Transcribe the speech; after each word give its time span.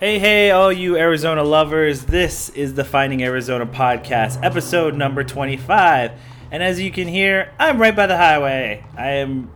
Hey, 0.00 0.18
hey, 0.18 0.50
all 0.50 0.72
you 0.72 0.96
Arizona 0.96 1.44
lovers. 1.44 2.06
This 2.06 2.48
is 2.48 2.72
the 2.72 2.84
Finding 2.84 3.22
Arizona 3.22 3.66
podcast, 3.66 4.42
episode 4.42 4.94
number 4.94 5.22
25. 5.22 6.12
And 6.50 6.62
as 6.62 6.80
you 6.80 6.90
can 6.90 7.06
hear, 7.06 7.52
I'm 7.58 7.78
right 7.78 7.94
by 7.94 8.06
the 8.06 8.16
highway. 8.16 8.82
I 8.96 9.08
am 9.16 9.52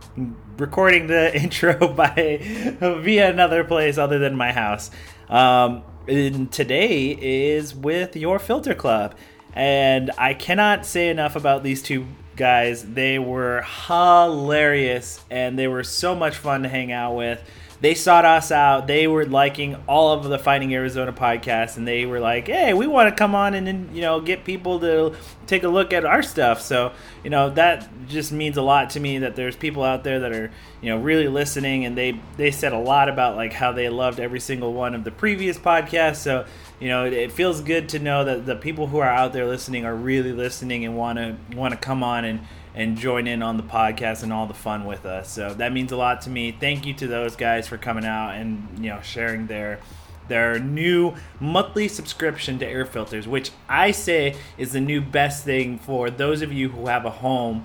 recording 0.59 1.07
the 1.07 1.35
intro 1.41 1.87
by 1.87 2.37
via 2.79 3.27
another 3.27 3.63
place 3.63 3.97
other 3.97 4.19
than 4.19 4.35
my 4.35 4.51
house. 4.51 4.91
Um, 5.29 5.81
and 6.07 6.51
today 6.51 7.17
is 7.19 7.73
with 7.73 8.15
your 8.15 8.37
Filter 8.37 8.75
Club. 8.75 9.15
And 9.53 10.11
I 10.15 10.35
cannot 10.35 10.85
say 10.85 11.09
enough 11.09 11.35
about 11.35 11.63
these 11.63 11.81
two 11.81 12.05
guys. 12.35 12.83
They 12.93 13.17
were 13.17 13.63
hilarious 13.87 15.25
and 15.31 15.57
they 15.57 15.67
were 15.67 15.83
so 15.83 16.13
much 16.13 16.37
fun 16.37 16.61
to 16.61 16.69
hang 16.69 16.91
out 16.91 17.15
with 17.15 17.43
they 17.85 17.93
sought 17.93 18.25
us 18.25 18.51
out. 18.51 18.87
They 18.87 19.05
were 19.05 19.27
liking 19.27 19.75
all 19.87 20.11
of 20.11 20.23
the 20.23 20.39
Finding 20.39 20.73
Arizona 20.73 21.13
podcasts, 21.13 21.77
and 21.77 21.87
they 21.87 22.07
were 22.07 22.19
like, 22.19 22.47
"Hey, 22.47 22.73
we 22.73 22.87
want 22.87 23.09
to 23.09 23.15
come 23.15 23.35
on 23.35 23.53
and 23.53 23.95
you 23.95 24.01
know 24.01 24.19
get 24.19 24.43
people 24.43 24.79
to 24.79 25.13
take 25.45 25.61
a 25.61 25.67
look 25.67 25.93
at 25.93 26.03
our 26.03 26.23
stuff." 26.23 26.61
So 26.61 26.93
you 27.23 27.29
know 27.29 27.51
that 27.51 27.87
just 28.07 28.31
means 28.31 28.57
a 28.57 28.63
lot 28.63 28.89
to 28.91 28.99
me 28.99 29.19
that 29.19 29.35
there's 29.35 29.55
people 29.55 29.83
out 29.83 30.03
there 30.03 30.19
that 30.21 30.31
are 30.31 30.49
you 30.81 30.89
know 30.89 30.97
really 30.97 31.27
listening, 31.27 31.85
and 31.85 31.95
they 31.95 32.19
they 32.37 32.49
said 32.49 32.73
a 32.73 32.79
lot 32.79 33.07
about 33.07 33.35
like 33.35 33.53
how 33.53 33.71
they 33.71 33.87
loved 33.87 34.19
every 34.19 34.39
single 34.39 34.73
one 34.73 34.95
of 34.95 35.03
the 35.03 35.11
previous 35.11 35.59
podcasts. 35.59 36.15
So 36.15 36.47
you 36.79 36.87
know 36.87 37.05
it, 37.05 37.13
it 37.13 37.31
feels 37.31 37.61
good 37.61 37.89
to 37.89 37.99
know 37.99 38.23
that 38.23 38.47
the 38.47 38.55
people 38.55 38.87
who 38.87 38.97
are 38.97 39.11
out 39.11 39.31
there 39.31 39.45
listening 39.45 39.85
are 39.85 39.95
really 39.95 40.31
listening 40.31 40.85
and 40.85 40.97
want 40.97 41.19
to 41.19 41.37
want 41.55 41.71
to 41.71 41.79
come 41.79 42.01
on 42.01 42.25
and 42.25 42.39
and 42.75 42.97
join 42.97 43.25
in 43.25 43.41
on 43.41 43.57
the 43.57 43.63
podcast 43.63 44.21
and 44.21 44.31
all 44.31 44.45
the 44.45 44.53
fun 44.53 44.85
with 44.85 45.05
us. 45.05 45.29
So 45.29 45.53
that 45.55 45.71
means 45.71 45.91
a 45.91 45.97
lot 45.97 46.21
to 46.23 46.29
me. 46.29 46.51
Thank 46.51 46.85
you 46.85 46.93
to 46.95 47.07
those 47.07 47.35
guys 47.35 47.67
for 47.67 47.77
coming 47.77 48.05
out 48.05 48.31
and 48.31 48.67
you 48.77 48.89
know 48.89 49.01
sharing 49.01 49.47
their 49.47 49.79
their 50.27 50.59
new 50.59 51.13
monthly 51.39 51.87
subscription 51.87 52.59
to 52.59 52.67
air 52.67 52.85
filters, 52.85 53.27
which 53.27 53.51
I 53.69 53.91
say 53.91 54.35
is 54.57 54.73
the 54.73 54.81
new 54.81 54.99
best 55.01 55.45
thing 55.45 55.79
for 55.79 56.09
those 56.09 56.41
of 56.41 56.51
you 56.51 56.69
who 56.69 56.87
have 56.87 57.05
a 57.05 57.11
home. 57.11 57.63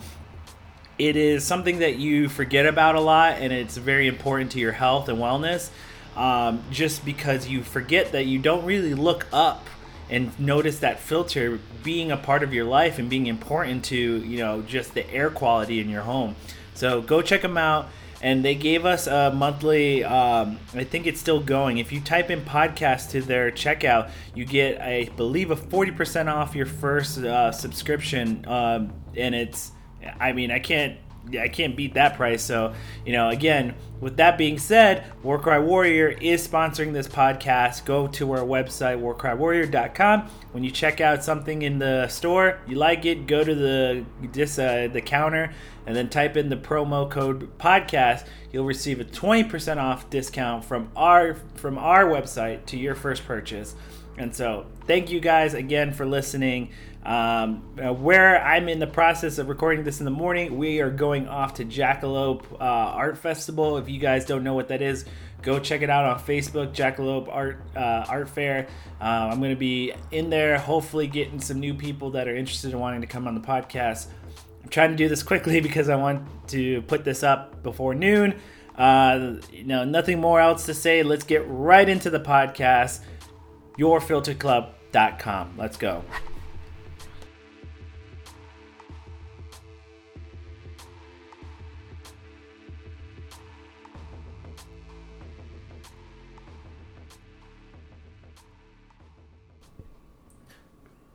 It 0.98 1.16
is 1.16 1.44
something 1.44 1.78
that 1.78 1.96
you 1.96 2.28
forget 2.28 2.66
about 2.66 2.94
a 2.94 3.00
lot, 3.00 3.38
and 3.38 3.52
it's 3.52 3.78
very 3.78 4.06
important 4.06 4.52
to 4.52 4.58
your 4.58 4.72
health 4.72 5.08
and 5.08 5.18
wellness. 5.18 5.70
Um, 6.16 6.62
just 6.70 7.04
because 7.04 7.48
you 7.48 7.62
forget 7.62 8.12
that 8.12 8.26
you 8.26 8.38
don't 8.38 8.64
really 8.66 8.94
look 8.94 9.26
up 9.32 9.66
and 10.10 10.38
notice 10.38 10.80
that 10.80 10.98
filter 11.00 11.60
being 11.82 12.10
a 12.10 12.16
part 12.16 12.42
of 12.42 12.52
your 12.52 12.64
life 12.64 12.98
and 12.98 13.08
being 13.08 13.26
important 13.26 13.84
to 13.86 13.96
you 13.96 14.38
know 14.38 14.60
just 14.62 14.92
the 14.94 15.08
air 15.10 15.30
quality 15.30 15.80
in 15.80 15.88
your 15.88 16.02
home. 16.02 16.36
So 16.74 17.00
go 17.00 17.22
check 17.22 17.42
them 17.42 17.56
out. 17.56 17.88
And 18.22 18.44
they 18.44 18.54
gave 18.54 18.84
us 18.84 19.06
a 19.06 19.32
monthly 19.34 20.04
um, 20.04 20.58
i 20.74 20.84
think 20.84 21.06
it's 21.06 21.18
still 21.18 21.40
going. 21.40 21.78
If 21.78 21.90
you 21.90 22.02
type 22.02 22.28
in 22.28 22.42
podcast 22.42 23.12
to 23.12 23.22
their 23.22 23.50
checkout 23.50 24.10
you 24.34 24.44
get 24.44 24.78
i 24.82 25.08
believe 25.16 25.50
a 25.50 25.56
40% 25.56 26.30
off 26.30 26.54
your 26.54 26.66
first 26.66 27.16
uh, 27.18 27.50
subscription 27.50 28.44
um, 28.46 28.92
and 29.16 29.34
it's 29.34 29.72
i 30.18 30.32
mean 30.32 30.50
i 30.50 30.58
can't 30.58 30.98
I 31.38 31.48
can't 31.48 31.76
beat 31.76 31.94
that 31.94 32.16
price. 32.16 32.42
So, 32.42 32.74
you 33.04 33.12
know, 33.12 33.28
again, 33.28 33.74
with 34.00 34.16
that 34.16 34.38
being 34.38 34.58
said, 34.58 35.04
Warcry 35.22 35.60
Warrior 35.60 36.08
is 36.08 36.46
sponsoring 36.46 36.92
this 36.92 37.06
podcast. 37.06 37.84
Go 37.84 38.06
to 38.08 38.32
our 38.32 38.40
website, 38.40 39.00
warcrywarrior.com. 39.00 40.22
When 40.52 40.64
you 40.64 40.70
check 40.70 41.00
out 41.00 41.22
something 41.22 41.62
in 41.62 41.78
the 41.78 42.08
store, 42.08 42.58
you 42.66 42.76
like 42.76 43.04
it, 43.04 43.26
go 43.26 43.44
to 43.44 43.54
the 43.54 44.04
this, 44.32 44.58
uh, 44.58 44.88
the 44.92 45.00
counter 45.00 45.52
and 45.86 45.96
then 45.96 46.08
type 46.08 46.36
in 46.36 46.48
the 46.48 46.56
promo 46.56 47.10
code 47.10 47.56
podcast. 47.58 48.26
You'll 48.52 48.64
receive 48.64 49.00
a 49.00 49.04
20% 49.04 49.76
off 49.78 50.08
discount 50.10 50.64
from 50.64 50.90
our 50.96 51.34
from 51.54 51.78
our 51.78 52.04
website 52.04 52.66
to 52.66 52.76
your 52.78 52.94
first 52.94 53.24
purchase. 53.26 53.74
And 54.16 54.34
so, 54.34 54.66
thank 54.86 55.10
you 55.10 55.20
guys 55.20 55.54
again 55.54 55.92
for 55.92 56.04
listening. 56.04 56.70
Um, 57.04 57.62
uh, 57.82 57.94
where 57.94 58.42
I'm 58.44 58.68
in 58.68 58.78
the 58.78 58.86
process 58.86 59.38
of 59.38 59.48
recording 59.48 59.84
this 59.84 60.00
in 60.00 60.04
the 60.04 60.10
morning, 60.10 60.58
we 60.58 60.80
are 60.80 60.90
going 60.90 61.28
off 61.28 61.54
to 61.54 61.64
Jackalope 61.64 62.44
uh, 62.52 62.56
Art 62.56 63.16
Festival. 63.16 63.78
If 63.78 63.88
you 63.88 63.98
guys 63.98 64.26
don't 64.26 64.44
know 64.44 64.52
what 64.52 64.68
that 64.68 64.82
is, 64.82 65.06
go 65.40 65.58
check 65.58 65.80
it 65.80 65.88
out 65.88 66.04
on 66.04 66.18
Facebook, 66.20 66.74
Jackalope 66.74 67.28
Art 67.28 67.62
uh, 67.74 68.04
Art 68.06 68.28
Fair. 68.28 68.68
Uh, 69.00 69.04
I'm 69.04 69.38
going 69.38 69.50
to 69.50 69.56
be 69.56 69.94
in 70.10 70.28
there, 70.28 70.58
hopefully 70.58 71.06
getting 71.06 71.40
some 71.40 71.58
new 71.58 71.72
people 71.72 72.10
that 72.10 72.28
are 72.28 72.36
interested 72.36 72.72
in 72.72 72.78
wanting 72.78 73.00
to 73.00 73.06
come 73.06 73.26
on 73.26 73.34
the 73.34 73.40
podcast. 73.40 74.08
I'm 74.62 74.68
trying 74.68 74.90
to 74.90 74.96
do 74.96 75.08
this 75.08 75.22
quickly 75.22 75.60
because 75.62 75.88
I 75.88 75.96
want 75.96 76.26
to 76.48 76.82
put 76.82 77.04
this 77.04 77.22
up 77.22 77.62
before 77.62 77.94
noon. 77.94 78.34
Uh, 78.76 79.36
you 79.50 79.64
know, 79.64 79.84
nothing 79.84 80.20
more 80.20 80.38
else 80.38 80.66
to 80.66 80.74
say. 80.74 81.02
Let's 81.02 81.24
get 81.24 81.44
right 81.46 81.88
into 81.88 82.10
the 82.10 82.20
podcast. 82.20 83.00
YourFilterClub.com. 83.78 85.54
Let's 85.56 85.78
go. 85.78 86.04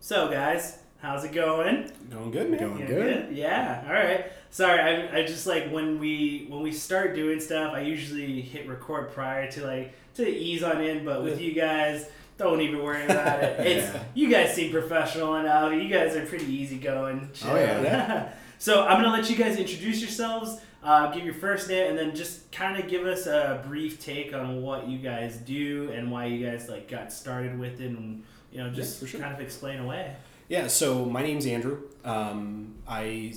So, 0.06 0.30
guys, 0.30 0.78
how's 1.00 1.24
it 1.24 1.32
going? 1.32 1.92
Going 2.12 2.30
good, 2.30 2.52
man. 2.52 2.60
Going 2.60 2.80
Yeah, 2.82 2.86
good. 2.86 3.36
Yeah. 3.36 3.84
All 3.88 3.92
right. 3.92 4.26
Sorry, 4.52 4.80
I, 4.80 5.22
I 5.22 5.26
just 5.26 5.48
like 5.48 5.72
when 5.72 6.00
we 6.00 6.46
when 6.48 6.62
we 6.62 6.74
start 6.74 7.16
doing 7.16 7.40
stuff, 7.40 7.74
I 7.74 7.80
usually 7.80 8.40
hit 8.40 8.70
record 8.70 9.14
prior 9.14 9.52
to 9.54 9.66
like 9.66 9.96
to 10.14 10.30
ease 10.30 10.62
on 10.62 10.80
in. 10.84 11.06
But 11.06 11.24
with 11.24 11.42
you 11.42 11.54
guys, 11.54 12.08
don't 12.38 12.62
even 12.62 12.84
worry 12.84 13.04
about 13.06 13.44
it. 13.44 13.60
It's 13.66 13.92
Yeah. 13.96 14.04
you 14.14 14.30
guys 14.30 14.54
seem 14.54 14.72
professional 14.72 15.38
enough. 15.38 15.74
You 15.74 15.90
guys 15.90 16.16
are 16.16 16.24
pretty 16.28 16.54
easygoing. 16.54 17.32
chill. 17.34 17.50
Oh, 17.50 17.56
yeah. 17.56 18.30
so 18.60 18.86
I'm 18.86 19.02
gonna 19.02 19.12
let 19.12 19.28
you 19.28 19.36
guys 19.36 19.58
introduce 19.58 20.02
yourselves. 20.02 20.62
Uh, 20.84 21.12
give 21.14 21.26
your 21.26 21.34
first 21.34 21.68
name 21.68 21.90
and 21.90 21.98
then 21.98 22.16
just 22.16 22.52
kind 22.52 22.80
of 22.80 22.88
give 22.88 23.08
us 23.08 23.26
a 23.26 23.64
brief 23.68 24.00
take 24.00 24.36
on 24.36 24.62
what 24.62 24.88
you 24.88 25.00
guys 25.00 25.38
do 25.38 25.90
and 25.96 26.12
why 26.12 26.26
you 26.28 26.46
guys 26.46 26.70
like 26.70 26.88
got 26.88 27.12
started 27.12 27.58
with 27.58 27.82
it 27.82 27.90
and 27.90 28.24
you 28.56 28.64
know 28.64 28.70
just 28.70 29.00
for 29.00 29.08
sure. 29.08 29.20
kind 29.20 29.34
of 29.34 29.42
explain 29.42 29.80
away. 29.80 30.16
Yeah, 30.48 30.68
so 30.68 31.06
my 31.06 31.22
name's 31.24 31.46
Andrew. 31.46 31.80
Um, 32.04 32.76
I 32.88 33.34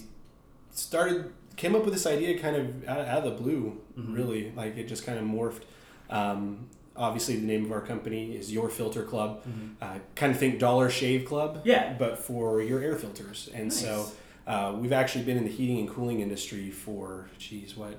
started, 0.71 1.33
came 1.57 1.75
up 1.75 1.85
with 1.85 1.95
this 1.95 2.07
idea 2.07 2.39
kind 2.39 2.55
of 2.57 2.89
out, 2.89 3.01
out 3.01 3.19
of 3.19 3.25
the 3.25 3.43
blue, 3.43 3.81
Mhm. 3.99 4.15
really. 4.15 4.53
Like 4.55 4.77
it 4.77 4.87
just 4.89 5.05
kind 5.07 5.19
of 5.19 5.25
morphed. 5.25 5.63
Um, 6.11 6.69
obviously, 6.97 7.37
the 7.37 7.47
name 7.47 7.65
of 7.65 7.73
our 7.73 7.81
company 7.81 8.37
is 8.37 8.53
Your 8.53 8.69
Filter 8.69 9.03
Club. 9.05 9.43
Uh, 9.81 9.99
kind 10.15 10.33
of 10.33 10.39
think 10.39 10.59
Dollar 10.59 10.91
Shave 10.91 11.25
Club, 11.25 11.63
Yeah. 11.65 11.95
but 11.99 12.19
for 12.19 12.61
your 12.63 12.81
air 12.83 12.95
filters. 12.97 13.49
And 13.55 13.73
so 13.73 14.07
uh, 14.47 14.75
we've 14.79 14.93
actually 14.93 15.25
been 15.25 15.37
in 15.37 15.45
the 15.45 15.51
heating 15.51 15.79
and 15.79 15.89
cooling 15.89 16.21
industry 16.21 16.71
for, 16.71 17.29
geez, 17.39 17.77
what, 17.77 17.97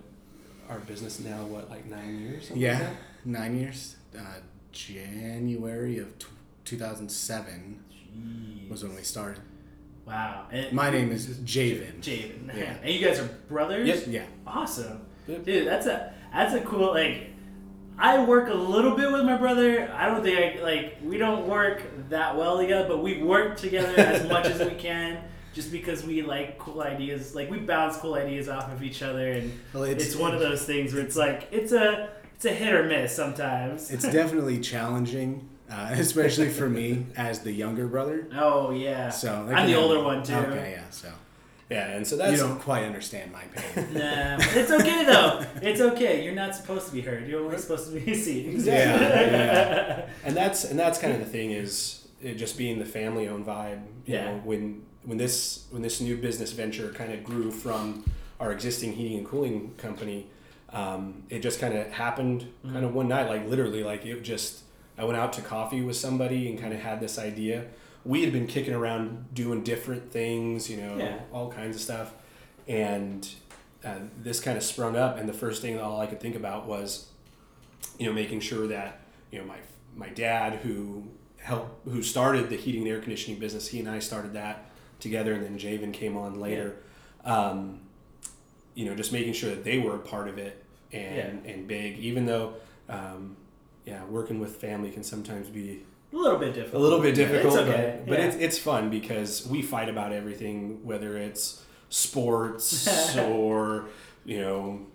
our 0.69 0.79
business 0.79 1.19
now, 1.19 1.44
what, 1.46 1.69
like 1.69 1.85
nine 1.88 2.19
years? 2.19 2.47
something 2.47 2.62
like 2.63 2.79
Yeah, 2.79 2.90
nine 3.25 3.59
years. 3.59 3.96
Uh, 4.18 4.22
January 4.72 5.97
of 6.00 6.18
t- 6.19 6.28
2007 6.69 7.84
was 8.69 8.84
when 8.84 8.96
we 8.96 9.02
started. 9.02 9.41
Wow. 10.06 10.46
And 10.52 10.72
My 10.72 10.90
name 10.90 11.12
is 11.12 11.28
Javen. 11.40 12.00
Javen. 12.02 12.56
Yeah. 12.56 12.75
And 12.84 12.94
you 12.94 13.06
guys 13.06 13.19
are 13.19 13.28
brothers? 13.47 13.88
Yep. 13.88 14.03
Yeah. 14.07 14.25
Awesome. 14.46 15.02
Yep. 15.28 15.44
Dude, 15.46 15.68
that's 15.68 15.88
a 15.88 16.13
that's 16.34 16.53
a 16.53 16.62
cool 16.62 16.94
like 16.94 17.29
I 17.97 18.24
work 18.24 18.50
a 18.50 18.53
little 18.53 18.96
bit 18.96 19.12
with 19.12 19.25
my 19.25 19.35
brother. 19.35 19.91
I 19.94 20.08
don't 20.08 20.24
think 20.24 20.59
I 20.59 20.63
like 20.63 20.97
we 21.03 21.18
don't 21.18 21.47
work 21.47 21.84
that 22.09 22.38
well 22.38 22.58
together, 22.58 22.88
but 22.88 23.03
we 23.03 23.22
work 23.22 23.58
together 23.58 23.94
as 23.97 24.28
much 24.34 24.46
as 24.46 24.59
we 24.59 24.75
can 24.75 25.24
just 25.53 25.72
because 25.72 26.03
we 26.03 26.22
like 26.22 26.58
cool 26.59 26.81
ideas. 26.81 27.35
Like 27.35 27.50
we 27.50 27.58
bounce 27.59 27.97
cool 27.97 28.13
ideas 28.16 28.47
off 28.47 28.72
of 28.72 28.84
each 28.84 29.02
other 29.02 29.31
and 29.31 29.52
Well, 29.74 29.84
it's, 29.84 30.16
one 30.16 30.34
of 30.34 30.40
those 30.40 30.63
things 30.66 30.94
where 30.94 31.03
it's 31.03 31.16
like 31.16 31.47
it's 31.52 31.72
a 31.72 32.09
it's 32.35 32.46
a 32.46 32.52
hit 32.52 32.74
or 32.74 32.85
miss 32.85 33.16
sometimes. 33.16 33.91
It's 33.91 34.09
definitely 34.20 34.59
challenging, 34.59 35.49
uh, 35.72 35.90
especially 35.92 36.50
for 36.50 36.70
me 36.70 37.06
as 37.16 37.40
the 37.42 37.52
younger 37.52 37.88
brother. 37.88 38.28
oh 38.36 38.72
yeah. 38.72 39.10
So 39.10 39.50
I'm 39.54 39.68
the 39.68 39.76
older 39.76 40.02
one 40.04 40.24
too. 40.24 40.36
Okay, 40.36 40.72
yeah. 40.78 40.90
So 40.90 41.10
Yeah, 41.70 41.90
and 41.96 42.06
so 42.08 42.16
you 42.30 42.38
don't 42.38 42.60
quite 42.60 42.84
understand 42.86 43.32
my 43.32 43.44
pain. 43.56 43.94
Nah, 43.94 44.38
it's 44.60 44.72
okay 44.72 45.06
though. 45.06 45.46
It's 45.62 45.82
okay. 45.82 46.24
You're 46.24 46.34
not 46.44 46.56
supposed 46.56 46.88
to 46.88 46.94
be 46.94 47.02
heard. 47.02 47.28
You're 47.28 47.44
only 47.46 47.58
supposed 47.60 47.92
to 47.94 48.00
be 48.00 48.14
seen. 48.26 48.50
Exactly. 48.52 49.06
Yeah, 49.38 50.08
and 50.26 50.36
that's 50.36 50.64
and 50.66 50.78
that's 50.80 50.98
kind 51.00 51.14
of 51.14 51.20
the 51.20 51.26
thing 51.38 51.52
is 51.52 52.08
it 52.22 52.34
just 52.36 52.58
being 52.58 52.80
the 52.80 52.86
family 53.00 53.28
owned 53.28 53.46
vibe. 53.46 53.82
You 54.06 54.16
Yeah. 54.16 54.26
know, 54.26 54.42
when 54.44 54.82
when 55.06 55.18
this 55.18 55.66
when 55.72 55.82
this 55.82 56.02
new 56.02 56.18
business 56.18 56.52
venture 56.52 56.90
kind 56.94 57.14
of 57.14 57.24
grew 57.24 57.52
from 57.52 58.04
our 58.40 58.52
existing 58.52 58.94
heating 58.94 59.18
and 59.20 59.28
cooling 59.28 59.74
company, 59.78 60.28
um, 60.72 61.24
it 61.30 61.40
just 61.40 61.60
kind 61.60 61.78
of 61.78 61.88
happened 61.92 62.42
Mm-hmm. 62.64 62.74
kind 62.74 62.86
of 62.86 62.94
one 62.96 63.08
night, 63.08 63.28
like 63.30 63.48
literally, 63.48 63.84
like 63.84 64.06
it 64.06 64.22
just. 64.24 64.64
I 64.99 65.05
went 65.05 65.17
out 65.17 65.31
to 65.34 65.41
coffee 65.41 65.81
with 65.81 65.96
somebody 65.96 66.49
and 66.49 66.59
kind 66.59 66.73
of 66.73 66.81
had 66.81 66.99
this 66.99 67.17
idea. 67.17 67.66
We 68.03 68.22
had 68.23 68.34
been 68.34 68.47
kicking 68.47 68.73
around 68.73 69.34
doing 69.34 69.63
different 69.63 70.11
things, 70.11 70.69
you 70.69 70.78
know, 70.78 70.97
Yeah. 70.97 71.19
all 71.31 71.49
kinds 71.51 71.75
of 71.78 71.81
stuff, 71.81 72.13
and 72.67 73.28
uh, 73.84 73.96
this 74.22 74.40
kind 74.41 74.57
of 74.57 74.63
sprung 74.63 74.96
up. 74.97 75.17
And 75.17 75.28
the 75.29 75.34
first 75.34 75.61
thing 75.61 75.79
all 75.79 76.01
I 76.01 76.05
could 76.05 76.19
think 76.19 76.35
about 76.35 76.67
was, 76.67 77.07
you 77.97 78.05
know, 78.05 78.13
making 78.13 78.41
sure 78.41 78.67
that 78.67 78.99
you 79.31 79.40
know 79.40 79.46
my 79.46 79.57
my 79.96 80.09
dad 80.09 80.59
who 80.59 81.07
helped 81.37 81.87
who 81.87 82.03
started 82.03 82.49
the 82.49 82.57
heating 82.57 82.81
and 82.81 82.90
air 82.91 82.99
conditioning 82.99 83.40
business. 83.40 83.67
He 83.69 83.79
and 83.79 83.90
I 83.90 83.99
started 83.99 84.34
that 84.34 84.69
together, 84.99 85.34
and 85.34 85.43
then 85.43 85.57
Javen 85.57 85.93
came 85.93 86.17
on 86.17 86.40
later. 86.41 86.75
Um, 87.23 87.79
you 88.75 88.85
know, 88.85 88.96
just 88.96 89.11
making 89.13 89.34
sure 89.34 89.49
that 89.49 89.63
they 89.63 89.78
were 89.79 89.96
a 89.96 89.99
part 89.99 90.28
of 90.28 90.37
it 90.37 90.63
and 90.91 91.46
and 91.46 91.67
big, 91.67 91.97
even 91.99 92.25
though. 92.25 92.55
Um, 92.90 93.37
yeah, 93.90 94.03
working 94.06 94.40
with 94.40 94.56
family 94.58 94.91
can 94.91 95.03
sometimes 95.03 95.47
be 95.50 95.84
A 96.14 96.16
little 96.16 96.38
bit 96.40 96.53
difficult. 96.53 96.82
a 96.82 96.84
little 96.86 97.02
bit 97.02 97.16
difficult, 97.16 97.53
It's 97.59 97.64
okay. 97.70 97.96
but, 98.00 98.09
but 98.09 98.20
yeah. 98.20 98.26
it's, 98.28 98.36
it's 98.38 98.58
fun 98.59 98.90
because 98.90 99.47
we 99.47 99.62
fight 99.62 99.90
about 99.90 100.12
everything, 100.14 100.86
whether 100.86 101.18
it's 101.18 101.64
sports 101.90 103.18
or 103.18 103.86
you 104.26 104.40
know 104.41 104.86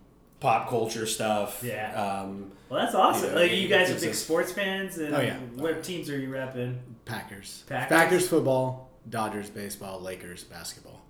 pop 0.41 0.69
culture 0.69 1.07
stuff. 1.07 1.63
Yeah. 1.63 1.93
Um, 2.23 2.53
well, 2.69 2.81
that's 2.83 2.95
awesome. 2.95 3.31
Yeah, 3.31 3.37
like 3.41 3.53
you 3.53 3.69
guys 3.69 3.91
are 3.91 3.95
big 4.01 4.11
a- 4.11 4.15
sports 4.15 4.53
fans, 4.53 4.99
and 4.99 5.15
Oh, 5.15 5.21
yeah. 5.21 5.37
what 5.57 5.83
teams 5.83 6.11
are 6.11 6.19
you 6.19 6.29
repping? 6.29 6.79
Packers. 7.05 7.65
Packers? 7.67 8.29
football, 8.29 8.91
Dodgers 9.09 9.51
baseball, 9.51 10.01
Lakers 10.01 10.45
basketball. 10.45 11.01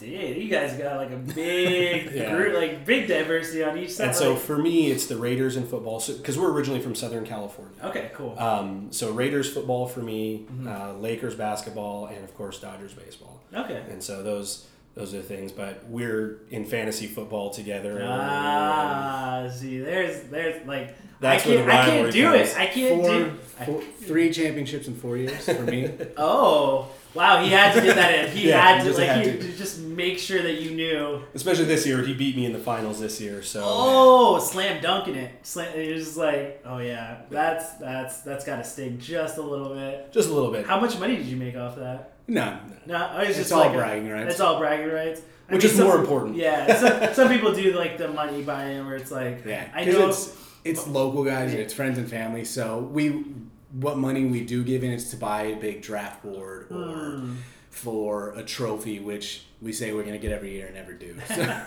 Dude, 0.00 0.36
you 0.38 0.48
guys 0.48 0.72
got 0.78 0.96
like 0.96 1.10
a 1.10 1.16
big 1.16 2.10
Yeah. 2.14 2.34
group, 2.34 2.54
like 2.54 2.84
big 2.86 3.06
diversity 3.06 3.62
on 3.62 3.76
each 3.78 3.90
side. 3.92 4.08
and 4.08 4.16
so 4.16 4.34
for 4.34 4.56
me, 4.58 4.90
it's 4.90 5.06
the 5.06 5.16
Raiders 5.16 5.56
and 5.56 5.68
football. 5.68 6.00
So 6.00 6.14
because 6.16 6.38
we're 6.38 6.50
originally 6.50 6.80
from 6.80 6.94
Southern 6.94 7.26
California. 7.26 7.74
okay, 7.84 8.10
cool. 8.14 8.38
Um, 8.38 8.88
so 8.90 9.12
Raiders 9.12 9.52
football 9.52 9.86
for 9.86 10.00
me, 10.00 10.46
Mhm. 10.52 10.66
uh, 10.66 10.98
Lakers 10.98 11.34
basketball, 11.34 12.06
and 12.06 12.24
of 12.24 12.34
course 12.36 12.58
Dodgers 12.58 12.92
baseball. 12.94 13.40
okay. 13.54 13.82
And 13.90 14.02
so 14.02 14.22
those 14.22 14.66
those 14.94 15.14
are 15.14 15.18
the 15.18 15.22
things. 15.22 15.52
But 15.52 15.84
we're 15.88 16.38
in 16.50 16.64
fantasy 16.64 17.06
football 17.06 17.50
together. 17.50 18.00
Ah, 18.04 19.48
see, 19.52 19.78
there's, 19.78 20.22
there's 20.24 20.66
like, 20.66 20.94
That's 21.20 21.46
I 21.46 21.48
where 21.48 21.56
can't, 21.58 21.66
the 21.68 21.72
I 21.72 21.76
can't 21.76 21.88
rivalry 21.90 22.10
do 22.10 22.22
comes. 22.24 22.50
it. 22.50 22.58
I 22.58 22.66
can't 22.66 23.00
Four, 23.02 23.10
do. 23.18 23.32
I- 23.60 23.64
four, 23.66 23.82
three 24.02 24.32
championships 24.32 24.88
in 24.88 24.94
four 24.96 25.16
years 25.16 25.44
for 25.46 25.62
me. 25.62 25.90
oh, 26.16 26.88
wow! 27.14 27.42
He 27.42 27.50
had 27.50 27.74
to 27.74 27.80
get 27.80 27.96
that 27.96 28.26
in. 28.26 28.36
He 28.36 28.48
Yeah, 28.48 28.60
had 28.60 28.78
to 28.78 28.84
just 28.84 28.98
like 28.98 29.08
had 29.08 29.26
he, 29.26 29.32
to. 29.38 29.56
just 29.56 29.80
make 29.80 30.18
sure 30.18 30.42
that 30.42 30.60
you 30.60 30.70
knew. 30.72 31.22
Especially 31.34 31.64
this 31.64 31.86
year, 31.86 32.02
he 32.02 32.14
beat 32.14 32.36
me 32.36 32.44
in 32.46 32.52
the 32.52 32.58
finals 32.58 33.00
this 33.00 33.20
year. 33.20 33.42
So 33.42 33.62
Oh, 33.64 34.38
slam 34.38 34.80
dunking 34.82 35.16
it. 35.16 35.32
Slam. 35.46 35.74
It 35.74 35.94
was 35.94 36.04
just 36.04 36.16
like, 36.16 36.62
oh 36.64 36.78
yeah, 36.78 37.22
that's 37.30 37.74
that's 37.74 38.20
that's 38.20 38.44
got 38.44 38.56
to 38.56 38.64
sting 38.64 38.98
just 38.98 39.38
a 39.38 39.42
little 39.42 39.74
bit. 39.74 40.12
just 40.12 40.28
a 40.28 40.32
little 40.32 40.50
bit. 40.52 40.66
How 40.66 40.80
much 40.80 40.98
money 40.98 41.16
did 41.16 41.26
you 41.26 41.36
make 41.36 41.56
off 41.56 41.76
that? 41.76 42.14
No, 42.28 42.58
No, 42.86 42.94
I 42.94 43.20
was 43.20 43.30
it's 43.30 43.38
just 43.38 43.52
all 43.52 43.60
like 43.60 43.72
a- 43.72 43.76
bragging 43.78 44.08
rights. 44.08 44.30
It's 44.32 44.40
all 44.40 44.58
bragging 44.60 44.92
rights. 44.92 45.20
I 45.48 45.54
Which 45.54 45.64
mean, 45.64 45.70
is 45.72 45.76
some- 45.78 45.86
more 45.88 45.98
important. 45.98 46.36
Yeah, 46.36 46.76
some, 47.08 47.14
some 47.14 47.28
people 47.28 47.52
do 47.52 47.72
like 47.72 47.98
the 47.98 48.06
money 48.06 48.42
buy-in 48.42 48.86
where 48.86 48.94
it's 48.94 49.10
like, 49.10 49.44
Yeah, 49.44 49.68
I 49.74 49.84
know. 49.84 50.08
it's 50.10 50.36
it's 50.62 50.86
local 50.86 51.24
guys, 51.24 51.50
and 51.52 51.58
it's 51.60 51.74
friends 51.74 51.98
and 51.98 52.08
family. 52.08 52.44
So 52.44 52.78
we, 52.92 53.24
what 53.72 53.98
money 53.98 54.24
we 54.24 54.44
do 54.44 54.64
give 54.64 54.82
in 54.84 54.90
is 54.90 55.10
to 55.10 55.16
buy 55.16 55.42
a 55.42 55.56
big 55.56 55.82
draft 55.82 56.22
board 56.22 56.66
or 56.70 56.76
Hmm. 57.18 57.34
for 57.70 58.30
a 58.36 58.42
trophy, 58.42 58.98
which 58.98 59.44
we 59.62 59.72
say 59.72 59.92
we're 59.92 60.02
gonna 60.02 60.18
get 60.18 60.32
every 60.32 60.52
year 60.52 60.66
and 60.66 60.74
never 60.74 60.92
do. 60.92 61.14
So, 61.28 61.60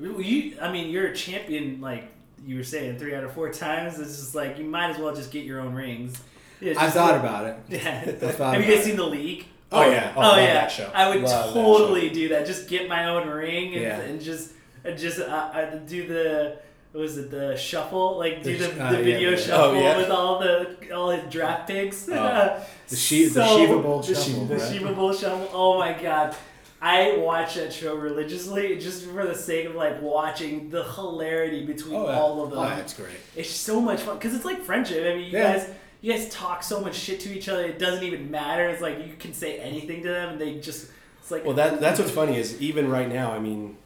You, 0.00 0.56
I 0.60 0.70
mean, 0.72 0.90
you're 0.90 1.08
a 1.08 1.14
champion. 1.14 1.80
Like 1.80 2.04
you 2.46 2.56
were 2.56 2.64
saying, 2.64 2.98
three 2.98 3.14
out 3.14 3.24
of 3.24 3.32
four 3.32 3.52
times. 3.52 3.98
It's 3.98 4.18
just 4.18 4.34
like 4.34 4.58
you 4.58 4.64
might 4.64 4.90
as 4.90 4.98
well 4.98 5.14
just 5.14 5.30
get 5.30 5.44
your 5.44 5.60
own 5.60 5.74
rings. 5.74 6.20
Yeah, 6.60 6.74
I 6.78 6.90
thought 6.90 7.16
about 7.18 7.46
it. 7.46 7.56
Yeah. 7.68 8.00
thought 8.32 8.54
Have 8.54 8.66
you 8.66 8.74
guys 8.74 8.84
seen 8.84 8.96
the 8.96 9.06
league? 9.06 9.46
Oh, 9.72 9.88
yeah. 9.88 10.12
Oh, 10.16 10.32
Oh, 10.32 10.36
yeah. 10.36 10.54
that 10.54 10.70
show. 10.72 10.90
I 10.94 11.08
would 11.10 11.22
Love 11.22 11.54
that 11.54 11.60
totally 11.60 12.10
do 12.10 12.28
that. 12.30 12.46
Just 12.46 12.68
get 12.68 12.88
my 12.88 13.06
own 13.06 13.28
ring 13.28 13.72
and, 13.74 13.82
Yeah. 13.82 14.00
and 14.00 14.20
just 14.20 14.52
and 14.84 14.98
just 14.98 15.20
uh, 15.20 15.76
do 15.86 16.06
the 16.08 16.58
was 16.92 17.16
it 17.18 17.30
the 17.30 17.56
shuffle 17.56 18.18
like 18.18 18.42
do 18.42 18.56
The 18.58 18.66
the, 18.68 18.74
the 18.74 18.84
uh, 18.86 18.90
yeah, 18.92 18.98
video 19.02 19.30
yeah. 19.30 19.36
shuffle 19.36 19.70
Oh, 19.70 19.80
yeah. 19.80 19.96
with 19.96 20.10
all 20.10 20.38
the 20.40 20.92
all 20.94 21.10
his 21.10 21.32
draft 21.32 21.66
picks. 21.68 22.08
Oh. 22.08 22.62
The 22.88 22.96
She- 22.96 23.26
the 23.28 23.46
Shiva 23.46 23.78
Bowl 23.78 24.00
the, 24.02 24.14
shuffle, 24.14 24.46
the? 24.46 24.58
Shiva 24.72 24.92
Bowl 24.92 25.12
shuffle. 25.12 25.48
Oh 25.52 25.78
my 25.78 25.92
god. 25.92 26.34
I 26.82 27.18
watch 27.18 27.54
that 27.56 27.72
show 27.72 27.94
religiously 27.94 28.78
just 28.78 29.04
for 29.06 29.26
the 29.26 29.34
sake 29.34 29.66
of 29.66 29.74
like 29.74 30.00
watching 30.02 30.70
the 30.70 30.82
hilarity 30.82 31.64
between 31.66 31.94
Oh, 31.94 32.06
all 32.06 32.42
of 32.42 32.50
them. 32.50 32.58
Oh, 32.58 32.62
that's 32.70 32.94
great. 32.94 33.14
It's 33.36 33.50
so 33.50 33.80
much 33.80 34.00
fun 34.00 34.16
because 34.16 34.34
it's 34.34 34.44
like 34.46 34.62
friendship. 34.62 35.04
I 35.06 35.14
mean, 35.16 35.26
you 35.26 35.38
Yeah. 35.38 35.52
guys, 35.58 35.70
you 36.00 36.12
guys 36.12 36.28
talk 36.30 36.62
so 36.64 36.80
much 36.80 36.94
shit 36.96 37.20
to 37.20 37.32
each 37.36 37.48
other. 37.50 37.64
It 37.64 37.78
doesn't 37.78 38.02
even 38.02 38.30
matter. 38.30 38.66
It's 38.70 38.80
like 38.82 39.06
you 39.06 39.12
can 39.18 39.34
say 39.34 39.58
anything 39.58 40.02
to 40.04 40.08
them, 40.08 40.30
and 40.30 40.40
they 40.40 40.58
just. 40.58 40.88
It's 41.20 41.30
like. 41.30 41.44
Well, 41.44 41.54
that 41.54 41.80
that's 41.80 42.00
what's 42.00 42.10
funny 42.10 42.38
is 42.38 42.60
even 42.62 42.90
right 42.90 43.08
now. 43.08 43.30
I 43.30 43.38
mean, 43.38 43.76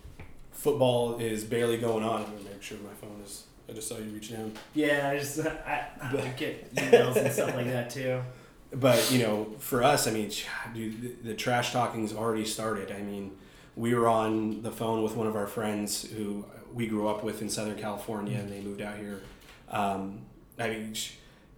football 0.52 1.18
is 1.18 1.42
barely 1.44 1.76
going 1.78 2.04
on. 2.04 2.22
I'm 2.22 2.30
gonna 2.36 2.44
make 2.50 2.62
sure 2.62 2.78
my. 2.78 2.93
I 3.74 3.76
just 3.76 3.88
saw 3.88 3.98
you 3.98 4.04
reach 4.10 4.30
down. 4.30 4.52
Yeah, 4.72 5.10
I 5.12 5.18
just 5.18 5.40
I, 5.40 5.88
I 6.00 6.32
get 6.36 6.72
emails 6.76 7.16
and 7.16 7.32
stuff 7.32 7.54
like 7.56 7.66
that 7.66 7.90
too. 7.90 8.22
But 8.72 9.12
you 9.12 9.20
know, 9.20 9.54
for 9.60 9.84
us, 9.84 10.08
I 10.08 10.10
mean, 10.10 10.32
dude, 10.74 11.00
the, 11.22 11.28
the 11.28 11.34
trash 11.34 11.72
talking's 11.72 12.12
already 12.12 12.44
started. 12.44 12.90
I 12.90 13.02
mean, 13.02 13.36
we 13.76 13.94
were 13.94 14.08
on 14.08 14.62
the 14.62 14.72
phone 14.72 15.04
with 15.04 15.14
one 15.14 15.28
of 15.28 15.36
our 15.36 15.46
friends 15.46 16.04
who 16.10 16.44
we 16.72 16.88
grew 16.88 17.06
up 17.06 17.22
with 17.22 17.40
in 17.40 17.48
Southern 17.48 17.76
California, 17.78 18.36
and 18.36 18.50
they 18.50 18.60
moved 18.60 18.82
out 18.82 18.96
here. 18.98 19.22
Um, 19.68 20.22
I 20.58 20.68
mean, 20.70 20.94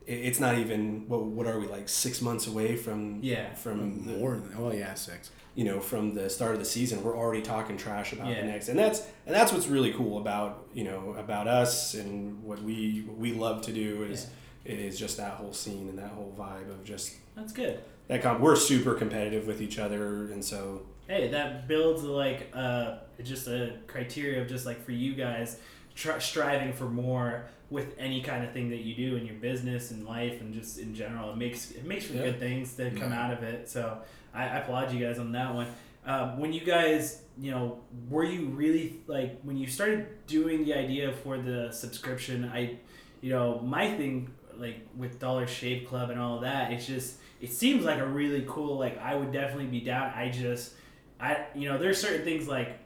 it's 0.06 0.40
not 0.40 0.58
even 0.58 1.08
what 1.08 1.22
what 1.24 1.46
are 1.46 1.58
we 1.58 1.66
like 1.68 1.88
six 1.88 2.20
months 2.20 2.46
away 2.46 2.76
from 2.76 3.20
Yeah. 3.22 3.54
from 3.54 4.04
the, 4.04 4.12
More 4.18 4.32
than 4.36 4.54
oh 4.58 4.70
yeah, 4.72 4.92
six. 4.94 5.30
You 5.56 5.64
know 5.64 5.80
from 5.80 6.14
the 6.14 6.30
start 6.30 6.52
of 6.52 6.58
the 6.60 6.64
season 6.66 7.02
we're 7.02 7.16
already 7.16 7.42
talking 7.42 7.76
trash 7.76 8.12
about 8.12 8.28
Yeah. 8.28 8.42
the 8.42 8.46
next 8.46 8.68
and 8.68 8.78
that's 8.78 9.00
and 9.26 9.34
that's 9.34 9.52
what's 9.52 9.66
really 9.66 9.92
cool 9.92 10.18
about 10.18 10.68
you 10.74 10.84
know 10.84 11.14
about 11.18 11.48
us 11.48 11.94
and 11.94 12.42
what 12.44 12.62
we 12.62 13.02
what 13.06 13.16
we 13.18 13.32
love 13.32 13.62
to 13.62 13.72
do 13.72 14.04
is 14.04 14.28
is 14.64 14.98
just 14.98 15.16
that 15.16 15.32
whole 15.34 15.52
scene 15.52 15.88
and 15.88 15.98
that 15.98 16.10
whole 16.10 16.34
vibe 16.38 16.68
of 16.70 16.84
just 16.84 17.14
That's 17.34 17.52
good. 17.52 17.80
that 18.08 18.22
com- 18.22 18.40
we're 18.40 18.56
super 18.56 18.94
competitive 18.94 19.46
with 19.46 19.60
each 19.62 19.78
other 19.78 20.30
and 20.30 20.44
so 20.44 20.82
Hey, 21.08 21.28
that 21.28 21.68
builds 21.68 22.02
like 22.02 22.50
uh, 22.52 22.96
just 23.22 23.46
a 23.46 23.76
criteria 23.86 24.42
of 24.42 24.48
just 24.48 24.66
like 24.66 24.84
for 24.84 24.90
you 24.90 25.14
guys 25.14 25.58
tr- 25.94 26.18
striving 26.18 26.72
for 26.72 26.86
more 26.86 27.46
with 27.70 27.94
any 27.96 28.20
kind 28.22 28.44
of 28.44 28.52
thing 28.52 28.70
that 28.70 28.80
you 28.80 28.94
do 28.96 29.16
in 29.16 29.24
your 29.24 29.36
business 29.36 29.92
and 29.92 30.04
life 30.04 30.40
and 30.40 30.52
just 30.52 30.78
in 30.80 30.94
general. 30.96 31.30
It 31.30 31.36
makes 31.36 31.70
it 31.70 31.84
makes 31.84 32.06
for 32.06 32.14
Yeah. 32.14 32.22
good 32.24 32.40
things 32.40 32.74
to 32.74 32.90
come 32.90 33.12
out 33.12 33.32
of 33.32 33.44
it. 33.44 33.68
So 33.70 33.98
I, 34.36 34.44
I 34.44 34.58
applaud 34.58 34.92
you 34.92 35.04
guys 35.04 35.18
on 35.18 35.32
that 35.32 35.54
one. 35.54 35.68
Um, 36.04 36.38
when 36.38 36.52
you 36.52 36.60
guys, 36.60 37.22
you 37.38 37.50
know, 37.50 37.80
were 38.08 38.24
you 38.24 38.46
really 38.46 39.00
like 39.06 39.40
when 39.42 39.56
you 39.56 39.66
started 39.66 40.26
doing 40.26 40.64
the 40.64 40.74
idea 40.74 41.12
for 41.24 41.38
the 41.38 41.72
subscription? 41.72 42.50
I, 42.52 42.78
you 43.20 43.30
know, 43.30 43.60
my 43.60 43.90
thing 43.96 44.30
like 44.56 44.86
with 44.96 45.18
Dollar 45.18 45.46
Shave 45.46 45.88
Club 45.88 46.10
and 46.10 46.20
all 46.20 46.40
that, 46.40 46.72
it's 46.72 46.86
just 46.86 47.16
it 47.40 47.52
seems 47.52 47.84
like 47.84 47.98
a 47.98 48.06
really 48.06 48.44
cool. 48.46 48.78
Like 48.78 48.98
I 48.98 49.16
would 49.16 49.32
definitely 49.32 49.66
be 49.66 49.80
down. 49.80 50.12
I 50.14 50.30
just 50.30 50.74
I 51.20 51.46
you 51.54 51.68
know 51.68 51.78
there's 51.78 52.00
certain 52.00 52.24
things 52.24 52.46
like 52.46 52.78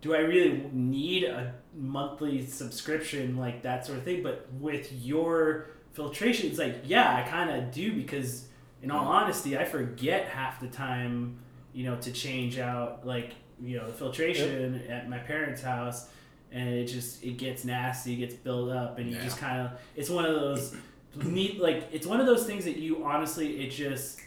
do 0.00 0.14
I 0.14 0.18
really 0.18 0.68
need 0.72 1.24
a 1.24 1.54
monthly 1.74 2.44
subscription 2.44 3.36
like 3.36 3.62
that 3.62 3.86
sort 3.86 3.98
of 3.98 4.04
thing 4.04 4.22
but 4.22 4.48
with 4.58 4.92
your 4.92 5.70
filtration 5.92 6.50
it's 6.50 6.58
like 6.58 6.82
yeah 6.84 7.14
I 7.14 7.28
kind 7.28 7.50
of 7.50 7.72
do 7.72 7.94
because 7.94 8.48
in 8.82 8.90
all 8.90 9.06
honesty 9.06 9.56
I 9.56 9.64
forget 9.64 10.26
half 10.28 10.60
the 10.60 10.68
time 10.68 11.38
you 11.72 11.84
know 11.84 11.96
to 11.96 12.12
change 12.12 12.58
out 12.58 13.06
like 13.06 13.32
you 13.60 13.78
know 13.78 13.86
the 13.86 13.92
filtration 13.92 14.82
at 14.88 15.08
my 15.08 15.18
parents 15.18 15.62
house 15.62 16.08
and 16.50 16.68
it 16.68 16.86
just 16.86 17.22
it 17.24 17.38
gets 17.38 17.64
nasty 17.64 18.14
it 18.14 18.16
gets 18.16 18.34
built 18.34 18.70
up 18.70 18.98
and 18.98 19.08
you 19.10 19.16
Yeah. 19.16 19.24
just 19.24 19.38
kind 19.38 19.60
of 19.60 19.70
it's 19.96 20.10
one 20.10 20.24
of 20.26 20.34
those 20.34 20.74
neat 21.24 21.60
like 21.60 21.88
it's 21.92 22.06
one 22.06 22.20
of 22.20 22.26
those 22.26 22.44
things 22.44 22.64
that 22.64 22.76
you 22.76 23.04
honestly 23.04 23.60
it 23.64 23.70
just 23.70 24.20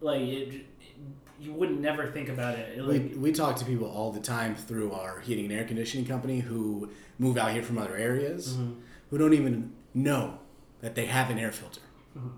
like 0.00 0.20
it, 0.20 0.66
you 1.40 1.52
wouldn't 1.52 1.80
never 1.80 2.06
think 2.06 2.28
about 2.28 2.56
it. 2.56 2.78
It, 2.78 2.86
We, 2.86 2.98
Like, 3.00 3.12
we 3.16 3.32
talk 3.32 3.56
to 3.56 3.64
people 3.64 3.88
all 3.88 4.12
the 4.12 4.20
time 4.20 4.54
through 4.54 4.92
our 4.92 5.18
heating 5.18 5.46
and 5.46 5.52
air 5.54 5.64
conditioning 5.64 6.06
company 6.06 6.38
who 6.38 6.88
move 7.18 7.36
out 7.36 7.50
here 7.52 7.64
from 7.64 7.78
other 7.78 7.96
areas 7.96 8.54
Mhm. 8.56 8.76
who 9.10 9.18
don't 9.18 9.34
even 9.34 9.72
know 9.92 10.38
that 10.82 10.94
they 10.94 11.06
have 11.06 11.30
an 11.30 11.38
air 11.40 11.50
filter. 11.50 11.80
Mhm. 12.16 12.30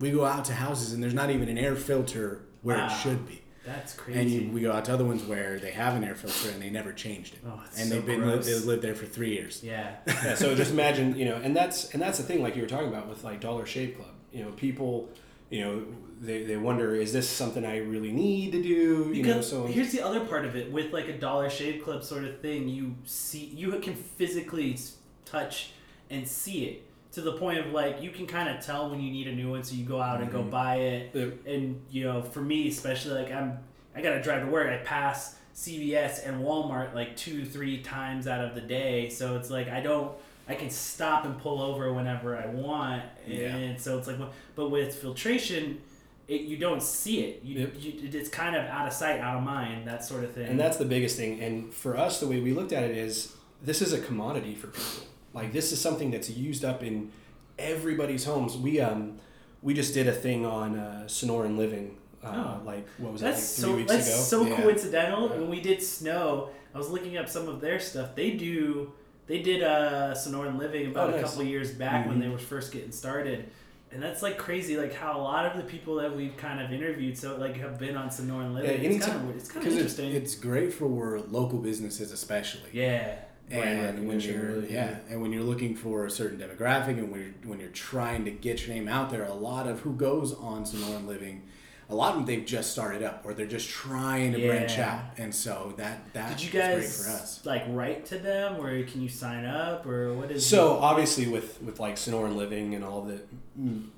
We 0.00 0.10
go 0.10 0.24
out 0.24 0.44
to 0.46 0.54
houses 0.54 0.92
and 0.92 1.02
there's 1.02 1.14
not 1.14 1.30
even 1.30 1.48
an 1.48 1.58
air 1.58 1.76
filter 1.76 2.42
where 2.62 2.76
Wow. 2.78 2.86
it 2.86 2.90
should 3.02 3.26
be. 3.28 3.42
that's 3.66 3.92
crazy. 3.94 4.18
And 4.20 4.30
you, 4.30 4.50
we 4.50 4.62
go 4.62 4.72
out 4.72 4.86
to 4.86 4.92
other 4.94 5.04
ones 5.04 5.22
where 5.24 5.58
they 5.58 5.70
have 5.72 5.94
an 5.94 6.02
air 6.04 6.14
filter 6.14 6.50
and 6.52 6.60
they 6.62 6.70
never 6.70 6.92
changed 6.92 7.34
it. 7.34 7.40
Oh, 7.46 7.62
and 7.76 7.88
so 7.88 7.94
they've 7.94 8.06
been 8.06 8.20
gross. 8.20 8.46
they've 8.46 8.64
lived 8.64 8.82
there 8.82 8.94
for 8.94 9.06
three 9.06 9.32
years. 9.34 9.62
yeah. 9.62 9.96
yeah 10.06 10.34
so 10.34 10.54
just 10.54 10.72
imagine 10.72 11.16
you 11.16 11.26
know 11.26 11.36
and 11.36 11.54
that's 11.54 11.90
and 11.92 12.00
that's 12.02 12.16
the 12.18 12.24
thing 12.24 12.42
like 12.42 12.56
you 12.56 12.62
were 12.62 12.68
talking 12.68 12.88
about 12.88 13.08
with 13.08 13.22
like 13.24 13.40
dollar 13.40 13.66
shave 13.66 13.94
club 13.96 14.14
you 14.32 14.42
know 14.42 14.50
people 14.52 15.08
you 15.50 15.60
know 15.62 15.84
they, 16.20 16.44
they 16.44 16.56
wonder 16.56 16.94
is 16.94 17.12
this 17.12 17.28
something 17.28 17.64
i 17.66 17.78
really 17.78 18.12
need 18.12 18.52
to 18.52 18.62
do 18.62 18.68
you 19.12 19.22
know 19.22 19.34
Because 19.34 19.50
so 19.50 19.66
here's 19.66 19.92
the 19.92 20.00
other 20.00 20.20
part 20.20 20.44
of 20.46 20.56
it 20.56 20.70
with 20.72 20.92
like 20.92 21.08
a 21.08 21.18
Dollar 21.18 21.50
Shave 21.50 21.82
Club 21.84 22.02
sort 22.04 22.24
of 22.24 22.40
thing. 22.40 22.68
You 22.68 22.94
see, 23.04 23.44
you 23.54 23.72
can 23.80 23.94
physically 23.94 24.78
touch 25.24 25.72
and 26.10 26.26
see 26.26 26.64
it 26.66 26.82
to 27.12 27.20
the 27.20 27.32
point 27.32 27.58
of 27.58 27.72
like 27.72 28.00
you 28.02 28.10
can 28.10 28.26
kind 28.26 28.48
of 28.48 28.64
tell 28.64 28.88
when 28.90 29.00
you 29.00 29.10
need 29.10 29.26
a 29.28 29.32
new 29.34 29.50
one, 29.50 29.62
so 29.64 29.74
you 29.74 29.84
go 29.84 30.00
out 30.00 30.20
and 30.20 30.30
go 30.30 30.42
Mhm. 30.42 30.50
buy 30.50 30.76
it. 30.76 31.10
Yep. 31.14 31.46
And 31.46 31.80
you 31.90 32.04
know, 32.04 32.22
for 32.22 32.40
me 32.40 32.68
especially, 32.68 33.20
like 33.22 33.32
I'm, 33.32 33.58
I 33.96 34.00
gotta 34.00 34.22
drive 34.22 34.44
to 34.44 34.50
work. 34.50 34.68
I 34.70 34.76
pass 34.78 35.36
CVS 35.54 36.20
and 36.26 36.42
Walmart 36.42 36.94
like 36.94 37.16
two, 37.16 37.44
three 37.44 37.82
times 37.82 38.26
out 38.26 38.44
of 38.44 38.54
the 38.54 38.60
day, 38.60 39.08
so 39.08 39.36
it's 39.36 39.50
like 39.50 39.68
I 39.68 39.80
don't. 39.80 40.12
I 40.48 40.54
can 40.56 40.70
stop 40.70 41.24
and 41.26 41.38
pull 41.38 41.62
over 41.62 41.92
whenever 41.92 42.36
I 42.36 42.46
want, 42.46 43.04
Yeah. 43.24 43.54
and 43.54 43.80
so 43.80 43.98
it's 43.98 44.08
like, 44.08 44.16
but 44.56 44.68
with 44.68 44.96
filtration, 44.96 45.78
it, 46.26 46.40
you 46.40 46.56
don't 46.56 46.82
see 46.82 47.20
it. 47.20 47.42
You, 47.44 47.60
Yep. 47.60 47.72
you, 47.78 47.92
it's 48.18 48.28
kind 48.28 48.56
of 48.56 48.64
out 48.66 48.84
of 48.88 48.92
sight, 48.92 49.20
out 49.20 49.36
of 49.36 49.44
mind, 49.44 49.86
that 49.86 50.04
sort 50.04 50.24
of 50.24 50.32
thing. 50.32 50.46
And 50.48 50.58
that's 50.58 50.76
the 50.76 50.84
biggest 50.84 51.16
thing. 51.16 51.40
And 51.40 51.72
for 51.72 51.96
us, 51.96 52.18
the 52.18 52.26
way 52.26 52.40
we 52.40 52.52
looked 52.52 52.72
at 52.72 52.82
it 52.82 52.96
is 52.96 53.36
this 53.62 53.80
is 53.80 53.92
a 53.92 54.00
commodity 54.00 54.56
for 54.56 54.68
people. 54.68 55.04
Like 55.32 55.52
this 55.52 55.72
is 55.72 55.80
something 55.80 56.10
that's 56.10 56.28
used 56.30 56.64
up 56.64 56.82
in 56.82 57.10
everybody's 57.58 58.24
homes. 58.24 58.56
We 58.56 58.80
um 58.80 59.18
we 59.62 59.74
just 59.74 59.92
did 59.94 60.06
a 60.08 60.12
thing 60.12 60.46
on 60.46 60.78
uh, 60.78 61.04
Sonoran 61.06 61.56
Living. 61.56 61.96
Uh, 62.22 62.28
Oh. 62.60 62.62
Like 62.66 62.86
what 62.98 63.12
was 63.12 63.20
that's 63.22 63.56
that? 63.56 63.66
Like 63.68 63.76
three 63.76 63.86
so 63.86 63.94
weeks 63.94 64.06
that's 64.06 64.30
ago. 64.32 64.44
so 64.44 64.46
Yeah. 64.50 64.62
coincidental. 64.62 65.28
When 65.28 65.48
we 65.48 65.60
did 65.60 65.82
snow, 65.82 66.50
I 66.74 66.78
was 66.78 66.90
looking 66.90 67.16
up 67.16 67.28
some 67.28 67.48
of 67.48 67.60
their 67.60 67.78
stuff. 67.80 68.14
They 68.14 68.32
do 68.32 68.92
they 69.26 69.42
did 69.42 69.62
uh, 69.62 70.12
Sonoran 70.14 70.58
Living 70.58 70.90
about 70.90 71.10
Oh, 71.10 71.12
a 71.14 71.20
nice. 71.20 71.30
couple 71.30 71.44
years 71.44 71.70
back 71.70 72.06
when 72.08 72.16
Mhm. 72.16 72.20
they 72.22 72.28
were 72.28 72.38
first 72.38 72.72
getting 72.72 72.90
started. 72.90 73.44
And 73.92 74.02
that's 74.02 74.22
like 74.22 74.38
crazy, 74.38 74.76
like 74.76 74.92
how 74.92 75.18
a 75.20 75.22
lot 75.22 75.46
of 75.46 75.56
the 75.56 75.62
people 75.64 75.96
that 75.96 76.16
we've 76.16 76.36
kind 76.36 76.60
of 76.60 76.72
interviewed, 76.72 77.16
so 77.18 77.36
like 77.36 77.56
have 77.56 77.78
been 77.78 77.96
on 77.96 78.08
Sonoran 78.08 78.54
Living. 78.54 78.70
Yeah, 78.70 78.76
it's 78.76 78.84
anytime- 78.84 79.18
kind 79.18 79.30
of 79.30 79.36
it's 79.36 79.48
kind 79.48 79.58
of 79.66 79.72
Because 79.72 79.84
it's, 79.84 79.98
interesting. 79.98 80.22
it's 80.22 80.34
great 80.34 80.72
for 80.72 81.20
local 81.30 81.58
businesses, 81.58 82.10
especially. 82.12 82.70
yeah, 82.72 83.16
And 83.50 84.06
when 84.06 84.20
you're 84.20 84.42
really, 84.42 84.72
yeah, 84.72 84.90
yeah. 84.90 84.96
and 85.10 85.20
when 85.22 85.32
you're 85.32 85.42
looking 85.42 85.74
for 85.74 86.06
a 86.06 86.10
certain 86.10 86.38
demographic, 86.38 86.90
and 86.98 87.10
when 87.10 87.20
you're, 87.20 87.50
when 87.50 87.60
you're 87.60 87.68
trying 87.70 88.24
to 88.26 88.30
get 88.30 88.66
your 88.66 88.74
name 88.76 88.86
out 88.88 89.10
there, 89.10 89.24
a 89.24 89.34
lot 89.34 89.66
of 89.66 89.80
who 89.80 89.92
goes 89.94 90.32
on 90.34 90.64
Sonoran 90.64 91.06
Living, 91.06 91.42
a 91.88 91.94
lot 91.94 92.10
of 92.12 92.18
them 92.18 92.26
they've 92.26 92.46
just 92.46 92.70
started 92.70 93.02
up, 93.02 93.22
or 93.24 93.34
they're 93.34 93.46
just 93.46 93.68
trying 93.68 94.32
to 94.34 94.46
branch 94.46 94.78
out, 94.78 95.00
and 95.18 95.34
so 95.34 95.74
that 95.76 96.12
that 96.12 96.38
Did 96.38 96.40
you 96.42 96.46
is 96.46 96.52
great 96.52 96.80
guys 96.82 97.04
for 97.04 97.10
us. 97.10 97.44
like 97.44 97.64
write 97.68 98.06
to 98.06 98.18
them, 98.18 98.60
or 98.64 98.82
can 98.84 99.02
you 99.02 99.08
sign 99.08 99.44
up, 99.44 99.84
or 99.86 100.14
what 100.14 100.30
is? 100.30 100.46
So 100.46 100.78
obviously, 100.78 101.26
with 101.26 101.60
with 101.60 101.80
like 101.80 101.96
Sonoran 101.96 102.36
Living 102.36 102.76
and 102.76 102.84
all 102.84 103.02
the 103.02 103.20
mm, 103.60 103.88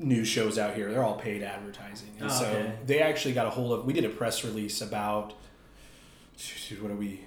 news 0.00 0.26
shows 0.26 0.58
out 0.58 0.74
here, 0.74 0.90
they're 0.90 1.04
all 1.04 1.20
paid 1.20 1.44
advertising, 1.44 2.08
and 2.18 2.28
Oh, 2.28 2.34
so 2.34 2.46
okay. 2.46 2.72
they 2.86 3.00
actually 3.00 3.34
got 3.34 3.46
a 3.46 3.50
hold 3.50 3.78
of. 3.78 3.84
We 3.84 3.92
did 3.92 4.04
a 4.04 4.08
press 4.08 4.44
release 4.44 4.80
about, 4.80 5.34
what 6.80 6.90
are 6.90 6.96
we, 6.96 7.20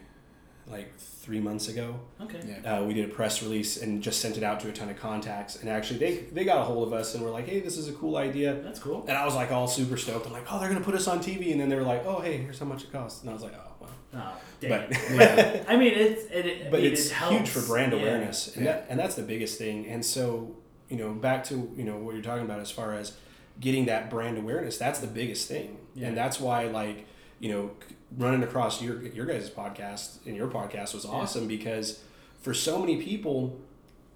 like 0.68 0.92
three 1.24 1.40
months 1.40 1.70
ago. 1.70 2.00
okay, 2.22 2.42
Yeah. 2.46 2.80
Uh, 2.80 2.84
we 2.84 2.94
did 2.94 3.06
a 3.10 3.14
press 3.14 3.42
release 3.42 3.82
and 3.82 4.04
just 4.04 4.20
sent 4.20 4.36
it 4.38 4.44
out 4.44 4.60
to 4.60 4.68
a 4.70 4.74
ton 4.74 4.90
of 4.90 4.98
contacts, 5.00 5.56
and 5.62 5.70
actually 5.70 6.00
they 6.00 6.14
they 6.36 6.44
got 6.44 6.58
a 6.60 6.64
hold 6.66 6.86
of 6.88 6.94
us 6.94 7.16
and 7.16 7.24
were 7.24 7.30
like, 7.32 7.48
hey, 7.48 7.60
this 7.62 7.78
is 7.78 7.88
a 7.88 7.94
cool 7.94 8.18
idea. 8.18 8.56
that's 8.62 8.80
cool. 8.80 9.06
And 9.08 9.18
I 9.18 9.24
was 9.26 9.34
like 9.34 9.50
all 9.52 9.68
super 9.68 9.96
stoked. 9.98 10.28
I'm 10.28 10.34
like, 10.34 10.46
oh, 10.52 10.60
they're 10.60 10.70
gonna 10.74 10.84
put 10.84 10.96
us 10.96 11.08
on 11.08 11.20
TV, 11.20 11.52
and 11.54 11.60
then 11.62 11.70
they 11.70 11.76
were 11.78 11.84
like, 11.96 12.06
oh, 12.06 12.20
hey, 12.20 12.38
here's 12.38 12.60
how 12.60 12.66
much 12.66 12.84
it 12.84 12.92
costs, 12.92 13.22
and 13.22 13.30
I 13.30 13.34
was 13.34 13.42
like, 13.44 13.54
oh, 13.56 13.72
well. 13.80 13.90
Oh, 14.16 14.42
dang. 14.60 14.70
But 14.70 14.92
Yeah. 15.12 15.64
I 15.68 15.78
mean, 15.78 15.94
it's 15.96 16.24
it, 16.30 16.46
it, 16.46 16.72
but 16.72 16.80
I 16.80 16.84
mean, 16.84 16.92
it's 16.94 17.08
it 17.10 17.14
huge 17.14 17.50
for 17.50 17.62
brand 17.62 17.94
Yeah. 17.94 18.00
awareness, 18.00 18.56
and 18.56 18.66
Yeah. 18.66 18.74
that 18.74 18.88
and 18.90 19.00
that's 19.00 19.16
the 19.16 19.24
biggest 19.24 19.58
thing. 19.58 19.88
And 19.88 20.06
so 20.06 20.58
you 20.90 20.98
know, 20.98 21.14
back 21.14 21.46
to 21.46 21.56
you 21.78 21.86
know 21.86 21.98
what 21.98 22.14
you're 22.16 22.24
talking 22.32 22.44
about 22.46 22.60
as 22.60 22.70
far 22.70 22.94
as 22.94 23.14
getting 23.62 23.86
that 23.86 24.10
brand 24.10 24.38
awareness, 24.38 24.78
that's 24.78 25.00
the 25.00 25.08
biggest 25.08 25.48
thing, 25.48 25.78
Yeah. 25.96 26.08
and 26.08 26.18
that's 26.18 26.40
why 26.40 26.66
like 26.66 27.06
you 27.40 27.50
know 27.52 27.72
running 28.18 28.44
across 28.44 28.82
your 28.82 29.02
your 29.04 29.26
guys' 29.26 29.50
podcast 29.50 30.26
and 30.26 30.36
your 30.36 30.48
podcast 30.48 30.94
was 30.94 31.06
awesome 31.06 31.48
because 31.48 32.02
for 32.42 32.54
so 32.54 32.80
many 32.80 33.02
people 33.02 33.60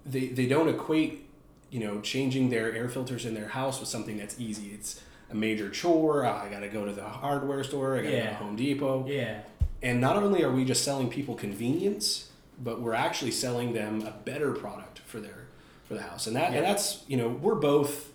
they 0.06 0.28
they 0.28 0.46
don't 0.46 0.68
equate 0.68 1.26
you 1.70 1.80
know 1.80 2.00
changing 2.00 2.50
their 2.50 2.72
air 2.74 2.88
filters 2.88 3.24
in 3.26 3.34
their 3.34 3.48
house 3.48 3.80
with 3.80 3.88
something 3.88 4.16
that's 4.18 4.38
easy. 4.40 4.68
It's 4.72 5.02
a 5.30 5.34
major 5.34 5.68
chore. 5.68 6.24
I 6.24 6.48
got 6.48 6.60
to 6.60 6.68
go 6.68 6.86
to 6.86 6.92
the 6.92 7.04
hardware 7.04 7.62
store. 7.62 7.96
I 7.98 8.02
got 8.02 8.10
to 8.10 8.16
go 8.16 8.22
to 8.24 8.34
Home 8.34 8.56
Depot. 8.56 9.04
Yeah, 9.06 9.40
And 9.82 10.00
not 10.00 10.16
only 10.16 10.42
are 10.42 10.50
we 10.50 10.64
just 10.64 10.82
selling 10.84 11.10
people 11.10 11.34
convenience, 11.34 12.30
but 12.62 12.80
we're 12.80 12.94
actually 12.94 13.32
selling 13.32 13.74
them 13.74 14.00
a 14.06 14.10
better 14.24 14.52
product 14.52 15.00
for 15.00 15.20
their 15.20 15.46
for 15.86 15.94
the 15.94 16.02
house. 16.02 16.26
And 16.26 16.34
that 16.36 16.52
Yeah. 16.52 16.58
and 16.58 16.66
that's 16.66 17.02
you 17.08 17.16
know 17.18 17.28
we're 17.28 17.54
both 17.56 18.10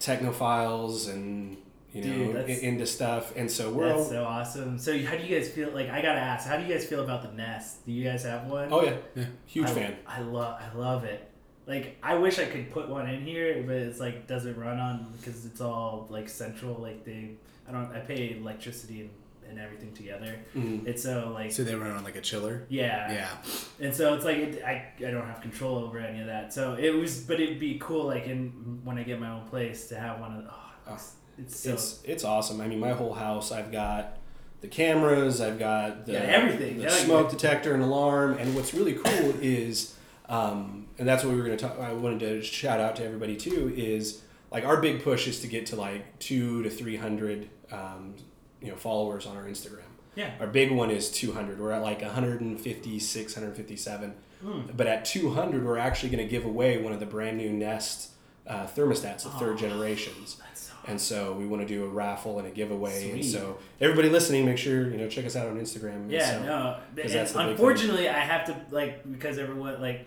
technophiles 0.00 1.08
and 1.08 1.56
you 1.92 2.02
Dude, 2.02 2.34
know 2.34 2.40
into 2.44 2.86
stuff, 2.86 3.32
and 3.36 3.50
so 3.50 3.70
we're 3.70 3.88
that's 3.88 4.00
all, 4.02 4.08
so 4.10 4.24
awesome. 4.24 4.78
So, 4.78 4.96
how 5.04 5.16
do 5.16 5.24
you 5.24 5.36
guys 5.38 5.48
feel? 5.50 5.70
Like, 5.72 5.88
I 5.90 6.00
gotta 6.02 6.20
ask, 6.20 6.46
how 6.46 6.56
do 6.56 6.64
you 6.64 6.72
guys 6.72 6.84
feel 6.86 7.02
about 7.02 7.22
the 7.22 7.32
Nest? 7.36 7.84
Do 7.84 7.92
you 7.92 8.04
guys 8.08 8.22
have 8.24 8.46
one? 8.46 8.68
oh 8.72 8.82
yeah, 8.84 8.96
Yeah. 9.16 9.24
huge 9.46 9.66
I, 9.68 9.74
fan. 9.74 9.96
I 10.06 10.20
love, 10.20 10.60
I 10.60 10.76
love 10.76 11.04
it. 11.04 11.28
Like, 11.66 11.96
I 12.02 12.14
wish 12.16 12.38
I 12.38 12.44
could 12.46 12.70
put 12.72 12.88
one 12.88 13.08
in 13.08 13.22
here, 13.24 13.62
but 13.66 13.76
it's 13.76 14.00
like 14.00 14.26
doesn't 14.26 14.56
run 14.56 14.78
on 14.78 15.12
because 15.18 15.44
it's 15.46 15.60
all 15.60 16.06
like 16.10 16.28
central. 16.28 16.74
Like 16.74 17.04
they, 17.04 17.32
I 17.68 17.72
don't, 17.72 17.92
I 17.94 18.00
pay 18.00 18.36
electricity 18.38 19.00
and, 19.02 19.10
and 19.48 19.58
everything 19.60 19.92
together. 19.92 20.38
Mhm. 20.56 20.86
It's 20.86 21.02
so 21.02 21.30
like, 21.34 21.50
So 21.52 21.62
they 21.64 21.74
run 21.74 21.90
on 21.92 22.02
like 22.04 22.16
a 22.16 22.20
chiller. 22.20 22.66
yeah, 22.68 23.12
Yeah. 23.12 23.84
And 23.86 23.94
so 23.94 24.14
it's 24.14 24.24
like 24.24 24.36
it, 24.38 24.64
I, 24.64 24.92
I 24.98 25.10
don't 25.10 25.26
have 25.26 25.40
control 25.42 25.78
over 25.78 25.98
any 25.98 26.20
of 26.20 26.26
that. 26.26 26.52
So 26.52 26.74
it 26.74 26.90
was, 26.90 27.20
but 27.20 27.40
it'd 27.40 27.58
be 27.60 27.78
cool 27.80 28.04
like 28.04 28.26
in 28.26 28.80
when 28.84 28.96
I 28.98 29.02
get 29.04 29.20
my 29.20 29.30
own 29.30 29.46
place 29.48 29.88
to 29.88 29.98
have 29.98 30.20
one 30.20 30.32
of. 30.38 30.44
Oh, 30.88 30.94
it's, 30.94 31.12
it's 31.40 31.60
so 31.60 31.72
It's 31.72 32.00
it's 32.04 32.24
awesome. 32.24 32.60
I 32.60 32.66
mean, 32.66 32.80
my 32.80 32.92
whole 32.92 33.14
house, 33.14 33.50
I've 33.52 33.70
got 33.72 34.16
the 34.60 34.68
cameras, 34.68 35.40
I've 35.40 35.58
got 35.58 36.06
the 36.06 36.12
Yeah, 36.12 36.18
everything. 36.20 36.76
the 36.78 36.82
Yeah, 36.84 36.88
smoke 36.90 37.26
yeah. 37.26 37.32
detector 37.32 37.74
and 37.74 37.82
alarm. 37.82 38.36
And 38.38 38.54
what's 38.54 38.74
really 38.74 38.94
cool 38.94 39.34
is, 39.40 39.94
um, 40.28 40.86
and 40.98 41.08
that's 41.08 41.24
what 41.24 41.32
we 41.32 41.40
were 41.40 41.46
going 41.46 41.56
to 41.58 41.64
talk. 41.68 41.78
I 41.80 41.92
wanted 41.92 42.20
to 42.20 42.42
shout 42.42 42.78
out 42.80 42.96
to 42.96 43.04
everybody 43.04 43.36
too. 43.36 43.72
Is 43.76 44.22
like 44.50 44.64
our 44.64 44.80
big 44.80 45.02
push 45.02 45.26
is 45.26 45.40
to 45.40 45.46
get 45.46 45.66
to 45.66 45.76
like 45.76 46.18
two 46.18 46.62
to 46.62 46.70
three 46.70 46.96
hundred, 46.96 47.48
um, 47.72 48.14
you 48.60 48.68
know, 48.68 48.76
followers 48.76 49.26
on 49.26 49.36
our 49.36 49.44
Instagram. 49.44 49.84
yeah. 50.14 50.32
Our 50.40 50.46
big 50.46 50.70
one 50.72 50.90
is 50.90 51.10
200. 51.10 51.58
We're 51.60 51.70
at 51.72 51.82
like 51.82 52.02
156, 52.02 53.36
157. 53.36 54.14
Hmm. 54.42 54.60
But 54.76 54.86
at 54.86 55.04
200, 55.04 55.64
we're 55.64 55.78
actually 55.78 56.10
going 56.10 56.24
to 56.26 56.30
give 56.30 56.44
away 56.44 56.78
one 56.82 56.92
of 56.92 57.00
the 57.00 57.06
brand 57.06 57.36
new 57.36 57.50
Nest 57.50 58.10
uh, 58.46 58.66
thermostats 58.66 59.24
of 59.26 59.38
third 59.38 59.54
Oh. 59.54 59.56
generations. 59.56 60.36
That's. 60.36 60.69
And 60.86 61.00
so 61.00 61.34
we 61.34 61.46
want 61.46 61.62
to 61.62 61.68
do 61.68 61.84
a 61.84 61.88
raffle 61.88 62.38
and 62.38 62.48
a 62.48 62.50
giveaway. 62.50 63.10
And 63.12 63.24
so 63.24 63.58
everybody 63.80 64.08
listening, 64.08 64.46
make 64.46 64.58
sure 64.58 64.90
you 64.90 64.96
know 64.96 65.08
check 65.08 65.24
us 65.26 65.36
out 65.36 65.46
on 65.48 65.58
Instagram. 65.60 66.10
Yeah, 66.10 66.30
so- 66.30 66.42
no. 66.42 66.76
'cause 66.96 67.04
And 67.12 67.20
that's 67.20 67.34
unfortunately, 67.34 68.08
I 68.08 68.18
have 68.20 68.46
to 68.46 68.56
like 68.70 69.10
because 69.10 69.38
everyone 69.38 69.80
like 69.80 70.06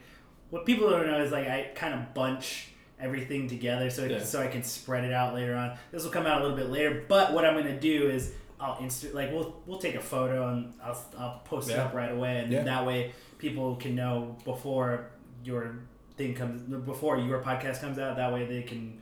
what 0.50 0.66
people 0.66 0.90
don't 0.90 1.08
know 1.08 1.22
is 1.22 1.32
like 1.32 1.48
I 1.48 1.70
kind 1.76 1.94
of 1.94 2.14
bunch 2.14 2.70
everything 3.00 3.48
together 3.48 3.90
so 3.90 4.06
Yeah. 4.06 4.20
so 4.24 4.42
I 4.42 4.48
can 4.48 4.64
spread 4.64 5.04
it 5.04 5.14
out 5.14 5.34
later 5.34 5.56
on. 5.56 5.78
This 5.92 6.04
will 6.04 6.12
come 6.12 6.26
out 6.26 6.40
a 6.40 6.44
little 6.44 6.58
bit 6.58 6.70
later, 6.70 7.04
but 7.08 7.34
what 7.34 7.44
I'm 7.46 7.56
gonna 7.56 7.80
do 7.80 8.10
is 8.10 8.34
I'll 8.60 8.76
insta 8.78 9.14
like 9.14 9.32
we'll 9.32 9.62
we'll 9.66 9.80
take 9.80 9.96
a 9.96 10.02
photo 10.02 10.50
and 10.50 10.74
I'll 10.84 11.00
I'll 11.18 11.42
post 11.46 11.70
it 11.70 11.78
up 11.78 11.94
right 11.94 12.12
away, 12.12 12.40
and 12.40 12.52
Yeah. 12.52 12.64
that 12.64 12.86
way 12.86 13.12
people 13.38 13.76
can 13.76 13.94
know 13.96 14.38
before 14.46 15.08
your 15.44 15.76
thing 16.18 16.34
comes 16.34 16.62
before 16.86 17.18
your 17.18 17.42
podcast 17.42 17.82
comes 17.82 18.00
out. 18.00 18.16
That 18.18 18.32
way 18.34 18.46
they 18.46 18.62
can 18.64 19.00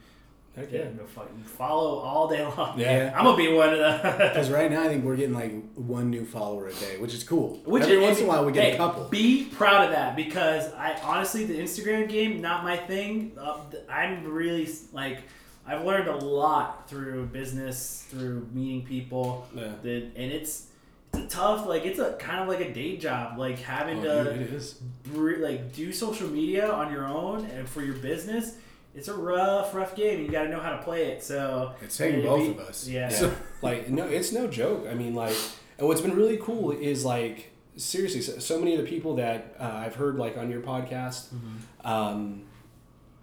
Heck 0.55 0.69
yeah. 0.71 0.79
yeah. 0.79 0.89
fucking 1.15 1.43
follow 1.45 1.99
all 1.99 2.27
day 2.27 2.43
long. 2.43 2.77
Yeah. 2.77 3.13
I'm 3.15 3.23
gonna 3.23 3.37
be 3.37 3.51
one 3.53 3.69
of 3.73 3.79
the. 3.79 4.29
Because 4.33 4.49
right 4.49 4.69
now 4.69 4.83
I 4.83 4.87
think 4.89 5.05
we're 5.05 5.15
getting 5.15 5.33
like 5.33 5.53
one 5.75 6.09
new 6.09 6.25
follower 6.25 6.67
a 6.67 6.73
day, 6.73 6.97
which 6.97 7.13
is 7.13 7.23
cool. 7.23 7.61
Which 7.65 7.83
Every 7.83 7.95
is- 7.97 8.01
once 8.03 8.19
in 8.19 8.25
a 8.25 8.27
while 8.27 8.45
we 8.45 8.51
get 8.51 8.63
hey, 8.65 8.73
a 8.73 8.77
couple. 8.77 9.05
Be 9.05 9.45
proud 9.45 9.85
of 9.85 9.91
that 9.91 10.15
because 10.15 10.73
I 10.73 10.99
honestly 11.03 11.45
the 11.45 11.57
Instagram 11.57 12.09
game 12.09 12.41
not 12.41 12.63
my 12.63 12.75
thing. 12.75 13.31
Uh, 13.39 13.59
I'm 13.89 14.25
really 14.25 14.67
like 14.91 15.19
I've 15.65 15.85
learned 15.85 16.09
a 16.09 16.15
lot 16.17 16.89
through 16.89 17.27
business, 17.27 18.05
through 18.09 18.47
meeting 18.51 18.83
people, 18.85 19.47
Yeah. 19.55 19.71
that 19.83 20.11
and 20.17 20.31
it's 20.33 20.67
it's 21.13 21.23
a 21.23 21.27
tough 21.27 21.65
like 21.65 21.85
it's 21.85 21.99
a 21.99 22.13
kind 22.13 22.41
of 22.41 22.47
like 22.49 22.59
a 22.59 22.73
day 22.73 22.97
job 22.97 23.37
like 23.37 23.59
having 23.59 23.99
Oh, 24.05 24.23
to 24.25 24.33
dude, 24.33 24.41
it 24.43 24.53
is. 24.53 24.81
re- 25.13 25.37
like 25.37 25.71
do 25.73 25.93
social 25.93 26.27
media 26.27 26.69
on 26.71 26.91
your 26.91 27.05
own 27.05 27.45
and 27.45 27.69
for 27.69 27.81
your 27.81 27.95
business. 27.95 28.55
It's 28.93 29.07
a 29.07 29.13
rough, 29.15 29.73
rough 29.73 29.95
game. 29.95 30.21
You 30.21 30.29
got 30.29 30.43
to 30.43 30.49
know 30.49 30.59
how 30.59 30.71
to 30.71 30.83
play 30.83 31.07
it. 31.07 31.23
So 31.23 31.73
It's 31.81 31.97
taking 31.97 32.23
both 32.23 32.39
be- 32.39 32.49
of 32.51 32.59
us. 32.67 32.87
Yeah. 32.87 33.09
Yeah. 33.11 33.31
like 33.61 33.89
no, 33.89 34.05
it's 34.05 34.31
no 34.31 34.47
joke. 34.47 34.85
I 34.89 34.93
mean, 34.93 35.15
like, 35.15 35.35
and 35.77 35.87
what's 35.87 36.01
been 36.01 36.15
really 36.15 36.37
cool 36.37 36.71
is 36.71 37.05
like 37.05 37.51
seriously, 37.77 38.21
so, 38.21 38.37
so 38.39 38.59
many 38.59 38.75
of 38.75 38.81
the 38.83 38.87
people 38.89 39.15
that 39.15 39.55
uh, 39.59 39.63
I've 39.63 39.95
heard 39.95 40.17
like 40.17 40.37
on 40.37 40.49
your 40.51 40.61
podcast 40.61 41.33
Mm-hmm. 41.33 41.87
um, 41.87 42.43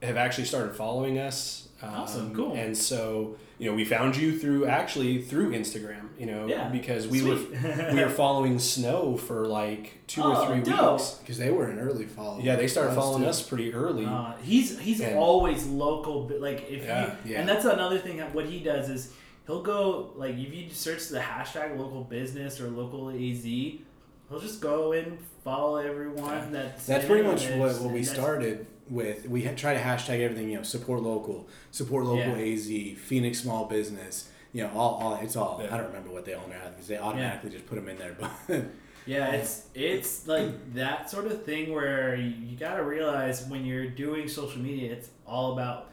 have 0.02 0.16
actually 0.16 0.44
started 0.44 0.74
following 0.76 1.18
us. 1.18 1.68
Um, 1.82 1.90
Awesome, 1.94 2.34
cool. 2.34 2.54
And 2.54 2.76
so 2.76 3.36
you 3.60 3.68
know, 3.68 3.74
we 3.76 3.84
found 3.84 4.16
you 4.16 4.38
through 4.38 4.66
actually 4.66 5.22
through 5.22 5.50
Instagram. 5.52 6.08
You 6.18 6.26
know, 6.26 6.46
Yeah, 6.46 6.68
because 6.68 7.06
we 7.08 7.20
sweet. 7.20 7.50
were 7.52 7.90
we 7.94 8.00
were 8.02 8.08
following 8.10 8.58
Snow 8.58 9.16
for 9.16 9.46
like 9.46 9.98
two 10.08 10.22
Oh, 10.22 10.34
or 10.42 10.46
three 10.46 10.60
dope. 10.62 10.92
weeks. 10.98 11.10
Because 11.20 11.38
they 11.38 11.50
were 11.50 11.66
an 11.66 11.78
early 11.78 12.04
follower. 12.06 12.40
Yeah, 12.40 12.56
they 12.56 12.66
started 12.68 12.90
Us, 12.90 12.96
following 12.96 13.22
too. 13.24 13.28
us 13.28 13.42
pretty 13.42 13.72
early. 13.72 14.06
Uh, 14.06 14.32
he's 14.42 14.78
he's 14.78 15.00
And- 15.00 15.16
always 15.18 15.66
local, 15.66 16.28
like 16.40 16.68
if 16.70 16.84
Yeah, 16.84 17.14
you, 17.24 17.32
yeah. 17.32 17.40
and 17.40 17.48
that's 17.48 17.64
another 17.64 17.98
thing. 17.98 18.16
that 18.18 18.34
What 18.34 18.46
he 18.46 18.60
does 18.60 18.88
is 18.90 19.12
he'll 19.46 19.62
go 19.62 20.12
like 20.16 20.34
if 20.36 20.52
you 20.54 20.70
search 20.70 21.08
the 21.08 21.20
hashtag 21.20 21.76
local 21.78 22.02
business 22.04 22.60
or 22.60 22.68
local 22.70 23.10
AZ, 23.10 23.44
he'll 23.44 24.40
just 24.40 24.60
go 24.60 24.92
and 24.92 25.18
follow 25.44 25.76
everyone. 25.76 26.52
That's 26.52 26.86
That's 26.86 27.06
pretty 27.06 27.22
much 27.26 27.44
what, 27.50 27.58
what 27.80 27.92
we 27.92 27.98
and 28.00 28.06
that's- 28.06 28.10
started 28.10 28.66
with. 28.90 29.28
We 29.28 29.42
try 29.42 29.74
to 29.74 29.80
hashtag 29.80 30.20
everything, 30.20 30.50
you 30.50 30.56
know, 30.58 30.62
support 30.62 31.02
local, 31.02 31.48
support 31.70 32.04
local 32.04 32.36
Yeah. 32.36 32.54
AZ, 32.54 32.98
Phoenix 32.98 33.40
small 33.40 33.66
business. 33.66 34.30
You 34.52 34.64
know, 34.64 34.70
all, 34.74 34.94
all 34.94 35.14
it's 35.16 35.36
all. 35.36 35.60
Yeah. 35.62 35.74
I 35.74 35.76
don't 35.78 35.88
remember 35.88 36.10
what 36.10 36.24
they 36.24 36.34
all 36.34 36.48
now 36.48 36.68
because 36.70 36.86
they 36.88 36.96
automatically 36.96 37.50
just 37.50 37.66
put 37.66 37.76
them 37.76 37.88
in 37.88 37.98
there. 37.98 38.16
But 38.18 38.30
Yeah, 39.06 39.30
it's 39.32 39.64
it's 39.74 40.26
like 40.28 40.74
that 40.74 41.08
sort 41.10 41.26
of 41.26 41.42
thing 41.44 41.72
where 41.72 42.14
you, 42.14 42.28
you 42.28 42.56
got 42.58 42.76
to 42.76 42.84
realize 42.84 43.46
when 43.46 43.64
you're 43.64 43.86
doing 43.86 44.28
social 44.28 44.60
media, 44.60 44.92
it's 44.92 45.08
all 45.26 45.54
about 45.54 45.90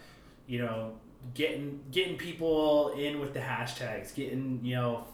you 0.47 0.59
know 0.59 0.91
getting 1.33 1.79
getting 1.91 2.17
people 2.17 2.89
in 2.97 3.21
with 3.21 3.33
the 3.33 3.39
hashtags, 3.39 4.13
getting 4.13 4.59
you 4.63 4.75
know 4.75 5.05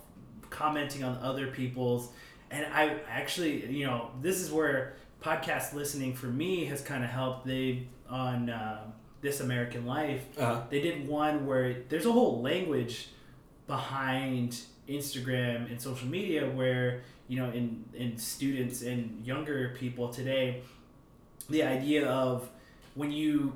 commenting 0.50 1.04
on 1.04 1.16
other 1.22 1.48
people's, 1.48 2.10
and 2.50 2.66
I 2.74 2.96
actually 3.08 3.68
you 3.68 3.86
know 3.86 4.10
this 4.20 4.40
is 4.40 4.52
where 4.52 4.96
podcast 5.22 5.74
listening 5.74 6.14
for 6.14 6.28
me 6.28 6.66
has 6.66 6.82
kind 6.82 7.04
of 7.04 7.10
helped. 7.10 7.46
They 7.46 7.88
on 8.10 8.50
uh, 8.50 8.82
this 9.22 9.40
American 9.40 9.86
Life, 9.86 10.26
Uh-huh. 10.38 10.62
they 10.70 10.82
did 10.82 11.08
one 11.08 11.46
where 11.46 11.84
there's 11.90 12.06
a 12.06 12.12
whole 12.12 12.42
language 12.42 13.10
behind 13.68 14.60
Instagram 14.90 15.70
and 15.70 15.80
social 15.82 16.08
media 16.08 16.50
where 16.50 17.02
you 17.28 17.38
know 17.40 17.50
in 17.52 17.86
in 17.94 18.18
students 18.18 18.82
and 18.82 19.26
younger 19.26 19.74
people 19.80 20.10
today 20.10 20.62
the 21.50 21.64
idea 21.64 22.08
of 22.10 22.50
when 22.96 23.12
you 23.12 23.54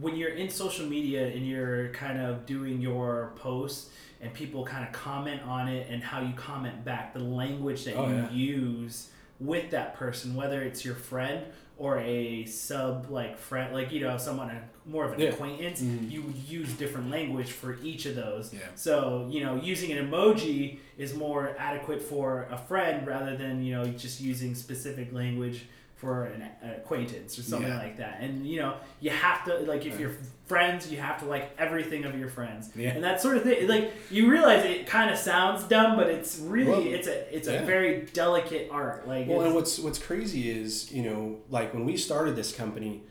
when 0.00 0.14
you're 0.16 0.30
in 0.34 0.48
social 0.50 0.86
media 0.86 1.26
and 1.26 1.46
you're 1.48 1.88
kind 1.88 2.20
of 2.20 2.46
doing 2.46 2.80
your 2.80 3.32
posts 3.36 3.90
and 4.20 4.32
people 4.34 4.64
kind 4.64 4.84
of 4.86 4.92
comment 4.92 5.42
on 5.42 5.66
it 5.68 5.88
and 5.90 6.02
how 6.02 6.20
you 6.20 6.32
comment 6.34 6.84
back 6.84 7.12
the 7.14 7.18
language 7.20 7.84
that 7.84 7.96
Oh, 7.96 8.08
you 8.08 8.14
yeah. 8.14 8.30
use 8.30 9.08
with 9.40 9.70
that 9.70 9.94
person 9.94 10.34
whether 10.34 10.62
it's 10.62 10.84
your 10.84 10.94
friend 10.94 11.44
or 11.78 11.98
a 11.98 12.44
sub 12.46 13.10
like 13.10 13.36
friend 13.36 13.74
like 13.74 13.92
you 13.92 14.00
know 14.00 14.16
someone 14.16 14.50
more 14.86 15.04
of 15.04 15.12
an 15.12 15.20
Yeah. 15.20 15.28
acquaintance 15.28 15.82
Mhm. 15.82 16.10
you 16.10 16.22
would 16.22 16.36
use 16.36 16.72
different 16.74 17.10
language 17.10 17.50
for 17.52 17.76
each 17.82 18.06
of 18.06 18.14
those 18.16 18.52
Yeah. 18.54 18.60
so 18.76 19.26
you 19.30 19.44
know 19.44 19.56
using 19.56 19.92
an 19.92 20.08
emoji 20.10 20.78
is 20.96 21.14
more 21.14 21.54
adequate 21.58 22.00
for 22.00 22.46
a 22.50 22.56
friend 22.56 23.06
rather 23.06 23.36
than 23.36 23.62
you 23.62 23.74
know 23.74 23.84
just 23.88 24.20
using 24.22 24.54
specific 24.54 25.12
language 25.12 25.66
for 25.96 26.24
an, 26.26 26.42
an 26.62 26.70
acquaintance 26.72 27.38
or 27.38 27.42
something 27.42 27.68
Yeah. 27.68 27.78
like 27.78 27.96
that 27.96 28.18
and 28.20 28.46
you 28.46 28.60
know 28.60 28.76
you 29.00 29.08
have 29.10 29.44
to 29.46 29.60
like 29.60 29.86
if 29.86 29.98
you're 29.98 30.12
friends 30.46 30.92
you 30.92 30.98
have 30.98 31.18
to 31.20 31.24
like 31.24 31.50
everything 31.58 32.04
of 32.04 32.18
your 32.18 32.28
friends 32.28 32.68
Yeah. 32.76 32.90
and 32.90 33.02
that 33.02 33.22
sort 33.22 33.38
of 33.38 33.44
thing 33.44 33.66
like 33.66 33.94
you 34.10 34.30
realize 34.30 34.62
it 34.66 34.86
kind 34.86 35.10
of 35.10 35.16
sounds 35.18 35.64
dumb 35.64 35.96
but 35.96 36.08
it's 36.08 36.38
really 36.38 36.70
Well, 36.70 36.82
it's 36.86 37.06
a 37.08 37.34
it's 37.34 37.48
yeah. 37.48 37.62
a 37.62 37.64
very 37.64 38.02
delicate 38.12 38.68
art 38.70 39.08
like 39.08 39.26
Well, 39.26 39.40
and 39.40 39.54
what's 39.54 39.78
what's 39.78 39.98
crazy 39.98 40.50
is 40.50 40.92
you 40.92 41.02
know 41.02 41.38
like 41.48 41.72
when 41.72 41.86
we 41.86 41.96
started 41.96 42.36
this 42.36 42.52
company, 42.54 43.02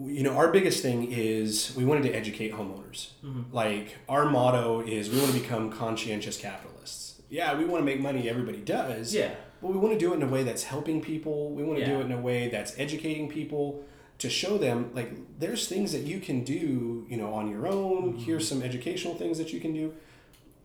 you 0.00 0.22
know 0.22 0.36
our 0.36 0.50
biggest 0.52 0.82
thing 0.82 1.10
is 1.12 1.72
we 1.76 1.84
wanted 1.84 2.02
to 2.04 2.12
educate 2.12 2.52
homeowners. 2.52 3.08
Mhm. 3.24 3.44
Like 3.52 3.96
our 4.08 4.26
motto 4.28 4.80
is 4.80 5.10
we 5.10 5.18
want 5.18 5.32
to 5.32 5.38
become 5.40 5.70
conscientious 5.70 6.36
capitalists. 6.36 7.20
Yeah, 7.28 7.56
we 7.58 7.64
want 7.64 7.80
to 7.80 7.84
make 7.84 8.00
money. 8.00 8.28
Everybody 8.28 8.58
does. 8.58 9.14
yeah 9.14 9.34
But 9.62 9.72
we 9.72 9.78
want 9.78 9.94
to 9.94 9.98
do 9.98 10.12
it 10.12 10.16
in 10.16 10.22
a 10.22 10.28
way 10.28 10.42
that's 10.42 10.64
helping 10.64 11.00
people. 11.00 11.50
We 11.50 11.64
want 11.64 11.78
to 11.78 11.86
do 11.86 12.00
it 12.00 12.06
in 12.06 12.12
a 12.12 12.20
way 12.20 12.48
that's 12.48 12.78
educating 12.78 13.28
people 13.28 13.84
to 14.18 14.30
show 14.30 14.56
them 14.58 14.90
like 14.94 15.10
there's 15.38 15.68
things 15.68 15.92
that 15.92 16.02
you 16.02 16.20
can 16.20 16.44
do, 16.44 17.06
you 17.08 17.16
know, 17.16 17.32
on 17.34 17.50
your 17.50 17.66
own. 17.66 18.12
Mm-hmm. 18.12 18.18
Here's 18.18 18.48
some 18.48 18.62
educational 18.62 19.14
things 19.14 19.38
that 19.38 19.52
you 19.52 19.60
can 19.60 19.72
do. 19.72 19.94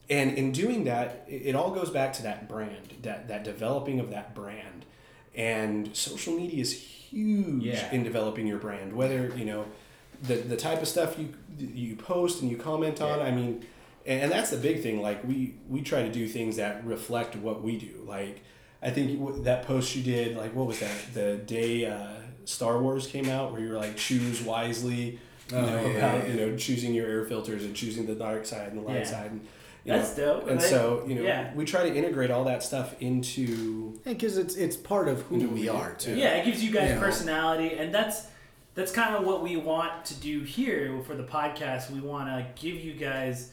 And 0.09 0.37
in 0.37 0.51
doing 0.51 0.83
that, 0.85 1.25
it, 1.27 1.55
all 1.55 1.71
goes 1.71 1.89
back 1.89 2.11
to 2.13 2.23
that 2.23 2.49
brand, 2.49 2.95
that 3.03 3.27
that 3.29 3.43
developing 3.43 3.99
of 3.99 4.09
that 4.11 4.35
brand. 4.35 4.85
And 5.35 5.95
social 5.95 6.33
media 6.35 6.61
is 6.61 6.73
huge 6.73 7.63
Yeah. 7.63 7.91
in 7.93 8.03
developing 8.03 8.45
your 8.47 8.57
brand. 8.57 8.93
Whether, 8.93 9.31
you 9.37 9.45
know, 9.45 9.65
the 10.21 10.35
the 10.35 10.57
type 10.57 10.81
of 10.81 10.87
stuff 10.87 11.17
you 11.17 11.33
you 11.57 11.95
post 11.95 12.41
and 12.41 12.51
you 12.51 12.57
comment 12.57 13.01
on, 13.01 13.19
Yeah. 13.19 13.25
I 13.25 13.31
mean, 13.31 13.65
and, 14.05 14.23
and 14.23 14.31
that's 14.31 14.49
the 14.49 14.57
big 14.57 14.81
thing 14.83 15.01
like 15.01 15.23
we 15.23 15.55
we 15.69 15.81
try 15.81 16.01
to 16.03 16.11
do 16.11 16.27
things 16.27 16.57
that 16.57 16.85
reflect 16.85 17.35
what 17.37 17.61
we 17.63 17.77
do 17.77 18.03
like 18.05 18.43
i 18.81 18.89
think 18.89 19.43
that 19.43 19.63
post 19.65 19.95
you 19.95 20.03
did 20.03 20.35
like 20.37 20.53
what 20.55 20.67
was 20.67 20.79
that 20.79 20.91
the 21.13 21.37
day 21.37 21.85
uh, 21.85 22.07
star 22.45 22.81
wars 22.81 23.07
came 23.07 23.29
out 23.29 23.51
where 23.51 23.61
you 23.61 23.69
were 23.69 23.77
like 23.77 23.95
choose 23.97 24.41
wisely 24.41 25.19
you 25.51 25.57
Oh, 25.57 25.61
know 25.65 25.81
yeah, 25.85 25.97
about 25.97 26.27
yeah. 26.27 26.33
you 26.33 26.39
know 26.39 26.55
choosing 26.57 26.93
your 26.93 27.07
air 27.07 27.25
filters 27.25 27.63
and 27.65 27.75
choosing 27.75 28.05
the 28.05 28.15
dark 28.15 28.45
side 28.45 28.69
and 28.69 28.77
the 28.77 28.81
light 28.81 28.99
Yeah. 28.99 29.03
side 29.03 29.31
and 29.31 29.41
you 29.83 29.93
that's 29.93 30.15
know, 30.17 30.39
dope 30.39 30.47
and 30.49 30.59
I- 30.59 30.63
so 30.63 31.03
you 31.07 31.15
know 31.15 31.23
yeah 31.23 31.53
we 31.55 31.65
try 31.65 31.89
to 31.89 31.93
integrate 31.95 32.31
all 32.31 32.45
that 32.45 32.63
stuff 32.63 32.95
into 33.01 33.99
because 34.05 34.37
it's 34.37 34.55
it's 34.55 34.77
part 34.77 35.07
of 35.07 35.21
who 35.23 35.39
Who 35.41 35.47
we 35.49 35.61
we 35.61 35.69
are 35.69 35.91
are. 35.91 35.93
too. 35.95 36.15
yeah 36.15 36.35
it 36.35 36.45
gives 36.45 36.63
you 36.63 36.71
guys 36.71 36.91
You 36.91 36.99
personality 36.99 37.73
and 37.77 37.93
that's 37.93 38.27
that's 38.75 38.91
kind 38.93 39.13
of 39.15 39.25
what 39.25 39.43
we 39.43 39.57
want 39.57 40.05
to 40.05 40.13
do 40.15 40.41
here 40.43 41.01
for 41.05 41.15
the 41.15 41.23
podcast 41.23 41.91
we 41.91 41.99
want 41.99 42.27
to 42.29 42.45
give 42.61 42.75
you 42.81 42.93
guys 42.93 43.51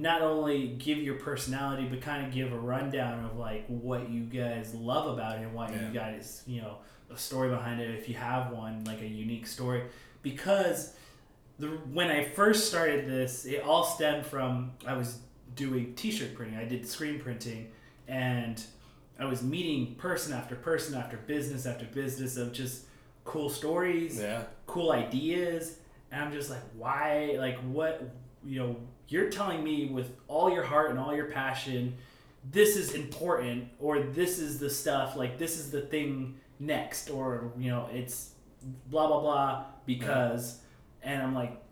not 0.00 0.22
only 0.22 0.68
give 0.68 0.98
your 0.98 1.16
personality 1.16 1.86
but 1.86 2.00
kind 2.00 2.26
of 2.26 2.32
give 2.32 2.52
a 2.52 2.58
rundown 2.58 3.24
of 3.24 3.36
like 3.36 3.66
what 3.66 4.08
you 4.08 4.22
guys 4.22 4.74
love 4.74 5.12
about 5.12 5.36
it 5.38 5.42
and 5.42 5.52
why 5.54 5.68
Yeah. 5.70 5.86
you 5.88 5.92
guys 5.92 6.42
you 6.46 6.62
know 6.62 6.78
a 7.10 7.18
story 7.18 7.50
behind 7.50 7.80
it 7.80 7.90
if 7.90 8.08
you 8.08 8.14
have 8.14 8.50
one 8.52 8.84
like 8.84 9.02
a 9.02 9.06
unique 9.06 9.46
story. 9.46 9.82
Because 10.22 10.94
the 11.58 11.66
when 11.92 12.10
i 12.10 12.24
first 12.24 12.68
started 12.68 13.06
this 13.06 13.44
it 13.44 13.62
all 13.62 13.84
stemmed 13.84 14.24
from 14.24 14.72
i 14.86 14.94
was 14.94 15.18
doing 15.54 15.94
t-shirt 15.94 16.34
printing. 16.34 16.56
I 16.56 16.64
did 16.64 16.88
screen 16.88 17.20
printing 17.20 17.70
and 18.08 18.62
i 19.18 19.26
was 19.26 19.42
meeting 19.42 19.94
person 19.96 20.32
after 20.32 20.54
person 20.56 20.94
after 20.96 21.18
business 21.18 21.66
after 21.66 21.84
business 21.84 22.38
of 22.38 22.52
just 22.54 22.86
cool 23.24 23.50
stories 23.50 24.18
yeah. 24.18 24.44
cool 24.66 24.90
ideas. 24.92 25.76
And 26.10 26.22
i'm 26.24 26.32
just 26.32 26.48
like 26.48 26.62
why 26.78 27.36
like 27.38 27.58
what 27.60 28.02
you 28.44 28.58
know 28.58 28.76
you're 29.08 29.30
telling 29.30 29.62
me 29.62 29.86
with 29.86 30.16
all 30.28 30.50
your 30.50 30.62
heart 30.62 30.90
and 30.90 30.98
all 30.98 31.14
your 31.14 31.26
passion 31.26 31.94
this 32.50 32.76
is 32.76 32.94
important 32.94 33.68
or 33.78 34.00
this 34.00 34.38
is 34.38 34.58
the 34.58 34.68
stuff 34.68 35.16
like 35.16 35.38
this 35.38 35.58
is 35.58 35.70
the 35.70 35.80
thing 35.80 36.38
next 36.58 37.10
or 37.10 37.52
you 37.58 37.70
know 37.70 37.88
it's 37.92 38.32
blah 38.86 39.06
blah 39.06 39.20
blah 39.20 39.64
because 39.86 40.58
and 41.02 41.22
i'm 41.22 41.34
like 41.34 41.62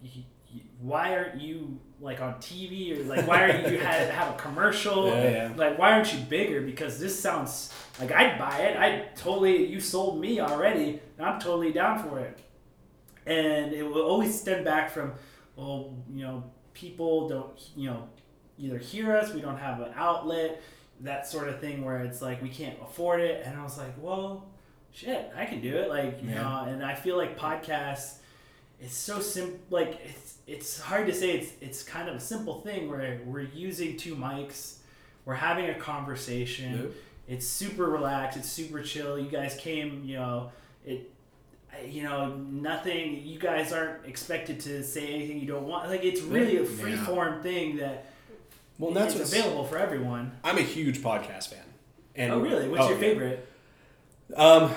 why 0.80 1.16
aren't 1.16 1.40
you 1.40 1.78
like 2.00 2.20
on 2.20 2.34
tv 2.34 2.98
or 2.98 3.04
like 3.04 3.26
why 3.26 3.42
aren't 3.42 3.70
you 3.70 3.78
have, 3.78 4.08
have 4.10 4.34
a 4.34 4.38
commercial? 4.38 5.08
Yeah, 5.08 5.30
yeah. 5.30 5.52
like 5.56 5.78
why 5.78 5.92
aren't 5.92 6.12
you 6.12 6.20
bigger? 6.20 6.62
Because 6.62 6.98
this 6.98 7.18
sounds 7.18 7.72
like 8.00 8.12
i'd 8.12 8.38
buy 8.38 8.58
it. 8.60 8.76
I 8.76 9.08
totally 9.14 9.66
you 9.66 9.80
sold 9.80 10.20
me 10.20 10.40
already 10.40 11.00
and 11.18 11.26
i'm 11.26 11.40
totally 11.40 11.72
down 11.72 12.02
for 12.02 12.18
it. 12.20 12.38
And 13.26 13.72
it 13.72 13.82
will 13.82 14.02
always 14.02 14.38
stem 14.38 14.64
back 14.64 14.90
from 14.90 15.12
well 15.56 15.94
you 16.12 16.24
know 16.24 16.44
people 16.74 17.28
don't 17.28 17.70
you 17.76 17.88
know 17.90 18.08
either 18.58 18.78
hear 18.78 19.16
us 19.16 19.32
we 19.32 19.40
don't 19.40 19.58
have 19.58 19.80
an 19.80 19.92
outlet 19.96 20.60
that 21.00 21.26
sort 21.26 21.48
of 21.48 21.60
thing 21.60 21.84
where 21.84 22.00
it's 22.02 22.20
like 22.20 22.42
we 22.42 22.48
can't 22.50 22.76
afford 22.82 23.20
it. 23.20 23.42
And 23.46 23.58
i 23.58 23.62
was 23.62 23.78
like 23.78 23.94
well 23.98 24.46
shit 24.92 25.30
i 25.36 25.44
can 25.46 25.60
do 25.60 25.76
it. 25.76 25.88
Like 25.88 26.22
you 26.22 26.28
Yeah. 26.30 26.42
know 26.42 26.64
and 26.68 26.84
i 26.84 26.94
feel 26.94 27.16
like 27.16 27.38
podcasts 27.38 28.16
it's 28.80 28.94
so 28.94 29.20
sim 29.20 29.58
like 29.70 30.00
it's 30.04 30.38
it's 30.46 30.80
hard 30.80 31.06
to 31.06 31.14
say. 31.14 31.32
It's 31.38 31.52
it's 31.60 31.82
kind 31.82 32.08
of 32.08 32.16
a 32.16 32.20
simple 32.20 32.60
thing 32.62 32.88
where 32.90 33.20
we're 33.24 33.40
using 33.42 33.96
two 33.96 34.16
mics 34.16 34.76
we're 35.26 35.34
having 35.34 35.66
a 35.70 35.74
conversation. 35.74 36.72
Yep. 36.76 36.90
it's 37.28 37.46
super 37.46 37.84
relaxed 37.88 38.36
it's 38.38 38.48
super 38.50 38.82
chill. 38.82 39.18
You 39.18 39.30
guys 39.30 39.54
came 39.56 40.02
you 40.04 40.16
know 40.16 40.50
it 40.84 41.10
you 41.88 42.02
know 42.02 42.34
nothing 42.36 43.22
you 43.24 43.38
guys 43.38 43.72
aren't 43.72 44.04
expected 44.06 44.60
to 44.60 44.82
say 44.82 45.14
anything 45.14 45.40
you 45.40 45.46
don't 45.46 45.66
want. 45.66 45.88
Like 45.88 46.04
it's 46.04 46.20
really 46.20 46.58
a 46.58 46.64
free 46.64 46.92
Yeah. 46.92 47.04
form 47.04 47.42
thing 47.42 47.76
that 47.78 48.06
well 48.78 48.92
that's 48.92 49.14
is 49.14 49.20
what's 49.20 49.32
available 49.32 49.64
for 49.64 49.78
everyone. 49.78 50.32
I'm 50.44 50.58
a 50.58 50.62
huge 50.62 50.98
podcast 50.98 51.48
fan. 51.48 51.64
And 52.14 52.32
oh 52.32 52.40
really? 52.40 52.68
What's 52.68 52.84
oh, 52.84 52.88
your 52.90 52.98
yeah. 52.98 53.00
favorite? 53.08 53.48
Um, 54.36 54.74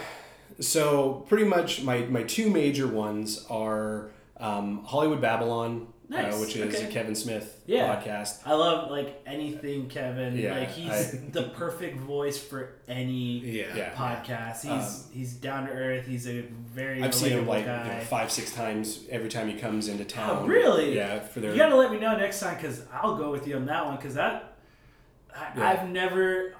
so 0.60 1.25
pretty 1.27 1.45
much 1.45 1.84
my, 1.84 1.99
my 1.99 2.23
two 2.23 2.49
major 2.49 2.88
ones 2.88 3.45
are 3.49 4.10
um, 4.38 4.84
Hollywood 4.84 5.21
Babble-On, 5.21 5.92
Nice, 6.10 6.36
uh, 6.36 6.38
which 6.39 6.56
is 6.58 6.76
okay. 6.76 6.86
a 6.86 6.92
Kevin 6.92 7.16
Smith 7.16 7.62
Yeah. 7.66 7.96
podcast. 7.96 8.39
I 8.46 8.54
love 8.54 8.92
like 8.92 9.22
anything 9.26 9.88
Kevin. 9.88 10.38
Yeah, 10.38 10.60
like 10.60 10.70
he's 10.72 10.92
I- 10.92 11.18
the 11.32 11.44
perfect 11.56 11.98
voice 11.98 12.38
for 12.38 12.74
any 12.89 13.39
Yeah. 13.39 13.76
Yeah. 13.76 13.94
podcast. 13.94 14.62
He's 14.63 15.06
Um, 15.06 15.12
he's 15.13 15.34
down 15.34 15.66
to 15.68 15.72
earth. 15.72 16.06
He's 16.06 16.28
a 16.28 16.42
very 16.42 17.02
I've 17.02 17.16
seen 17.16 17.30
him 17.32 17.48
like 17.48 17.62
you 17.62 17.68
know, 17.68 18.00
five 18.10 18.32
six 18.32 18.52
times 18.54 19.06
every 19.10 19.30
time 19.30 19.48
he 19.48 19.54
comes 19.58 19.88
into 19.88 20.04
town. 20.06 20.39
Oh, 20.44 20.46
really? 20.46 20.96
Yeah, 20.96 21.20
for 21.20 21.39
their 21.39 21.52
You 21.52 21.58
gotta 21.58 21.76
let 21.78 21.89
me 21.92 22.00
know 22.00 22.18
next 22.18 22.39
time 22.42 22.56
because 22.56 22.84
I'll 22.94 23.16
go 23.16 23.32
with 23.32 23.48
you 23.48 23.56
on 23.56 23.66
that 23.68 23.86
one 23.86 23.96
because 23.96 24.16
that 24.16 24.56
I, 25.36 25.48
Yeah. 25.58 25.70
I've 25.70 25.89
never. 25.89 26.54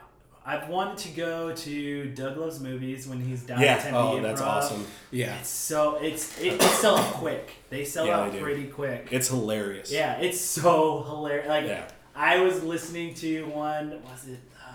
I've 0.46 0.68
wanted 0.68 0.98
to 1.00 1.10
go 1.10 1.54
to 1.56 2.06
Doug 2.10 2.38
Loves 2.38 2.60
Movies 2.60 3.08
when 3.08 3.22
he's 3.22 3.44
down 3.44 3.62
yeah. 3.62 3.76
at 3.76 3.82
Tempe 3.82 3.98
Oh, 3.98 4.22
that's 4.22 4.42
Improv. 4.42 4.46
awesome. 4.48 4.88
Yeah. 5.12 5.38
It's 5.40 5.50
so 5.50 5.96
it's 5.96 6.38
it, 6.42 6.54
it 6.54 6.62
sells 6.62 7.00
quick. 7.14 7.52
They 7.70 7.86
sell 7.86 8.06
Yeah, 8.06 8.20
out 8.20 8.32
they 8.32 8.40
do. 8.40 8.44
pretty 8.44 8.66
quick. 8.68 9.08
It's 9.12 9.30
hilarious. 9.30 9.92
yeah, 9.92 10.18
it's 10.20 10.42
so 10.42 11.04
hilarious. 11.04 11.48
Like 11.48 11.66
Yeah. 11.68 11.88
I 12.16 12.40
was 12.42 12.62
listening 12.64 13.14
to 13.16 13.44
one. 13.46 14.02
Was 14.04 14.28
it? 14.28 14.40
Uh, 14.62 14.70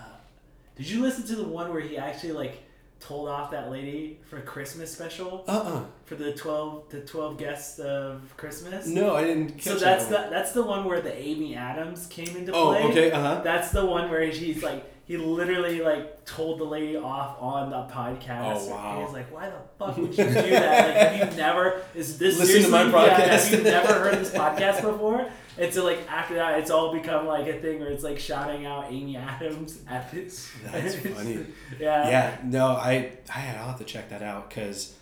did 0.75 0.89
you 0.89 1.01
listen 1.01 1.25
to 1.27 1.35
the 1.35 1.43
one 1.47 1.71
where 1.71 1.81
he 1.81 1.97
actually 1.97 2.33
like 2.33 2.63
told 2.99 3.29
off 3.29 3.51
that 3.51 3.69
lady 3.71 4.19
for 4.29 4.37
a 4.37 4.41
Christmas 4.41 4.91
special 4.91 5.45
Uh 5.47 5.51
uh 5.51 5.83
for 6.05 6.15
the 6.15 6.33
twelve 6.33 6.89
the 6.89 6.99
twelve 7.01 7.37
guests 7.37 7.77
of 7.79 8.21
Christmas? 8.37 8.87
No, 8.87 9.15
I 9.15 9.23
didn't. 9.23 9.51
Catch 9.51 9.63
So 9.63 9.75
that's 9.75 10.05
that 10.07 10.29
the 10.29 10.35
that's 10.35 10.51
the 10.53 10.63
one 10.63 10.83
where 10.85 10.99
the 10.99 11.15
Amy 11.15 11.55
Adams 11.55 12.07
came 12.07 12.35
into 12.35 12.51
one. 12.53 12.75
play. 12.75 12.81
Oh, 12.83 12.89
okay. 12.89 13.11
Uh 13.11 13.21
huh. 13.21 13.41
That's 13.43 13.69
the 13.71 13.85
one 13.85 14.09
where 14.09 14.29
she's 14.33 14.63
like 14.63 14.83
he 15.09 15.17
literally 15.17 15.81
like 15.81 16.23
told 16.23 16.59
the 16.59 16.63
lady 16.63 16.95
off 16.95 17.35
on 17.41 17.71
the 17.71 17.83
podcast. 17.91 18.67
Oh, 18.67 18.69
wow. 18.69 18.89
And 18.91 18.97
he 18.99 19.03
was 19.05 19.13
like, 19.13 19.33
"Why 19.33 19.49
the 19.49 19.55
fuck 19.79 19.97
would 19.97 20.15
you 20.17 20.23
do 20.23 20.31
that? 20.33 20.87
Like, 20.87 20.95
have 21.19 21.31
you 21.31 21.37
never 21.45 21.81
is 21.95 22.17
this 22.19 22.37
Listen 22.39 22.61
to 22.63 22.69
my 22.69 22.83
seriously- 22.83 23.01
yeah, 23.01 23.17
podcast. 23.17 23.49
have 23.49 23.53
you 23.59 23.63
never 23.63 23.93
heard 23.95 24.19
this 24.19 24.31
podcast 24.43 24.81
before?" 24.83 25.27
And 25.57 25.73
so 25.73 25.83
like 25.83 25.99
after 26.09 26.35
that, 26.35 26.59
it's 26.59 26.69
all 26.71 26.93
become 26.93 27.25
like 27.25 27.47
a 27.47 27.59
thing 27.59 27.79
where 27.79 27.89
it's 27.89 28.03
like 28.03 28.19
shouting 28.19 28.65
out 28.67 28.85
Amy 28.91 29.17
Adams 29.17 29.79
at 29.89 30.11
this. 30.11 30.49
That's 30.71 30.95
funny. 30.95 31.43
yeah. 31.79 32.07
yeah, 32.07 32.37
no, 32.45 32.67
I 32.67 33.11
I 33.35 33.47
I'll 33.57 33.69
have 33.69 33.79
to 33.79 33.83
check 33.85 34.09
that 34.09 34.21
out 34.21 34.47
because, 34.49 34.95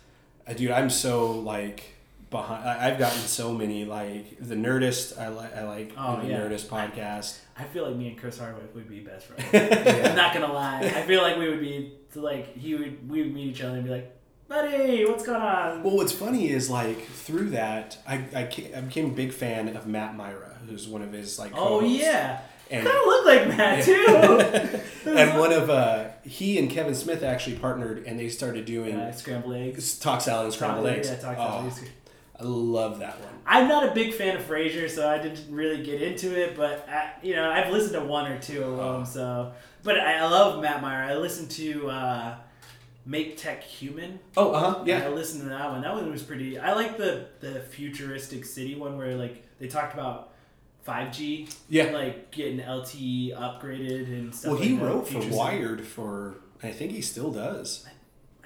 uh, 0.46 0.54
dude, 0.54 0.70
I'm 0.70 0.88
so 0.90 1.32
like 1.32 1.94
behind. 2.30 2.68
I, 2.68 2.88
I've 2.90 2.98
gotten 2.98 3.18
so 3.20 3.52
many 3.52 3.84
like 3.84 4.36
the 4.40 4.54
Nerdist. 4.54 5.18
I 5.18 5.28
like 5.28 5.56
I 5.56 5.64
like 5.64 5.92
Oh, 5.96 6.20
the 6.20 6.28
yeah. 6.28 6.38
Nerdist 6.40 6.66
podcast. 6.66 7.38
I 7.56 7.64
feel 7.64 7.86
like 7.86 7.96
me 7.96 8.08
and 8.08 8.18
Chris 8.18 8.38
Hardwick 8.38 8.74
would 8.74 8.88
be 8.88 9.00
best 9.00 9.26
friends. 9.26 9.44
Yeah. 9.52 10.10
I'm 10.10 10.16
not 10.16 10.32
gonna 10.34 10.52
lie. 10.52 10.80
I 10.80 11.02
feel 11.02 11.22
like 11.22 11.36
we 11.36 11.48
would 11.48 11.60
be 11.60 11.92
like 12.14 12.56
he 12.56 12.74
would 12.74 13.08
we 13.08 13.22
would 13.22 13.34
meet 13.34 13.48
each 13.50 13.62
other 13.62 13.76
and 13.76 13.84
be 13.84 13.90
like, 13.90 14.14
buddy, 14.48 15.04
what's 15.04 15.24
going 15.26 15.40
on? 15.42 15.82
Well, 15.82 15.96
what's 15.96 16.12
funny 16.12 16.50
is 16.50 16.70
like 16.70 17.04
through 17.06 17.50
that, 17.50 17.98
I 18.06 18.16
I, 18.34 18.48
I 18.76 18.80
became 18.80 19.06
a 19.06 19.14
big 19.14 19.32
fan 19.32 19.74
of 19.76 19.86
Matt 19.86 20.16
Mira, 20.16 20.58
who's 20.68 20.86
one 20.88 21.02
of 21.02 21.12
his 21.12 21.38
like. 21.38 21.52
oh 21.54 21.80
co-hosts. 21.80 21.98
yeah, 22.00 22.40
And- 22.70 22.86
kind 22.86 22.98
of 22.98 23.06
look 23.06 23.26
like 23.26 23.48
Matt 23.48 23.84
too. 23.84 24.80
and 25.10 25.38
one 25.38 25.52
of 25.52 25.70
uh, 25.70 26.08
he 26.24 26.58
and 26.58 26.70
Kevin 26.70 26.94
Smith 26.94 27.22
actually 27.22 27.56
partnered, 27.56 28.04
and 28.06 28.18
they 28.18 28.28
started 28.28 28.64
doing 28.66 28.94
uh, 28.96 29.12
scrambled 29.12 29.54
eggs. 29.54 29.98
talk 29.98 30.20
salad 30.20 30.46
and 30.46 30.54
scrambled 30.54 30.86
eggs. 30.86 31.08
Yeah, 31.08 31.16
talk 31.16 31.36
Oh, 31.38 31.66
eggs. 31.66 31.82
I 32.40 32.44
love 32.44 33.00
that 33.00 33.18
one. 33.20 33.32
I'm 33.46 33.66
not 33.66 33.88
a 33.88 33.92
big 33.92 34.14
fan 34.14 34.36
of 34.36 34.42
Frasier, 34.42 34.88
so 34.88 35.08
I 35.08 35.18
didn't 35.18 35.52
really 35.52 35.82
get 35.82 36.00
into 36.02 36.38
it. 36.40 36.56
But 36.56 36.88
I, 36.88 37.12
you 37.22 37.34
know, 37.34 37.50
I've 37.50 37.72
listened 37.72 37.94
to 37.94 38.00
one 38.04 38.30
or 38.30 38.38
two 38.38 38.62
of 38.62 38.76
them. 38.76 39.04
So, 39.06 39.52
but 39.82 39.98
I, 39.98 40.24
love 40.28 40.62
Matt 40.62 40.80
Meyer. 40.80 41.02
I 41.02 41.16
listened 41.16 41.50
to 41.52 41.88
uh, 41.90 42.34
Make 43.04 43.38
Tech 43.38 43.62
Human. 43.64 44.20
Oh, 44.36 44.52
uh 44.52 44.60
huh, 44.74 44.82
Yeah. 44.86 45.04
I 45.04 45.08
listened 45.08 45.42
to 45.42 45.48
that 45.48 45.70
one. 45.70 45.80
That 45.82 45.94
one 45.94 46.10
was 46.10 46.22
pretty. 46.22 46.58
I 46.58 46.74
like 46.74 46.96
the 46.96 47.26
the 47.40 47.60
futuristic 47.60 48.44
city 48.44 48.74
one 48.76 48.96
where 48.96 49.16
like 49.16 49.44
they 49.58 49.66
talked 49.66 49.94
about 49.94 50.32
5G, 50.86 51.52
Yeah. 51.68 51.84
like 51.90 52.30
getting 52.30 52.60
LTE 52.60 53.36
upgraded 53.36 54.06
and 54.08 54.34
stuff. 54.34 54.52
Well, 54.52 54.60
like 54.60 54.68
he 54.68 54.76
that, 54.76 54.84
wrote 54.84 55.08
for. 55.08 55.18
Wired 55.36 55.84
for, 55.86 56.36
I 56.62 56.70
think 56.70 56.92
he 56.92 57.02
still 57.02 57.30
does. 57.32 57.84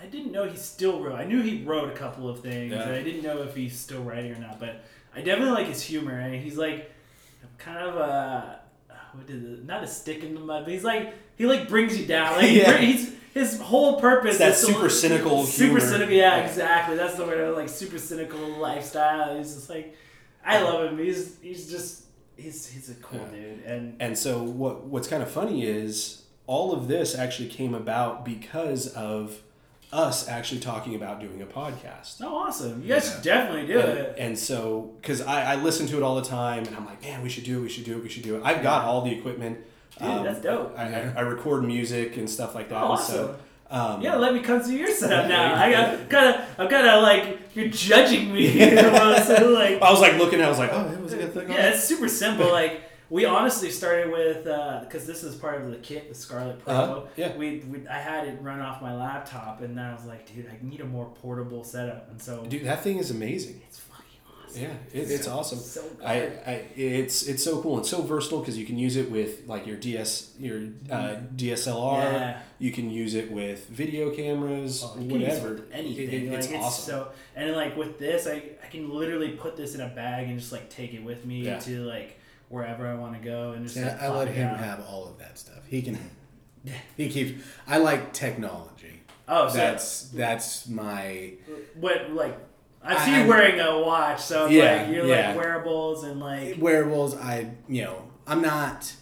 I 0.03 0.07
didn't 0.07 0.33
know 0.33 0.49
he 0.49 0.57
still 0.57 1.01
wrote. 1.01 1.15
I 1.15 1.25
knew 1.25 1.41
he 1.43 1.63
wrote 1.65 1.89
a 1.91 1.95
couple 1.97 2.29
of 2.29 2.41
things. 2.41 2.73
Yeah. 2.73 2.83
and 2.83 2.95
I 2.95 3.03
didn't 3.03 3.23
know 3.23 3.43
if 3.43 3.55
he's 3.55 3.79
still 3.79 4.03
writing 4.03 4.33
or 4.33 4.39
not. 4.39 4.59
But 4.59 4.85
I 5.15 5.21
definitely 5.21 5.55
like 5.55 5.67
his 5.69 5.83
humor. 5.83 6.19
And 6.19 6.35
he's 6.35 6.57
like 6.57 6.91
kind 7.59 7.79
of 7.79 7.97
a 7.97 8.61
what 9.15 9.29
is 9.29 9.45
it? 9.61 9.65
Not 9.67 9.85
a 9.85 9.87
stick 9.87 10.23
in 10.25 10.35
the 10.35 10.41
mud, 10.41 10.65
but 10.65 10.73
he's 10.73 10.85
like 10.85 11.15
he 11.37 11.47
like 11.47 11.69
brings 11.69 11.99
you 11.99 12.07
down. 12.07 12.37
Like 12.37 12.51
Yeah. 12.53 12.77
he, 12.79 12.93
he's 12.93 13.13
his 13.35 13.61
whole 13.61 14.01
purpose. 14.01 14.33
It's 14.33 14.39
that 14.41 14.51
is 14.53 14.61
to- 14.67 14.73
super 14.73 14.89
cynical 14.91 15.45
Super 15.47 15.67
humor. 15.67 15.81
cynical. 15.81 16.15
Yeah, 16.15 16.37
Yeah. 16.39 16.47
exactly. 16.47 16.97
That's 16.97 17.15
the 17.15 17.25
word. 17.25 17.57
Like 17.57 17.69
super 17.69 17.99
cynical 17.99 18.41
lifestyle. 18.59 19.37
He's 19.39 19.55
just 19.55 19.71
like 19.71 19.95
I 20.45 20.61
love 20.63 20.91
him. 20.93 20.99
He's 20.99 21.39
he's 21.41 21.71
just 21.71 22.05
he's 22.37 22.67
he's 22.67 22.91
a 22.91 22.95
cool 22.95 23.21
Yeah. 23.33 23.39
dude. 23.41 23.65
And 23.65 23.97
And 24.01 24.19
so 24.19 24.43
what 24.43 24.85
what's 24.87 25.07
kind 25.09 25.23
of 25.23 25.31
funny 25.31 25.65
is 25.65 26.25
all 26.49 26.73
of 26.73 26.89
this 26.89 27.15
actually 27.15 27.49
came 27.49 27.73
about 27.75 28.25
because 28.25 28.89
of 28.95 29.41
us 29.93 30.27
actually 30.29 30.61
talking 30.61 30.95
about 30.95 31.21
doing 31.21 31.43
a 31.43 31.47
podcast. 31.47 32.17
oh, 32.23 32.35
awesome! 32.35 32.83
You 32.83 32.89
guys 32.89 33.07
Yeah. 33.07 33.13
should 33.15 33.23
definitely 33.23 33.67
do 33.67 33.79
And, 33.81 33.99
it. 33.99 34.15
and 34.19 34.39
so, 34.39 34.91
because 35.01 35.21
I, 35.21 35.53
I 35.53 35.57
listen 35.57 35.87
to 35.89 35.97
it 35.99 36.03
all 36.03 36.17
the 36.17 36.25
time, 36.25 36.65
and 36.65 36.75
I'm 36.75 36.87
like, 36.87 37.03
man, 37.03 37.23
we 37.23 37.29
should 37.29 37.45
do 37.45 37.59
it, 37.59 37.63
we 37.63 37.69
should 37.69 37.85
do 37.85 37.97
it, 37.99 38.03
we 38.03 38.09
should 38.09 38.23
do 38.23 38.37
it. 38.37 38.43
I've 38.45 38.63
got 38.63 38.85
all 38.87 39.03
the 39.03 39.11
equipment. 39.13 39.59
Dude, 39.99 40.25
that's 40.25 40.41
dope. 40.41 40.75
I, 40.77 40.85
I, 40.95 41.13
I 41.19 41.21
record 41.21 41.65
music 41.65 42.17
and 42.17 42.29
stuff 42.29 42.55
like 42.55 42.71
that. 42.71 42.83
Oh, 42.83 42.93
and 42.93 43.01
So, 43.01 43.37
um, 43.71 44.01
Yeah, 44.01 44.17
let 44.17 44.33
me 44.33 44.41
come 44.41 44.63
to 44.65 44.73
your 44.73 44.91
setup 44.91 45.29
now. 45.29 45.55
I 45.55 45.71
got 45.71 46.09
of, 46.35 46.49
I'm 46.59 46.69
of 46.87 47.03
like 47.03 47.39
you're 47.55 47.69
judging 47.69 48.33
me. 48.33 48.49
so 48.77 49.51
like, 49.51 49.81
I 49.83 49.91
was 49.91 50.01
like 50.01 50.17
looking, 50.17 50.41
I 50.41 50.49
was 50.49 50.59
like, 50.59 50.71
oh, 50.73 50.89
that 50.89 51.01
was 51.03 51.13
a 51.13 51.17
good 51.19 51.35
thing. 51.35 51.51
yeah, 51.51 51.69
it's 51.71 51.85
super 51.85 52.09
simple. 52.09 52.51
Like 52.51 52.81
we 53.13 53.27
honestly 53.27 53.71
started 53.71 54.11
with 54.11 54.45
because 54.85 55.07
this 55.07 55.23
is 55.23 55.35
part 55.35 55.61
of 55.61 55.71
the 55.71 55.77
kit, 55.77 56.09
the 56.09 56.15
Scarlett 56.15 56.65
Pro. 56.65 56.75
Uh-huh, 56.75 57.01
yeah. 57.17 57.37
We, 57.37 57.59
we, 57.69 57.87
I 57.87 57.99
had 57.99 58.27
it 58.27 58.39
run 58.41 58.61
off 58.61 58.81
my 58.81 58.95
laptop, 58.97 59.61
and 59.61 59.77
then 59.77 59.85
I 59.85 59.93
was 59.93 60.07
like, 60.07 60.33
dude, 60.35 60.47
I 60.49 60.57
need 60.65 60.81
a 60.81 60.87
more 60.87 61.07
portable 61.21 61.63
setup, 61.63 62.11
and 62.11 62.21
so 62.21 62.43
Dude, 62.47 62.65
that 62.65 62.83
thing 62.83 62.97
is 62.97 63.11
amazing. 63.11 63.61
it's 63.69 63.81
fucking 63.81 64.19
awesome. 64.49 64.63
Yeah, 64.63 64.73
it, 64.99 65.11
it's 65.11 65.29
awesome. 65.29 65.59
So 65.59 65.83
good. 65.83 66.07
I, 66.07 66.15
I 66.47 66.65
it's 66.75 67.27
it's 67.29 67.45
so 67.45 67.61
cool 67.61 67.77
and 67.77 67.87
so 67.87 68.01
versatile 68.01 68.41
because 68.41 68.57
you 68.57 68.65
can 68.65 68.79
use 68.79 68.97
it 68.97 69.11
with 69.11 69.47
like 69.47 69.67
your 69.67 69.77
DS 69.77 70.33
your 70.39 70.69
uh, 70.91 71.17
DSLR. 71.37 72.03
Yeah. 72.13 72.41
You 72.59 72.73
can 72.73 72.89
use 72.91 73.15
it 73.15 73.31
with 73.31 73.69
video 73.69 74.09
cameras, 74.11 74.83
Oh, 74.87 74.99
you 74.99 75.09
can 75.09 75.21
use 75.21 75.35
it 75.35 75.43
whatever. 75.43 75.55
with 75.57 75.71
anything. 75.73 76.09
It- 76.09 76.15
it- 76.15 76.29
like, 76.31 76.39
it's 76.39 76.47
it's 76.47 76.65
awesome. 76.65 76.91
So 76.95 77.09
and 77.37 77.53
like 77.53 77.77
with 77.77 77.99
this, 77.99 78.27
I 78.27 78.43
I 78.65 78.69
can 78.71 78.89
literally 78.91 79.33
put 79.33 79.57
this 79.59 79.75
in 79.75 79.83
a 79.83 79.89
bag 79.89 80.29
and 80.29 80.39
just 80.39 80.51
like 80.53 80.71
take 80.71 80.95
it 80.95 81.05
with 81.05 81.27
me 81.27 81.43
Yeah. 81.45 81.59
to 81.59 81.83
like 81.85 82.19
wherever 82.53 82.87
I 82.87 82.95
want 82.95 83.15
to 83.15 83.21
go 83.29 83.53
and 83.53 83.65
just. 83.65 83.77
Yeah, 83.77 83.89
like, 83.89 84.03
I 84.03 84.09
let 84.17 84.29
him 84.29 84.49
down. 84.49 84.59
have 84.59 84.85
all 84.87 85.09
of 85.09 85.19
that 85.19 85.39
stuff. 85.39 85.65
He 85.67 85.83
can. 85.83 85.99
He 86.97 87.09
keeps. 87.09 87.43
I 87.67 87.79
like 87.79 88.13
technology. 88.13 89.01
Oh, 89.27 89.49
so 89.49 89.57
That's 89.57 90.03
that's 90.11 90.69
my. 90.69 91.33
what 91.75 92.13
like 92.13 92.39
I 92.85 93.05
see 93.05 93.23
you 93.23 93.27
wearing 93.29 93.59
a 93.61 93.81
watch, 93.81 94.21
so 94.21 94.47
Yeah, 94.47 94.83
like 94.83 94.95
you're 94.95 95.07
yeah. 95.07 95.29
like 95.29 95.37
wearables 95.39 96.05
and 96.05 96.21
like 96.21 96.57
wearables 96.59 97.17
i 97.17 97.49
you 97.69 97.83
know 97.85 98.11
i'm 98.27 98.43
not 98.43 98.93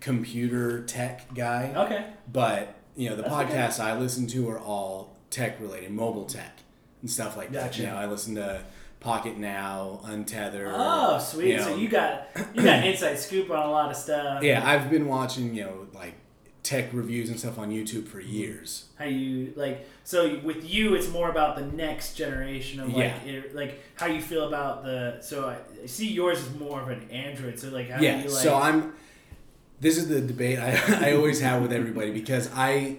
computer 0.00 0.82
tech 0.84 1.32
guy 1.34 1.72
okay, 1.76 2.06
but 2.32 2.74
you 2.96 3.10
know 3.10 3.16
the 3.16 3.22
That's 3.22 3.34
okay. 3.34 3.52
podcasts 3.54 3.80
i 3.80 3.98
listen 3.98 4.26
to 4.28 4.48
are 4.48 4.58
all 4.58 5.16
tech 5.28 5.60
related 5.60 5.90
mobile 5.90 6.24
tech 6.24 6.58
and 7.02 7.10
stuff 7.10 7.36
like 7.36 7.50
that 7.52 7.66
Gotcha. 7.72 7.82
you 7.82 7.88
know 7.88 7.96
i 7.96 8.06
listen 8.06 8.34
to 8.36 8.62
Pocketnow 9.00 10.02
untether 10.04 10.70
oh 10.74 11.18
sweet. 11.18 11.54
you 11.54 11.60
so 11.62 11.74
you 11.74 11.88
got 11.88 12.28
you 12.54 12.62
got 12.62 12.84
inside 12.86 13.18
scoop 13.18 13.50
on 13.50 13.58
a 13.66 13.70
lot 13.70 13.90
of 13.90 13.96
stuff. 13.96 14.42
yeah 14.42 14.62
i've 14.68 14.90
been 14.90 15.06
watching 15.06 15.54
you 15.54 15.64
know 15.64 15.86
like 15.94 16.14
tech 16.62 16.92
reviews 16.92 17.30
and 17.30 17.38
stuff 17.38 17.58
on 17.58 17.70
youtube 17.70 18.06
for 18.06 18.20
years 18.20 18.84
How 18.98 19.06
you 19.06 19.54
like 19.56 19.88
so 20.04 20.38
with 20.42 20.68
you, 20.68 20.94
it's 20.94 21.08
more 21.08 21.30
about 21.30 21.56
the 21.56 21.64
next 21.64 22.14
generation 22.14 22.80
of 22.80 22.88
like 22.88 22.96
Yeah. 23.24 23.32
it, 23.32 23.54
like 23.54 23.80
how 23.94 24.06
you 24.06 24.20
feel 24.20 24.48
about 24.48 24.82
the. 24.82 25.18
So 25.22 25.48
I, 25.48 25.58
I 25.84 25.86
see 25.86 26.08
yours 26.10 26.40
is 26.40 26.52
more 26.58 26.80
of 26.82 26.88
an 26.88 27.08
Android. 27.10 27.60
So 27.60 27.68
like 27.68 27.88
how 27.90 28.00
yeah 28.00 28.16
do 28.16 28.24
you 28.24 28.34
like? 28.34 28.42
so 28.42 28.56
i'm 28.56 28.92
this 29.80 29.96
is 29.96 30.08
the 30.08 30.20
debate 30.20 30.58
I, 30.58 30.72
I 31.10 31.12
always 31.14 31.40
have 31.40 31.62
with 31.62 31.72
everybody 31.72 32.10
because 32.10 32.50
i 32.54 32.96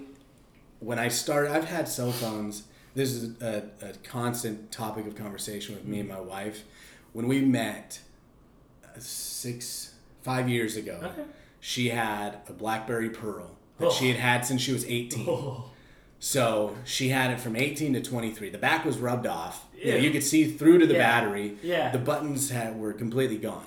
when 0.79 0.97
i 0.97 1.09
started 1.09 1.51
i've 1.51 1.65
had 1.65 1.87
cell 1.87 2.11
phones 2.11 2.63
this 2.95 3.11
is 3.13 3.41
a, 3.41 3.63
a 3.81 3.93
constant 4.03 4.71
topic 4.71 5.05
of 5.07 5.15
conversation 5.15 5.75
with 5.75 5.85
me 5.85 5.99
and 5.99 6.09
my 6.09 6.19
wife 6.19 6.63
when 7.13 7.27
we 7.27 7.41
met 7.41 7.99
uh, 8.85 8.87
six 8.99 9.93
five 10.23 10.49
years 10.49 10.75
ago 10.75 10.99
Okay. 11.03 11.23
she 11.59 11.89
had 11.89 12.39
a 12.47 12.53
blackberry 12.53 13.09
pearl 13.09 13.57
that 13.79 13.87
Oh. 13.87 13.91
she 13.91 14.07
had 14.09 14.17
had 14.17 14.45
since 14.45 14.61
she 14.61 14.73
was 14.73 14.85
18 14.85 15.25
Oh. 15.27 15.65
so 16.19 16.75
she 16.85 17.09
had 17.09 17.31
it 17.31 17.39
from 17.39 17.55
18 17.55 17.93
to 17.93 18.01
23 18.01 18.49
the 18.49 18.57
back 18.57 18.85
was 18.85 18.97
rubbed 18.97 19.25
off 19.27 19.65
you, 19.73 19.91
know, 19.91 19.95
Yeah. 19.97 20.01
you 20.03 20.11
could 20.11 20.23
see 20.23 20.45
through 20.51 20.79
to 20.79 20.85
the 20.87 20.93
Yeah. 20.93 20.99
battery 21.21 21.57
Yeah. 21.63 21.91
the 21.91 21.97
buttons 21.99 22.49
had, 22.51 22.77
were 22.79 22.93
completely 22.93 23.37
gone 23.37 23.65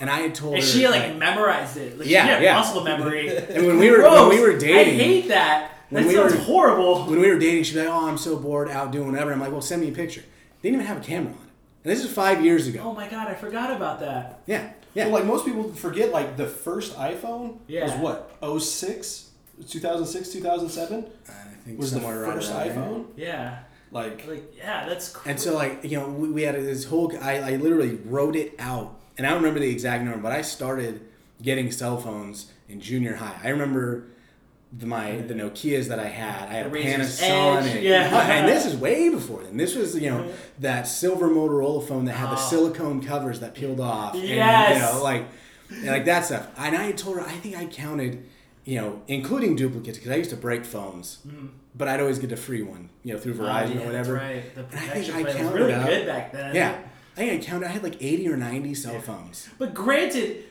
and 0.00 0.08
i 0.10 0.20
had 0.20 0.34
told 0.34 0.54
And 0.54 0.62
her 0.62 0.68
she 0.68 0.88
like 0.88 1.02
like, 1.02 1.16
memorized 1.16 1.76
it. 1.76 1.98
Like, 1.98 2.08
Yeah, 2.08 2.24
she 2.24 2.28
had 2.32 2.42
yeah. 2.42 2.54
muscle 2.56 2.82
memory. 2.82 3.28
And 3.54 3.66
when 3.66 3.78
we 3.78 3.90
were 3.90 3.98
Gross. 3.98 4.28
when 4.28 4.38
we 4.38 4.40
were 4.40 4.58
dating, 4.58 4.98
I 5.00 5.02
hate 5.04 5.28
that. 5.28 5.70
When 5.94 6.02
that 6.04 6.08
we 6.08 6.14
sounds 6.14 6.32
were- 6.34 6.40
horrible. 6.40 7.04
when 7.06 7.20
we 7.20 7.28
were 7.28 7.38
dating, 7.38 7.64
she'd 7.64 7.74
be 7.74 7.80
like, 7.80 7.88
"Oh, 7.88 8.08
I'm 8.08 8.18
so 8.18 8.36
bored 8.36 8.68
out 8.70 8.90
doing 8.92 9.10
whatever." 9.12 9.32
I'm 9.32 9.40
like, 9.40 9.52
"Well, 9.52 9.60
send 9.62 9.80
me 9.82 9.88
a 9.88 9.92
picture." 9.92 10.22
Didn't 10.62 10.74
even 10.76 10.86
have 10.86 10.98
a 10.98 11.04
camera 11.04 11.32
on 11.32 11.38
it, 11.38 11.50
and 11.84 11.92
this 11.92 12.04
is 12.04 12.10
five 12.12 12.44
years 12.44 12.66
ago. 12.66 12.80
Oh 12.84 12.92
my 12.94 13.08
god, 13.08 13.28
I 13.28 13.34
forgot 13.34 13.70
about 13.70 14.00
that. 14.00 14.40
Yeah, 14.46 14.70
yeah. 14.94 15.04
Well, 15.06 15.14
like 15.14 15.24
most 15.26 15.44
people 15.44 15.72
forget, 15.74 16.10
like 16.12 16.36
the 16.36 16.46
first 16.46 16.96
iPhone 16.96 17.58
Yeah. 17.66 17.84
was 17.84 17.92
what 18.40 18.60
06? 18.62 19.30
2006, 19.68 20.30
2007 20.30 21.04
I 21.28 21.32
think 21.64 21.78
was 21.78 21.92
the 21.92 22.00
somewhere 22.00 22.22
right 22.22 22.34
first 22.34 22.50
around 22.50 22.68
there. 22.68 22.74
iPhone. 22.76 23.04
Yeah. 23.16 23.58
Like, 23.92 24.26
Like 24.26 24.56
yeah, 24.56 24.88
that's 24.88 25.10
crazy. 25.10 25.30
And 25.30 25.40
so, 25.40 25.54
like, 25.54 25.84
you 25.84 25.98
know, 25.98 26.08
we, 26.08 26.28
we 26.30 26.42
had 26.42 26.56
this 26.56 26.84
whole. 26.86 27.12
I, 27.22 27.52
I 27.52 27.56
literally 27.56 27.94
wrote 28.04 28.34
it 28.34 28.54
out, 28.58 28.96
and 29.16 29.26
I 29.26 29.30
don't 29.30 29.38
remember 29.38 29.60
the 29.60 29.70
exact 29.70 30.02
number, 30.02 30.18
but 30.18 30.32
I 30.32 30.42
started 30.42 31.00
getting 31.40 31.70
cell 31.70 31.98
phones 31.98 32.50
in 32.68 32.80
junior 32.80 33.14
high. 33.16 33.38
I 33.44 33.50
remember 33.50 34.06
the, 34.76 34.86
my 34.86 35.16
the 35.18 35.34
Nokia's 35.34 35.88
that 35.88 35.98
I 35.98 36.06
had. 36.08 36.48
I 36.48 36.52
had 36.54 36.66
a 36.66 36.70
The 36.70 36.78
Panasonic, 36.82 37.82
yeah. 37.82 38.30
and 38.32 38.48
this 38.48 38.66
is 38.66 38.76
way 38.76 39.08
before 39.08 39.42
then. 39.42 39.56
This 39.56 39.74
was 39.74 39.94
you 39.96 40.10
know 40.10 40.28
that 40.60 40.88
silver 40.88 41.28
Motorola 41.28 41.86
phone 41.86 42.04
that 42.06 42.14
had 42.14 42.30
the 42.30 42.36
Oh. 42.36 42.48
silicone 42.50 43.00
covers 43.02 43.40
that 43.40 43.54
peeled 43.54 43.80
off. 43.80 44.14
and, 44.14 44.22
you 44.24 44.36
know, 44.36 45.00
like 45.02 45.26
and 45.70 45.86
like 45.86 46.04
that 46.06 46.24
stuff. 46.24 46.48
And 46.56 46.76
I 46.76 46.84
had 46.84 46.98
told 46.98 47.16
her, 47.16 47.22
I 47.22 47.32
think 47.32 47.56
I 47.56 47.66
counted, 47.66 48.24
you 48.64 48.80
know, 48.80 49.02
including 49.08 49.56
duplicates 49.56 49.98
because 49.98 50.10
I 50.12 50.16
used 50.16 50.30
to 50.30 50.36
break 50.36 50.64
phones, 50.64 51.18
mm. 51.26 51.48
but 51.74 51.88
I'd 51.88 52.00
always 52.00 52.18
get 52.18 52.32
a 52.32 52.36
free 52.36 52.62
one, 52.62 52.90
you 53.02 53.12
know, 53.14 53.18
through 53.18 53.34
Oh, 53.34 53.44
Verizon 53.44 53.74
yeah, 53.76 53.82
or 53.82 53.86
whatever. 53.86 54.12
That's 54.14 54.24
right. 54.34 54.54
The 54.54 54.60
And 54.60 54.68
I 54.90 54.92
think 54.94 55.06
protection 55.06 55.14
I 55.14 55.22
plan 55.22 55.26
was 55.26 55.36
counted 55.36 55.54
really 55.60 55.72
out- 55.74 55.86
good 55.86 56.06
back 56.06 56.32
then. 56.32 56.54
Yeah. 56.54 56.78
I 57.16 57.20
think 57.20 57.42
I 57.42 57.46
counted. 57.46 57.66
I 57.66 57.70
had 57.70 57.82
like 57.84 58.02
eighty 58.02 58.28
or 58.28 58.36
ninety 58.36 58.74
cell 58.74 59.00
phones. 59.00 59.48
But 59.56 59.72
granted, 59.72 60.44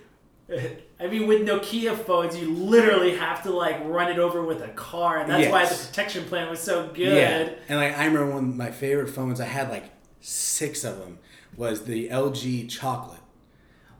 I 0.99 1.07
mean, 1.07 1.27
with 1.27 1.41
Nokia 1.47 1.97
phones, 1.97 2.37
you 2.37 2.53
literally 2.53 3.15
have 3.15 3.43
to 3.43 3.51
like 3.51 3.83
run 3.85 4.09
it 4.11 4.19
over 4.19 4.41
with 4.43 4.61
a 4.61 4.69
car, 4.69 5.17
and 5.19 5.29
that's 5.29 5.51
why 5.51 5.65
the 5.65 5.75
protection 5.87 6.23
plan 6.25 6.49
was 6.49 6.59
so 6.59 6.87
good. 6.93 7.15
Yeah. 7.17 7.49
And 7.67 7.79
like 7.79 7.97
I 7.97 8.05
remember 8.05 8.33
one 8.33 8.49
of 8.49 8.55
my 8.55 8.71
favorite 8.71 9.09
phones, 9.09 9.41
I 9.41 9.45
had 9.45 9.69
like 9.69 9.85
six 10.21 10.83
of 10.83 10.99
them, 10.99 11.19
was 11.57 11.83
the 11.85 12.09
LG 12.09 12.69
chocolate. 12.69 13.19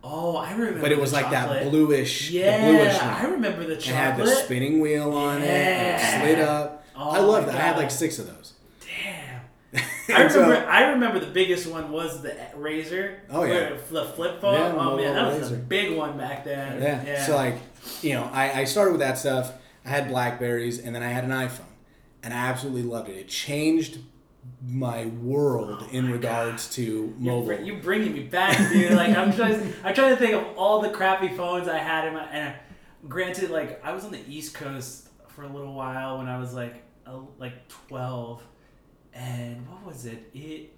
Oh, 0.06 0.36
I 0.36 0.52
remember. 0.52 0.82
But 0.82 0.92
it 0.92 1.00
was 1.00 1.14
like 1.14 1.30
that 1.32 1.70
bluish, 1.70 2.30
Yeah, 2.30 2.66
bluish 2.70 2.94
I 2.94 3.26
remember 3.26 3.62
the 3.66 3.78
chocolate. 3.78 3.88
It 3.90 3.96
had 3.96 4.18
the 4.18 4.28
spinning 4.28 4.82
wheel 4.82 5.14
on 5.14 5.42
it, 5.42 5.46
Yeah. 5.46 6.20
it 6.20 6.22
slid 6.22 6.40
up. 6.40 6.86
Oh 6.96 7.10
I 7.10 7.20
love 7.20 7.46
that. 7.46 7.56
it. 7.56 7.58
I 7.58 7.62
had 7.62 7.78
like 7.78 7.90
six 7.90 8.20
of 8.20 8.28
those. 8.28 8.43
I 9.76 10.28
so- 10.28 10.42
remember. 10.42 10.68
I 10.70 10.90
remember 10.92 11.20
the 11.20 11.32
biggest 11.32 11.68
one 11.68 11.92
was 11.92 12.22
the 12.22 12.36
RAZR. 12.56 13.20
Oh, 13.30 13.44
yeah. 13.44 13.70
the 13.90 14.06
flip 14.06 14.40
phone. 14.42 14.54
Yeah, 14.56 14.76
oh 14.78 14.98
man, 14.98 15.16
that 15.16 15.40
was 15.40 15.52
RAZR. 15.52 15.56
a 15.56 15.58
big 15.58 15.98
one 15.98 16.18
back 16.18 16.44
then. 16.44 16.82
Yeah. 16.82 17.26
So 17.26 17.36
like, 17.36 17.56
you 18.02 18.14
know, 18.14 18.30
I, 18.32 18.62
I 18.62 18.64
started 18.66 18.92
with 18.92 19.02
that 19.02 19.18
stuff. 19.18 19.54
I 19.86 19.90
had 19.90 20.08
Blackberries, 20.08 20.80
and 20.80 20.96
then 20.96 21.04
I 21.04 21.10
had 21.10 21.24
an 21.26 21.32
iPhone, 21.32 21.66
and 22.24 22.34
I 22.34 22.38
absolutely 22.38 22.84
loved 22.84 23.10
it. 23.10 23.18
It 23.18 23.28
changed 23.28 23.98
my 24.66 25.06
world 25.08 25.86
in 25.92 26.12
regards 26.12 26.70
to 26.76 27.14
mobile. 27.18 27.24
You're, 27.24 27.34
mobile. 27.34 27.46
br- 27.58 27.62
you 27.64 27.82
bringing 27.82 28.14
me 28.14 28.24
back, 28.24 28.58
dude. 28.72 28.94
Like 28.94 29.16
I'm 29.18 29.34
trying. 29.36 29.74
I'm 29.84 29.94
trying 29.94 30.12
to 30.12 30.16
think 30.18 30.34
of 30.34 30.58
all 30.58 30.82
the 30.82 30.90
crappy 30.90 31.30
phones 31.30 31.68
I 31.68 31.78
had 31.80 32.08
in 32.08 32.14
my. 32.14 32.24
And 32.26 32.54
granted, 33.10 33.50
like 33.50 33.84
I 33.84 33.92
was 33.94 34.06
on 34.06 34.12
the 34.12 34.22
East 34.28 34.54
Coast 34.54 35.10
for 35.30 35.44
a 35.44 35.48
little 35.50 35.74
while 35.74 36.18
when 36.20 36.28
I 36.28 36.38
was 36.38 36.54
like, 36.54 36.76
uh, 37.06 37.20
like 37.40 37.68
12, 37.88 38.42
and 39.14 39.68
what 39.70 39.86
was 39.86 40.06
it? 40.06 40.30
It 40.34 40.72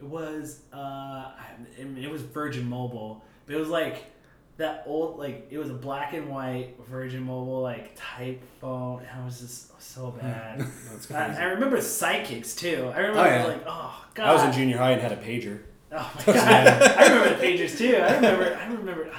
it 0.00 0.04
was 0.04 0.60
uh, 0.72 0.76
I, 0.76 1.36
I 1.80 1.84
mean, 1.84 2.02
it 2.04 2.10
was 2.10 2.22
Virgin 2.22 2.68
Mobile, 2.68 3.24
but 3.46 3.54
it 3.54 3.58
was 3.58 3.68
like 3.68 4.04
that 4.56 4.84
old 4.86 5.18
like 5.18 5.48
it 5.50 5.58
was 5.58 5.70
a 5.70 5.74
black 5.74 6.12
and 6.14 6.28
white 6.28 6.76
Virgin 6.88 7.22
Mobile 7.22 7.62
like 7.62 7.92
type 7.96 8.42
phone. 8.60 9.00
And 9.10 9.20
I 9.22 9.24
was 9.24 9.40
just 9.40 9.80
so 9.82 10.10
bad. 10.10 10.60
That's 10.90 11.10
I. 11.10 11.34
I 11.42 11.44
remember 11.46 11.78
Sidekicks 11.78 12.56
too. 12.56 12.90
I 12.94 12.98
remember 13.00 13.20
Oh, 13.20 13.24
yeah. 13.24 13.44
like 13.46 13.62
oh 13.66 14.04
god. 14.14 14.26
I 14.28 14.32
was 14.34 14.42
in 14.44 14.52
junior 14.52 14.78
high 14.78 14.92
and 14.92 15.00
had 15.02 15.12
a 15.12 15.16
pager. 15.16 15.60
Oh 15.92 16.12
my 16.18 16.24
god! 16.32 16.38
I 16.98 17.06
remember 17.08 17.28
the 17.30 17.40
pages 17.40 17.78
too. 17.78 17.96
I 17.96 18.14
remember. 18.16 18.56
I 18.56 18.66
remember. 18.66 19.10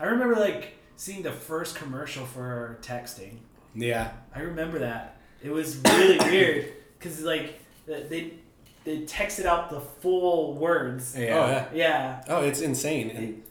I 0.00 0.04
remember 0.06 0.36
like 0.36 0.74
seeing 0.96 1.22
the 1.22 1.32
first 1.32 1.76
commercial 1.76 2.24
for 2.24 2.78
texting. 2.82 3.38
yeah. 3.74 4.12
I 4.34 4.40
remember 4.40 4.78
that. 4.80 5.18
It 5.42 5.50
was 5.50 5.76
really 5.84 6.18
weird 6.18 6.72
because 6.98 7.20
like 7.22 7.60
they 7.86 8.32
they 8.84 8.98
texted 9.02 9.44
out 9.46 9.70
the 9.70 9.80
full 9.80 10.54
words. 10.54 11.14
Yeah. 11.18 11.38
Oh 11.38 11.46
yeah. 11.50 11.68
Yeah. 11.74 12.24
Oh, 12.28 12.42
it's 12.42 12.60
insane. 12.60 13.10
And 13.10 13.42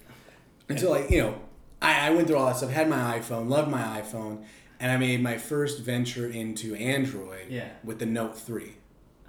And 0.69 0.79
so, 0.79 0.89
like, 0.91 1.09
you 1.11 1.21
know, 1.21 1.35
I, 1.81 2.07
I 2.07 2.09
went 2.11 2.27
through 2.27 2.37
all 2.37 2.45
that 2.47 2.55
stuff, 2.57 2.71
had 2.71 2.87
my 2.89 3.19
iPhone, 3.19 3.49
loved 3.49 3.69
my 3.69 4.01
iPhone, 4.01 4.43
and 4.79 4.91
I 4.91 4.97
made 4.97 5.21
my 5.21 5.37
first 5.37 5.81
venture 5.81 6.27
into 6.27 6.73
Android 6.75 7.47
Yeah. 7.49 7.67
with 7.83 7.99
the 7.99 8.05
Note 8.05 8.37
3. 8.39 8.71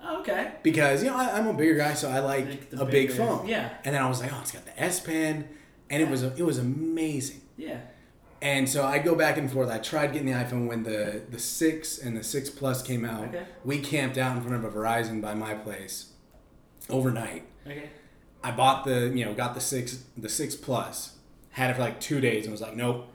Oh, 0.03 0.21
okay. 0.21 0.53
Because, 0.63 1.03
you 1.03 1.11
know, 1.11 1.17
I, 1.17 1.37
I'm 1.37 1.47
a 1.49 1.55
bigger 1.55 1.75
guy, 1.75 1.95
so 1.95 2.09
I 2.11 2.21
like 2.21 2.47
Like 2.49 2.71
the 2.71 2.83
a 2.83 2.85
big 2.85 3.09
bigger- 3.09 3.15
phone. 3.15 3.49
yeah. 3.49 3.71
And 3.85 3.95
then 3.95 4.03
I 4.03 4.09
was 4.09 4.21
like, 4.21 4.33
oh, 4.33 4.39
it's 4.43 4.53
got 4.53 4.65
the 4.65 4.81
S 4.81 5.01
Pen, 5.01 5.49
and 5.91 6.03
it 6.03 6.09
was 6.09 6.23
it 6.23 6.43
was 6.43 6.59
amazing. 6.59 7.41
Yeah. 7.57 7.79
And 8.45 8.69
so 8.69 8.85
I 8.85 8.99
go 8.99 9.15
back 9.15 9.39
and 9.39 9.51
forth. 9.51 9.71
I 9.71 9.79
tried 9.79 10.13
getting 10.13 10.27
the 10.27 10.35
iPhone 10.35 10.69
when 10.69 10.83
the, 10.83 11.23
the 11.31 11.39
6 11.39 11.99
and 11.99 12.15
the 12.15 12.23
6 12.23 12.51
Plus 12.51 12.83
came 12.83 13.03
out. 13.03 13.29
Okay. 13.29 13.47
We 13.65 13.81
camped 13.81 14.19
out 14.19 14.37
in 14.37 14.43
front 14.43 14.63
of 14.63 14.65
a 14.65 14.79
Verizon 14.79 15.23
by 15.23 15.33
my 15.33 15.55
place 15.55 16.13
overnight. 16.91 17.45
Okay. 17.67 17.89
I 18.43 18.51
bought 18.51 18.85
the, 18.85 19.09
you 19.09 19.25
know, 19.25 19.33
got 19.33 19.55
the 19.55 19.63
6 19.63 20.05
the 20.19 20.29
6 20.29 20.57
Plus, 20.57 21.17
had 21.53 21.71
it 21.71 21.75
for 21.77 21.81
like 21.81 21.99
2 22.01 22.21
days 22.21 22.45
and 22.45 22.53
was 22.53 22.61
like, 22.61 22.77
nope. 22.77 23.09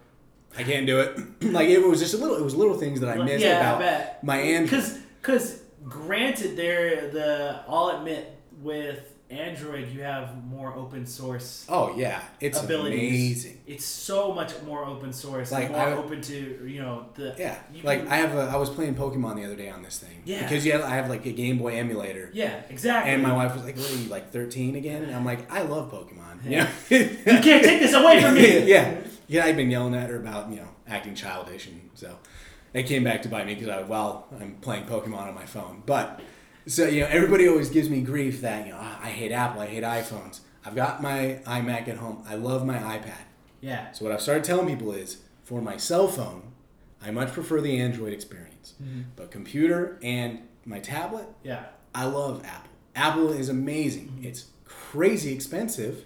I 0.57 0.63
can't 0.63 0.87
do 0.87 0.99
it. 0.99 1.15
like 1.43 1.69
it 1.69 1.87
was 1.87 1.99
just 1.99 2.15
a 2.15 2.17
little 2.17 2.35
it 2.35 2.43
was 2.43 2.55
little 2.55 2.75
things 2.75 2.99
that 3.01 3.09
I 3.09 3.23
missed 3.23 3.45
yeah, 3.45 3.57
I 3.57 3.59
about 3.59 3.79
bet. 3.81 4.23
my 4.23 4.37
Android. 4.37 4.71
Because 4.71 4.97
because 5.21 5.61
granted, 5.83 6.57
they're 6.57 7.11
the 7.11 7.61
I'll 7.67 7.89
admit 7.99 8.35
with 8.63 9.08
Android 9.29 9.89
you 9.89 10.01
have 10.01 10.43
more 10.45 10.73
open 10.73 11.05
source 11.05 11.65
Oh 11.69 11.95
yeah, 11.95 12.21
it's 12.41 12.61
abilities. 12.63 13.11
amazing. 13.45 13.61
It's 13.67 13.85
so 13.85 14.33
much 14.33 14.59
more 14.65 14.83
open 14.85 15.13
source, 15.13 15.51
Like, 15.51 15.65
and 15.65 15.73
more 15.73 15.81
I- 15.87 15.93
open 15.93 16.19
to 16.21 16.65
you 16.67 16.81
know 16.81 17.05
the 17.13 17.35
Yeah, 17.37 17.57
like 17.83 17.99
can- 18.03 18.07
I 18.11 18.15
have 18.17 18.35
a 18.35 18.41
I 18.51 18.55
was 18.57 18.69
playing 18.71 18.95
Pokemon 18.95 19.35
the 19.35 19.45
other 19.45 19.55
day 19.55 19.69
on 19.69 19.83
this 19.83 19.99
thing. 19.99 20.23
Yeah. 20.25 20.41
Because 20.41 20.65
yeah, 20.65 20.83
I 20.83 20.95
have 20.95 21.09
like 21.09 21.25
a 21.27 21.31
Game 21.31 21.59
Boy 21.59 21.75
emulator. 21.77 22.31
yeah 22.33 22.61
exactly. 22.69 23.13
And 23.13 23.21
my 23.21 23.31
wife 23.33 23.53
was 23.53 23.63
like, 23.63 23.77
"What 23.77 23.91
are 23.91 23.95
you 23.97 24.09
like 24.09 24.31
13 24.31 24.75
again?" 24.75 25.03
And 25.03 25.15
I'm 25.15 25.25
like, 25.25 25.51
"I 25.51 25.61
love 25.61 25.91
Pokemon." 25.91 26.39
Yeah. 26.45 26.67
You 26.89 27.05
can't 27.25 27.63
take 27.63 27.79
this 27.81 27.93
away 27.93 28.21
from 28.21 28.33
me. 28.33 28.63
yeah. 28.73 28.95
Yeah, 29.27 29.45
I'd 29.45 29.55
been 29.55 29.69
yelling 29.69 29.93
at 29.93 30.09
her 30.09 30.15
about, 30.17 30.49
you 30.49 30.55
know, 30.55 30.69
acting 30.87 31.13
childish 31.13 31.67
and 31.67 31.91
so 31.93 32.17
it 32.73 32.83
came 32.87 33.03
back 33.03 33.21
to 33.21 33.29
bite 33.29 33.45
me 33.45 33.53
because 33.53 33.69
I 33.69 33.83
well, 33.83 34.25
I'm 34.41 34.55
playing 34.61 34.85
Pokemon 34.85 35.27
on 35.27 35.35
my 35.35 35.45
phone. 35.45 35.83
But 35.85 36.19
so, 36.67 36.85
you 36.87 37.01
know, 37.01 37.07
everybody 37.07 37.47
always 37.47 37.69
gives 37.69 37.89
me 37.89 38.01
grief 38.01 38.41
that, 38.41 38.65
you 38.65 38.71
know, 38.73 38.79
"Ah, 38.81 38.99
I 39.03 39.09
hate 39.09 39.31
Apple, 39.31 39.61
I 39.61 39.67
hate 39.67 39.83
iPhones. 39.83 40.39
I've 40.65 40.75
got 40.75 41.01
my 41.01 41.39
iMac 41.45 41.87
at 41.87 41.97
home. 41.97 42.23
I 42.27 42.35
love 42.35 42.65
my 42.65 42.77
iPad. 42.77 43.23
Yeah. 43.61 43.91
So 43.91 44.05
what 44.05 44.13
I've 44.13 44.21
started 44.21 44.43
telling 44.43 44.67
people 44.67 44.91
is 44.91 45.17
for 45.43 45.61
my 45.61 45.77
cell 45.77 46.07
phone, 46.07 46.43
I 47.01 47.11
much 47.11 47.31
prefer 47.33 47.61
the 47.61 47.79
Android 47.79 48.13
experience. 48.13 48.73
But 49.15 49.31
computer 49.31 49.97
and 50.03 50.39
my 50.65 50.79
tablet, 50.79 51.27
Yeah. 51.43 51.63
I 51.95 52.05
love 52.05 52.43
Apple. 52.45 52.69
Apple 52.95 53.31
is 53.31 53.49
amazing. 53.49 54.19
It's 54.21 54.45
crazy 54.65 55.33
expensive, 55.33 56.03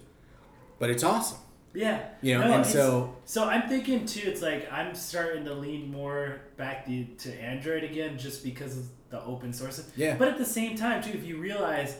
but 0.78 0.88
it's 0.90 1.02
awesome. 1.04 1.38
Yeah. 1.74 2.00
You 2.22 2.38
know, 2.38 2.46
No, 2.48 2.54
and 2.54 2.66
so 2.66 3.16
So 3.24 3.44
I'm 3.44 3.68
thinking 3.68 4.06
too. 4.06 4.22
It's 4.24 4.42
like 4.42 4.70
I'm 4.72 4.94
starting 4.94 5.44
to 5.46 5.54
lean 5.54 5.90
more 5.90 6.40
back 6.56 6.86
to, 6.86 7.04
to 7.04 7.32
Android 7.42 7.82
again, 7.84 8.16
just 8.16 8.44
because 8.44 8.78
of 8.78 8.84
the 9.10 9.20
open 9.24 9.52
source. 9.52 9.84
Yeah. 9.96 10.16
But 10.16 10.28
at 10.28 10.38
the 10.38 10.44
same 10.44 10.76
time, 10.76 11.02
too, 11.02 11.10
if 11.10 11.24
you 11.24 11.36
realize 11.38 11.96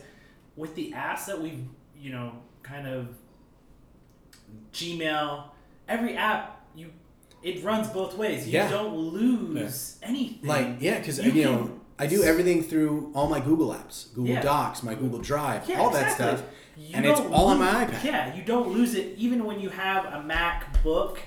with 0.55 0.75
the 0.75 0.93
apps 0.95 1.25
that 1.25 1.41
we've 1.41 1.63
you 1.97 2.11
know 2.11 2.33
kind 2.63 2.87
of 2.87 3.09
Gmail, 4.73 5.43
every 5.87 6.15
app 6.15 6.65
you 6.75 6.91
it 7.43 7.63
runs 7.63 7.87
both 7.89 8.17
ways. 8.17 8.47
You 8.47 8.53
Yeah. 8.53 8.69
don't 8.69 8.95
lose 8.95 9.97
anything. 10.01 10.47
like 10.47 10.67
yeah, 10.79 10.99
because 10.99 11.19
You 11.23 11.31
you, 11.31 11.43
know 11.43 11.81
I 11.97 12.07
do 12.07 12.23
everything 12.23 12.61
through 12.63 13.11
all 13.15 13.27
my 13.27 13.39
Google 13.39 13.69
apps, 13.69 14.13
Google 14.13 14.33
Yeah. 14.35 14.41
Docs, 14.41 14.83
my 14.83 14.95
Google 14.95 15.19
Drive, 15.19 15.67
Yeah, 15.69 15.79
all 15.79 15.89
that 15.91 16.13
stuff, 16.13 16.43
You 16.77 16.93
and 16.93 17.05
it's 17.05 17.19
all 17.19 17.47
on 17.47 17.59
my 17.59 17.85
iPad. 17.85 18.03
Yeah, 18.03 18.35
you 18.35 18.43
don't 18.43 18.69
lose 18.69 18.95
it 18.95 19.15
even 19.17 19.45
when 19.45 19.59
you 19.61 19.69
have 19.69 20.05
a 20.05 20.17
MacBook 20.27 21.19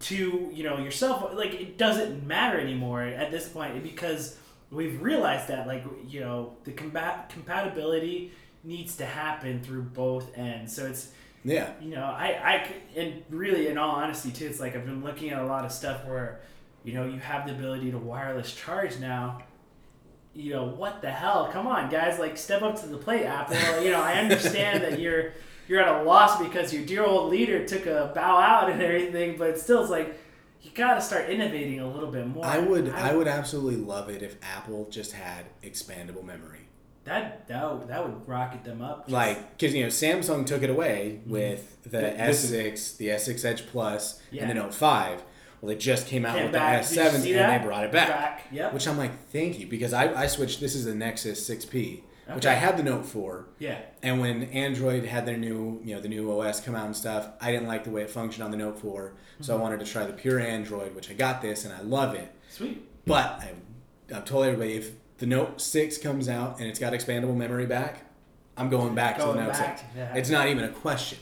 to, 0.00 0.50
you 0.52 0.62
know, 0.64 0.78
yourself. 0.78 1.32
Like, 1.34 1.54
it 1.54 1.78
doesn't 1.78 2.26
matter 2.26 2.58
anymore 2.60 3.02
at 3.02 3.30
this 3.30 3.48
point 3.48 3.82
because 3.82 4.36
we've 4.70 5.00
realized 5.00 5.48
that, 5.48 5.66
like, 5.66 5.84
you 6.06 6.20
know, 6.20 6.52
the 6.64 6.72
combat 6.72 7.30
compatibility 7.30 8.32
needs 8.62 8.96
to 8.96 9.06
happen 9.06 9.62
through 9.62 9.82
both 9.82 10.36
ends. 10.36 10.74
So 10.74 10.86
it's, 10.86 11.10
Yeah, 11.44 11.70
you 11.80 11.90
know, 11.90 12.04
I, 12.04 12.26
I, 12.42 12.68
and 12.98 13.22
really, 13.30 13.68
in 13.68 13.78
all 13.78 13.92
honesty, 13.92 14.30
too, 14.30 14.46
it's 14.46 14.60
like 14.60 14.74
I've 14.76 14.84
been 14.86 15.02
looking 15.04 15.30
at 15.30 15.40
a 15.40 15.46
lot 15.46 15.64
of 15.64 15.72
stuff 15.72 16.04
where, 16.06 16.40
you 16.84 16.92
know, 16.94 17.06
you 17.06 17.18
have 17.18 17.46
the 17.46 17.52
ability 17.54 17.90
to 17.90 17.98
wireless 17.98 18.54
charge 18.54 18.98
now. 18.98 19.42
You 20.34 20.52
know, 20.52 20.64
what 20.64 21.00
the 21.00 21.10
hell? 21.10 21.48
Come 21.52 21.66
on, 21.66 21.88
guys! 21.90 22.18
Like, 22.18 22.36
step 22.36 22.62
up 22.62 22.80
to 22.80 22.86
the 22.88 22.96
plate, 22.98 23.24
Apple. 23.24 23.56
You 23.82 23.90
know, 23.90 24.00
I 24.02 24.14
understand 24.14 24.82
that 24.82 24.98
you're 24.98 25.32
you're 25.68 25.80
at 25.80 26.00
a 26.00 26.02
loss 26.02 26.42
because 26.42 26.74
your 26.74 26.84
dear 26.84 27.04
old 27.04 27.30
leader 27.30 27.64
took 27.66 27.86
a 27.86 28.10
bow 28.14 28.38
out 28.38 28.70
and 28.70 28.82
everything, 28.82 29.38
but 29.38 29.58
still, 29.58 29.82
it's 29.82 29.90
like 29.90 30.18
you 30.60 30.70
got 30.72 30.94
to 30.94 31.00
start 31.00 31.30
innovating 31.30 31.78
a 31.80 31.88
little 31.88 32.10
bit 32.10 32.26
more. 32.26 32.44
I 32.44 32.58
would 32.58 32.88
I 32.90 33.14
would 33.14 33.28
absolutely 33.28 33.76
love 33.80 34.08
it 34.08 34.22
if 34.22 34.36
Apple 34.42 34.88
just 34.90 35.12
had 35.12 35.46
expandable 35.62 36.24
memory. 36.24 36.66
that 37.04 37.46
that 37.46 37.72
would, 37.78 37.88
that 37.88 38.02
would 38.04 38.26
rocket 38.28 38.64
them 38.64 38.82
up. 38.82 39.04
Like, 39.08 39.56
because 39.56 39.72
you 39.72 39.82
know, 39.82 39.88
Samsung 39.88 40.44
took 40.46 40.62
it 40.62 40.70
away 40.70 41.20
mm-hmm. 41.20 41.30
with 41.30 41.82
the 41.84 42.00
Th- 42.00 42.16
this 42.16 42.50
is- 42.50 42.50
S6, 42.50 42.96
the 42.96 43.08
S6 43.08 43.44
Edge 43.44 43.66
Plus, 43.68 44.20
Yeah. 44.32 44.42
and 44.42 44.50
the 44.50 44.54
Note 44.54 44.74
5. 44.74 45.22
Well, 45.64 45.72
they 45.72 45.78
just 45.80 46.08
came 46.08 46.26
out 46.26 46.34
Came 46.34 46.44
with 46.44 46.52
back. 46.52 46.82
the 46.82 46.88
Did 46.94 46.96
you 46.96 47.02
S7 47.02 47.20
see 47.22 47.32
and 47.32 47.40
that? 47.40 47.58
they 47.58 47.66
brought 47.66 47.84
it 47.84 47.92
back. 47.92 48.08
Back. 48.08 48.44
Yep. 48.52 48.74
Which 48.74 48.86
I'm 48.86 48.98
like, 48.98 49.28
thank 49.30 49.58
you, 49.58 49.66
because 49.66 49.94
I, 49.94 50.24
I 50.24 50.26
switched. 50.26 50.60
This 50.60 50.74
is 50.74 50.84
the 50.84 50.94
Nexus 50.94 51.48
6P, 51.48 52.02
which 52.34 52.44
Okay. 52.44 52.50
I 52.50 52.52
had 52.52 52.76
the 52.76 52.82
Note 52.82 53.06
4. 53.06 53.46
yeah. 53.58 53.78
And 54.02 54.20
when 54.20 54.42
Android 54.50 55.06
had 55.06 55.24
their 55.24 55.38
new, 55.38 55.80
you 55.82 55.94
know, 55.94 56.02
the 56.02 56.08
new 56.08 56.38
OS 56.38 56.60
come 56.60 56.74
out 56.74 56.84
and 56.84 56.94
stuff, 56.94 57.28
I 57.40 57.50
didn't 57.50 57.66
like 57.66 57.84
the 57.84 57.90
way 57.90 58.02
it 58.02 58.10
functioned 58.10 58.44
on 58.44 58.50
the 58.50 58.58
Note 58.58 58.78
4, 58.78 59.14
so 59.40 59.52
I 59.52 59.54
mm-hmm. 59.54 59.62
wanted 59.62 59.80
to 59.80 59.86
try 59.86 60.04
the 60.04 60.12
pure 60.12 60.38
Android, 60.38 60.94
which 60.94 61.08
I 61.10 61.14
got 61.14 61.40
this 61.40 61.64
and 61.64 61.72
I 61.72 61.80
love 61.80 62.14
it. 62.14 62.30
Sweet. 62.50 62.86
But 63.06 63.24
I, 63.24 63.52
I've 64.14 64.26
told 64.26 64.44
everybody 64.44 64.74
if 64.74 64.90
the 65.16 65.24
Note 65.26 65.62
6 65.62 65.96
comes 65.96 66.28
out 66.28 66.58
and 66.58 66.68
it's 66.68 66.78
got 66.78 66.92
expandable 66.92 67.34
memory 67.34 67.64
back, 67.64 68.02
I'm 68.58 68.68
going 68.68 68.94
back 68.94 69.16
to 69.16 69.22
Going 69.24 69.38
the 69.38 69.44
Note 69.44 69.52
back, 69.54 69.78
6. 69.78 69.90
yeah. 69.96 70.14
It's 70.14 70.28
not 70.28 70.48
even 70.48 70.64
a 70.64 70.68
question. 70.68 71.20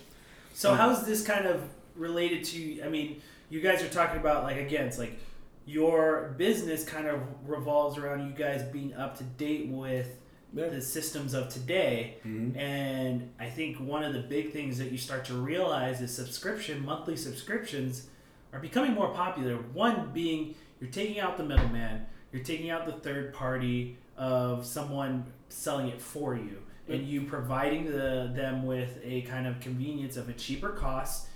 So 0.52 0.72
mm. 0.72 0.76
how's 0.78 1.07
this 1.07 1.24
kind 1.24 1.46
of 1.46 1.62
related 1.94 2.42
to? 2.44 2.83
I 2.83 2.88
mean, 2.88 3.22
you 3.53 3.61
guys 3.61 3.83
are 3.83 3.88
talking 3.88 4.19
about 4.19 4.45
like 4.45 4.57
again, 4.57 4.87
it's 4.87 4.99
like 4.99 5.19
your 5.67 6.35
business 6.38 6.85
kind 6.85 7.07
of 7.07 7.21
revolves 7.47 7.99
around 7.99 8.27
you 8.27 8.33
guys 8.33 8.62
being 8.73 8.95
up 8.95 9.17
to 9.19 9.25
date 9.25 9.69
with 9.69 10.09
Yeah. 10.55 10.69
the 10.69 10.81
systems 10.81 11.35
of 11.35 11.49
today. 11.51 12.17
Mhm. 12.25 12.57
And 12.57 13.31
I 13.38 13.49
think 13.51 13.79
one 13.79 14.03
of 14.03 14.12
the 14.15 14.21
big 14.21 14.53
things 14.53 14.79
that 14.79 14.91
you 14.91 14.99
start 14.99 15.25
to 15.27 15.35
realize 15.35 16.01
is 16.01 16.15
subscription, 16.15 16.85
monthly 16.85 17.17
subscriptions 17.17 18.09
are 18.53 18.59
becoming 18.61 18.93
more 18.93 19.11
popular. 19.15 19.57
One 19.57 20.11
being 20.12 20.55
you're 20.81 20.91
taking 20.91 21.21
out 21.21 21.37
the 21.37 21.45
middleman, 21.45 22.07
you're 22.33 22.43
taking 22.43 22.71
out 22.71 22.87
the 22.87 22.93
third 22.93 23.33
party 23.35 23.99
of 24.17 24.67
someone 24.67 25.27
selling 25.49 25.88
it 25.88 26.01
for 26.01 26.35
you, 26.35 26.59
and 26.88 27.07
you 27.07 27.23
providing 27.23 27.85
the, 27.87 28.31
them 28.35 28.67
with 28.67 28.99
a 29.05 29.23
kind 29.23 29.47
of 29.47 29.61
convenience 29.61 30.17
of 30.17 30.29
a 30.29 30.33
cheaper 30.33 30.71
cost. 30.71 31.29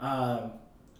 Um, 0.00 0.52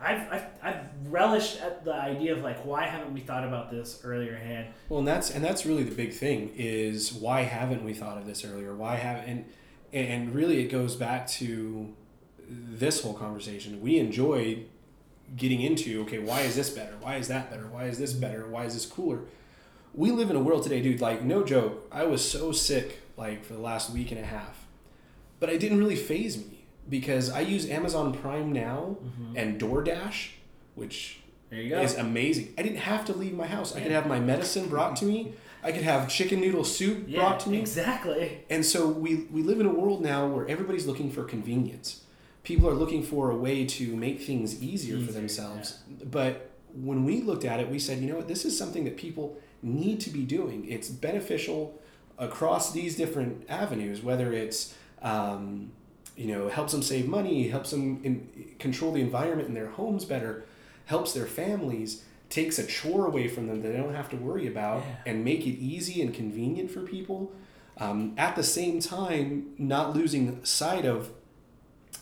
I've, 0.02 0.32
I've, 0.32 0.46
I've 0.62 0.80
relished 1.08 1.60
at 1.60 1.84
the 1.84 1.94
idea 1.94 2.32
of 2.32 2.42
like 2.42 2.64
why 2.64 2.86
haven't 2.86 3.12
we 3.12 3.20
thought 3.20 3.44
about 3.44 3.70
this 3.70 4.00
earlier 4.02 4.36
hand 4.36 4.68
Well, 4.88 5.00
and 5.00 5.08
that's 5.08 5.30
and 5.30 5.44
that's 5.44 5.66
really 5.66 5.82
the 5.82 5.94
big 5.94 6.12
thing 6.12 6.52
is 6.56 7.12
why 7.12 7.42
haven't 7.42 7.84
we 7.84 7.92
thought 7.92 8.16
of 8.16 8.26
this 8.26 8.44
earlier? 8.44 8.74
Why 8.74 8.96
haven't 8.96 9.28
and 9.28 9.44
and 9.92 10.34
really 10.34 10.64
it 10.64 10.70
goes 10.70 10.96
back 10.96 11.26
to 11.28 11.94
this 12.48 13.02
whole 13.02 13.14
conversation. 13.14 13.80
We 13.80 13.98
enjoyed 13.98 14.66
getting 15.36 15.60
into 15.60 16.02
okay, 16.02 16.18
why 16.18 16.40
is 16.40 16.56
this 16.56 16.70
better? 16.70 16.94
Why 17.00 17.16
is 17.16 17.28
that 17.28 17.50
better? 17.50 17.66
Why 17.66 17.84
is 17.84 17.98
this 17.98 18.12
better? 18.12 18.46
Why 18.48 18.64
is 18.64 18.74
this 18.74 18.86
cooler? 18.86 19.20
We 19.92 20.12
live 20.12 20.30
in 20.30 20.36
a 20.36 20.40
world 20.40 20.62
today, 20.62 20.80
dude. 20.80 21.00
Like 21.00 21.22
no 21.22 21.44
joke, 21.44 21.86
I 21.92 22.04
was 22.04 22.28
so 22.28 22.52
sick 22.52 23.00
like 23.16 23.44
for 23.44 23.52
the 23.52 23.60
last 23.60 23.90
week 23.90 24.12
and 24.12 24.20
a 24.20 24.24
half, 24.24 24.66
but 25.40 25.50
it 25.50 25.60
didn't 25.60 25.78
really 25.78 25.96
phase 25.96 26.38
me 26.38 26.59
because 26.90 27.30
I 27.30 27.40
use 27.40 27.68
Amazon 27.70 28.12
Prime 28.12 28.52
now 28.52 28.96
and 29.34 29.60
DoorDash, 29.60 30.30
which 30.74 31.20
there 31.48 31.60
you 31.60 31.70
go 31.70 31.80
is 31.80 31.96
amazing. 31.96 32.54
I 32.58 32.62
didn't 32.62 32.78
have 32.78 33.04
to 33.06 33.12
leave 33.12 33.32
my 33.34 33.46
house. 33.46 33.74
I 33.74 33.80
could 33.80 33.92
have 33.92 34.06
my 34.06 34.20
medicine 34.20 34.68
brought 34.68 34.96
to 34.96 35.04
me. 35.04 35.32
I 35.62 35.72
could 35.72 35.82
have 35.82 36.08
chicken 36.08 36.40
noodle 36.40 36.64
soup 36.64 37.04
yeah 37.06 37.20
brought 37.20 37.40
to 37.40 37.50
me. 37.50 37.58
exactly 37.58 38.44
And 38.48 38.64
so 38.64 38.88
we, 38.88 39.26
we 39.30 39.42
live 39.42 39.60
in 39.60 39.66
a 39.66 39.72
world 39.72 40.00
now 40.00 40.26
where 40.26 40.48
everybody's 40.48 40.86
looking 40.86 41.10
for 41.10 41.22
convenience. 41.24 42.02
People 42.44 42.66
are 42.68 42.74
looking 42.74 43.02
for 43.02 43.30
a 43.30 43.36
way 43.36 43.66
to 43.66 43.94
make 43.94 44.22
things 44.22 44.62
easier, 44.62 44.96
for 44.96 45.02
Easier, 45.02 45.12
themselves. 45.12 45.80
But 46.02 46.50
when 46.72 47.04
we 47.04 47.20
looked 47.20 47.44
at 47.44 47.60
it, 47.60 47.68
we 47.68 47.78
said, 47.78 47.98
you 47.98 48.08
know 48.08 48.16
what, 48.16 48.28
this 48.28 48.46
is 48.46 48.56
something 48.56 48.84
that 48.84 48.96
people 48.96 49.36
need 49.62 50.00
to 50.00 50.10
be 50.10 50.22
doing. 50.22 50.66
It's 50.66 50.88
beneficial 50.88 51.78
across 52.18 52.72
these 52.72 52.96
different 52.96 53.44
avenues, 53.50 54.02
whether 54.02 54.32
it's, 54.32 54.74
um, 55.02 55.72
you 56.16 56.26
know, 56.26 56.48
helps 56.48 56.72
them 56.72 56.82
save 56.82 57.08
money, 57.08 57.48
helps 57.48 57.70
them 57.70 58.00
in, 58.04 58.54
control 58.58 58.92
the 58.92 59.00
environment 59.00 59.48
in 59.48 59.54
their 59.54 59.68
homes 59.70 60.04
better, 60.04 60.44
helps 60.86 61.12
their 61.12 61.26
families, 61.26 62.04
takes 62.28 62.58
a 62.58 62.66
chore 62.66 63.06
away 63.06 63.26
from 63.28 63.46
them 63.46 63.62
that 63.62 63.68
they 63.70 63.76
don't 63.76 63.94
have 63.94 64.08
to 64.10 64.16
worry 64.16 64.46
about, 64.46 64.82
Yeah. 64.82 65.12
and 65.12 65.24
make 65.24 65.46
it 65.46 65.58
easy 65.58 66.00
and 66.02 66.12
convenient 66.14 66.70
for 66.70 66.80
people. 66.82 67.32
Um, 67.78 68.12
at 68.18 68.36
the 68.36 68.42
same 68.42 68.80
time, 68.80 69.54
not 69.56 69.96
losing 69.96 70.44
sight 70.44 70.84
of, 70.84 71.10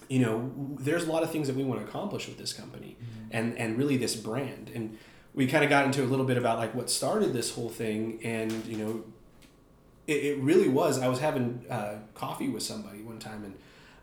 you 0.09 0.19
know, 0.19 0.51
there's 0.81 1.05
a 1.05 1.13
lot 1.13 1.23
of 1.23 1.31
things 1.31 1.47
that 1.47 1.55
we 1.57 1.63
want 1.65 1.81
to 1.81 1.87
accomplish 1.87 2.27
with 2.27 2.37
this 2.39 2.53
company, 2.53 2.97
and 3.31 3.57
and 3.59 3.79
really 3.79 3.97
this 3.97 4.17
brand. 4.17 4.71
And 4.75 4.99
we 5.35 5.47
kind 5.47 5.63
of 5.63 5.71
got 5.71 5.85
into 5.85 6.03
a 6.03 6.07
little 6.09 6.25
bit 6.25 6.37
about 6.39 6.59
like 6.59 6.75
what 6.75 6.91
started 6.91 7.33
this 7.33 7.55
whole 7.55 7.69
thing, 7.69 8.19
and 8.25 8.51
you 8.67 8.77
know, 8.79 9.05
it, 10.07 10.25
it 10.25 10.39
really 10.41 10.69
was. 10.69 10.99
I 10.99 11.09
was 11.09 11.21
having 11.21 11.65
uh, 11.71 11.97
coffee 12.15 12.49
with 12.49 12.63
somebody 12.63 13.03
one 13.03 13.19
time, 13.19 13.45
and 13.45 13.55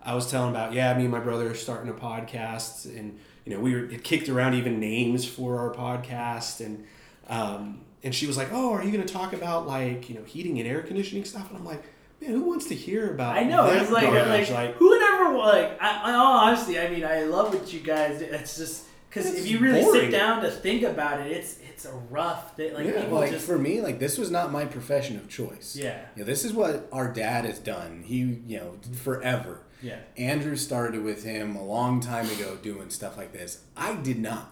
I 0.06 0.14
was 0.14 0.30
telling 0.30 0.52
about 0.52 0.74
yeah, 0.74 0.94
me 0.96 1.04
and 1.04 1.12
my 1.12 1.20
brother 1.20 1.50
are 1.50 1.56
starting 1.56 1.90
a 1.90 1.94
podcast, 1.94 2.86
and 2.86 3.20
you 3.44 3.54
know, 3.54 3.60
we 3.60 3.74
were 3.74 3.86
it 3.86 4.04
kicked 4.04 4.30
around 4.30 4.54
even 4.54 4.80
names 4.80 5.26
for 5.26 5.60
our 5.60 5.74
podcast, 5.74 6.64
and 6.64 6.86
um, 7.28 7.82
and 8.04 8.14
she 8.14 8.28
was 8.28 8.38
like, 8.38 8.50
oh, 8.52 8.74
are 8.74 8.84
you 8.84 8.92
going 8.92 9.06
to 9.06 9.12
talk 9.14 9.34
about 9.34 9.68
like 9.68 10.10
you 10.10 10.16
know 10.16 10.24
heating 10.24 10.60
and 10.60 10.68
air 10.68 10.82
conditioning 10.82 11.26
stuff? 11.26 11.50
And 11.50 11.58
I'm 11.58 11.66
like, 11.66 11.84
man, 12.22 12.32
who 12.32 12.42
wants 12.44 12.68
to 12.68 12.76
hear 12.76 13.12
about? 13.12 13.36
I 13.36 13.44
know. 13.44 13.66
that 13.68 13.82
It's 13.82 13.92
like, 13.92 14.06
garbage?" 14.06 14.52
like, 14.52 14.76
who 14.76 14.90
would 14.90 15.02
ever 15.02 15.38
like? 15.38 15.82
I, 15.82 16.12
I, 16.12 16.14
all 16.14 16.38
honesty, 16.38 16.80
I 16.80 16.90
mean, 16.90 17.04
I 17.04 17.24
love 17.24 17.54
what 17.54 17.74
you 17.74 17.80
guys. 17.80 18.20
do. 18.20 18.26
It's 18.26 18.58
just 18.58 18.86
because 19.10 19.34
if 19.34 19.48
you 19.48 19.60
really 19.60 19.82
boring. 19.82 20.02
sit 20.02 20.12
down 20.12 20.42
to 20.44 20.52
think 20.52 20.84
about 20.84 21.22
it, 21.22 21.32
it's 21.32 21.58
it's 21.68 21.86
a 21.86 21.94
rough. 22.12 22.56
That 22.58 22.74
like 22.74 22.86
Yeah, 22.86 23.02
people 23.02 23.20
like 23.20 23.32
just 23.32 23.46
for 23.46 23.58
me, 23.58 23.82
like 23.82 24.00
this 24.00 24.18
was 24.18 24.30
not 24.30 24.52
my 24.52 24.66
profession 24.66 25.18
of 25.18 25.28
choice. 25.28 25.76
yeah 25.76 26.06
You 26.16 26.22
know, 26.22 26.26
this 26.26 26.46
is 26.46 26.54
what 26.54 26.88
our 26.92 27.12
dad 27.12 27.46
has 27.46 27.60
done. 27.60 28.04
He, 28.06 28.42
you 28.46 28.58
know, 28.58 28.76
forever. 28.94 29.62
Yeah 29.88 30.00
Andrew 30.18 30.56
started 30.56 31.04
with 31.04 31.24
him 31.24 31.56
a 31.56 31.64
long 31.64 32.00
time 32.00 32.28
ago 32.36 32.58
doing 32.70 32.90
stuff 32.90 33.16
like 33.18 33.32
this. 33.34 33.52
I 33.78 33.90
did 34.10 34.20
not. 34.20 34.48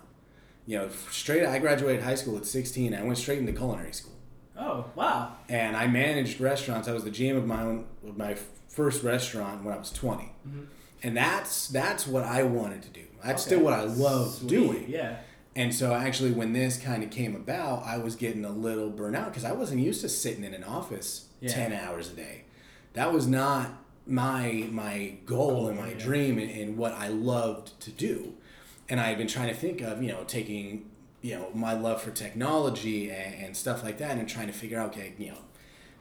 You 0.66 0.78
know, 0.78 0.90
straight. 1.12 1.46
I 1.46 1.60
graduated 1.60 2.04
high 2.04 2.16
school 2.16 2.38
at 2.38 2.46
16. 2.46 2.94
I 2.96 3.04
went 3.04 3.18
straight 3.18 3.40
into 3.40 3.52
culinary 3.52 3.94
school, 3.94 4.18
oh 4.58 4.86
wow 4.96 5.36
and 5.50 5.76
I 5.76 5.86
managed 5.88 6.40
restaurants. 6.40 6.88
I 6.88 6.94
was 6.94 7.04
the 7.04 7.12
GM 7.12 7.36
of 7.38 7.46
my 7.46 7.62
own 7.64 7.86
of 8.08 8.16
my 8.18 8.36
first 8.70 9.04
restaurant 9.04 9.64
when 9.64 9.74
I 9.74 9.78
was 9.78 9.92
20, 9.92 10.24
Mm-hmm. 10.24 10.64
and 11.04 11.18
that's 11.18 11.68
that's 11.68 12.08
what 12.08 12.24
I 12.24 12.44
wanted 12.44 12.82
to 12.84 12.90
do. 12.90 13.06
That's 13.24 13.44
Okay. 13.44 13.56
still 13.56 13.64
what 13.66 13.74
I 13.74 13.84
love 13.84 14.34
Sweet. 14.36 14.50
doing. 14.50 14.86
yeah 14.90 15.18
And 15.56 15.74
so 15.80 15.94
actually, 15.94 16.32
when 16.32 16.54
this 16.54 16.78
kind 16.78 17.04
of 17.04 17.10
came 17.12 17.36
about, 17.36 17.84
I 17.86 17.98
was 17.98 18.16
getting 18.16 18.44
a 18.46 18.50
little 18.68 18.90
burnout 18.92 19.26
because 19.30 19.46
I 19.46 19.52
wasn't 19.52 19.82
used 19.82 20.02
to 20.02 20.10
sitting 20.10 20.44
in 20.44 20.54
an 20.54 20.64
office 20.64 21.28
Yeah. 21.42 21.50
ten 21.60 21.74
hours 21.74 22.06
a 22.12 22.16
day. 22.16 22.36
That 22.94 23.12
was 23.14 23.28
not 23.28 23.83
my 24.06 24.68
my 24.72 25.16
goal 25.26 25.66
oh, 25.66 25.68
and 25.70 25.78
my 25.80 25.94
dream 25.94 26.38
and, 26.38 26.52
and 26.52 26.78
what 26.78 26.94
I 26.94 27.08
loved 27.08 27.80
to 27.82 27.92
do. 27.92 28.34
And 28.90 29.00
I've 29.00 29.18
been 29.18 29.28
trying 29.28 29.48
to 29.48 29.54
think 29.54 29.82
of 29.82 30.02
you 30.02 30.10
know 30.12 30.24
taking 30.26 30.90
you 31.22 31.36
know 31.36 31.50
my 31.54 31.74
love 31.74 32.02
for 32.02 32.12
technology 32.12 33.10
and, 33.10 33.46
and 33.46 33.58
stuff 33.58 33.84
like 33.84 33.98
that 34.00 34.18
and 34.18 34.28
trying 34.28 34.48
to 34.48 34.54
figure 34.54 34.80
out 34.80 34.92
okay 34.92 35.14
you 35.18 35.30
know 35.30 35.38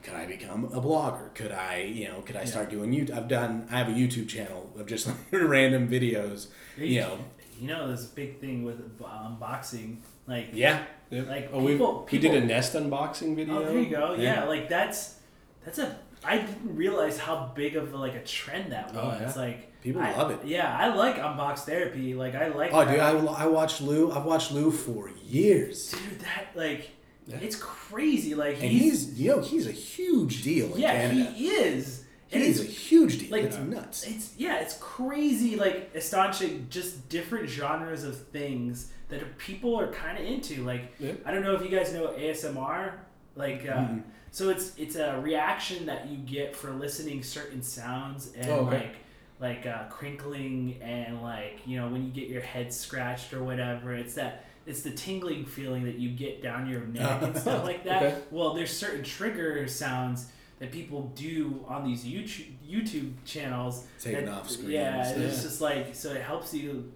could 0.02 0.14
I 0.14 0.26
become 0.26 0.64
a 0.64 0.80
blogger? 0.80 1.32
Could 1.34 1.52
I 1.52 1.82
you 1.82 2.08
know 2.08 2.20
could 2.22 2.36
I 2.36 2.44
start 2.44 2.70
doing 2.70 2.92
YouTube? 2.92 3.16
I've 3.16 3.28
done 3.28 3.68
I 3.70 3.78
have 3.78 3.88
a 3.88 3.92
YouTube 3.92 4.28
channel 4.28 4.72
of 4.76 4.86
just 4.86 5.08
random 5.30 5.88
videos. 5.88 6.48
You 6.76 7.00
know 7.00 7.18
you 7.60 7.68
know 7.68 7.86
there's 7.86 8.04
a 8.04 8.14
big 8.14 8.40
thing 8.40 8.64
with 8.64 8.98
unboxing 8.98 9.98
like 10.26 10.48
yeah. 10.52 10.84
Like, 11.10 11.50
oh, 11.52 11.62
we, 11.62 11.72
people- 11.72 12.08
we 12.10 12.18
did 12.18 12.34
a 12.34 12.40
Nest 12.40 12.72
unboxing 12.72 13.36
video. 13.36 13.58
oh 13.58 13.64
there 13.64 13.78
you 13.78 13.90
go 13.90 14.14
yeah. 14.14 14.40
Yeah. 14.40 14.44
like 14.44 14.68
that's 14.68 15.16
that's 15.64 15.78
a 15.78 15.98
I 16.24 16.38
didn't 16.38 16.76
realize 16.76 17.18
how 17.18 17.52
big 17.54 17.76
of 17.76 17.92
like 17.94 18.14
a 18.14 18.22
trend 18.24 18.72
that 18.72 18.92
was 18.94 18.96
Oh, 18.96 19.18
yeah. 19.20 19.32
like 19.46 19.80
People 19.82 20.00
I- 20.02 20.12
love 20.16 20.30
it. 20.30 20.40
yeah 20.44 20.76
I 20.78 20.94
like 20.94 21.16
unbox 21.16 21.60
therapy 21.60 22.14
like 22.14 22.34
I 22.34 22.48
like 22.48 22.70
Oh, 22.72 22.84
dude. 22.84 23.00
I, 23.00 23.10
I 23.10 23.46
watched 23.46 23.80
Lew. 23.80 24.12
I've 24.12 24.24
watched 24.24 24.52
Lew 24.52 24.70
for 24.70 25.10
years, 25.24 25.90
dude 25.90 26.20
that 26.20 26.46
like 26.54 26.90
Yeah. 27.26 27.38
it's 27.40 27.56
crazy 27.56 28.34
like 28.34 28.56
and 28.62 28.70
he's 28.70 29.18
you 29.20 29.30
know 29.30 29.40
he's 29.40 29.66
a 29.66 29.72
huge 29.72 30.42
deal 30.42 30.72
in 30.74 30.80
yeah 30.80 30.92
Canada. 31.08 31.30
he 31.32 31.48
is 31.48 32.04
and 32.30 32.42
He's 32.42 32.60
a 32.62 32.64
huge 32.64 33.18
deal. 33.18 33.30
like- 33.30 33.42
it's 33.44 33.58
nuts. 33.58 34.04
It's 34.06 34.32
yeah, 34.38 34.60
it's 34.60 34.78
crazy. 34.78 35.56
Like 35.56 35.90
astonishing, 35.94 36.66
just 36.70 37.08
different 37.10 37.46
genres 37.50 38.04
of 38.04 38.16
things 38.28 38.90
that 39.10 39.36
people 39.36 39.78
are 39.78 39.88
kind 39.92 40.16
of 40.18 40.24
into. 40.24 40.64
Like 40.64 40.94
Yeah. 40.98 41.12
I 41.26 41.30
don't 41.30 41.42
know 41.42 41.54
if 41.54 41.62
you 41.62 41.68
guys 41.68 41.92
know 41.92 42.06
ASMR. 42.16 42.92
Like 43.36 43.66
uh, 43.68 43.72
Mhm. 43.74 44.02
So, 44.32 44.48
it's 44.48 44.72
it's 44.76 44.96
a 44.96 45.20
reaction 45.20 45.86
that 45.86 46.08
you 46.08 46.16
get 46.16 46.56
for 46.56 46.70
listening 46.72 47.22
certain 47.22 47.62
sounds 47.62 48.32
and 48.36 48.50
Oh, 48.50 48.66
okay. 48.66 48.76
like 48.78 48.96
like 49.40 49.66
uh, 49.66 49.84
crinkling 49.90 50.78
and 50.82 51.22
like 51.22 51.60
you 51.66 51.78
know 51.78 51.88
when 51.88 52.04
you 52.04 52.10
get 52.10 52.28
your 52.28 52.42
head 52.42 52.72
scratched 52.72 53.32
or 53.32 53.44
whatever. 53.44 53.94
It's 53.94 54.14
that. 54.14 54.46
It's 54.64 54.82
the 54.82 54.92
tingling 54.92 55.44
feeling 55.44 55.82
that 55.86 55.96
you 55.96 56.08
get 56.10 56.40
down 56.40 56.68
your 56.68 56.82
neck 56.82 57.20
and 57.22 57.36
stuff 57.36 57.64
like 57.64 57.82
that. 57.84 58.02
Okay. 58.02 58.18
Well, 58.30 58.54
there's 58.54 58.70
certain 58.76 59.02
trigger 59.02 59.66
sounds 59.66 60.26
that 60.60 60.70
people 60.70 61.10
do 61.16 61.64
on 61.66 61.84
these 61.84 62.04
YouTube 62.04 62.46
YouTube 62.64 63.12
channels. 63.24 63.84
Taking 64.00 64.26
that- 64.26 64.34
off 64.34 64.48
screens. 64.48 64.70
Yeah, 64.70 65.04
and 65.08 65.22
it's 65.24 65.36
Yeah. 65.38 65.42
just 65.42 65.60
like 65.60 65.94
so 65.96 66.12
it 66.12 66.22
helps 66.22 66.54
you 66.54 66.92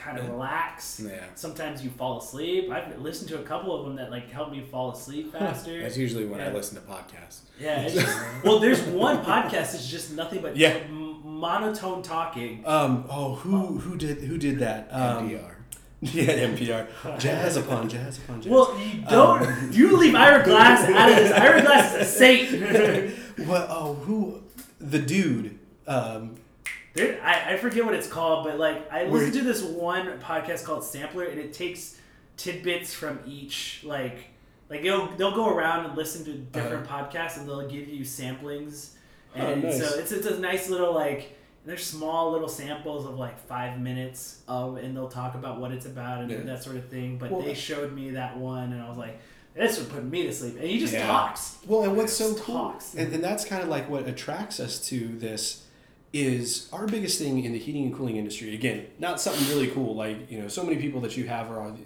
kind 0.00 0.18
of 0.18 0.28
relax. 0.28 1.00
Yeah, 1.04 1.20
Sometimes 1.34 1.84
you 1.84 1.90
fall 1.90 2.18
asleep. 2.18 2.70
I've 2.70 2.98
listened 2.98 3.28
to 3.30 3.38
a 3.38 3.42
couple 3.42 3.78
of 3.78 3.84
them 3.86 3.96
that 3.96 4.10
like 4.10 4.30
help 4.30 4.50
me 4.50 4.62
fall 4.62 4.90
asleep 4.92 5.32
faster. 5.38 5.80
that's 5.82 5.96
usually 5.96 6.24
when 6.26 6.40
I 6.40 6.52
listen 6.52 6.76
to 6.76 6.82
podcasts. 6.82 7.40
yeah, 7.60 7.80
it's 7.82 7.94
just, 8.00 8.18
well, 8.44 8.58
there's 8.58 8.80
one 8.82 9.18
podcast 9.18 9.72
that's 9.72 9.88
just 9.88 10.12
nothing 10.12 10.40
but 10.42 10.56
Yeah. 10.56 10.70
m- 10.88 11.20
monotone 11.24 12.02
talking. 12.02 12.62
Um. 12.66 13.04
Oh, 13.08 13.34
who 13.36 13.78
who 13.78 13.96
did 13.96 14.18
who 14.18 14.36
did 14.38 14.58
that? 14.60 14.88
Um, 14.90 15.28
NPR. 15.30 15.54
Yeah, 16.02 16.48
NPR. 16.48 17.18
Jazz 17.20 17.58
upon 17.58 17.86
jazz 17.88 18.16
upon 18.16 18.40
jazz. 18.40 18.50
Well, 18.50 18.74
you 18.80 19.02
don't. 19.02 19.70
you 19.74 19.98
leave 19.98 20.14
Ira 20.14 20.42
Glass 20.42 20.88
out 20.88 21.10
of 21.10 21.16
this. 21.16 21.30
Ira 21.30 21.60
Glass 21.60 21.94
is 21.94 22.00
a 22.00 22.04
saint. 22.10 23.46
what? 23.46 23.66
Oh, 23.68 23.94
who? 24.06 24.42
The 24.80 24.98
dude. 24.98 25.58
Um. 25.86 26.36
There, 26.94 27.20
I, 27.22 27.54
I 27.54 27.56
forget 27.56 27.84
what 27.84 27.94
it's 27.94 28.08
called, 28.08 28.44
but 28.44 28.58
like 28.58 28.90
I 28.92 29.04
listened 29.04 29.34
to 29.34 29.42
this 29.42 29.62
one 29.62 30.18
podcast 30.20 30.64
called 30.64 30.84
Sampler, 30.84 31.24
and 31.24 31.38
it 31.38 31.52
takes 31.52 31.98
tidbits 32.36 32.94
from 32.94 33.20
each 33.26 33.82
like 33.84 34.18
like 34.68 34.82
they'll 34.82 35.06
they'll 35.16 35.34
go 35.34 35.48
around 35.48 35.86
and 35.86 35.96
listen 35.96 36.24
to 36.24 36.32
different 36.32 36.86
uh-huh. 36.86 37.06
podcasts, 37.06 37.38
and 37.38 37.48
they'll 37.48 37.68
give 37.68 37.88
you 37.88 38.04
samplings, 38.04 38.90
Oh, 39.36 39.40
and 39.40 39.62
nice. 39.62 39.78
so 39.78 39.98
it's 39.98 40.10
it's 40.12 40.26
a 40.26 40.38
nice 40.40 40.68
little 40.68 40.92
like 40.92 41.36
there's 41.64 41.84
small 41.84 42.32
little 42.32 42.48
samples 42.48 43.04
of 43.04 43.16
like 43.18 43.38
five 43.46 43.78
minutes 43.78 44.40
of, 44.48 44.78
and 44.78 44.96
they'll 44.96 45.08
talk 45.08 45.34
about 45.34 45.60
what 45.60 45.70
it's 45.72 45.86
about 45.86 46.22
and 46.22 46.30
Yeah. 46.30 46.38
that 46.38 46.62
sort 46.64 46.76
of 46.76 46.88
thing. 46.88 47.18
But 47.18 47.30
Well, 47.30 47.42
they 47.42 47.52
uh, 47.52 47.54
showed 47.54 47.92
me 47.92 48.10
that 48.12 48.36
one, 48.36 48.72
and 48.72 48.82
I 48.82 48.88
was 48.88 48.98
like. 48.98 49.18
This 49.52 49.80
would 49.80 49.90
put 49.90 50.04
me 50.04 50.22
to 50.28 50.32
sleep. 50.32 50.54
And 50.60 50.68
he 50.68 50.78
just 50.78 50.92
Yeah. 50.92 51.08
talks. 51.08 51.58
Well, 51.66 51.82
and 51.82 51.96
what's 51.96 52.12
so 52.12 52.34
cool, 52.34 52.54
talks. 52.54 52.94
and, 52.94 53.12
and 53.12 53.22
that's 53.22 53.44
kind 53.44 53.60
of 53.64 53.68
like 53.68 53.90
what 53.90 54.06
attracts 54.06 54.60
us 54.60 54.78
to 54.86 55.08
this, 55.18 55.64
is 56.12 56.68
our 56.72 56.86
biggest 56.86 57.18
thing 57.20 57.44
in 57.44 57.52
the 57.52 57.58
heating 57.58 57.84
and 57.84 57.94
cooling 57.94 58.16
industry. 58.16 58.52
Again, 58.54 58.86
not 58.98 59.20
something 59.20 59.46
really 59.48 59.68
cool 59.68 59.94
like 59.94 60.30
you 60.30 60.40
know, 60.40 60.48
so 60.48 60.64
many 60.64 60.76
people 60.76 61.00
that 61.02 61.16
you 61.16 61.26
have 61.28 61.50
are 61.50 61.60
all 61.60 61.76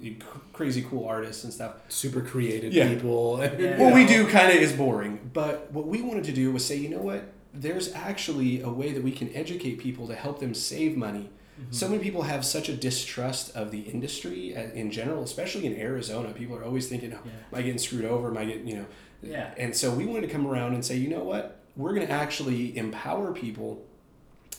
crazy 0.52 0.82
cool 0.82 1.06
artists 1.06 1.44
and 1.44 1.52
stuff. 1.52 1.74
Super 1.88 2.22
creative 2.22 2.72
Yeah. 2.72 2.88
people. 2.88 3.38
Yeah. 3.58 3.78
What 3.78 3.94
we 3.94 4.06
do 4.06 4.26
kind 4.26 4.50
of 4.50 4.56
is 4.62 4.72
boring, 4.72 5.30
but 5.32 5.70
what 5.72 5.86
we 5.86 6.00
wanted 6.00 6.24
to 6.24 6.32
do 6.32 6.52
was 6.52 6.64
say, 6.64 6.76
you 6.76 6.88
know 6.88 7.02
what? 7.02 7.30
There's 7.52 7.92
actually 7.92 8.62
a 8.62 8.70
way 8.70 8.92
that 8.92 9.02
we 9.02 9.12
can 9.12 9.30
educate 9.34 9.78
people 9.78 10.06
to 10.08 10.14
help 10.14 10.40
them 10.40 10.54
save 10.54 10.96
money. 10.96 11.30
So 11.70 11.88
many 11.88 12.02
people 12.02 12.22
have 12.22 12.44
such 12.44 12.68
a 12.68 12.74
distrust 12.74 13.54
of 13.54 13.70
the 13.70 13.78
industry 13.82 14.56
uh, 14.56 14.62
in 14.72 14.90
general, 14.90 15.22
especially 15.22 15.66
in 15.66 15.76
Arizona. 15.78 16.32
People 16.32 16.56
are 16.56 16.64
always 16.64 16.88
thinking, 16.88 17.12
oh, 17.14 17.18
Yeah. 17.24 17.30
"Am 17.52 17.58
I 17.58 17.62
getting 17.62 17.78
screwed 17.78 18.04
over? 18.04 18.26
Am 18.28 18.36
I 18.36 18.44
getting, 18.44 18.66
you 18.66 18.76
know?" 18.78 18.86
Yeah. 19.22 19.54
And 19.56 19.74
so 19.76 19.92
we 19.94 20.04
wanted 20.04 20.22
to 20.22 20.32
come 20.32 20.48
around 20.48 20.74
and 20.74 20.84
say, 20.84 20.96
you 20.96 21.08
know 21.08 21.22
what? 21.22 21.60
We're 21.76 21.94
going 21.94 22.06
to 22.08 22.12
actually 22.12 22.76
empower 22.76 23.32
people 23.32 23.86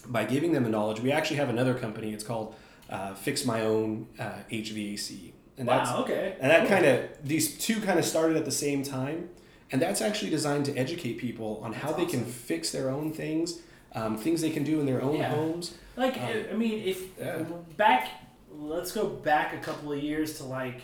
by 0.07 0.25
giving 0.25 0.51
them 0.53 0.63
the 0.63 0.69
knowledge. 0.69 0.99
We 0.99 1.11
actually 1.11 1.37
have 1.37 1.49
another 1.49 1.73
company. 1.73 2.13
It's 2.13 2.23
called 2.23 2.55
uh, 2.89 3.13
Fix 3.15 3.45
My 3.45 3.61
Own 3.61 4.07
uh, 4.19 4.33
HVAC, 4.51 5.31
and 5.57 5.67
that's 5.67 5.89
Wow, 5.91 6.01
okay. 6.03 6.35
and 6.39 6.51
that 6.51 6.61
Cool. 6.61 6.69
kind 6.69 6.85
of 6.85 7.01
these 7.23 7.57
two 7.57 7.81
kind 7.81 7.97
of 7.99 8.05
started 8.05 8.37
at 8.37 8.45
the 8.45 8.51
same 8.51 8.83
time, 8.83 9.29
and 9.71 9.81
that's 9.81 10.01
actually 10.01 10.29
designed 10.31 10.65
to 10.65 10.75
educate 10.77 11.17
people 11.17 11.59
on 11.63 11.73
how 11.73 11.91
That's 11.91 11.99
they 12.03 12.05
can 12.17 12.25
fix 12.25 12.71
their 12.71 12.89
own 12.89 13.11
things, 13.11 13.59
um, 13.93 14.17
things 14.17 14.41
they 14.41 14.51
can 14.51 14.63
do 14.63 14.79
in 14.79 14.85
their 14.85 15.01
own 15.01 15.17
Yeah. 15.17 15.29
homes. 15.29 15.73
Like, 15.97 16.17
Um, 16.21 16.45
I 16.51 16.53
mean, 16.55 16.83
if 16.85 17.17
yeah. 17.19 17.43
back, 17.77 18.09
let's 18.51 18.91
go 18.91 19.07
back 19.07 19.53
a 19.53 19.57
couple 19.59 19.91
of 19.91 19.99
years 19.99 20.37
to 20.37 20.43
like, 20.43 20.81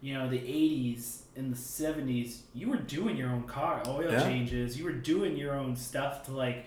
you 0.00 0.14
know, 0.14 0.28
the 0.30 0.38
'80s 0.38 1.22
and 1.36 1.52
the 1.52 1.56
'70s. 1.58 2.42
You 2.54 2.70
were 2.70 2.76
doing 2.76 3.16
your 3.16 3.28
own 3.30 3.42
car 3.42 3.82
oil 3.86 4.10
Yeah. 4.10 4.22
changes. 4.22 4.78
You 4.78 4.84
were 4.84 4.92
doing 4.92 5.36
your 5.36 5.54
own 5.54 5.76
stuff 5.76 6.24
to 6.26 6.32
like 6.32 6.64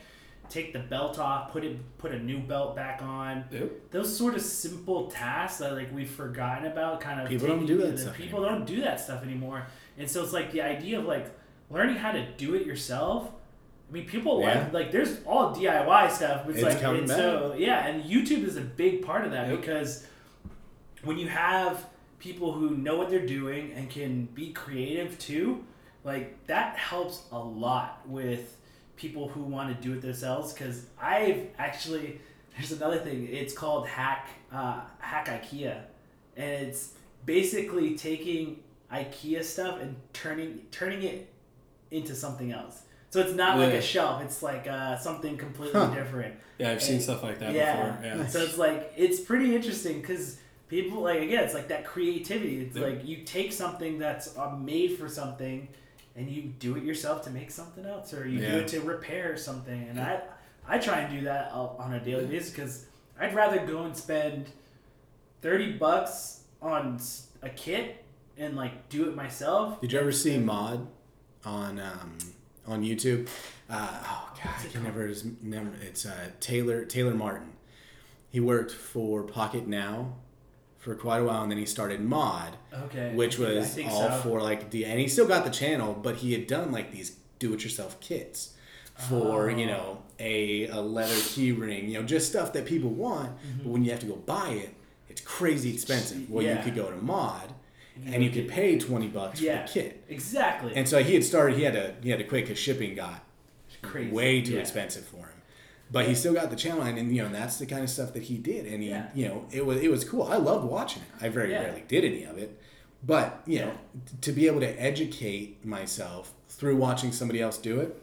take 0.49 0.73
the 0.73 0.79
belt 0.79 1.17
off, 1.19 1.51
put 1.51 1.63
it, 1.63 1.77
put 1.97 2.11
a 2.11 2.19
new 2.19 2.39
belt 2.39 2.75
back 2.75 3.01
on. 3.01 3.45
Yep. 3.51 3.91
Those 3.91 4.15
sort 4.17 4.35
of 4.35 4.41
simple 4.41 5.07
tasks 5.07 5.59
that 5.59 5.73
like 5.73 5.93
we've 5.93 6.09
forgotten 6.09 6.65
about. 6.71 7.01
Kind 7.01 7.21
of 7.21 7.27
People 7.29 7.47
don't 7.47 7.65
do 7.65 7.77
that 7.77 7.97
stuff 7.99 8.15
People 8.15 8.39
anymore. 8.43 8.59
don't 8.59 8.67
do 8.67 8.81
that 8.81 8.99
stuff 8.99 9.23
anymore. 9.23 9.67
And 9.97 10.09
so 10.09 10.23
it's 10.23 10.33
like 10.33 10.51
the 10.51 10.61
idea 10.61 10.99
of 10.99 11.05
like 11.05 11.27
learning 11.69 11.95
how 11.97 12.11
to 12.11 12.25
do 12.37 12.55
it 12.55 12.65
yourself. 12.65 13.29
I 13.89 13.93
mean, 13.93 14.05
people 14.05 14.41
Yeah. 14.41 14.61
like 14.63 14.73
like 14.73 14.91
there's 14.91 15.19
all 15.25 15.55
DIY 15.55 16.11
stuff. 16.11 16.47
It's, 16.49 16.57
It's 16.59 16.63
like 16.65 16.81
coming 16.81 17.03
it's 17.03 17.11
back. 17.11 17.19
so 17.19 17.55
yeah, 17.57 17.85
and 17.87 18.03
YouTube 18.03 18.43
is 18.43 18.57
a 18.57 18.61
big 18.61 19.05
part 19.05 19.25
of 19.25 19.31
that 19.31 19.47
Yep. 19.49 19.61
because 19.61 20.05
when 21.03 21.17
you 21.17 21.27
have 21.27 21.85
people 22.19 22.51
who 22.53 22.71
know 22.71 22.97
what 22.97 23.09
they're 23.09 23.25
doing 23.25 23.71
and 23.73 23.89
can 23.89 24.25
be 24.33 24.51
creative 24.53 25.17
too, 25.19 25.63
like 26.03 26.45
that 26.47 26.77
helps 26.77 27.23
a 27.31 27.37
lot 27.37 28.01
with 28.07 28.57
people 28.95 29.27
who 29.29 29.41
want 29.41 29.75
to 29.75 29.81
do 29.87 29.93
it 29.95 30.01
themselves. 30.01 30.53
Because 30.53 30.85
I've 31.01 31.47
actually 31.57 32.19
there's 32.57 32.71
another 32.71 32.97
thing. 32.97 33.27
It's 33.31 33.53
called 33.53 33.87
hack 33.87 34.29
uh, 34.51 34.81
hack 34.99 35.27
IKEA, 35.27 35.81
and 36.37 36.67
it's 36.67 36.93
basically 37.25 37.95
taking 37.97 38.59
IKEA 38.91 39.43
stuff 39.43 39.81
and 39.81 39.95
turning 40.13 40.61
turning 40.71 41.03
it 41.03 41.31
into 41.91 42.15
something 42.15 42.51
else. 42.51 42.81
So 43.09 43.21
it's 43.21 43.33
not 43.33 43.57
like 43.57 43.73
a 43.73 43.81
shelf. 43.81 44.21
It's 44.21 44.43
like 44.43 44.67
uh, 44.67 44.97
something 44.97 45.37
completely 45.37 45.79
Huh. 45.79 45.93
different. 45.93 46.35
Yeah, 46.57 46.71
I've 46.71 46.83
seen 46.83 46.99
stuff 46.99 47.23
like 47.23 47.39
that 47.39 47.53
yeah. 47.53 47.91
before. 47.91 48.03
Yeah. 48.05 48.27
So 48.27 48.39
it's 48.39 48.57
like 48.57 48.93
it's 48.97 49.19
pretty 49.21 49.55
interesting 49.55 50.01
because 50.01 50.39
people 50.67 51.01
like 51.01 51.21
again, 51.21 51.43
it's 51.43 51.53
like 51.53 51.69
that 51.69 51.85
creativity. 51.85 52.61
It's 52.65 52.75
Yeah. 52.75 52.87
like 52.87 53.05
you 53.05 53.23
take 53.23 53.53
something 53.53 53.99
that's 53.99 54.37
uh, 54.37 54.51
made 54.57 54.97
for 54.97 55.07
something, 55.07 55.67
and 56.15 56.29
you 56.29 56.43
do 56.43 56.77
it 56.77 56.83
yourself 56.83 57.23
to 57.23 57.29
make 57.29 57.51
something 57.51 57.85
else, 57.85 58.13
or 58.13 58.27
you 58.27 58.39
do 58.39 58.57
it 58.59 58.67
to 58.69 58.79
repair 58.81 59.35
something. 59.37 59.87
And 59.89 59.99
I 59.99 60.21
I 60.67 60.79
try 60.79 60.99
and 61.01 61.19
do 61.19 61.25
that 61.25 61.51
on 61.51 61.93
a 61.93 61.99
daily 61.99 62.25
basis 62.25 62.49
because 62.51 62.85
I'd 63.19 63.35
rather 63.35 63.65
go 63.65 63.83
and 63.83 63.95
spend 63.95 64.49
thirty 65.41 65.73
bucks 65.73 66.41
on 66.61 66.99
a 67.41 67.49
kit 67.49 68.03
and 68.37 68.55
like 68.55 68.89
do 68.89 69.07
it 69.09 69.15
myself. 69.15 69.81
Did 69.81 69.91
you 69.91 69.99
ever 69.99 70.11
see 70.11 70.37
Mod 70.37 70.87
on 71.43 71.79
um, 71.79 72.17
on 72.65 72.83
YouTube? 72.83 73.27
Uh, 73.69 73.89
oh 74.03 74.33
God, 74.43 74.53
I 74.63 74.67
can 74.67 74.83
never. 74.83 75.11
never 75.41 75.71
it's 75.81 76.05
uh, 76.05 76.29
Taylor 76.39 76.85
Taylor 76.85 77.13
Martin. 77.13 77.53
He 78.29 78.39
worked 78.39 78.71
for 78.71 79.23
Pocketnow 79.23 80.11
for 80.85 80.93
quite 80.93 81.17
a 81.17 81.23
while, 81.23 81.41
and 81.41 81.49
then 81.51 81.57
he 81.57 81.65
started 81.65 81.99
Mod, 81.99 82.53
Okay. 82.85 83.11
which 83.15 83.39
was 83.39 83.75
all 83.89 84.07
so. 84.11 84.19
for 84.21 84.39
like 84.39 84.69
the. 84.69 84.85
And 84.85 84.99
he 84.99 85.07
still 85.07 85.27
got 85.27 85.43
the 85.43 85.49
channel, 85.49 85.93
but 85.99 86.17
he 86.17 86.31
had 86.33 86.45
done 86.45 86.71
like 86.71 86.91
these 86.91 87.17
do-it-yourself 87.39 87.99
kits 88.01 88.53
for 89.09 89.49
you 89.49 89.65
Oh. 89.65 89.67
know 89.67 90.01
a, 90.19 90.67
a 90.67 90.79
leather 90.79 91.19
key 91.19 91.51
ring, 91.51 91.89
you 91.89 91.99
know, 91.99 92.05
just 92.05 92.29
stuff 92.29 92.53
that 92.53 92.65
people 92.67 92.91
want. 92.91 93.31
But 93.63 93.67
when 93.67 93.83
you 93.83 93.89
have 93.89 93.99
to 94.01 94.05
go 94.05 94.15
buy 94.15 94.49
it, 94.51 94.75
it's 95.09 95.21
crazy 95.21 95.73
expensive. 95.73 96.29
Well, 96.29 96.43
you 96.43 96.51
Mm-hmm. 96.51 96.63
Could 96.63 96.75
go 96.75 96.91
to 96.91 96.97
Mod, 96.97 97.51
You 97.97 98.13
and 98.13 98.23
you 98.23 98.29
could- 98.29 98.47
pay 98.47 98.77
twenty 98.77 99.07
bucks 99.07 99.41
Yeah. 99.41 99.65
for 99.65 99.73
the 99.73 99.73
kit. 99.81 100.03
exactly. 100.07 100.73
And 100.75 100.87
so 100.87 101.01
he 101.03 101.15
had 101.15 101.23
started. 101.23 101.57
He 101.57 101.63
had 101.63 101.73
to 101.73 101.95
he 102.03 102.11
had 102.11 102.19
to 102.19 102.25
quit 102.25 102.43
because 102.45 102.59
shipping 102.59 102.93
got 102.93 103.23
Crazy. 103.81 104.11
way 104.11 104.41
too 104.43 104.53
Yeah. 104.53 104.59
expensive 104.59 105.05
for 105.05 105.17
him. 105.17 105.34
But 105.91 106.07
he 106.07 106.15
still 106.15 106.33
got 106.33 106.49
the 106.49 106.55
channel, 106.55 106.81
and, 106.81 106.97
and 106.97 107.15
you 107.15 107.21
know 107.21 107.27
and 107.27 107.35
that's 107.35 107.57
the 107.57 107.65
kind 107.65 107.83
of 107.83 107.89
stuff 107.89 108.13
that 108.13 108.23
he 108.23 108.37
did, 108.37 108.65
and 108.65 108.81
he 108.81 108.89
Yeah. 108.89 109.07
you 109.13 109.27
know 109.27 109.45
it 109.51 109.65
was 109.65 109.79
it 109.81 109.89
was 109.91 110.03
cool. 110.03 110.23
I 110.23 110.37
loved 110.37 110.65
watching 110.65 111.03
it. 111.03 111.23
I 111.23 111.29
very 111.29 111.51
Yeah. 111.51 111.61
rarely 111.61 111.83
did 111.87 112.03
any 112.03 112.23
of 112.23 112.37
it, 112.37 112.59
but 113.03 113.41
you 113.45 113.59
know 113.59 113.71
to 114.21 114.31
be 114.31 114.47
able 114.47 114.59
to 114.61 114.81
educate 114.81 115.63
myself 115.65 116.33
through 116.49 116.75
watching 116.77 117.11
somebody 117.11 117.41
else 117.41 117.57
do 117.57 117.79
it 117.79 118.01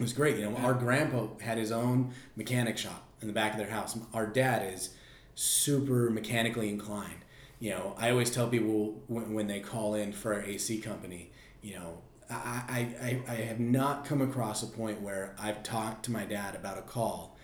was 0.00 0.12
great. 0.12 0.36
You 0.38 0.50
know, 0.50 0.56
our 0.56 0.74
grandpa 0.74 1.28
had 1.40 1.58
his 1.58 1.70
own 1.70 2.12
mechanic 2.34 2.76
shop 2.78 3.04
in 3.20 3.28
the 3.28 3.32
back 3.34 3.52
of 3.52 3.58
their 3.58 3.70
house. 3.70 3.96
Our 4.12 4.26
dad 4.26 4.72
is 4.74 4.90
super 5.34 6.10
mechanically 6.10 6.68
inclined. 6.68 7.24
You 7.60 7.70
know, 7.70 7.94
I 7.98 8.10
always 8.10 8.30
tell 8.30 8.48
people 8.48 9.00
when, 9.06 9.32
when 9.34 9.46
they 9.46 9.60
call 9.60 9.94
in 9.94 10.12
for 10.12 10.34
our 10.34 10.42
AC 10.42 10.78
company, 10.80 11.30
you 11.62 11.74
know, 11.74 11.98
I, 12.32 12.88
I, 13.00 13.22
I, 13.28 13.34
have 13.34 13.60
not 13.60 14.04
come 14.04 14.20
across 14.20 14.62
a 14.62 14.66
point 14.66 15.00
where 15.00 15.34
I've 15.38 15.62
talked 15.62 16.04
to 16.06 16.12
my 16.12 16.24
dad 16.24 16.54
about 16.54 16.78
a 16.78 16.82
call 16.82 17.36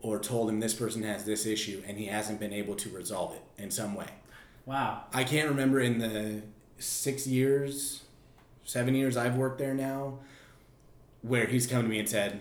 or 0.00 0.18
told 0.18 0.50
him 0.50 0.60
this 0.60 0.74
person 0.74 1.02
has 1.02 1.24
this 1.24 1.46
issue 1.46 1.82
and 1.86 1.96
he 1.96 2.06
hasn't 2.06 2.40
been 2.40 2.52
able 2.52 2.74
to 2.76 2.90
resolve 2.90 3.34
it 3.34 3.42
in 3.62 3.70
some 3.70 3.94
way. 3.94 4.08
wow. 4.66 5.04
I 5.12 5.24
can't 5.24 5.48
remember 5.48 5.80
in 5.80 5.98
the 5.98 6.42
six 6.78 7.26
years, 7.26 8.02
seven 8.64 8.94
years 8.94 9.16
I've 9.16 9.36
worked 9.36 9.58
there 9.58 9.74
now, 9.74 10.18
where 11.22 11.46
he's 11.46 11.66
come 11.66 11.82
to 11.82 11.88
me 11.88 11.98
and 11.98 12.08
said, 12.08 12.40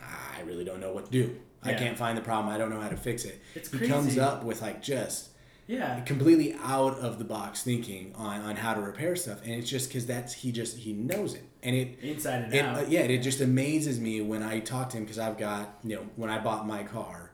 I 0.00 0.42
really 0.42 0.64
don't 0.64 0.80
know 0.80 0.92
what 0.92 1.06
to 1.06 1.10
do. 1.10 1.40
I 1.62 1.74
can't 1.74 1.98
find 1.98 2.16
the 2.16 2.22
problem. 2.22 2.54
I 2.54 2.58
don't 2.58 2.70
know 2.70 2.80
how 2.80 2.88
to 2.88 2.96
fix 2.96 3.24
it. 3.24 3.42
It's 3.54 3.70
he 3.70 3.88
comes 3.88 4.16
up 4.16 4.44
with 4.44 4.62
like 4.62 4.80
just 4.80 5.30
Yeah. 5.68 6.00
completely 6.00 6.54
out 6.62 6.98
of 6.98 7.18
the 7.18 7.24
box 7.24 7.62
thinking 7.62 8.14
on, 8.16 8.40
on 8.40 8.56
how 8.56 8.74
to 8.74 8.80
repair 8.80 9.14
stuff, 9.16 9.42
and 9.44 9.52
it's 9.52 9.68
just 9.70 9.88
because 9.88 10.06
that's 10.06 10.32
he 10.32 10.50
just 10.50 10.78
he 10.78 10.92
knows 10.94 11.34
it, 11.34 11.44
and 11.62 11.76
it 11.76 11.98
Inside 12.02 12.42
and 12.44 12.54
it, 12.54 12.64
out. 12.64 12.78
uh, 12.78 12.84
yeah, 12.88 13.00
it 13.02 13.18
just 13.18 13.40
amazes 13.42 14.00
me 14.00 14.20
when 14.22 14.42
I 14.42 14.60
talk 14.60 14.88
to 14.90 14.96
him 14.96 15.04
because 15.04 15.18
I've 15.18 15.36
got 15.38 15.78
you 15.84 15.96
know 15.96 16.06
when 16.16 16.30
I 16.30 16.38
bought 16.38 16.66
my 16.66 16.82
car, 16.84 17.32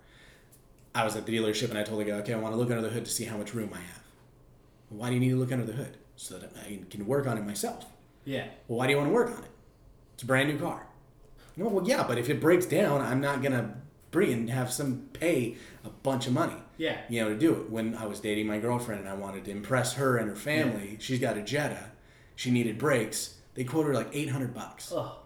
I 0.94 1.04
was 1.04 1.14
at 1.16 1.26
the 1.26 1.36
dealership 1.36 1.70
and 1.70 1.78
I 1.78 1.84
told 1.84 2.00
the 2.00 2.04
guy, 2.06 2.16
okay, 2.18 2.34
I 2.34 2.38
want 2.38 2.54
to 2.54 2.58
look 2.58 2.70
under 2.70 2.82
the 2.82 2.88
hood 2.90 3.04
to 3.04 3.10
see 3.10 3.24
how 3.24 3.36
much 3.36 3.54
room 3.54 3.70
I 3.72 3.78
have. 3.78 4.02
Why 4.88 5.08
do 5.08 5.14
you 5.14 5.20
need 5.20 5.30
to 5.30 5.36
look 5.36 5.52
under 5.52 5.64
the 5.64 5.72
hood 5.72 5.96
so 6.16 6.36
that 6.38 6.52
I 6.66 6.80
can 6.90 7.06
work 7.06 7.26
on 7.26 7.38
it 7.38 7.46
myself? 7.46 7.86
yeah. 8.24 8.46
Well, 8.66 8.78
why 8.78 8.86
do 8.86 8.92
you 8.92 8.96
want 8.98 9.10
to 9.10 9.14
work 9.14 9.28
on 9.30 9.44
it? 9.44 9.50
It's 10.14 10.22
a 10.24 10.26
brand 10.26 10.48
new 10.48 10.58
car. 10.58 10.86
No, 11.56 11.68
well, 11.68 11.86
yeah, 11.86 12.04
but 12.06 12.18
if 12.18 12.28
it 12.28 12.40
breaks 12.40 12.66
down, 12.66 13.00
I'm 13.00 13.20
not 13.20 13.42
gonna 13.42 13.76
bring 14.10 14.32
and 14.32 14.50
have 14.50 14.72
some 14.72 15.08
pay 15.12 15.56
a 15.84 15.88
bunch 15.90 16.26
of 16.26 16.32
money 16.32 16.54
Yeah. 16.76 16.98
you 17.08 17.22
know, 17.22 17.28
to 17.30 17.38
do 17.38 17.52
it. 17.54 17.70
When 17.70 17.94
I 17.94 18.06
was 18.06 18.20
dating 18.20 18.46
my 18.46 18.58
girlfriend 18.58 19.00
and 19.02 19.08
I 19.08 19.14
wanted 19.14 19.44
to 19.46 19.50
impress 19.50 19.94
her 19.94 20.16
and 20.16 20.28
her 20.28 20.36
family, 20.36 20.96
she's 21.00 21.18
got 21.20 21.36
a 21.36 21.42
Jetta. 21.42 21.90
She 22.36 22.50
needed 22.50 22.78
brakes. 22.78 23.34
They 23.54 23.64
quoted 23.64 23.88
her 23.88 23.94
like 23.94 24.08
eight 24.12 24.28
hundred 24.30 24.52
bucks. 24.54 24.90
Oh, 24.94 25.18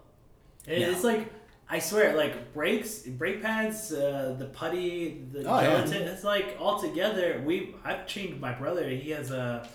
Yeah. 0.67 0.91
it's 0.91 1.03
like 1.03 1.31
I 1.71 1.79
swear, 1.79 2.15
like 2.15 2.53
brakes, 2.53 2.99
brake 2.99 3.41
pads, 3.43 3.91
uh, 3.91 4.35
the 4.39 4.45
putty, 4.45 5.23
the 5.31 5.39
Oh, 5.47 5.59
yeah. 5.61 5.83
gelatin. 5.85 6.07
It's 6.07 6.23
like 6.23 6.57
all 6.59 6.79
together. 6.79 7.41
We 7.45 7.75
I've 7.83 8.05
changed 8.07 8.39
my 8.39 8.53
brother. 8.53 8.87
He 8.89 9.09
has 9.11 9.29
a 9.31 9.67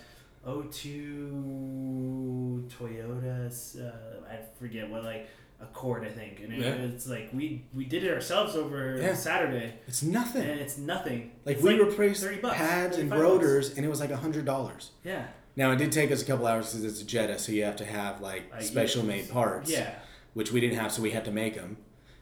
02 1.45 2.69
Toyota. 2.79 3.81
Uh, 3.81 3.93
I 4.31 4.39
forget 4.59 4.89
what 4.91 5.05
like 5.05 5.29
Accord, 5.61 6.05
I 6.05 6.11
think. 6.11 6.41
And 6.41 6.53
it, 6.53 6.59
Yeah. 6.61 6.73
it's 6.75 7.07
like 7.09 7.31
we 7.33 7.65
we 7.73 7.85
did 7.85 8.05
it 8.05 8.13
ourselves 8.13 8.55
over 8.57 8.99
Yeah. 9.01 9.15
Saturday, 9.15 9.75
It's 9.87 10.03
nothing. 10.03 10.43
and 10.43 10.61
it's 10.61 10.77
nothing. 10.79 11.31
like 11.45 11.57
It's 11.57 11.65
we 11.65 11.79
replaced 11.81 12.23
30 12.23 12.39
bucks, 12.41 12.57
pads 12.57 12.99
and 12.99 13.09
35 13.09 13.11
bucks. 13.11 13.23
rotors, 13.23 13.77
and 13.77 13.87
it 13.87 13.89
was 13.89 14.01
like 14.01 14.11
a 14.11 14.17
hundred 14.17 14.45
dollars. 14.45 14.91
Yeah. 15.05 15.27
Now 15.57 15.71
it 15.73 15.77
did 15.77 15.93
take 15.93 16.11
us 16.11 16.21
a 16.23 16.25
couple 16.25 16.47
hours 16.47 16.67
because 16.73 16.85
it's 16.85 17.01
a 17.01 17.05
Jetta, 17.07 17.39
so 17.39 17.53
you 17.53 17.65
have 17.65 17.77
to 17.77 17.85
have 17.85 18.21
like 18.21 18.43
Uh, 18.53 18.61
special 18.61 19.03
yeah. 19.03 19.09
made 19.09 19.29
parts. 19.31 19.71
Yeah. 19.71 19.95
which 20.35 20.51
we 20.51 20.61
didn't 20.61 20.77
have, 20.77 20.91
so 20.91 21.01
we 21.01 21.13
had 21.13 21.25
to 21.25 21.31
make 21.31 21.55
them. 21.55 21.77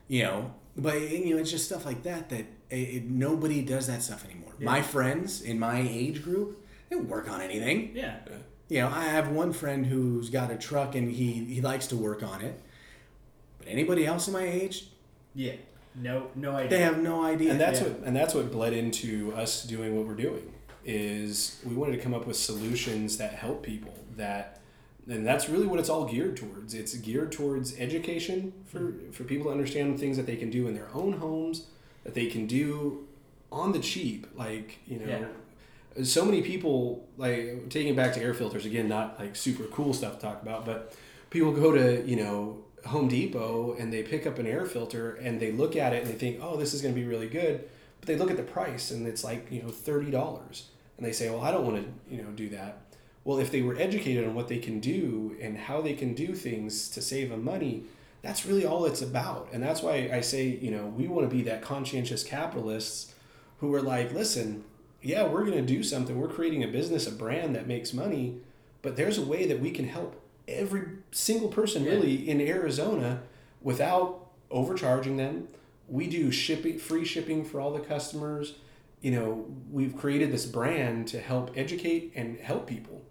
You 0.06 0.24
know, 0.24 0.54
but 0.76 1.00
you 1.00 1.34
know, 1.34 1.40
it's 1.40 1.50
just 1.50 1.64
stuff 1.64 1.86
like 1.86 2.02
that 2.02 2.28
that 2.28 2.44
it, 2.68 2.76
it, 2.96 3.04
nobody 3.10 3.62
does 3.62 3.86
that 3.86 4.02
stuff 4.02 4.24
anymore. 4.26 4.52
My 4.60 4.82
friends 4.82 5.40
in 5.40 5.58
my 5.58 5.80
age 5.80 6.22
group, 6.22 6.62
they 6.90 6.96
don't 6.96 7.08
work 7.08 7.30
on 7.30 7.40
anything. 7.40 7.92
Yeah. 7.94 8.16
You 8.68 8.80
know, 8.80 8.88
I 8.88 9.04
have 9.04 9.28
one 9.30 9.52
friend 9.54 9.86
who's 9.86 10.28
got 10.30 10.50
a 10.50 10.56
truck 10.56 10.94
and 10.94 11.10
he 11.10 11.32
he 11.46 11.60
likes 11.62 11.86
to 11.88 11.96
work 11.96 12.22
on 12.22 12.42
it. 12.42 12.60
But 13.62 13.72
anybody 13.72 14.06
else 14.06 14.26
in 14.28 14.32
my 14.34 14.44
age, 14.44 14.86
Yeah. 15.34 15.52
No, 15.94 16.28
no 16.34 16.52
idea. 16.56 16.70
they 16.70 16.80
have 16.82 17.02
no 17.02 17.22
idea. 17.22 17.50
and 17.50 17.60
that's 17.60 17.80
Yeah. 17.80 17.88
what 17.88 18.02
and 18.06 18.16
that's 18.16 18.34
what 18.34 18.50
bled 18.50 18.72
into 18.72 19.32
us 19.36 19.62
doing 19.64 19.94
what 19.96 20.06
we're 20.06 20.14
doing 20.14 20.52
is 20.84 21.60
we 21.64 21.74
wanted 21.74 21.96
to 21.96 22.02
come 22.02 22.14
up 22.14 22.26
with 22.26 22.36
solutions 22.36 23.18
that 23.18 23.34
help 23.34 23.62
people 23.62 23.94
that 24.16 24.58
and 25.08 25.26
that's 25.26 25.48
really 25.48 25.66
what 25.66 25.78
it's 25.78 25.88
all 25.88 26.06
geared 26.06 26.36
towards 26.36 26.74
it's 26.74 26.94
geared 26.96 27.30
towards 27.30 27.78
education 27.78 28.52
for 28.66 28.94
for 29.12 29.24
people 29.24 29.46
to 29.46 29.50
understand 29.52 29.98
things 30.00 30.16
that 30.16 30.26
they 30.26 30.34
can 30.36 30.50
do 30.50 30.66
in 30.66 30.74
their 30.74 30.88
own 30.94 31.12
homes 31.14 31.66
that 32.04 32.14
they 32.14 32.26
can 32.26 32.46
do 32.46 33.06
on 33.52 33.72
the 33.72 33.78
cheap 33.78 34.26
like 34.36 34.78
you 34.88 34.98
know 34.98 35.26
so 36.02 36.24
many 36.24 36.40
people 36.42 37.06
like 37.18 37.68
taking 37.68 37.92
it 37.92 37.96
back 37.96 38.12
to 38.14 38.20
air 38.20 38.32
filters 38.34 38.64
again 38.64 38.88
not 38.88 39.18
like 39.20 39.36
super 39.36 39.64
cool 39.64 39.92
stuff 39.92 40.14
to 40.16 40.22
talk 40.22 40.40
about 40.42 40.64
but 40.64 40.96
people 41.30 41.52
go 41.52 41.70
to 41.70 42.02
you 42.08 42.16
know 42.16 42.58
home 42.86 43.08
depot 43.08 43.76
and 43.78 43.92
they 43.92 44.02
pick 44.02 44.26
up 44.26 44.38
an 44.38 44.46
air 44.46 44.66
filter 44.66 45.14
and 45.16 45.38
they 45.40 45.52
look 45.52 45.76
at 45.76 45.92
it 45.92 46.02
and 46.02 46.12
they 46.12 46.18
think 46.18 46.38
oh 46.42 46.56
this 46.56 46.74
is 46.74 46.82
going 46.82 46.94
to 46.94 47.00
be 47.00 47.06
really 47.06 47.28
good 47.28 47.68
but 48.00 48.08
they 48.08 48.16
look 48.16 48.30
at 48.30 48.36
the 48.36 48.42
price 48.42 48.90
and 48.90 49.06
it's 49.06 49.22
like 49.22 49.46
you 49.50 49.62
know 49.62 49.68
$30 49.68 50.62
and 50.96 51.06
they 51.06 51.12
say 51.12 51.30
well 51.30 51.42
i 51.42 51.50
don't 51.50 51.64
want 51.64 51.76
to 51.76 52.14
you 52.14 52.22
know 52.22 52.30
do 52.30 52.48
that. 52.50 52.78
Well 53.24 53.38
if 53.38 53.52
they 53.52 53.62
were 53.62 53.76
educated 53.76 54.26
on 54.26 54.34
what 54.34 54.48
they 54.48 54.58
can 54.58 54.80
do 54.80 55.36
and 55.40 55.56
how 55.56 55.80
they 55.80 55.94
can 55.94 56.14
do 56.14 56.34
things 56.34 56.88
to 56.90 57.00
save 57.00 57.30
them 57.30 57.44
money 57.44 57.84
that's 58.20 58.46
really 58.46 58.64
all 58.64 58.84
it's 58.84 59.02
about. 59.02 59.48
And 59.52 59.62
that's 59.62 59.82
why 59.82 60.10
i 60.12 60.20
say 60.20 60.46
you 60.46 60.70
know 60.70 60.86
we 60.86 61.06
want 61.06 61.28
to 61.28 61.34
be 61.34 61.42
that 61.42 61.62
conscientious 61.62 62.24
capitalists 62.24 63.14
who 63.58 63.72
are 63.74 63.82
like 63.82 64.12
listen 64.12 64.64
yeah 65.00 65.24
we're 65.24 65.44
going 65.44 65.64
to 65.64 65.74
do 65.74 65.82
something. 65.84 66.18
We're 66.18 66.28
creating 66.28 66.64
a 66.64 66.68
business 66.68 67.06
a 67.06 67.12
brand 67.12 67.54
that 67.54 67.68
makes 67.68 67.92
money 67.92 68.40
but 68.82 68.96
there's 68.96 69.18
a 69.18 69.24
way 69.24 69.46
that 69.46 69.60
we 69.60 69.70
can 69.70 69.86
help 69.86 70.21
every 70.48 70.86
single 71.10 71.48
person 71.48 71.84
really 71.84 72.28
in 72.28 72.40
arizona 72.40 73.22
without 73.60 74.30
overcharging 74.50 75.16
them. 75.16 75.48
We 75.88 76.06
do 76.06 76.30
shipping 76.30 76.78
free 76.78 77.04
shipping 77.04 77.44
for 77.44 77.60
all 77.60 77.72
the 77.72 77.80
customers. 77.80 78.54
You 79.00 79.12
know 79.12 79.46
we've 79.70 79.96
created 79.96 80.32
this 80.32 80.46
brand 80.46 81.08
to 81.08 81.20
help 81.20 81.52
educate 81.56 82.12
and 82.14 82.38
help 82.38 82.66
people. 82.66 83.02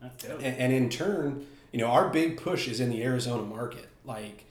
That's 0.00 0.24
dope. 0.24 0.40
and, 0.42 0.56
and 0.56 0.72
in 0.72 0.88
turn 0.90 1.46
you 1.72 1.80
know 1.80 1.86
our 1.86 2.08
big 2.08 2.36
push 2.36 2.68
is 2.68 2.80
in 2.80 2.90
the 2.90 3.02
arizona 3.02 3.42
market. 3.42 3.88
Like 4.04 4.44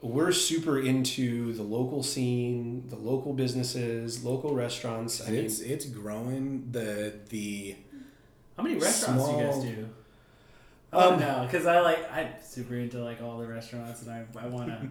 we're 0.00 0.32
super 0.32 0.78
into 0.78 1.54
the 1.54 1.62
local 1.62 2.02
scene 2.02 2.84
the 2.88 2.96
local 2.96 3.32
businesses 3.32 4.24
local 4.24 4.54
restaurants. 4.54 5.26
I 5.26 5.30
mean 5.30 5.44
it's 5.44 5.60
it's 5.60 5.86
growing. 5.86 6.68
The 6.72 7.14
the 7.30 7.76
How 8.56 8.62
many 8.62 8.76
restaurants 8.76 9.24
do 9.28 9.30
you 9.32 9.42
guys 9.42 9.62
do? 9.62 9.88
I 10.94 10.96
want 11.08 11.12
Um, 11.14 11.18
to 11.20 11.26
know 11.26 11.42
because 11.46 11.66
I 11.66 11.80
like 11.80 12.10
I'm 12.12 12.28
super 12.42 12.74
into 12.74 12.98
like 13.02 13.20
all 13.22 13.38
the 13.38 13.46
restaurants 13.46 14.02
and 14.02 14.10
I 14.10 14.24
I 14.40 14.46
want 14.46 14.68
to 14.68 14.88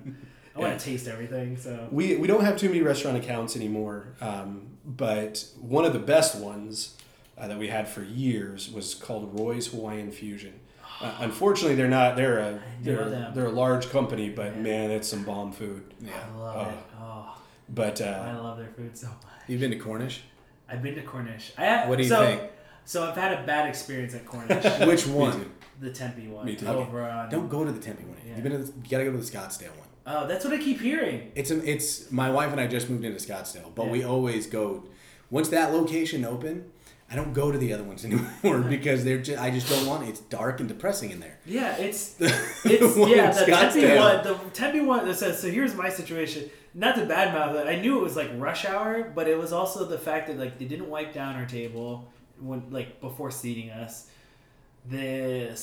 I 0.55 0.59
want 0.59 0.79
to 0.79 0.85
taste 0.89 1.07
everything. 1.07 1.57
So 1.57 1.87
we, 1.91 2.15
we 2.17 2.27
don't 2.27 2.43
have 2.43 2.57
too 2.57 2.69
many 2.69 2.81
restaurant 2.81 3.17
accounts 3.17 3.55
anymore 3.55 4.07
um, 4.21 4.67
but 4.85 5.45
one 5.59 5.85
of 5.85 5.93
the 5.93 5.99
best 5.99 6.35
ones 6.37 6.97
uh, 7.37 7.47
that 7.47 7.57
we 7.57 7.67
had 7.69 7.87
for 7.87 8.03
years 8.03 8.69
was 8.71 8.93
called 8.93 9.39
roy's 9.39 9.67
hawaiian 9.67 10.11
fusion 10.11 10.53
uh, 11.01 11.15
unfortunately 11.19 11.75
they're 11.75 11.87
not 11.87 12.15
they're 12.15 12.37
a 12.39 12.59
they're, 12.81 13.09
them. 13.09 13.33
they're 13.33 13.45
a 13.47 13.51
large 13.51 13.89
company 13.89 14.29
but 14.29 14.55
Yeah. 14.55 14.61
man 14.61 14.91
it's 14.91 15.07
some 15.07 15.23
bomb 15.23 15.51
food 15.53 15.83
yeah. 16.01 16.11
I 16.35 16.37
love 16.37 16.67
Oh. 16.67 16.69
it. 16.69 16.77
Oh, 17.01 17.41
but 17.69 18.01
I 18.01 18.05
uh, 18.05 18.43
love 18.43 18.57
their 18.57 18.67
food 18.67 18.95
so 18.97 19.07
much. 19.07 19.15
You've 19.47 19.61
been 19.61 19.71
to 19.71 19.77
Cornish? 19.79 20.21
I've 20.69 20.83
been 20.83 20.95
to 20.95 21.01
Cornish. 21.01 21.51
I 21.57 21.65
have, 21.65 21.89
What 21.89 21.97
do 21.97 22.03
you 22.03 22.09
so, 22.09 22.25
think? 22.25 22.41
So 22.85 23.07
I've 23.09 23.15
had 23.17 23.33
a 23.39 23.43
bad 23.45 23.67
experience 23.69 24.13
at 24.13 24.25
Cornish. 24.25 24.63
Which 24.87 25.07
one? 25.07 25.49
The 25.79 25.91
Tempe 25.91 26.27
one. 26.27 26.45
Me 26.45 26.55
too. 26.55 26.67
Over 26.67 27.01
on. 27.03 27.29
Don't 27.29 27.49
go 27.49 27.63
to 27.65 27.71
the 27.71 27.79
Tempe 27.79 28.03
one. 28.03 28.17
Yeah. 28.25 28.35
You've 28.35 28.43
been 28.43 28.51
to 28.53 28.57
the, 28.59 28.65
you 28.83 28.89
gotta 28.89 29.05
go 29.05 29.11
to 29.11 29.17
the 29.17 29.23
Scottsdale 29.23 29.69
one. 29.77 29.87
Oh, 30.05 30.27
that's 30.27 30.43
what 30.43 30.53
I 30.53 30.57
keep 30.57 30.81
hearing. 30.81 31.31
It's 31.35 31.49
a, 31.51 31.69
it's 31.69 32.11
my 32.11 32.29
wife 32.29 32.51
and 32.51 32.59
I 32.59 32.67
just 32.67 32.89
moved 32.89 33.05
into 33.05 33.17
Scottsdale, 33.25 33.73
but 33.73 33.85
Yeah. 33.85 33.91
we 33.91 34.03
always 34.03 34.47
go. 34.47 34.83
Once 35.29 35.49
that 35.49 35.71
location 35.73 36.25
open, 36.25 36.69
I 37.09 37.15
don't 37.15 37.33
go 37.33 37.51
to 37.51 37.57
the 37.57 37.71
other 37.73 37.83
ones 37.83 38.03
anymore 38.43 38.59
because 38.69 39.03
they're 39.03 39.21
just 39.21 39.41
I 39.41 39.49
just 39.49 39.69
don't 39.69 39.85
want 39.85 40.03
it. 40.03 40.09
It's 40.09 40.19
dark 40.19 40.59
and 40.59 40.67
depressing 40.69 41.11
in 41.11 41.19
there. 41.19 41.39
Yeah, 41.45 41.75
it's 41.77 42.13
The 42.15 42.25
it's 42.65 42.97
yeah 42.97 43.31
the 43.31 43.45
Tempe 43.45 43.97
one. 43.97 44.23
The 44.23 44.35
Tempe 44.53 44.81
one 44.81 45.05
that 45.05 45.15
says 45.15 45.39
so. 45.41 45.49
Here's 45.49 45.73
my 45.75 45.89
situation. 45.89 46.49
Not 46.75 46.95
to 46.95 47.01
badmouth 47.05 47.53
it. 47.61 47.67
I 47.67 47.79
knew 47.79 47.99
it 47.99 48.03
was 48.03 48.15
like 48.15 48.29
rush 48.37 48.65
hour, 48.65 49.03
but 49.03 49.27
it 49.27 49.37
was 49.37 49.53
also 49.53 49.85
the 49.85 49.97
fact 49.99 50.27
that 50.27 50.37
like 50.39 50.57
they 50.59 50.65
didn't 50.65 50.89
wipe 50.89 51.13
down 51.13 51.35
our 51.35 51.45
table 51.45 52.11
when 52.39 52.63
like 52.71 52.99
before 52.99 53.31
seating 53.31 53.69
us. 53.69 54.09
The 54.89 55.57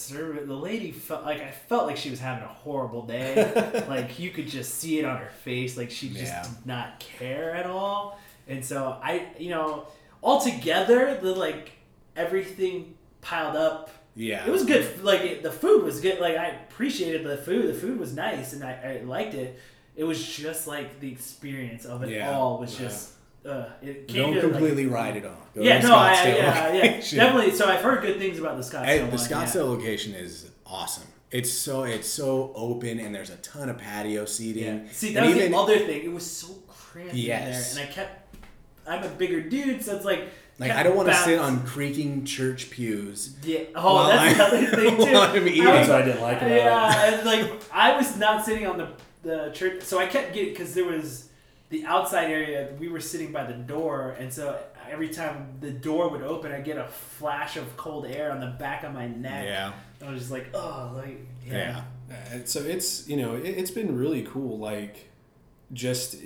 the 0.46 0.54
lady 0.54 0.92
felt 0.92 1.24
like 1.24 1.42
I 1.42 1.50
felt 1.50 1.86
like 1.86 1.96
she 1.98 2.08
was 2.10 2.20
having 2.20 2.42
a 2.44 2.48
horrible 2.48 3.04
day. 3.06 3.84
like 3.88 4.18
you 4.18 4.30
could 4.30 4.48
just 4.48 4.76
see 4.76 4.98
it 4.98 5.04
on 5.04 5.18
her 5.18 5.30
face. 5.44 5.76
Like 5.76 5.90
she 5.90 6.08
just 6.08 6.24
Yeah. 6.32 6.42
did 6.42 6.66
not 6.66 7.00
care 7.00 7.54
at 7.54 7.66
all. 7.66 8.18
And 8.48 8.64
so 8.64 8.98
I, 9.02 9.26
you 9.38 9.50
know, 9.50 9.86
altogether 10.22 11.18
the 11.20 11.34
like 11.34 11.72
everything 12.16 12.94
piled 13.20 13.56
up 13.56 13.90
Yeah, 14.14 14.46
it 14.46 14.50
was 14.50 14.64
good. 14.64 15.02
Like 15.04 15.20
it, 15.20 15.42
the 15.42 15.52
food 15.52 15.84
was 15.84 16.00
good. 16.00 16.18
Like 16.18 16.36
I 16.36 16.46
appreciated 16.48 17.24
the 17.24 17.36
food. 17.36 17.68
The 17.68 17.78
food 17.78 17.98
was 18.00 18.14
nice, 18.14 18.54
and 18.54 18.64
I, 18.64 19.00
I 19.00 19.04
liked 19.04 19.34
it. 19.34 19.60
It 19.96 20.04
was 20.04 20.24
just 20.26 20.66
like 20.66 20.98
the 21.00 21.12
experience 21.12 21.84
of 21.84 22.02
it 22.02 22.08
Yeah. 22.08 22.30
all 22.32 22.58
was 22.58 22.74
just. 22.76 23.10
Uh, 23.44 23.64
it 23.82 24.06
came 24.08 24.16
Don't 24.22 24.34
to, 24.34 24.40
like- 24.42 24.50
completely 24.52 24.86
ride 24.86 25.16
it 25.16 25.24
off. 25.24 25.54
Go 25.54 25.62
yeah, 25.62 25.80
no, 25.80 25.94
I, 25.96 26.12
yeah, 26.12 26.72
yeah, 26.72 26.82
definitely. 27.00 27.52
So 27.52 27.66
I've 27.66 27.80
heard 27.80 28.02
good 28.02 28.18
things 28.18 28.38
about 28.38 28.56
the 28.56 28.62
Scottsdale 28.62 28.84
Hey, 28.84 28.98
the 28.98 29.06
one. 29.06 29.16
Scottsdale 29.16 29.66
location 29.66 30.14
is 30.14 30.50
awesome. 30.66 31.04
It's 31.30 31.50
so 31.50 31.84
it's 31.84 32.08
so 32.08 32.52
open 32.54 32.98
and 33.00 33.14
there's 33.14 33.30
a 33.30 33.36
ton 33.36 33.68
of 33.68 33.78
patio 33.78 34.24
seating. 34.26 34.64
yeah. 34.64 34.92
See, 34.92 35.08
And 35.08 35.16
that 35.16 35.26
was 35.26 35.36
even- 35.36 35.52
the 35.52 35.58
other 35.58 35.78
thing. 35.78 36.02
It 36.04 36.12
was 36.12 36.28
so 36.30 36.54
cramped 36.68 37.14
Yes. 37.14 37.70
in 37.70 37.76
there, 37.76 37.84
and 37.84 37.90
I 37.90 37.94
kept. 37.94 38.36
I'm 38.86 39.02
a 39.04 39.08
bigger 39.08 39.40
dude, 39.40 39.82
so 39.84 39.96
it's 39.96 40.04
like. 40.04 40.28
Like 40.58 40.72
I 40.72 40.82
don't 40.82 40.94
want 40.94 41.08
to 41.08 41.14
sit 41.14 41.38
on 41.38 41.64
creaking 41.64 42.26
church 42.26 42.68
pews. 42.68 43.34
Yeah. 43.42 43.60
Oh, 43.74 44.06
that's 44.08 44.36
the 44.36 44.42
I- 44.44 44.46
other 44.48 44.66
thing 44.76 44.96
too. 44.98 45.12
while 45.14 45.22
I'm 45.22 45.48
eating. 45.48 45.66
I 45.66 45.78
was- 45.80 45.88
what 45.88 46.02
I 46.02 46.04
didn't 46.04 46.20
like 46.20 46.42
it. 46.42 46.50
yeah, 46.50 47.14
and 47.14 47.24
like 47.26 47.50
I 47.72 47.96
was 47.96 48.18
not 48.18 48.44
sitting 48.44 48.66
on 48.66 48.76
the 48.76 48.88
the 49.22 49.50
church, 49.54 49.82
so 49.82 49.98
I 49.98 50.06
kept 50.06 50.34
getting 50.34 50.50
because 50.50 50.74
there 50.74 50.84
was 50.84 51.29
the 51.70 51.86
outside 51.86 52.30
area. 52.30 52.74
We 52.78 52.88
were 52.88 53.00
sitting 53.00 53.32
by 53.32 53.44
the 53.44 53.54
door, 53.54 54.16
and 54.18 54.32
so 54.32 54.58
every 54.88 55.08
time 55.08 55.54
the 55.60 55.70
door 55.70 56.10
would 56.10 56.22
open, 56.22 56.52
I 56.52 56.60
get 56.60 56.76
a 56.76 56.86
flash 56.86 57.56
of 57.56 57.76
cold 57.76 58.06
air 58.06 58.30
on 58.30 58.40
the 58.40 58.48
back 58.58 58.84
of 58.84 58.92
my 58.92 59.06
neck. 59.08 59.46
Yeah, 59.46 59.72
I 60.06 60.10
was 60.10 60.20
just 60.20 60.32
like, 60.32 60.48
oh, 60.54 60.92
like 60.94 61.26
yeah. 61.46 61.82
Uh, 62.10 62.38
so 62.44 62.60
it's 62.60 63.08
you 63.08 63.16
know 63.16 63.36
it, 63.36 63.46
it's 63.46 63.70
been 63.70 63.96
really 63.96 64.22
cool 64.22 64.58
like 64.58 65.10
just 65.72 66.16
uh, 66.16 66.18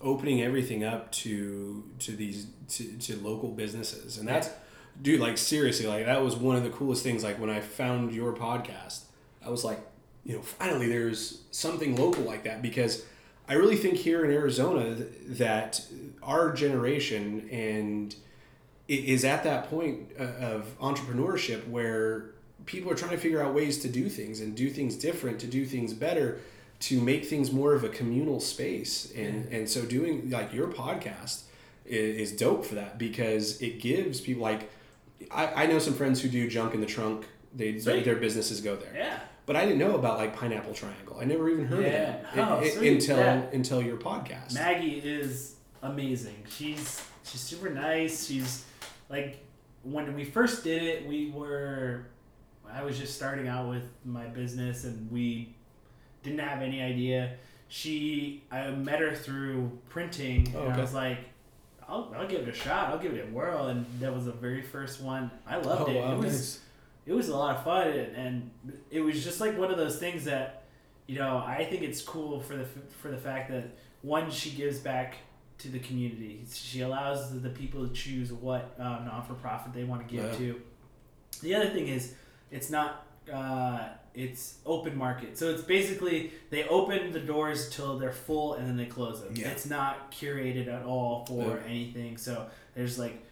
opening 0.00 0.42
everything 0.42 0.84
up 0.84 1.10
to 1.10 1.84
to 1.98 2.12
these 2.12 2.46
to, 2.68 2.84
to 2.98 3.16
local 3.16 3.50
businesses 3.50 4.18
and 4.18 4.28
that's 4.28 4.48
dude 5.02 5.20
like 5.20 5.36
seriously 5.36 5.86
like 5.86 6.06
that 6.06 6.22
was 6.22 6.36
one 6.36 6.54
of 6.54 6.62
the 6.62 6.70
coolest 6.70 7.02
things 7.02 7.24
like 7.24 7.40
when 7.40 7.50
i 7.50 7.58
found 7.58 8.12
your 8.12 8.32
podcast 8.32 9.00
i 9.44 9.50
was 9.50 9.64
like 9.64 9.80
you 10.24 10.36
know 10.36 10.42
finally 10.42 10.88
there's 10.88 11.40
something 11.50 11.96
local 11.96 12.22
like 12.22 12.44
that 12.44 12.62
because 12.62 13.04
i 13.48 13.54
really 13.54 13.76
think 13.76 13.94
here 13.96 14.24
in 14.24 14.30
arizona 14.30 14.96
that 15.26 15.80
our 16.22 16.52
generation 16.52 17.48
and 17.50 18.16
is 18.88 19.24
at 19.24 19.44
that 19.44 19.70
point 19.70 20.10
uh, 20.18 20.24
of 20.40 20.78
entrepreneurship 20.78 21.66
where 21.68 22.26
people 22.66 22.90
are 22.90 22.94
trying 22.94 23.10
to 23.12 23.16
figure 23.16 23.42
out 23.42 23.54
ways 23.54 23.78
to 23.78 23.88
do 23.88 24.08
things 24.08 24.40
and 24.40 24.54
do 24.54 24.68
things 24.70 24.96
different 24.96 25.38
to 25.38 25.46
do 25.46 25.64
things 25.64 25.92
better 25.92 26.40
to 26.80 27.00
make 27.00 27.24
things 27.24 27.50
more 27.50 27.74
of 27.74 27.84
a 27.84 27.88
communal 27.88 28.40
space 28.40 29.12
and 29.16 29.50
and 29.52 29.68
so 29.68 29.84
doing 29.84 30.28
like 30.30 30.52
your 30.52 30.68
podcast 30.68 31.42
is, 31.86 32.30
is 32.30 32.32
dope 32.36 32.64
for 32.64 32.74
that 32.74 32.98
because 32.98 33.60
it 33.62 33.80
gives 33.80 34.20
people 34.20 34.42
like 34.42 34.70
I, 35.30 35.64
I 35.64 35.66
know 35.66 35.78
some 35.78 35.94
friends 35.94 36.20
who 36.20 36.28
do 36.28 36.48
junk 36.48 36.74
in 36.74 36.80
the 36.80 36.86
trunk 36.86 37.26
they 37.54 37.78
Sweet. 37.78 38.04
their 38.04 38.16
businesses 38.16 38.60
go 38.60 38.76
there 38.76 38.92
yeah. 38.94 39.20
But 39.46 39.56
I 39.56 39.64
didn't 39.64 39.78
know 39.78 39.94
about 39.94 40.18
like 40.18 40.34
Pineapple 40.36 40.74
Triangle. 40.74 41.18
I 41.20 41.24
never 41.24 41.48
even 41.48 41.66
heard 41.66 41.84
Yeah. 41.84 42.16
of 42.32 42.38
it, 42.38 42.40
Oh, 42.76 42.80
it- 42.80 42.86
it- 42.86 42.92
until 42.94 43.18
Yeah. 43.18 43.42
until 43.52 43.82
your 43.82 43.96
podcast. 43.96 44.54
Maggie 44.54 44.98
is 44.98 45.56
amazing. 45.82 46.44
She's 46.48 47.02
she's 47.24 47.40
super 47.40 47.70
nice. 47.70 48.26
She's 48.26 48.64
like 49.08 49.38
when 49.82 50.14
we 50.14 50.24
first 50.24 50.64
did 50.64 50.82
it, 50.82 51.06
we 51.06 51.30
were 51.30 52.06
I 52.70 52.82
was 52.82 52.98
just 52.98 53.14
starting 53.16 53.46
out 53.48 53.68
with 53.68 53.84
my 54.04 54.26
business 54.26 54.84
and 54.84 55.10
we 55.10 55.54
didn't 56.22 56.40
have 56.40 56.62
any 56.62 56.80
idea. 56.82 57.34
She 57.68 58.44
I 58.50 58.70
met 58.70 59.00
her 59.00 59.14
through 59.14 59.78
printing 59.88 60.52
Oh, 60.56 60.60
and 60.62 60.68
okay. 60.72 60.78
I 60.78 60.80
was 60.82 60.94
like 60.94 61.18
I'll, 61.86 62.10
I'll 62.16 62.26
give 62.26 62.40
it 62.40 62.48
a 62.48 62.52
shot. 62.54 62.88
I'll 62.88 62.98
give 62.98 63.12
it 63.12 63.28
a 63.28 63.30
whirl, 63.30 63.66
and 63.66 63.84
that 64.00 64.14
was 64.14 64.24
the 64.24 64.32
very 64.32 64.62
first 64.62 65.02
one. 65.02 65.30
I 65.46 65.58
loved 65.58 65.90
Oh, 65.90 65.92
it. 65.92 66.00
wow, 66.00 66.12
it 66.14 66.16
was 66.16 66.24
nice. 66.32 66.60
It 67.06 67.12
was 67.12 67.28
a 67.28 67.36
lot 67.36 67.56
of 67.56 67.64
fun 67.64 67.88
and, 67.88 68.16
and 68.16 68.50
it 68.90 69.00
was 69.00 69.22
just 69.24 69.40
like 69.40 69.56
one 69.58 69.70
of 69.70 69.76
those 69.76 69.98
things 69.98 70.24
that 70.24 70.64
you 71.06 71.18
know 71.18 71.36
i 71.46 71.64
think 71.64 71.82
it's 71.82 72.00
cool 72.02 72.40
for 72.40 72.56
the 72.56 72.64
for 73.00 73.10
the 73.10 73.16
fact 73.18 73.50
that 73.50 73.64
one 74.02 74.30
she 74.30 74.50
gives 74.50 74.78
back 74.78 75.16
to 75.58 75.68
the 75.68 75.78
community 75.78 76.44
she 76.52 76.80
allows 76.80 77.40
the, 77.42 77.48
people 77.50 77.86
to 77.86 77.92
choose 77.92 78.32
what 78.32 78.74
uh, 78.78 79.00
non-for-profit 79.04 79.72
they 79.72 79.84
want 79.84 80.06
to 80.06 80.14
give 80.14 80.24
Yeah. 80.24 80.36
to 80.38 80.62
the 81.42 81.54
other 81.54 81.68
thing 81.70 81.88
is 81.88 82.14
it's 82.50 82.70
not 82.70 83.06
uh, 83.32 83.88
it's 84.14 84.58
open 84.66 84.96
market. 84.96 85.36
So 85.38 85.48
it's 85.50 85.62
basically 85.62 86.32
they 86.50 86.64
open 86.64 87.10
the 87.10 87.18
doors 87.20 87.70
till 87.70 87.98
they're 87.98 88.12
full 88.12 88.54
and 88.54 88.66
then 88.68 88.76
they 88.76 88.84
close 88.84 89.22
them. 89.22 89.32
Yeah. 89.34 89.48
It's 89.48 89.64
not 89.66 90.12
curated 90.12 90.68
at 90.68 90.84
all 90.84 91.24
for 91.26 91.42
Yeah. 91.48 91.56
anything. 91.66 92.18
So 92.18 92.46
there's 92.74 92.98
like 92.98 93.24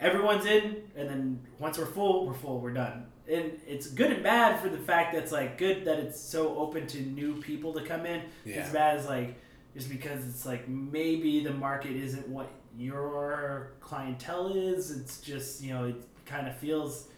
everyone's 0.00 0.44
in, 0.44 0.82
and 0.94 1.08
then 1.08 1.40
once 1.58 1.78
we're 1.78 1.86
full, 1.86 2.26
we're 2.26 2.34
full, 2.34 2.60
we're 2.60 2.72
done. 2.74 3.06
And 3.30 3.60
it's 3.66 3.88
good 3.88 4.10
and 4.10 4.22
bad 4.22 4.58
for 4.60 4.68
the 4.68 4.78
fact 4.78 5.12
that 5.12 5.22
it's 5.22 5.32
like 5.32 5.58
good 5.58 5.84
that 5.84 5.98
it's 5.98 6.18
so 6.20 6.56
open 6.56 6.86
to 6.88 7.00
new 7.00 7.40
people 7.42 7.72
to 7.74 7.82
come 7.82 8.06
in. 8.06 8.22
Yeah. 8.44 8.60
It's 8.60 8.70
bad 8.70 8.96
as 8.98 9.06
like 9.06 9.34
just 9.74 9.90
because 9.90 10.26
it's 10.26 10.46
like 10.46 10.66
maybe 10.68 11.44
the 11.44 11.52
market 11.52 11.92
isn't 11.92 12.26
what 12.28 12.48
your 12.78 13.72
clientele 13.80 14.48
is. 14.56 14.90
It's 14.90 15.20
just 15.20 15.62
you 15.62 15.74
know 15.74 15.84
it 15.86 15.96
kind 16.24 16.46
of 16.48 16.56
feels 16.56 17.08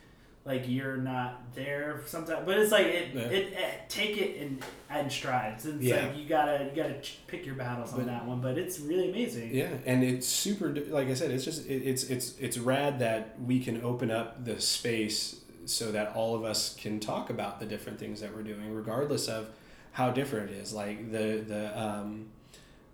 like 0.44 0.64
you're 0.66 0.96
not 0.96 1.54
there 1.54 2.00
sometimes. 2.06 2.44
But 2.46 2.58
it's 2.58 2.72
like 2.72 2.86
it, 2.86 3.14
Yeah. 3.14 3.20
it, 3.24 3.52
it 3.52 3.88
take 3.88 4.16
it 4.16 4.40
and 4.40 4.64
in 4.98 5.11
strides. 5.11 5.66
And 5.66 5.74
it's 5.80 5.84
Yeah. 5.90 6.06
like 6.06 6.16
you 6.16 6.28
gotta 6.28 6.64
you 6.74 6.82
gotta 6.82 6.96
pick 7.28 7.46
your 7.46 7.54
battles 7.54 7.92
on 7.92 8.06
that 8.06 8.26
one. 8.26 8.40
But 8.40 8.58
it's 8.58 8.80
really 8.80 9.11
amazing. 9.11 9.54
Yeah, 9.54 9.68
and 9.86 10.02
it's 10.02 10.26
super. 10.26 10.74
Like 10.74 11.08
I 11.08 11.14
said, 11.14 11.30
it's 11.30 11.44
just 11.44 11.66
it, 11.66 11.82
it's 11.86 12.02
it's 12.04 12.36
it's 12.40 12.58
rad 12.58 12.98
that 12.98 13.36
we 13.40 13.61
can 13.61 13.80
open 13.84 14.11
up 14.11 14.44
the 14.44 14.61
space 14.61 15.36
so 15.70 15.92
that 15.92 16.14
all 16.14 16.34
of 16.34 16.44
us 16.44 16.74
can 16.74 17.00
talk 17.00 17.30
about 17.30 17.60
the 17.60 17.66
different 17.66 17.98
things 17.98 18.20
that 18.20 18.34
we're 18.34 18.42
doing, 18.42 18.74
regardless 18.74 19.28
of 19.28 19.48
how 19.92 20.10
different 20.10 20.50
it 20.50 20.56
is. 20.56 20.72
Like 20.72 21.10
the 21.10 21.44
the 21.46 21.80
um, 21.80 22.26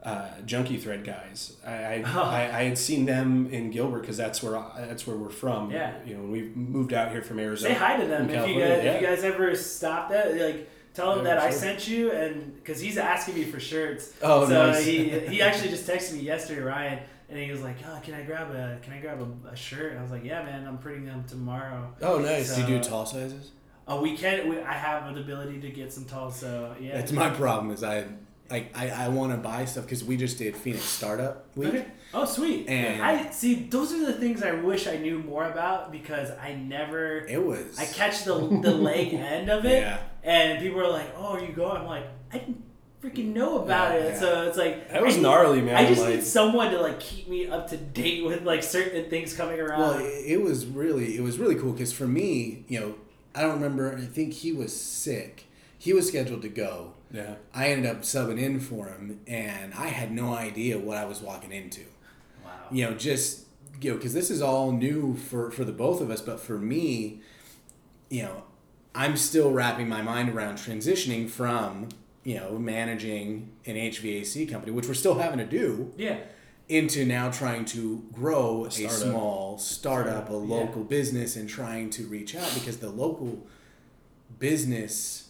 uh, 0.02 0.28
junkie 0.44 0.76
thread 0.76 1.04
guys, 1.04 1.56
I 1.66 1.72
I, 1.72 2.04
Oh. 2.06 2.22
I 2.24 2.42
I 2.42 2.62
had 2.64 2.78
seen 2.78 3.06
them 3.06 3.48
in 3.50 3.70
Gilbert 3.70 4.00
because 4.00 4.16
that's 4.16 4.42
where 4.42 4.62
that's 4.76 5.06
where 5.06 5.16
we're 5.16 5.30
from. 5.30 5.70
Yeah. 5.70 5.94
you 6.06 6.16
know, 6.16 6.24
we 6.24 6.42
moved 6.54 6.92
out 6.92 7.10
here 7.10 7.22
from 7.22 7.38
Arizona. 7.38 7.74
Say 7.74 7.78
hi 7.80 7.96
to 7.96 8.06
them 8.06 8.30
if 8.30 8.48
you 8.48 8.60
guys 8.60 8.84
yeah. 8.84 8.92
if 8.92 9.00
you 9.00 9.06
guys 9.06 9.24
ever 9.24 9.54
stop 9.56 10.10
that 10.10 10.36
like. 10.36 10.70
Tell 10.94 11.18
him 11.18 11.24
that 11.24 11.36
I 11.36 11.50
sent 11.50 11.86
you, 11.86 12.10
and 12.10 12.54
because 12.54 12.80
he's 12.80 12.96
asking 12.96 13.34
me 13.34 13.44
for 13.44 13.60
shirts. 13.60 14.14
Oh, 14.22 14.48
so 14.48 14.70
nice. 14.70 14.82
he 14.82 15.10
he 15.10 15.42
actually 15.46 15.68
just 15.68 15.86
texted 15.86 16.14
me 16.14 16.20
yesterday, 16.20 16.62
Ryan, 16.62 17.00
and 17.28 17.38
he 17.38 17.50
was 17.50 17.62
like, 17.62 17.76
"Oh, 17.86 17.98
can 18.02 18.14
I 18.14 18.22
grab 18.22 18.50
a 18.50 18.78
can 18.82 18.92
I 18.92 18.98
grab 18.98 19.18
a, 19.20 19.48
a 19.50 19.56
shirt?" 19.56 19.90
And 19.92 19.98
I 19.98 20.02
was 20.02 20.10
like, 20.12 20.24
"Yeah, 20.24 20.42
man, 20.44 20.66
I'm 20.66 20.78
printing 20.78 21.06
them 21.06 21.24
tomorrow." 21.28 21.92
oh, 22.02 22.18
nice. 22.18 22.54
So- 22.54 22.64
Do 22.66 22.72
you 22.72 22.78
do 22.78 22.84
tall 22.84 23.06
sizes? 23.06 23.50
Oh, 23.88 24.00
we 24.02 24.16
can. 24.16 24.48
We, 24.48 24.60
I 24.60 24.72
have 24.72 25.14
the 25.14 25.20
ability 25.20 25.60
to 25.60 25.70
get 25.70 25.92
some 25.92 26.04
tall, 26.06 26.30
so 26.30 26.74
yeah. 26.80 26.96
That's 26.96 27.12
my 27.12 27.30
problem. 27.30 27.72
Is 27.72 27.84
I 27.84 28.04
like 28.50 28.76
I, 28.76 28.90
I 28.90 29.08
want 29.08 29.32
to 29.32 29.38
buy 29.38 29.64
stuff 29.64 29.84
because 29.84 30.02
we 30.04 30.16
just 30.16 30.38
did 30.38 30.56
Phoenix 30.56 30.84
Startup 30.84 31.46
Week. 31.56 31.68
Okay. 31.68 31.86
Oh, 32.14 32.24
sweet. 32.24 32.68
And- 32.68 33.02
I 33.02 33.30
see. 33.30 33.54
Those 33.68 33.92
are 33.92 34.06
the 34.06 34.12
things 34.14 34.42
I 34.42 34.52
wish 34.52 34.86
I 34.88 34.96
knew 34.96 35.18
more 35.20 35.44
about 35.44 35.92
because 35.92 36.30
I 36.30 36.54
never. 36.54 37.18
It 37.26 37.44
was. 37.44 37.78
I 37.78 37.84
catch 37.86 38.24
the 38.24 38.34
the 38.34 38.72
leg 38.72 39.14
end 39.14 39.50
of 39.50 39.64
it, 39.64 39.82
Yeah. 39.82 39.98
and 40.24 40.58
people 40.60 40.80
are 40.80 40.90
like, 40.90 41.12
"Oh, 41.16 41.38
you 41.38 41.52
go." 41.52 41.70
I'm 41.70 41.86
like, 41.86 42.06
I 42.32 42.38
didn't 42.38 42.62
freaking 43.06 43.32
know 43.32 43.62
about 43.62 43.92
Yeah, 43.92 43.98
it. 44.00 44.12
yeah. 44.14 44.18
So 44.20 44.42
it's 44.48 44.56
like 44.58 44.90
That 44.90 45.02
was 45.02 45.14
I 45.14 45.16
need- 45.18 45.22
gnarly, 45.22 45.60
man. 45.62 45.76
I 45.76 45.86
just 45.86 46.00
like, 46.02 46.16
need 46.16 46.24
someone 46.24 46.70
to 46.72 46.80
like 46.80 46.98
keep 47.00 47.28
me 47.28 47.46
up 47.46 47.68
to 47.70 47.76
date 47.76 48.24
with 48.24 48.42
like 48.42 48.62
certain 48.62 49.08
things 49.10 49.34
coming 49.34 49.60
around. 49.60 49.80
Well, 49.80 49.98
it, 49.98 50.24
it 50.26 50.42
was 50.42 50.66
really 50.66 51.16
it 51.16 51.22
was 51.22 51.38
really 51.38 51.54
cool 51.54 51.72
because 51.72 51.92
for 51.92 52.06
me, 52.06 52.64
you 52.68 52.80
know, 52.80 52.94
I 53.34 53.42
don't 53.42 53.52
remember. 53.54 53.96
I 53.96 54.06
think 54.06 54.32
he 54.32 54.52
was 54.52 54.78
sick. 54.78 55.44
He 55.78 55.92
was 55.92 56.08
scheduled 56.08 56.42
to 56.42 56.48
go. 56.48 56.94
yeah. 57.12 57.34
I 57.54 57.68
ended 57.68 57.90
up 57.90 58.00
subbing 58.02 58.40
in 58.40 58.60
for 58.60 58.86
him, 58.88 59.20
and 59.26 59.74
I 59.74 59.88
had 59.88 60.10
no 60.10 60.34
idea 60.34 60.78
what 60.78 60.96
I 60.96 61.04
was 61.04 61.20
walking 61.20 61.52
into. 61.52 61.82
wow. 62.44 62.50
You 62.70 62.86
know, 62.86 62.94
just 62.94 63.44
you 63.80 63.90
know, 63.90 63.96
because 63.98 64.14
this 64.14 64.30
is 64.30 64.40
all 64.42 64.72
new 64.72 65.16
for 65.16 65.50
for 65.50 65.64
the 65.64 65.72
both 65.72 66.00
of 66.00 66.10
us. 66.10 66.22
But 66.22 66.40
for 66.40 66.58
me, 66.58 67.20
you 68.08 68.22
know, 68.22 68.44
I'm 68.94 69.16
still 69.18 69.52
wrapping 69.52 69.86
my 69.88 70.00
mind 70.00 70.30
around 70.30 70.56
transitioning 70.56 71.28
from 71.28 71.90
you 72.26 72.34
know 72.34 72.58
managing 72.58 73.52
an 73.66 73.76
HVAC 73.76 74.50
company, 74.50 74.72
which 74.72 74.88
we're 74.88 74.94
still 75.04 75.14
having 75.14 75.38
to 75.38 75.46
do, 75.46 75.92
Yeah. 75.96 76.18
into 76.68 77.04
now 77.04 77.30
trying 77.30 77.64
to 77.66 78.02
grow 78.12 78.64
a, 78.64 78.70
startup. 78.72 78.98
small 78.98 79.58
startup, 79.58 80.28
a 80.28 80.32
Yeah. 80.32 80.38
local 80.38 80.82
business, 80.82 81.36
and 81.36 81.48
trying 81.48 81.88
to 81.90 82.02
reach 82.06 82.34
out 82.34 82.52
because 82.54 82.78
the 82.78 82.90
local 82.90 83.46
business 84.40 85.28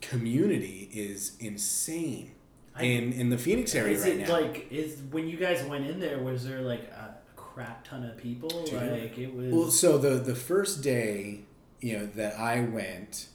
community 0.00 0.88
is 0.92 1.36
insane 1.40 2.32
I- 2.74 2.84
in 2.84 3.12
in 3.12 3.28
the 3.30 3.38
Phoenix 3.38 3.74
area 3.74 3.94
Is 3.96 4.02
right 4.04 4.12
it 4.14 4.28
now. 4.28 4.40
like 4.40 4.66
is 4.70 5.00
when 5.10 5.28
you 5.28 5.36
guys 5.36 5.62
went 5.64 5.86
in 5.86 6.00
there? 6.00 6.18
Was 6.22 6.44
there 6.46 6.62
like 6.62 6.84
a 6.92 7.14
crap 7.36 7.86
ton 7.86 8.04
of 8.04 8.16
people? 8.16 8.48
Dude. 8.64 8.74
Like 8.74 9.18
it 9.18 9.34
was. 9.34 9.52
Well, 9.52 9.70
so 9.70 9.98
the 9.98 10.14
the 10.16 10.34
first 10.34 10.82
day, 10.82 11.40
you 11.80 11.98
know, 11.98 12.06
that 12.16 12.38
I 12.38 12.60
went, 12.60 13.28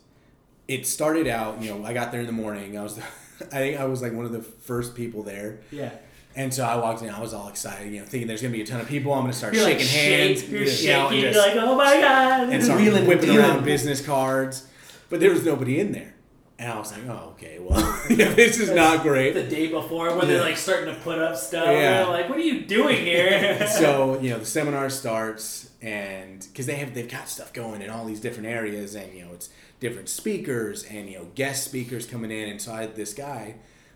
it 0.72 0.88
started 0.88 1.28
out. 1.28 1.62
You 1.62 1.72
know, 1.76 1.86
I 1.86 1.94
got 1.94 2.12
there 2.12 2.22
in 2.22 2.28
the 2.28 2.32
morning. 2.34 2.78
I 2.78 2.84
was, 2.84 2.98
I 3.52 3.58
think 3.58 3.80
I 3.80 3.86
was 3.86 4.02
like 4.02 4.14
one 4.14 4.26
of 4.26 4.32
the 4.32 4.42
first 4.42 4.96
people 4.96 5.24
there, 5.24 5.60
yeah. 5.72 5.92
and 6.36 6.54
so 6.54 6.64
I 6.64 6.76
walked 6.78 7.02
in. 7.02 7.10
I 7.10 7.20
was 7.20 7.34
all 7.34 7.50
excited, 7.50 7.92
you 7.92 8.00
know, 8.00 8.06
thinking 8.06 8.28
there's 8.28 8.42
gonna 8.42 8.54
be 8.54 8.62
a 8.62 8.66
ton 8.66 8.80
of 8.82 8.88
people. 8.88 9.14
I'm 9.14 9.22
gonna 9.22 9.34
start 9.34 9.54
You're 9.54 9.64
like 9.64 9.80
shaking 9.80 10.28
hands, 10.28 10.42
shake, 10.42 10.50
you're 10.52 10.60
you 10.62 10.66
know, 10.66 10.72
shaking. 10.72 11.08
and 11.14 11.22
You're 11.22 11.34
just- 11.34 11.48
like, 11.48 11.58
oh 11.58 11.76
my 11.76 12.00
god! 12.00 12.50
and 12.50 12.64
start 12.64 12.80
Wheeling 12.82 13.00
and 13.00 13.08
whipping 13.08 13.26
dealing. 13.32 13.40
around 13.40 13.66
business 13.66 14.06
cards. 14.06 14.68
But 15.10 15.20
there 15.20 15.32
was 15.32 15.44
nobody 15.44 15.80
in 15.80 15.92
there, 15.92 16.14
and 16.58 16.72
I 16.72 16.78
was 16.80 16.92
like, 16.94 17.06
oh, 17.10 17.34
okay, 17.34 17.58
well, 17.60 17.82
yeah, 18.10 18.32
this 18.34 18.60
is 18.62 18.70
not 18.72 19.02
great. 19.04 19.34
the 19.34 19.44
day 19.44 19.68
before 19.68 20.10
when 20.16 20.20
Yeah. 20.22 20.26
they're 20.36 20.42
like 20.42 20.56
starting 20.58 20.94
to 20.94 21.00
put 21.02 21.20
up 21.20 21.36
stuff. 21.36 21.66
Yeah. 21.66 22.02
Yeah. 22.02 22.08
Like, 22.08 22.30
what 22.30 22.38
are 22.38 22.42
you 22.42 22.62
doing 22.62 22.98
here? 23.04 23.68
so 23.80 24.20
you 24.22 24.30
know 24.30 24.40
the 24.40 24.46
seminar 24.46 24.90
starts 24.90 25.70
and 25.82 26.40
because 26.48 26.66
they 26.68 26.76
have 26.76 26.94
they've 26.94 27.10
got 27.10 27.28
stuff 27.28 27.52
going 27.54 27.82
in 27.82 27.90
all 27.90 28.06
these 28.06 28.22
different 28.22 28.48
areas 28.48 28.94
and 28.96 29.12
you 29.14 29.26
know 29.26 29.32
it's 29.34 29.50
different 29.82 30.08
speakers 30.08 30.86
and 30.86 31.10
you 31.10 31.18
know 31.18 31.28
guest 31.36 31.66
speakers 31.66 32.06
coming 32.06 32.32
in 32.32 32.48
and 32.48 32.62
so 32.62 32.72
I 32.72 32.82
had 32.84 32.96
this 32.96 33.14
guy 33.14 33.56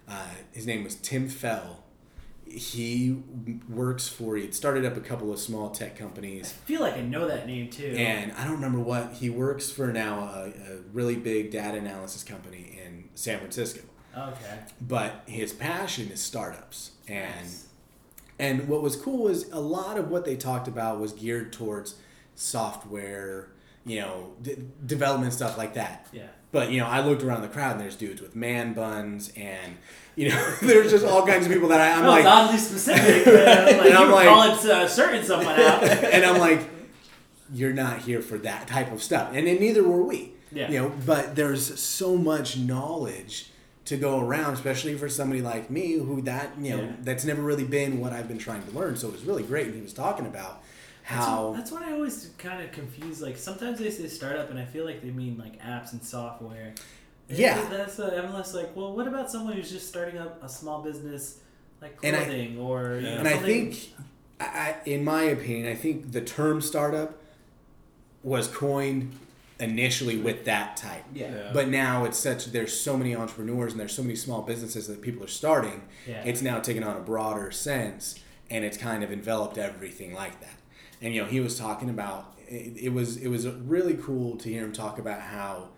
uh, 0.09 0.27
his 0.51 0.67
name 0.67 0.83
was 0.83 0.95
Tim 0.95 1.29
Fell 1.29 1.83
he 2.47 3.23
works 3.69 4.07
for 4.07 4.35
he 4.35 4.43
had 4.43 4.53
started 4.53 4.85
up 4.85 4.95
a 4.95 5.01
couple 5.01 5.33
of 5.33 5.39
small 5.39 5.71
tech 5.71 5.97
companies. 5.97 6.53
I 6.53 6.67
feel 6.67 6.79
like 6.81 6.93
I 6.95 7.01
know 7.01 7.27
that 7.27 7.47
name 7.47 7.69
too. 7.69 7.95
and 7.97 8.31
I 8.33 8.43
don't 8.43 8.53
remember 8.53 8.79
what 8.79 9.13
he 9.13 9.29
works 9.29 9.71
for 9.71 9.91
now 9.91 10.19
a, 10.19 10.47
a 10.49 10.77
really 10.93 11.15
big 11.15 11.51
data 11.51 11.77
analysis 11.77 12.23
company 12.23 12.79
in 12.85 13.05
San 13.15 13.39
Francisco 13.39 13.81
okay. 14.17 14.59
but 14.81 15.23
his 15.27 15.53
passion 15.53 16.09
is 16.11 16.21
startups 16.21 16.91
and 17.07 17.35
Nice. 17.35 17.67
and 18.39 18.67
what 18.67 18.81
was 18.81 18.95
cool 18.95 19.23
was 19.23 19.49
a 19.51 19.59
lot 19.59 19.97
of 19.97 20.09
what 20.09 20.23
they 20.25 20.35
talked 20.35 20.67
about 20.67 20.99
was 20.99 21.13
geared 21.13 21.51
towards 21.53 21.95
software, 22.35 23.49
you 23.85 23.99
know, 24.01 24.33
d- 24.41 24.57
development 24.85 25.33
stuff 25.33 25.57
like 25.57 25.73
that. 25.75 26.07
Yeah. 26.11 26.23
But 26.51 26.71
you 26.71 26.79
know, 26.79 26.87
I 26.87 27.01
looked 27.05 27.21
around 27.23 27.41
the 27.41 27.47
crowd 27.49 27.73
and 27.73 27.81
there's 27.81 27.95
dudes 27.95 28.21
with 28.21 28.35
man 28.35 28.73
buns 28.73 29.31
and 29.35 29.75
you 30.15 30.29
know, 30.29 30.53
there's 30.61 30.91
just 30.91 31.05
all 31.05 31.25
kinds 31.25 31.45
of 31.45 31.51
people 31.51 31.67
that 31.69 31.81
I, 31.81 31.91
I'm 31.97 32.03
no, 32.03 32.09
like, 32.09 32.19
it's 32.21 32.27
oddly 32.27 32.57
specific. 32.57 33.25
like, 33.27 33.85
And 33.87 33.93
I'm 33.93 34.01
you 34.03 34.07
were 34.07 34.13
like- 34.13 34.65
uh, 34.65 34.87
certain 34.87 35.23
someone 35.23 35.59
out. 35.59 35.83
and 36.13 36.23
I'm 36.25 36.39
like, 36.39 36.61
you're 37.53 37.73
not 37.73 37.99
here 37.99 38.21
for 38.21 38.37
that 38.39 38.67
type 38.67 38.91
of 38.91 39.03
stuff, 39.03 39.31
and 39.33 39.45
then 39.45 39.59
neither 39.59 39.83
were 39.83 40.01
we. 40.03 40.31
Yeah. 40.51 40.71
You 40.71 40.79
know, 40.79 40.91
but 41.05 41.35
there's 41.35 41.79
so 41.79 42.15
much 42.15 42.57
knowledge 42.57 43.51
to 43.85 43.97
go 43.97 44.19
around, 44.19 44.53
especially 44.53 44.95
for 44.97 45.07
somebody 45.09 45.41
like 45.41 45.69
me 45.69 45.93
who 45.93 46.21
that 46.23 46.51
you 46.59 46.71
know 46.75 46.83
Yeah. 46.83 46.91
that's 47.01 47.23
never 47.25 47.41
really 47.41 47.65
been 47.65 47.99
what 47.99 48.13
I've 48.13 48.27
been 48.27 48.37
trying 48.39 48.63
to 48.63 48.71
learn. 48.71 48.95
So 48.95 49.09
it 49.09 49.13
was 49.13 49.23
really 49.25 49.43
great, 49.43 49.67
and 49.67 49.75
he 49.75 49.81
was 49.81 49.93
talking 49.93 50.25
about 50.25 50.63
how 51.05 51.53
That's 51.55 51.71
what 51.71 51.83
I 51.83 51.93
always 51.93 52.31
kind 52.39 52.63
of 52.63 52.71
confuse. 52.71 53.21
Like 53.21 53.37
sometimes 53.37 53.77
they 53.79 53.91
say 53.91 54.07
startup, 54.07 54.49
and 54.49 54.57
I 54.59 54.65
feel 54.65 54.85
like 54.85 55.01
they 55.03 55.11
mean 55.11 55.37
like 55.37 55.61
apps 55.61 55.91
and 55.93 56.03
software. 56.03 56.73
And 57.29 57.37
Yeah. 57.37 57.63
that's 57.69 57.99
uh, 57.99 58.21
I'm 58.23 58.33
less 58.33 58.53
like, 58.55 58.75
well, 58.75 58.95
what 58.95 59.07
about 59.07 59.29
someone 59.31 59.53
who's 59.53 59.69
just 59.71 59.87
starting 59.87 60.17
up 60.17 60.43
a 60.43 60.49
small 60.49 60.81
business, 60.81 61.39
like 61.81 61.97
And 62.03 62.15
I- 62.15 62.23
clothing 62.23 62.57
or 62.59 62.95
you 62.95 63.01
know, 63.03 63.17
and 63.17 63.27
I 63.27 63.37
think, 63.37 63.93
I, 64.39 64.45
I- 64.45 64.75
in 64.85 65.03
my 65.03 65.23
opinion, 65.23 65.67
I 65.67 65.75
think 65.75 66.11
the 66.11 66.21
term 66.21 66.59
startup 66.59 67.19
was 68.23 68.47
coined 68.47 69.11
initially 69.59 70.17
with 70.17 70.45
that 70.45 70.75
type. 70.75 71.03
yeah, 71.13 71.31
Yeah. 71.31 71.51
But 71.53 71.69
now 71.69 72.03
it's 72.05 72.17
such 72.17 72.47
there's 72.47 72.77
so 72.77 72.97
many 72.97 73.15
entrepreneurs 73.15 73.71
and 73.73 73.79
there's 73.79 73.93
so 73.95 74.01
many 74.01 74.15
small 74.15 74.41
businesses 74.41 74.87
that 74.87 75.01
people 75.01 75.23
are 75.23 75.27
starting. 75.29 75.83
Yeah. 76.07 76.23
It's 76.25 76.41
now 76.41 76.59
taken 76.59 76.83
on 76.83 76.97
a 76.97 76.99
broader 77.01 77.51
sense 77.51 78.15
and 78.49 78.65
it's 78.65 78.77
kind 78.77 79.03
of 79.03 79.11
enveloped 79.11 79.57
everything 79.57 80.13
like 80.13 80.41
that. 80.41 80.49
And 81.05 81.13
you 81.13 81.21
know, 81.21 81.27
he 81.27 81.39
was 81.39 81.57
talking 81.59 81.89
about 81.89 82.33
it, 82.47 82.75
it 82.75 82.93
was 82.93 83.17
it 83.17 83.27
was 83.27 83.47
really 83.47 83.93
cool 83.93 84.37
to 84.37 84.49
hear 84.49 84.63
him 84.63 84.73
talk 84.73 84.97
about 84.97 85.21
how 85.21 85.69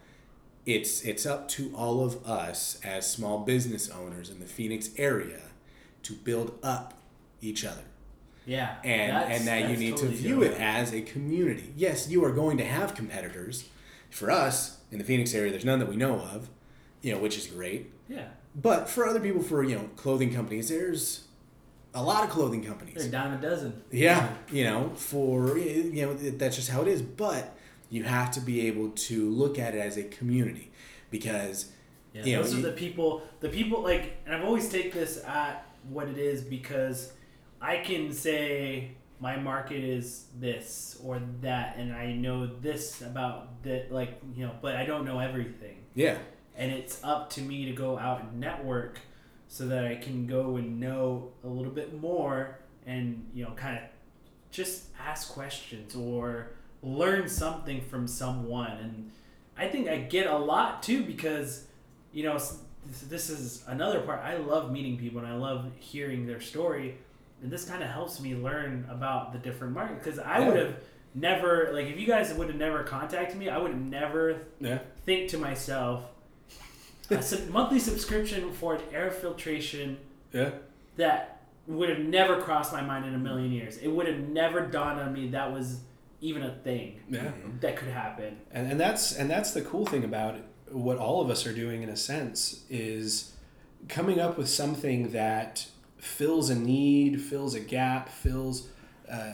it's 0.66 1.02
it's 1.04 1.26
up 1.26 1.50
to 1.50 1.74
all 1.76 2.04
of 2.04 2.26
us 2.26 2.80
as 2.84 3.10
small 3.10 3.40
business 3.40 3.90
owners 3.90 4.30
in 4.30 4.40
the 4.40 4.46
Phoenix 4.46 4.90
area 4.98 5.42
to 6.04 6.14
build 6.14 6.58
up 6.64 6.94
each 7.42 7.66
other 7.66 7.84
yeah, 8.48 8.76
and 8.86 9.12
and 9.34 9.46
that 9.48 9.70
you 9.70 9.76
need 9.76 9.98
totally 9.98 10.12
to 10.12 10.16
view 10.16 10.40
dope. 10.40 10.54
it 10.54 10.62
as 10.62 10.94
a 10.94 11.02
community. 11.02 11.74
Yes, 11.76 12.08
you 12.10 12.24
are 12.24 12.32
going 12.32 12.58
to 12.58 12.66
have 12.66 12.96
competitors. 12.96 13.66
For 14.10 14.32
us 14.32 14.78
in 14.90 15.00
the 15.00 15.04
Phoenix 15.04 15.34
area, 15.36 15.52
there's 15.52 15.66
none 15.66 15.80
that 15.80 15.90
we 15.90 15.98
know 15.98 16.22
of, 16.22 16.48
you 17.02 17.12
know, 17.12 17.20
which 17.20 17.38
is 17.38 17.48
great. 17.48 17.92
Yeah, 18.08 18.30
But 18.56 18.88
for 18.90 19.06
other 19.06 19.20
people, 19.20 19.42
for 19.44 19.66
you 19.66 19.76
know, 19.76 19.90
clothing 19.98 20.34
companies, 20.34 20.70
there's 20.70 21.27
a 21.94 22.04
lot 22.04 22.24
of 22.24 22.30
clothing 22.30 22.62
they're 22.62 22.72
a 22.72 22.74
companies. 22.74 23.06
dime 23.08 23.34
a 23.34 23.42
dozen. 23.42 23.82
Yeah, 23.92 24.30
you 24.52 24.64
know, 24.64 24.92
for 24.96 25.58
you 25.58 26.06
know, 26.06 26.14
that's 26.14 26.56
just 26.56 26.70
how 26.70 26.82
it 26.82 26.88
is. 26.88 27.02
But 27.02 27.56
You 27.90 28.04
have 28.04 28.32
to 28.32 28.42
be 28.42 28.68
able 28.68 28.90
to 28.90 29.30
look 29.30 29.58
at 29.58 29.74
it 29.74 29.80
as 29.80 29.98
a 29.98 30.04
community 30.04 30.72
because 31.10 31.72
Yeah, 32.14 32.24
you 32.26 32.36
know, 32.36 32.44
those 32.44 32.54
are 32.58 32.62
the 32.62 32.72
people. 32.74 33.24
The 33.40 33.50
people 33.50 33.82
like, 33.82 34.18
and 34.26 34.36
I've 34.36 34.44
always 34.46 34.70
take 34.70 34.94
this 34.94 35.24
at 35.26 35.66
what 35.90 36.08
it 36.08 36.18
is 36.18 36.42
because 36.42 37.14
I 37.62 37.78
can 37.78 38.12
say 38.12 38.92
my 39.20 39.36
market 39.38 39.84
is 39.84 40.26
this 40.40 41.00
or 41.04 41.20
that, 41.42 41.78
and 41.78 41.92
I 41.94 42.12
know 42.14 42.46
this 42.46 43.02
about 43.02 43.64
that, 43.64 43.92
like 43.92 44.20
you 44.36 44.46
know, 44.46 44.52
but 44.62 44.76
I 44.76 44.86
don't 44.86 45.06
know 45.06 45.20
everything, 45.20 45.78
yeah, 45.96 46.18
and 46.56 46.72
it's 46.72 47.04
up 47.04 47.30
to 47.32 47.42
me 47.42 47.66
to 47.66 47.72
go 47.72 47.98
out 47.98 48.22
and 48.22 48.40
network 48.40 49.00
so 49.48 49.68
that 49.68 49.86
I 49.86 49.96
can 49.96 50.28
go 50.28 50.58
and 50.58 50.80
know 50.80 51.32
a 51.44 51.48
little 51.48 51.72
bit 51.72 52.00
more, 52.00 52.60
and 52.86 53.26
you 53.34 53.44
know, 53.46 53.52
kind 53.52 53.78
of 53.78 53.84
just 54.52 54.86
ask 55.06 55.32
questions 55.34 55.96
or 55.96 56.48
learn 56.84 57.28
something 57.28 57.82
from 57.82 58.08
someone. 58.08 58.72
And 58.72 59.12
i 59.58 59.68
think 59.68 59.88
i 59.88 59.98
get 59.98 60.28
a 60.28 60.38
lot 60.38 60.84
too 60.84 61.04
because 61.04 61.66
you 62.14 62.24
know 62.24 62.40
this 63.10 63.30
is 63.30 63.64
another 63.68 64.00
part. 64.02 64.22
I 64.24 64.38
love 64.38 64.72
meeting 64.72 64.98
people 64.98 65.20
and 65.20 65.28
i 65.28 65.36
love 65.36 65.66
hearing 65.80 66.26
their 66.28 66.40
story. 66.40 66.98
And 67.42 67.52
this 67.52 67.66
kind 67.66 67.84
of 67.84 67.90
helps 67.90 68.20
me 68.20 68.36
learn 68.36 68.86
about 68.90 69.34
the 69.34 69.40
different 69.40 69.74
markets 69.74 70.04
because 70.06 70.20
i 70.20 70.40
would 70.40 70.56
have 70.58 70.76
never 71.16 71.72
like 71.74 71.88
if 71.88 72.00
you 72.00 72.06
guys 72.08 72.34
would 72.34 72.48
have 72.48 72.58
never 72.58 72.84
contacted 72.84 73.38
me 73.38 73.50
i 73.50 73.58
would 73.58 73.72
have 73.72 73.80
never 73.82 74.42
Yeah. 74.60 74.80
think 75.06 75.30
to 75.32 75.38
myself 75.38 76.04
a 77.10 77.22
sub- 77.22 77.48
monthly 77.50 77.80
subscription 77.80 78.52
for 78.54 78.76
an 78.76 78.82
air 78.94 79.12
filtration 79.12 79.98
Yeah. 80.34 80.52
that 80.98 81.42
would 81.68 81.90
have 81.90 82.00
never 82.00 82.42
crossed 82.42 82.72
my 82.72 82.82
mind 82.82 83.06
in 83.06 83.14
a 83.14 83.18
million 83.18 83.52
years. 83.52 83.78
It 83.78 83.88
would 83.90 84.08
have 84.08 84.20
never 84.20 84.62
dawned 84.68 85.00
on 85.00 85.14
me 85.14 85.30
that 85.30 85.52
was 85.52 85.82
even 86.22 86.44
a 86.44 86.54
thing 86.64 87.00
Yeah. 87.10 87.32
that 87.62 87.76
could 87.78 87.90
happen. 87.90 88.38
And, 88.52 88.72
and 88.72 88.80
that's 88.80 89.16
and 89.16 89.30
that's 89.30 89.52
the 89.52 89.62
cool 89.62 89.86
thing 89.86 90.04
about 90.04 90.38
what 90.72 90.98
all 90.98 91.22
of 91.22 91.30
us 91.30 91.46
are 91.46 91.54
doing 91.54 91.82
in 91.84 91.90
a 91.90 91.96
sense 91.98 92.64
is 92.70 93.34
coming 93.88 94.20
up 94.20 94.38
with 94.38 94.50
something 94.50 95.12
that 95.12 95.68
fills 95.98 96.50
a 96.50 96.56
need, 96.56 97.22
fills 97.22 97.54
a 97.56 97.60
gap, 97.60 98.10
fills 98.10 98.68
uh, 99.12 99.32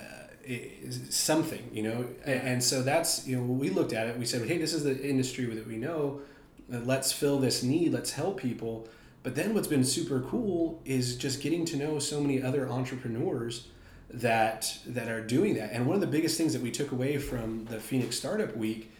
something, 1.09 1.69
you 1.73 1.83
know. 1.83 2.05
And, 2.25 2.41
and 2.47 2.63
so 2.63 2.81
that's 2.81 3.27
you 3.27 3.37
know 3.37 3.43
we 3.43 3.69
looked 3.69 3.93
at 3.93 4.07
it, 4.07 4.17
we 4.17 4.25
said, 4.25 4.47
hey, 4.47 4.57
this 4.57 4.73
is 4.73 4.83
the 4.83 5.01
industry 5.07 5.45
that 5.45 5.67
we 5.67 5.77
know. 5.77 6.21
Let's 6.69 7.11
fill 7.11 7.39
this 7.39 7.63
need. 7.63 7.93
Let's 7.93 8.13
help 8.13 8.39
people. 8.39 8.87
But 9.21 9.35
then 9.35 9.53
what's 9.53 9.67
been 9.67 9.85
super 9.85 10.21
cool 10.21 10.81
is 10.85 11.15
just 11.15 11.41
getting 11.41 11.65
to 11.65 11.77
know 11.77 11.99
so 11.99 12.19
many 12.19 12.41
other 12.41 12.69
entrepreneurs 12.69 13.67
that 14.09 14.77
that 14.85 15.09
are 15.09 15.21
doing 15.21 15.55
that. 15.55 15.71
And 15.71 15.87
one 15.87 15.95
of 15.95 16.01
the 16.01 16.07
biggest 16.07 16.37
things 16.37 16.53
that 16.53 16.61
we 16.61 16.71
took 16.71 16.91
away 16.91 17.17
from 17.17 17.65
the 17.65 17.79
Phoenix 17.79 18.17
Startup 18.17 18.55
Week 18.55 18.91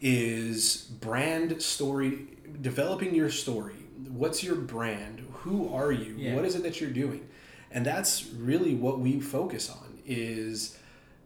is 0.00 0.76
brand 1.00 1.62
story, 1.62 2.26
developing 2.60 3.14
your 3.14 3.30
story. 3.30 3.74
What's 4.08 4.42
your 4.42 4.56
brand? 4.56 5.20
Who 5.42 5.72
are 5.74 5.92
you? 5.92 6.14
Yeah. 6.16 6.34
What 6.34 6.44
is 6.44 6.54
it 6.54 6.62
that 6.64 6.80
you're 6.80 6.90
doing? 6.90 7.28
And 7.70 7.84
that's 7.84 8.26
really 8.32 8.74
what 8.74 8.98
we 8.98 9.20
focus 9.20 9.70
on 9.70 9.98
is 10.06 10.78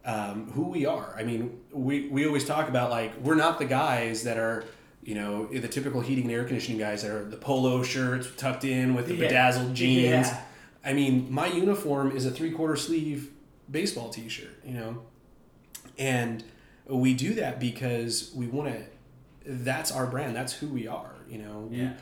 um, 0.05 0.51
who 0.53 0.69
we 0.69 0.87
are. 0.87 1.15
I 1.19 1.23
mean, 1.23 1.61
we, 1.73 2.09
we 2.09 2.27
always 2.27 2.45
talk 2.45 2.69
about 2.69 2.91
like 2.91 3.17
we're 3.19 3.35
not 3.35 3.59
the 3.59 3.65
guys 3.65 4.25
that 4.25 4.39
are 4.39 4.65
you 5.03 5.15
know 5.15 5.47
the 5.47 5.67
typical 5.69 6.01
heating 6.01 6.25
and 6.25 6.33
air 6.33 6.45
conditioning 6.45 6.79
guys 6.79 7.03
that 7.03 7.11
are 7.11 7.25
the 7.25 7.37
polo 7.37 7.83
shirts 7.83 8.29
tucked 8.37 8.65
in 8.65 8.95
with 8.95 9.07
the 9.09 9.15
Yeah. 9.15 9.27
bedazzled 9.29 9.75
jeans. 9.75 10.27
Yeah. 10.29 10.43
I 10.85 10.93
mean, 10.93 11.27
my 11.31 11.47
uniform 11.47 12.11
is 12.17 12.25
a 12.27 12.31
three 12.31 12.51
quarter 12.51 12.77
sleeve 12.77 13.31
baseball 13.71 14.09
t 14.11 14.29
shirt, 14.29 14.59
you 14.65 14.75
know? 14.75 15.03
And 15.99 16.43
we 16.89 17.15
do 17.15 17.35
that 17.35 17.61
because 17.61 18.33
we 18.35 18.47
want 18.47 18.73
to, 18.75 18.83
that's 19.45 19.93
our 19.93 20.07
brand. 20.07 20.35
That's 20.35 20.53
who 20.55 20.69
we 20.69 20.87
are, 20.87 21.15
you 21.29 21.39
know? 21.39 21.69
We- 21.71 21.77
Yeah. 21.79 21.93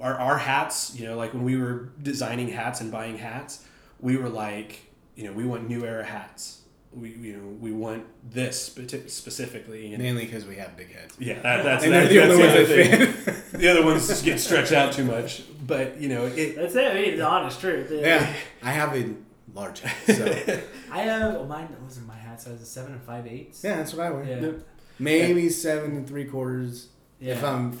our, 0.00 0.14
our 0.16 0.38
hats, 0.38 0.94
you 0.98 1.06
know, 1.06 1.16
like 1.16 1.32
when 1.34 1.42
we 1.44 1.56
were 1.56 1.90
designing 2.02 2.48
hats 2.48 2.80
and 2.80 2.90
buying 2.90 3.18
hats, 3.18 3.64
we 4.00 4.16
were 4.16 4.28
like, 4.28 4.80
you 5.14 5.24
know, 5.24 5.32
we 5.32 5.44
want 5.44 5.68
new 5.68 5.84
era 5.84 6.04
hats. 6.04 6.61
We, 6.94 7.10
you 7.10 7.36
know, 7.36 7.48
we 7.60 7.72
want 7.72 8.04
this 8.30 8.68
speci- 8.68 9.08
specifically. 9.08 9.94
And 9.94 10.02
Mainly 10.02 10.26
because 10.26 10.44
we 10.44 10.56
have 10.56 10.76
big 10.76 10.92
heads. 10.94 11.16
yeah, 11.18 11.40
that, 11.40 11.64
that's, 11.64 11.84
And 11.84 11.92
that, 11.94 12.10
they're 12.10 12.26
the 12.26 12.34
only 12.34 12.46
that's 12.46 12.58
ones 12.58 12.68
the 12.68 12.76
that 12.76 12.94
other 12.94 13.06
thing. 13.12 13.42
the 13.60 13.68
other 13.68 13.84
ones 13.84 14.08
just 14.08 14.24
get 14.24 14.38
stretched 14.40 14.72
out 14.72 14.92
too 14.92 15.04
much. 15.04 15.42
But, 15.66 15.98
you 16.00 16.08
know, 16.10 16.26
it, 16.26 16.56
That's 16.56 16.74
it. 16.74 16.90
I 16.90 16.94
mean, 16.94 17.16
the 17.16 17.26
honest 17.26 17.60
truth. 17.60 17.90
Yeah, 17.90 18.30
I 18.62 18.72
have 18.72 18.94
a 18.94 19.14
large 19.54 19.80
head, 19.80 20.16
so 20.16 20.62
I 20.92 21.00
have 21.02 21.36
oh, 21.36 21.44
mine. 21.44 21.68
What 21.70 21.82
was 21.84 21.96
it? 21.98 22.06
My 22.06 22.14
hat 22.16 22.40
size 22.40 22.60
is 22.60 22.68
seven 22.68 22.92
and 22.92 23.02
five 23.02 23.26
eighths. 23.26 23.62
yeah, 23.64 23.76
that's 23.76 23.94
what 23.94 24.06
I 24.06 24.10
wear. 24.10 24.24
Yeah. 24.24 24.52
Maybe 24.98 25.48
seven 25.48 25.96
and 25.96 26.06
three 26.06 26.24
quarters 26.26 26.88
Yeah. 27.20 27.34
if 27.34 27.44
I'm 27.44 27.78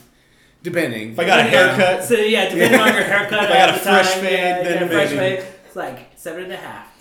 depending. 0.62 1.12
if 1.12 1.18
I 1.18 1.24
got 1.24 1.40
a 1.40 1.42
haircut, 1.44 2.04
So 2.04 2.14
yeah, 2.14 2.48
depending 2.48 2.80
on 2.80 2.94
your 2.94 3.02
haircut. 3.04 3.44
If 3.44 3.50
I 3.50 3.54
got 3.54 3.68
a 3.74 3.78
fresh 3.78 4.12
time, 4.12 4.20
fade, 4.22 4.32
yeah, 4.32 4.62
then 4.62 4.82
yeah, 4.82 4.88
fresh 4.88 5.10
maybe. 5.10 5.36
fade. 5.42 5.46
It's 5.66 5.76
like 5.76 6.12
seven 6.16 6.44
and 6.44 6.52
a 6.52 6.56
half. 6.56 6.91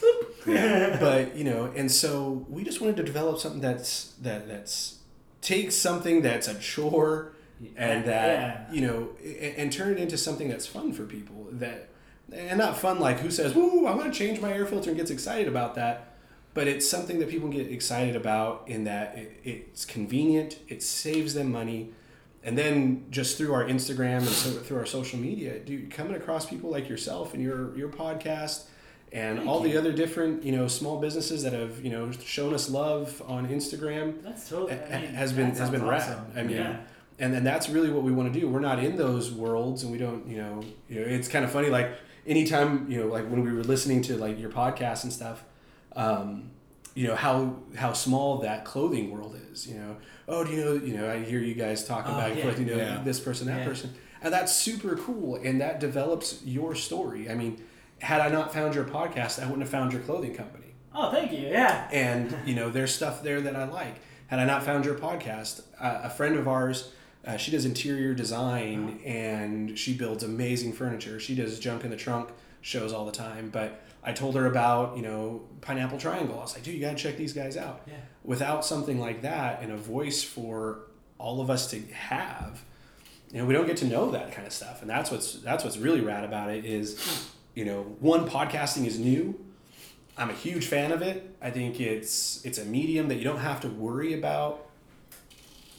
But 1.00 1.36
you 1.36 1.44
know 1.44 1.72
and 1.76 1.92
so 1.92 2.46
we 2.50 2.64
just 2.64 2.82
wanted 2.82 2.98
to 2.98 3.04
develop 3.04 3.39
something 3.39 3.62
that's 3.62 4.14
that 4.22 4.48
that's 4.48 5.00
takes 5.42 5.76
something 5.76 6.22
that's 6.22 6.48
a 6.48 6.56
chore 6.60 7.34
and 7.76 8.06
that 8.06 8.68
Yeah. 8.70 8.74
you 8.74 8.82
know 8.82 9.10
and, 9.24 9.56
and 9.58 9.72
turn 9.74 9.92
it 9.94 10.00
into 10.00 10.18
something 10.18 10.50
that's 10.50 10.66
fun 10.68 10.94
for 10.94 11.04
people 11.06 11.48
that 11.52 11.89
and 12.34 12.58
not 12.58 12.78
fun 12.78 13.00
like 13.00 13.20
who 13.20 13.30
says 13.30 13.54
woo 13.54 13.86
i 13.86 13.94
want 13.94 14.12
to 14.12 14.18
change 14.18 14.39
my 14.42 14.52
air 14.54 14.66
filter 14.66 14.89
and 14.89 14.98
gets 14.98 15.12
excited 15.12 15.48
about 15.48 15.76
that. 15.76 16.08
But 16.54 16.68
it's 16.68 16.86
something 16.89 17.20
that 17.20 17.30
people 17.30 17.48
get 17.48 17.72
excited 17.72 18.14
about 18.14 18.64
in 18.68 18.84
that 18.84 19.18
it, 19.18 19.39
it's 19.44 19.86
convenient 19.86 20.58
it 20.68 20.84
saves 20.84 21.34
them 21.34 21.50
money. 21.52 21.92
And 22.44 22.58
then 22.58 23.06
just 23.12 23.38
through 23.38 23.54
our 23.54 23.64
instagram 23.64 24.18
and 24.18 24.28
so, 24.28 24.50
through 24.52 24.78
our 24.80 24.86
social 24.86 25.18
media 25.20 25.60
dude 25.60 25.92
coming 25.92 26.16
across 26.16 26.46
people 26.46 26.70
like 26.70 26.89
yourself 26.89 27.34
and 27.34 27.42
your 27.42 27.74
your 27.78 27.88
podcast 27.89 28.64
and 29.14 29.38
Thank 29.39 29.49
all 29.49 29.59
the 29.59 29.76
other 29.78 29.91
different 29.91 30.43
you 30.43 30.51
know 30.53 30.68
small 30.68 30.99
businesses 31.01 31.43
that 31.43 31.53
have 31.53 31.84
you 31.84 31.89
know 31.91 32.12
shown 32.24 32.53
us 32.53 32.70
love 32.70 33.22
on 33.28 33.47
instagram 33.49 34.22
That's 34.24 34.47
totally. 34.49 34.74
ha- 34.74 34.86
I 34.95 35.01
mean, 35.01 35.14
has 35.14 35.34
been 35.34 35.49
that 35.49 35.57
has 35.57 35.70
been 35.70 35.80
sounds 35.82 35.91
rad. 35.91 36.01
awesome. 36.01 36.26
I 36.36 36.43
mean, 36.43 36.55
yeah. 36.57 36.78
and 37.20 37.36
and 37.36 37.45
that's 37.45 37.68
really 37.70 37.89
what 37.91 38.03
we 38.03 38.12
want 38.12 38.34
to 38.34 38.39
do. 38.39 38.47
We're 38.47 38.59
not 38.72 38.80
in 38.84 38.95
those 38.95 39.32
worlds, 39.32 39.84
and 39.84 39.91
we 39.91 39.97
don't, 39.97 40.26
you 40.28 40.38
know, 40.38 40.62
you 40.89 40.99
know, 41.01 41.05
it's 41.05 41.28
kind 41.28 41.43
of 41.45 41.51
funny. 41.51 41.70
Like 41.70 41.91
anytime, 42.26 42.89
you 42.89 42.99
know, 43.01 43.07
like 43.07 43.26
when 43.30 43.43
we 43.43 43.51
were 43.51 43.64
listening 43.64 44.01
to 44.03 44.16
like 44.18 44.39
your 44.39 44.49
podcast 44.49 45.03
and 45.03 45.12
stuff, 45.12 45.43
um, 45.95 46.51
you 46.95 47.07
know 47.07 47.16
how 47.16 47.55
how 47.76 47.93
small 47.93 48.38
that 48.39 48.66
clothing 48.66 49.12
world 49.12 49.36
is. 49.51 49.68
You 49.68 49.76
know, 49.76 49.97
oh, 50.28 50.43
do 50.43 50.51
you 50.51 50.64
know? 50.64 50.74
You 50.74 50.97
know, 50.97 51.12
I 51.12 51.20
hear 51.24 51.39
you 51.39 51.53
guys 51.53 51.86
talking 51.86 52.12
Oh, 52.14 52.18
about 52.18 52.36
yeah. 52.38 52.55
you 52.57 52.66
know 52.66 52.76
Yeah. 52.78 53.01
this 53.03 53.20
person, 53.20 53.47
that 53.47 53.59
Yeah. 53.59 53.66
person, 53.66 53.93
and 54.22 54.34
that's 54.34 54.53
super 54.55 54.95
cool, 54.95 55.36
and 55.36 55.59
that 55.62 55.80
develops 55.80 56.41
your 56.45 56.76
story. 56.76 57.30
I 57.30 57.36
mean, 57.36 57.62
had 58.02 58.20
I 58.22 58.30
not 58.30 58.54
found 58.54 58.76
your 58.76 58.84
podcast, 58.84 59.39
I 59.41 59.45
wouldn't 59.45 59.62
have 59.62 59.70
found 59.70 59.93
your 59.93 60.02
clothing 60.02 60.34
company 60.36 60.66
Oh, 60.93 61.10
thank 61.12 61.32
you. 61.32 61.47
Yeah. 61.47 61.88
and 61.93 62.36
you 62.45 62.54
know 62.56 62.70
there's 62.70 62.93
stuff 62.93 63.24
there 63.24 63.39
that 63.41 63.56
I 63.56 63.64
like. 63.66 63.95
Had 64.28 64.39
I 64.39 64.45
not 64.45 64.64
found 64.64 64.84
your 64.86 64.95
podcast, 64.95 65.62
uh, 65.80 66.02
a 66.04 66.10
friend 66.10 66.36
of 66.38 66.47
ours, 66.47 66.91
uh, 67.26 67.38
she 67.38 67.52
does 67.52 67.66
interior 67.66 68.14
design 68.14 68.99
and 69.06 69.78
she 69.78 69.93
builds 69.93 70.24
amazing 70.24 70.74
furniture. 70.74 71.20
She 71.20 71.34
does 71.36 71.60
junk 71.60 71.84
in 71.86 71.91
the 71.91 71.95
trunk 71.97 72.30
shows 72.62 72.91
all 72.93 73.06
the 73.06 73.12
time. 73.12 73.49
But 73.52 73.82
I 74.04 74.12
told 74.14 74.36
her 74.36 74.45
about 74.47 74.97
you 74.97 75.04
know 75.04 75.43
Pineapple 75.62 75.97
Triangle. 75.97 76.38
I 76.39 76.41
was 76.41 76.54
like, 76.56 76.64
dude, 76.64 76.74
you 76.76 76.82
gotta 76.82 76.95
check 76.97 77.16
these 77.18 77.34
guys 77.34 77.56
out. 77.58 77.84
Yeah. 77.88 77.93
Without 78.24 78.66
something 78.66 78.99
like 78.99 79.22
that 79.22 79.62
and 79.62 79.72
a 79.72 79.78
voice 79.78 80.24
for 80.24 80.80
all 81.18 81.39
of 81.41 81.49
us 81.49 81.70
to 81.72 81.80
have, 81.93 82.64
you 83.32 83.38
know, 83.39 83.45
we 83.45 83.54
don't 83.54 83.68
get 83.68 83.78
to 83.78 83.86
know 83.86 84.12
that 84.12 84.32
kind 84.34 84.45
of 84.47 84.52
stuff. 84.54 84.82
And 84.82 84.89
that's 84.89 85.10
what's 85.12 85.34
that's 85.36 85.64
what's 85.64 85.78
really 85.78 86.02
rad 86.02 86.24
about 86.26 86.49
it 86.49 86.66
is, 86.66 87.30
you 87.56 87.66
know, 87.66 87.84
one 87.99 88.28
podcasting 88.30 88.86
is 88.86 88.97
new. 88.99 89.39
I'm 90.18 90.30
a 90.30 90.34
huge 90.34 90.66
fan 90.68 90.91
of 90.91 91.02
it. 91.02 91.36
I 91.41 91.49
think 91.52 91.80
it's 91.80 92.43
it's 92.45 92.58
a 92.58 92.66
medium 92.66 93.08
that 93.10 93.16
you 93.16 93.24
don't 93.24 93.39
have 93.39 93.62
to 93.62 93.68
worry 93.70 94.14
about, 94.14 94.68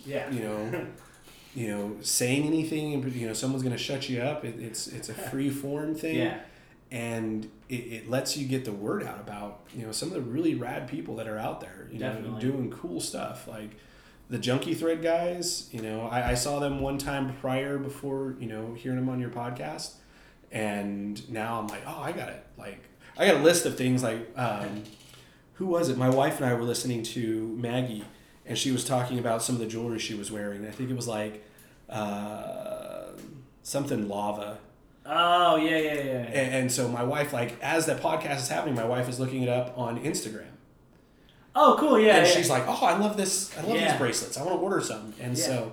Yeah. 0.07 0.31
you 0.31 0.41
know, 0.41 0.87
you 1.55 1.69
know, 1.69 1.97
saying 2.01 2.45
anything. 2.47 2.91
You 3.15 3.29
know, 3.29 3.33
someone's 3.35 3.63
gonna 3.63 3.79
shut 3.79 4.09
you 4.09 4.21
up. 4.23 4.45
It, 4.45 4.57
it's 4.61 4.87
it's 4.89 5.09
a 5.09 5.15
free 5.15 5.51
form 5.63 5.95
thing, 5.95 6.17
Yeah. 6.17 6.39
and 6.91 7.49
it, 7.69 7.75
it 7.75 8.11
lets 8.11 8.37
you 8.37 8.47
get 8.49 8.65
the 8.65 8.73
word 8.73 9.03
out 9.05 9.21
about 9.21 9.61
you 9.77 9.85
know 9.87 9.93
some 9.93 10.09
of 10.09 10.15
the 10.15 10.23
really 10.23 10.55
rad 10.55 10.89
people 10.89 11.17
that 11.17 11.29
are 11.29 11.39
out 11.39 11.61
there. 11.61 11.89
You 11.93 11.99
know, 11.99 12.13
Definitely. 12.15 12.41
doing 12.41 12.71
cool 12.71 13.01
stuff 13.01 13.47
like 13.47 13.71
the 14.31 14.39
Junkie 14.39 14.75
Thread 14.75 15.03
guys. 15.03 15.69
You 15.73 15.83
know, 15.83 16.09
I, 16.09 16.31
I 16.31 16.35
saw 16.35 16.59
them 16.59 16.81
one 16.81 16.97
time 16.99 17.35
prior 17.41 17.79
before 17.79 18.35
you 18.41 18.47
know 18.49 18.75
hearing 18.75 18.97
them 18.99 19.09
on 19.11 19.21
your 19.21 19.31
podcast, 19.31 19.93
and 20.53 21.29
now 21.31 21.59
I'm 21.59 21.67
like, 21.67 21.83
oh, 21.87 22.01
I 22.01 22.13
got 22.13 22.29
it. 22.29 22.45
Like 22.59 22.81
I 23.19 23.27
got 23.27 23.37
a 23.37 23.43
list 23.43 23.67
of 23.67 23.77
things 23.77 24.03
like 24.03 24.29
um, 24.39 24.85
who 25.55 25.67
was 25.67 25.89
it? 25.89 25.97
My 25.99 26.09
wife 26.11 26.37
and 26.41 26.47
I 26.47 26.55
were 26.55 26.63
listening 26.63 27.03
to 27.05 27.49
Maggie, 27.59 28.05
and 28.47 28.57
she 28.57 28.71
was 28.71 28.85
talking 28.85 29.19
about 29.19 29.43
some 29.43 29.55
of 29.55 29.61
the 29.61 29.67
jewelry 29.67 29.99
she 29.99 30.15
was 30.15 30.31
wearing. 30.31 30.67
I 30.67 30.71
think 30.71 30.91
it 30.91 30.97
was 30.97 31.09
like 31.09 31.45
uh, 31.89 33.07
something 33.63 34.09
lava. 34.09 34.59
Oh 35.05 35.57
yeah 35.57 35.77
yeah 35.79 35.95
yeah. 35.95 36.13
And, 36.31 36.55
and 36.55 36.73
so 36.73 36.89
my 36.89 37.03
wife, 37.03 37.33
like, 37.33 37.61
as 37.61 37.87
that 37.87 38.01
podcast 38.01 38.37
is 38.39 38.49
happening, 38.49 38.75
my 38.77 38.85
wife 38.85 39.09
is 39.09 39.19
looking 39.19 39.43
it 39.43 39.49
up 39.49 39.77
on 39.77 39.99
Instagram. 40.03 40.47
Oh, 41.55 41.77
cool. 41.79 41.99
Yeah. 41.99 42.17
and 42.19 42.27
yeah. 42.27 42.33
she's 42.33 42.49
like, 42.49 42.65
"Oh, 42.67 42.79
I 42.87 42.97
love 42.97 43.17
this. 43.17 43.55
I 43.59 43.63
love 43.63 43.77
Yeah. 43.77 43.91
these 43.91 43.99
bracelets. 43.99 44.39
I 44.39 44.43
want 44.45 44.57
to 44.59 44.63
order 44.63 44.81
some." 44.81 45.13
And 45.21 45.37
Yeah. 45.37 45.45
so, 45.45 45.73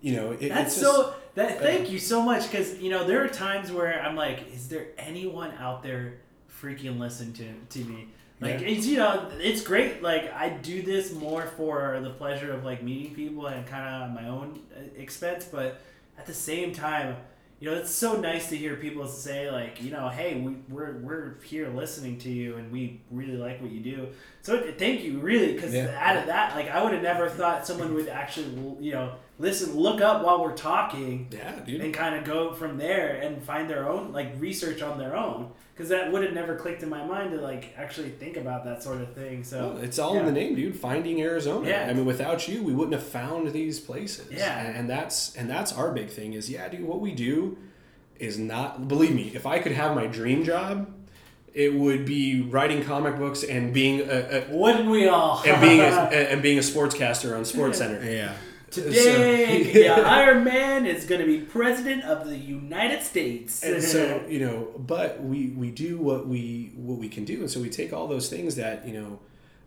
you 0.00 0.14
know, 0.14 0.32
it, 0.32 0.50
That's 0.50 0.76
it's 0.76 0.80
just, 0.80 0.96
so. 0.96 1.14
That 1.36 1.60
thank 1.60 1.90
you 1.90 1.98
so 1.98 2.20
much 2.22 2.50
because 2.50 2.78
you 2.80 2.90
know 2.90 3.04
there 3.06 3.22
are 3.24 3.28
times 3.28 3.70
where 3.70 4.02
I'm 4.02 4.16
like, 4.16 4.52
is 4.54 4.68
there 4.68 4.88
anyone 4.98 5.52
out 5.60 5.82
there 5.82 6.14
freaking 6.62 6.98
listen 6.98 7.32
to 7.34 7.52
to 7.78 7.84
me? 7.84 8.08
Like 8.40 8.60
Yeah. 8.60 8.66
it's 8.68 8.86
you 8.86 8.96
know 8.96 9.30
it's 9.38 9.62
great. 9.62 10.02
Like 10.02 10.32
I 10.32 10.48
do 10.50 10.82
this 10.82 11.12
more 11.12 11.42
for 11.56 12.00
the 12.02 12.10
pleasure 12.10 12.52
of 12.52 12.64
like 12.64 12.82
meeting 12.82 13.14
people 13.14 13.46
and 13.46 13.66
kind 13.66 14.04
of 14.04 14.10
my 14.22 14.28
own 14.28 14.60
uh, 14.76 14.80
expense, 15.00 15.44
but 15.44 15.80
at 16.18 16.24
the 16.26 16.34
same 16.34 16.72
time, 16.72 17.16
you 17.60 17.70
know 17.70 17.76
it's 17.76 17.90
so 17.90 18.18
nice 18.18 18.48
to 18.50 18.56
hear 18.56 18.76
people 18.76 19.06
say 19.06 19.50
like 19.50 19.82
you 19.82 19.90
know 19.90 20.08
hey 20.08 20.40
we 20.40 20.56
we're 20.70 20.98
we're 20.98 21.34
here 21.42 21.68
listening 21.68 22.18
to 22.18 22.30
you 22.30 22.56
and 22.56 22.72
we 22.72 23.00
really 23.10 23.36
like 23.36 23.60
what 23.60 23.70
you 23.70 23.80
do. 23.80 24.08
So 24.40 24.72
thank 24.78 25.02
you 25.02 25.18
really 25.18 25.52
because 25.52 25.74
Yeah. 25.74 25.94
out 26.00 26.16
of 26.16 26.26
that 26.26 26.54
like 26.56 26.70
I 26.70 26.82
would 26.82 26.94
have 26.94 27.02
never 27.02 27.28
thought 27.28 27.66
someone 27.66 27.92
would 27.94 28.08
actually 28.08 28.48
you 28.80 28.92
know 28.92 29.12
listen 29.38 29.76
look 29.76 30.00
up 30.00 30.22
while 30.22 30.42
we're 30.42 30.56
talking 30.56 31.28
yeah, 31.30 31.58
dude. 31.60 31.80
and 31.80 31.92
kind 31.92 32.14
of 32.14 32.24
go 32.24 32.52
from 32.52 32.78
there 32.78 33.20
and 33.20 33.42
find 33.42 33.68
their 33.68 33.88
own 33.88 34.12
like 34.12 34.32
research 34.38 34.82
on 34.82 34.98
their 34.98 35.16
own 35.16 35.50
because 35.74 35.90
that 35.90 36.10
would 36.10 36.22
have 36.22 36.32
never 36.32 36.56
clicked 36.56 36.82
in 36.82 36.88
my 36.88 37.04
mind 37.04 37.30
to 37.32 37.40
like 37.40 37.74
actually 37.76 38.08
think 38.08 38.38
about 38.38 38.64
that 38.64 38.82
sort 38.82 39.00
of 39.00 39.12
thing 39.12 39.44
so 39.44 39.74
Well, 39.74 39.78
it's 39.78 39.98
all 39.98 40.18
in 40.18 40.24
the 40.24 40.32
name, 40.32 40.54
dude. 40.54 40.74
Finding 40.74 41.20
Arizona. 41.20 41.68
Yeah. 41.68 41.86
I 41.88 41.92
mean, 41.92 42.06
without 42.06 42.48
you, 42.48 42.62
we 42.62 42.72
wouldn't 42.74 42.94
have 42.94 43.06
found 43.06 43.52
these 43.52 43.78
places. 43.78 44.32
Yeah. 44.32 44.58
And, 44.58 44.76
and 44.76 44.90
that's 44.90 45.36
and 45.36 45.50
that's 45.50 45.72
our 45.72 45.92
big 45.92 46.08
thing. 46.08 46.32
Is 46.32 46.48
yeah, 46.48 46.66
dude. 46.68 46.84
What 46.84 47.00
we 47.00 47.12
do 47.12 47.58
is 48.18 48.38
not. 48.38 48.88
Believe 48.88 49.14
me, 49.14 49.32
if 49.34 49.44
I 49.44 49.58
could 49.58 49.72
have 49.72 49.94
my 49.94 50.06
dream 50.06 50.44
job, 50.44 50.90
it 51.52 51.74
would 51.74 52.06
be 52.06 52.40
writing 52.42 52.82
comic 52.82 53.18
books 53.18 53.42
and 53.42 53.74
being 53.74 54.00
a, 54.00 54.44
a 54.50 54.56
wouldn't 54.56 54.88
we 54.90 55.08
all 55.08 55.42
and 55.46 55.60
being 55.60 55.80
a, 55.80 55.84
and 56.30 56.40
being 56.42 56.56
a 56.56 56.62
sportscaster 56.62 57.36
on 57.36 57.44
Sports 57.44 57.78
Center. 57.78 58.02
Yeah. 58.02 58.34
Today 58.82 59.72
So- 59.72 59.78
yeah, 59.80 60.00
iron 60.00 60.44
man 60.44 60.86
is 60.86 61.04
going 61.04 61.20
to 61.20 61.26
be 61.26 61.40
president 61.40 62.04
of 62.04 62.28
the 62.28 62.36
united 62.36 63.02
states. 63.02 63.62
And 63.62 63.82
so 63.82 64.24
you 64.28 64.40
know 64.40 64.68
but 64.78 65.22
we 65.22 65.48
we 65.48 65.70
do 65.70 65.98
what 65.98 66.26
we 66.28 66.72
what 66.76 66.98
we 66.98 67.08
can 67.08 67.24
do. 67.24 67.40
And 67.40 67.50
so 67.50 67.60
we 67.60 67.70
take 67.70 67.92
all 67.92 68.06
those 68.06 68.28
things 68.28 68.56
that 68.56 68.86
you 68.86 68.94
know 68.98 69.18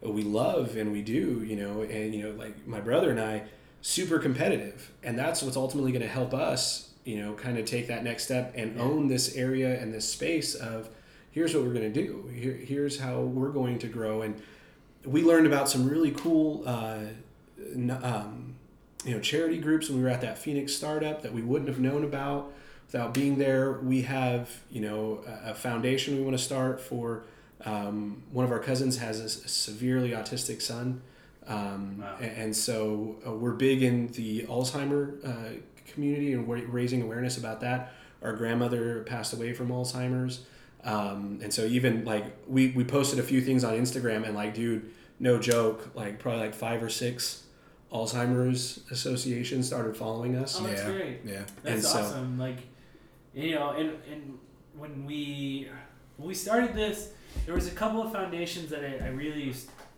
we 0.01 0.23
love 0.23 0.77
and 0.77 0.91
we 0.91 1.01
do 1.01 1.43
you 1.43 1.55
know 1.55 1.81
and 1.81 2.15
you 2.15 2.23
know 2.23 2.31
like 2.31 2.65
my 2.65 2.79
brother 2.79 3.09
and 3.11 3.19
i 3.19 3.43
super 3.81 4.19
competitive. 4.19 4.91
And 5.03 5.17
that's 5.17 5.41
what's 5.41 5.57
ultimately 5.57 5.91
going 5.91 6.01
to 6.01 6.07
help 6.07 6.33
us 6.33 6.91
you 7.05 7.17
know 7.21 7.33
kind 7.33 7.57
of 7.57 7.65
take 7.65 7.87
that 7.87 8.03
next 8.03 8.23
step 8.25 8.53
and 8.55 8.79
own 8.79 9.07
this 9.07 9.35
area 9.35 9.81
and 9.81 9.93
this 9.93 10.07
space 10.07 10.53
of 10.55 10.89
here's 11.31 11.53
what 11.53 11.63
we're 11.63 11.73
going 11.73 11.93
to 11.93 12.01
do. 12.05 12.27
Here, 12.33 12.53
here's 12.53 12.99
how 12.99 13.21
we're 13.21 13.51
going 13.51 13.79
to 13.79 13.87
grow. 13.87 14.23
And 14.23 14.41
we 15.05 15.23
learned 15.23 15.47
about 15.47 15.69
some 15.69 15.87
really 15.87 16.11
cool 16.11 16.63
uh, 16.65 16.99
um, 18.03 18.48
you 19.05 19.13
know 19.13 19.19
charity 19.19 19.57
groups 19.57 19.89
when 19.89 19.97
we 19.97 20.03
were 20.03 20.09
at 20.09 20.21
that 20.21 20.37
phoenix 20.37 20.73
startup 20.73 21.21
that 21.21 21.33
we 21.33 21.41
wouldn't 21.41 21.69
have 21.69 21.79
known 21.79 22.03
about 22.03 22.51
without 22.85 23.13
being 23.13 23.37
there 23.37 23.73
we 23.73 24.01
have 24.01 24.49
you 24.69 24.81
know 24.81 25.23
a, 25.45 25.53
foundation 25.53 26.15
we 26.17 26.21
want 26.21 26.37
to 26.37 26.43
start 26.43 26.81
for 26.81 27.23
um, 27.65 28.23
one 28.31 28.45
of 28.45 28.51
our 28.51 28.59
cousins 28.59 28.97
has 28.97 29.19
a 29.19 29.29
severely 29.29 30.11
autistic 30.11 30.61
son 30.61 31.01
um, 31.47 31.97
Wow. 31.99 32.17
and, 32.21 32.55
so 32.55 33.15
uh, 33.25 33.31
we're 33.31 33.53
big 33.53 33.81
in 33.81 34.07
the 34.09 34.43
alzheimer 34.43 35.23
uh, 35.25 35.59
community 35.87 36.33
and 36.33 36.47
raising 36.47 37.01
awareness 37.01 37.37
about 37.37 37.61
that 37.61 37.93
our 38.21 38.33
grandmother 38.33 39.03
passed 39.03 39.33
away 39.33 39.53
from 39.53 39.69
alzheimer's 39.69 40.41
um, 40.83 41.39
and 41.41 41.53
so 41.53 41.65
even 41.65 42.05
like 42.05 42.25
we, 42.47 42.71
we 42.71 42.83
posted 42.83 43.19
a 43.19 43.23
few 43.23 43.41
things 43.41 43.63
on 43.63 43.73
instagram 43.75 44.25
and 44.25 44.35
like 44.35 44.53
dude 44.53 44.91
no 45.19 45.39
joke 45.39 45.89
like 45.95 46.19
probably 46.19 46.41
like 46.41 46.53
five 46.53 46.81
or 46.83 46.89
six 46.89 47.43
alzheimer's 47.91 48.81
Association 48.91 49.63
started 49.63 49.95
following 49.97 50.35
us 50.35 50.59
Oh, 50.59 50.63
that's 50.67 50.81
yeah. 50.83 50.91
great. 50.91 51.19
Yeah. 51.25 51.41
That's 51.63 51.75
And 51.75 51.83
so- 51.83 51.99
awesome. 51.99 52.37
Like, 52.39 52.57
you 53.33 53.55
know, 53.55 53.71
and 53.71 53.91
and 54.11 54.37
when 54.77 55.05
we 55.05 55.67
when 56.17 56.27
we 56.27 56.33
started 56.33 56.73
this, 56.75 57.11
there 57.45 57.55
was 57.55 57.67
a 57.67 57.71
couple 57.71 58.01
of 58.01 58.11
foundations 58.11 58.69
that 58.69 58.83
I, 58.83 59.05
I 59.05 59.09
really 59.09 59.53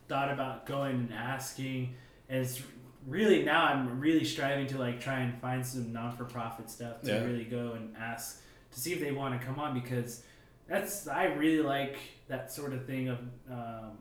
thought 0.07 0.31
about 0.31 0.65
going 0.65 0.95
and 0.95 1.13
asking, 1.13 1.95
and 2.29 2.41
it's 2.45 2.61
really 3.07 3.43
now 3.43 3.65
I'm 3.65 3.99
really 3.99 4.23
striving 4.23 4.67
to 4.67 4.77
like 4.77 4.99
try 5.01 5.19
and 5.21 5.39
find 5.41 5.65
some 5.65 5.91
non 5.91 6.15
for 6.15 6.25
profit 6.25 6.69
stuff 6.69 7.01
to 7.01 7.07
Yeah. 7.11 7.23
really 7.23 7.45
go 7.45 7.73
and 7.73 7.95
ask 7.97 8.41
to 8.71 8.79
see 8.79 8.93
if 8.93 8.99
they 9.01 9.11
want 9.11 9.39
to 9.39 9.45
come 9.45 9.59
on 9.59 9.73
because 9.73 10.23
that's 10.67 11.07
I 11.07 11.25
really 11.25 11.63
like 11.63 11.97
that 12.27 12.51
sort 12.51 12.73
of 12.73 12.85
thing 12.85 13.09
of 13.09 13.19
um, 13.49 13.97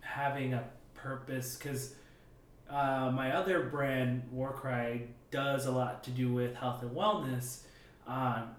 having 0.00 0.52
a 0.54 0.64
purpose 0.94 1.56
because 1.56 1.94
uh, 2.70 3.10
my 3.14 3.32
other 3.36 3.64
brand 3.64 4.22
Warcry 4.30 5.08
does 5.30 5.66
a 5.66 5.70
lot 5.70 6.02
to 6.04 6.10
do 6.10 6.32
with 6.32 6.54
health 6.54 6.82
and 6.82 6.90
wellness. 6.92 7.60
Um, 8.06 8.50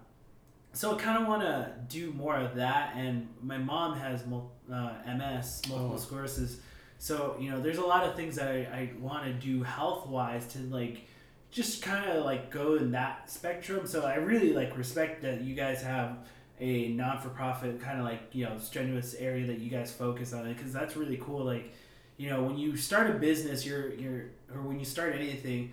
so 0.72 0.94
I 0.94 1.00
kind 1.00 1.22
of 1.22 1.28
want 1.28 1.42
to 1.42 1.72
do 1.88 2.12
more 2.12 2.36
of 2.36 2.54
that 2.56 2.92
and 2.96 3.28
my 3.42 3.56
mom 3.58 3.96
has 3.98 4.26
mul- 4.26 4.52
uh, 4.70 4.92
MS 5.06 5.62
multiple 5.68 5.92
Oh. 5.94 5.98
sclerosis. 5.98 6.58
So 6.98 7.36
you 7.40 7.50
know 7.50 7.60
there's 7.60 7.78
a 7.78 7.84
lot 7.86 8.04
of 8.04 8.14
things 8.16 8.36
that 8.36 8.48
I, 8.48 8.58
I 8.72 8.90
want 9.00 9.24
to 9.26 9.32
do 9.32 9.62
health 9.62 10.06
wise 10.06 10.46
to 10.48 10.58
like 10.60 11.06
just 11.50 11.82
kind 11.82 12.10
of 12.10 12.24
like 12.24 12.50
go 12.50 12.74
in 12.74 12.90
that 12.92 13.30
spectrum. 13.30 13.86
So 13.86 14.02
I 14.04 14.16
really 14.16 14.52
like 14.52 14.76
respect 14.76 15.22
that 15.22 15.40
you 15.42 15.54
guys 15.54 15.82
have 15.82 16.18
a 16.58 16.88
non-for-profit 16.88 17.80
kind 17.82 17.98
of 17.98 18.04
like 18.04 18.22
you 18.32 18.44
know 18.46 18.58
strenuous 18.58 19.14
area 19.14 19.46
that 19.46 19.58
you 19.58 19.70
guys 19.70 19.92
focus 19.92 20.32
on 20.32 20.46
it 20.46 20.56
because 20.56 20.72
that's 20.72 20.96
really 20.96 21.18
cool 21.22 21.44
like 21.44 21.72
you 22.16 22.30
know 22.30 22.42
when 22.42 22.56
you 22.56 22.76
start 22.76 23.10
a 23.10 23.14
business 23.14 23.64
you're 23.66 23.92
you're 23.94 24.24
or 24.54 24.62
when 24.62 24.78
you 24.78 24.84
start 24.84 25.14
anything 25.14 25.72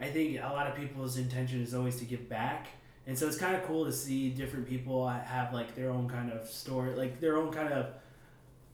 i 0.00 0.06
think 0.06 0.38
a 0.38 0.52
lot 0.52 0.66
of 0.66 0.74
people's 0.74 1.16
intention 1.16 1.60
is 1.62 1.74
always 1.74 1.96
to 1.96 2.04
give 2.04 2.28
back. 2.28 2.68
And 3.06 3.18
so 3.18 3.26
it's 3.28 3.36
kind 3.36 3.54
of 3.54 3.62
cool 3.64 3.84
to 3.84 3.92
see 3.92 4.30
different 4.30 4.66
people 4.66 5.06
have 5.06 5.52
like 5.52 5.74
their 5.74 5.90
own 5.90 6.08
kind 6.08 6.32
of 6.32 6.48
story 6.48 6.94
like 6.94 7.20
their 7.20 7.36
own 7.36 7.52
kind 7.52 7.70
of 7.70 7.88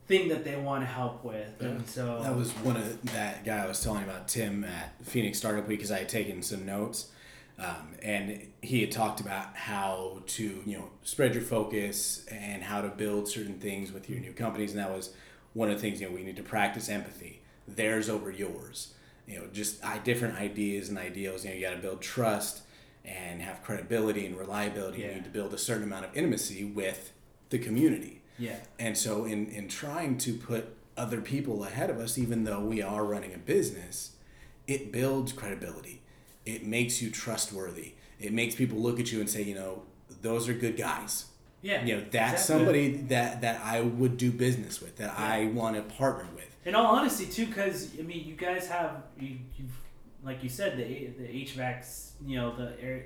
thing 0.07 0.29
that 0.29 0.43
they 0.43 0.55
want 0.55 0.83
to 0.83 0.87
help 0.87 1.23
with. 1.23 1.61
And 1.61 1.87
so 1.87 2.21
That 2.23 2.35
was 2.35 2.51
one 2.51 2.75
of 2.77 3.01
that 3.13 3.45
guy 3.45 3.63
I 3.63 3.67
was 3.67 3.81
telling 3.83 4.03
about, 4.03 4.27
Tim 4.27 4.63
at 4.63 4.93
Phoenix 5.05 5.37
Startup 5.37 5.67
Week, 5.67 5.79
because 5.79 5.91
I 5.91 5.99
had 5.99 6.09
taken 6.09 6.41
some 6.43 6.65
notes, 6.65 7.11
um, 7.59 7.95
and 8.01 8.47
he 8.61 8.81
had 8.81 8.91
talked 8.91 9.19
about 9.19 9.55
how 9.55 10.23
to 10.27 10.63
you 10.65 10.77
know 10.77 10.89
spread 11.03 11.33
your 11.35 11.43
focus 11.43 12.25
and 12.29 12.63
how 12.63 12.81
to 12.81 12.89
build 12.89 13.27
certain 13.27 13.59
things 13.59 13.91
with 13.91 14.09
your 14.09 14.19
new 14.19 14.33
companies, 14.33 14.71
and 14.71 14.79
that 14.79 14.91
was 14.91 15.13
one 15.53 15.69
of 15.69 15.75
the 15.75 15.81
things 15.81 16.01
you 16.01 16.09
know 16.09 16.15
we 16.15 16.23
need 16.23 16.37
to 16.37 16.43
practice 16.43 16.89
empathy, 16.89 17.41
theirs 17.67 18.09
over 18.09 18.31
yours, 18.31 18.93
you 19.27 19.39
know, 19.39 19.47
just 19.53 19.83
I, 19.83 19.97
different 19.99 20.37
ideas 20.37 20.89
and 20.89 20.97
ideals. 20.97 21.43
You 21.43 21.51
know, 21.51 21.55
you 21.55 21.61
got 21.61 21.75
to 21.75 21.81
build 21.81 22.01
trust 22.01 22.63
and 23.03 23.41
have 23.41 23.63
credibility 23.63 24.25
and 24.25 24.37
reliability. 24.37 25.01
Yeah. 25.01 25.07
You 25.07 25.13
need 25.15 25.23
to 25.25 25.29
build 25.29 25.53
a 25.53 25.57
certain 25.57 25.83
amount 25.83 26.05
of 26.05 26.15
intimacy 26.15 26.63
with 26.63 27.13
the 27.49 27.59
community. 27.59 28.21
yeah 28.37 28.57
And 28.79 28.97
so, 28.97 29.25
in, 29.25 29.47
in 29.47 29.67
trying 29.67 30.17
to 30.19 30.33
put 30.33 30.75
other 30.97 31.21
people 31.21 31.63
ahead 31.63 31.89
of 31.89 31.99
us, 31.99 32.17
even 32.17 32.43
though 32.43 32.59
we 32.59 32.81
are 32.81 33.03
running 33.03 33.33
a 33.33 33.37
business, 33.37 34.11
it 34.67 34.91
builds 34.91 35.33
credibility. 35.33 36.01
It 36.45 36.65
makes 36.65 37.01
you 37.01 37.09
trustworthy. 37.09 37.93
It 38.19 38.33
makes 38.33 38.55
people 38.55 38.77
look 38.79 38.99
at 38.99 39.11
you 39.11 39.19
and 39.19 39.29
say, 39.29 39.41
you 39.41 39.55
know, 39.55 39.83
those 40.21 40.47
are 40.49 40.53
good 40.53 40.77
guys. 40.77 41.25
Yeah 41.61 41.83
You 41.85 41.97
know, 41.97 42.03
that's 42.11 42.43
exactly. 42.43 42.55
somebody 42.57 42.91
that, 43.09 43.41
that 43.41 43.61
I 43.63 43.81
would 43.81 44.17
do 44.17 44.31
business 44.31 44.81
with, 44.81 44.97
that 44.97 45.17
I 45.17 45.45
want 45.47 45.75
to 45.75 45.81
partner 45.95 46.27
with. 46.35 46.47
In 46.65 46.75
all 46.75 46.95
honesty, 46.95 47.25
too, 47.25 47.47
because 47.47 47.89
I 47.99 48.03
mean, 48.03 48.25
you 48.27 48.35
guys 48.35 48.67
have 48.67 49.03
you, 49.19 49.37
you've 49.57 49.71
like 50.23 50.43
you 50.43 50.49
said 50.49 50.77
the 50.77 51.07
the 51.17 51.27
HVACs, 51.45 52.11
you 52.25 52.37
know, 52.37 52.55
the 52.55 52.73
air, 52.81 53.05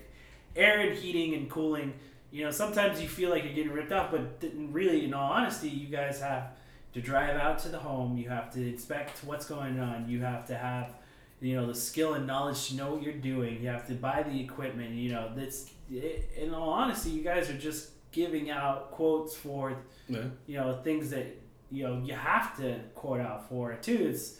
air 0.55 0.79
and 0.81 0.97
heating 0.97 1.33
and 1.35 1.49
cooling. 1.49 1.93
You 2.31 2.43
know, 2.43 2.51
sometimes 2.51 3.01
you 3.01 3.07
feel 3.07 3.29
like 3.29 3.45
you're 3.45 3.53
getting 3.53 3.71
ripped 3.71 3.93
off, 3.93 4.11
but 4.11 4.43
really, 4.71 5.05
in 5.05 5.13
all 5.13 5.31
honesty, 5.31 5.69
you 5.69 5.87
guys 5.87 6.19
have 6.19 6.49
to 6.93 7.01
drive 7.01 7.37
out 7.37 7.59
to 7.59 7.69
the 7.69 7.77
home. 7.77 8.17
You 8.17 8.27
have 8.29 8.51
to 8.53 8.61
inspect 8.61 9.23
what's 9.23 9.45
going 9.45 9.79
on. 9.79 10.09
You 10.09 10.21
have 10.21 10.45
to 10.47 10.57
have, 10.57 10.95
you 11.39 11.55
know, 11.55 11.67
the 11.67 11.75
skill 11.75 12.15
and 12.15 12.27
knowledge 12.27 12.67
to 12.67 12.75
know 12.75 12.93
what 12.93 13.03
you're 13.03 13.13
doing. 13.13 13.61
You 13.61 13.69
have 13.69 13.87
to 13.87 13.93
buy 13.93 14.23
the 14.23 14.37
equipment. 14.41 14.95
You 14.95 15.11
know, 15.13 15.31
that's 15.33 15.69
in 15.89 16.53
all 16.53 16.71
honesty, 16.71 17.11
you 17.11 17.23
guys 17.23 17.49
are 17.49 17.57
just 17.57 17.91
giving 18.15 18.49
out 18.49 18.91
quotes 18.91 19.35
for 19.35 19.75
Yeah. 20.07 20.23
you 20.47 20.57
know 20.57 20.79
things 20.83 21.09
that 21.09 21.27
you 21.69 21.83
know 21.85 22.01
you 22.07 22.13
have 22.13 22.55
to 22.61 22.79
quote 22.95 23.19
out 23.19 23.49
for 23.49 23.73
it 23.73 23.83
too 23.83 24.07
it's 24.11 24.37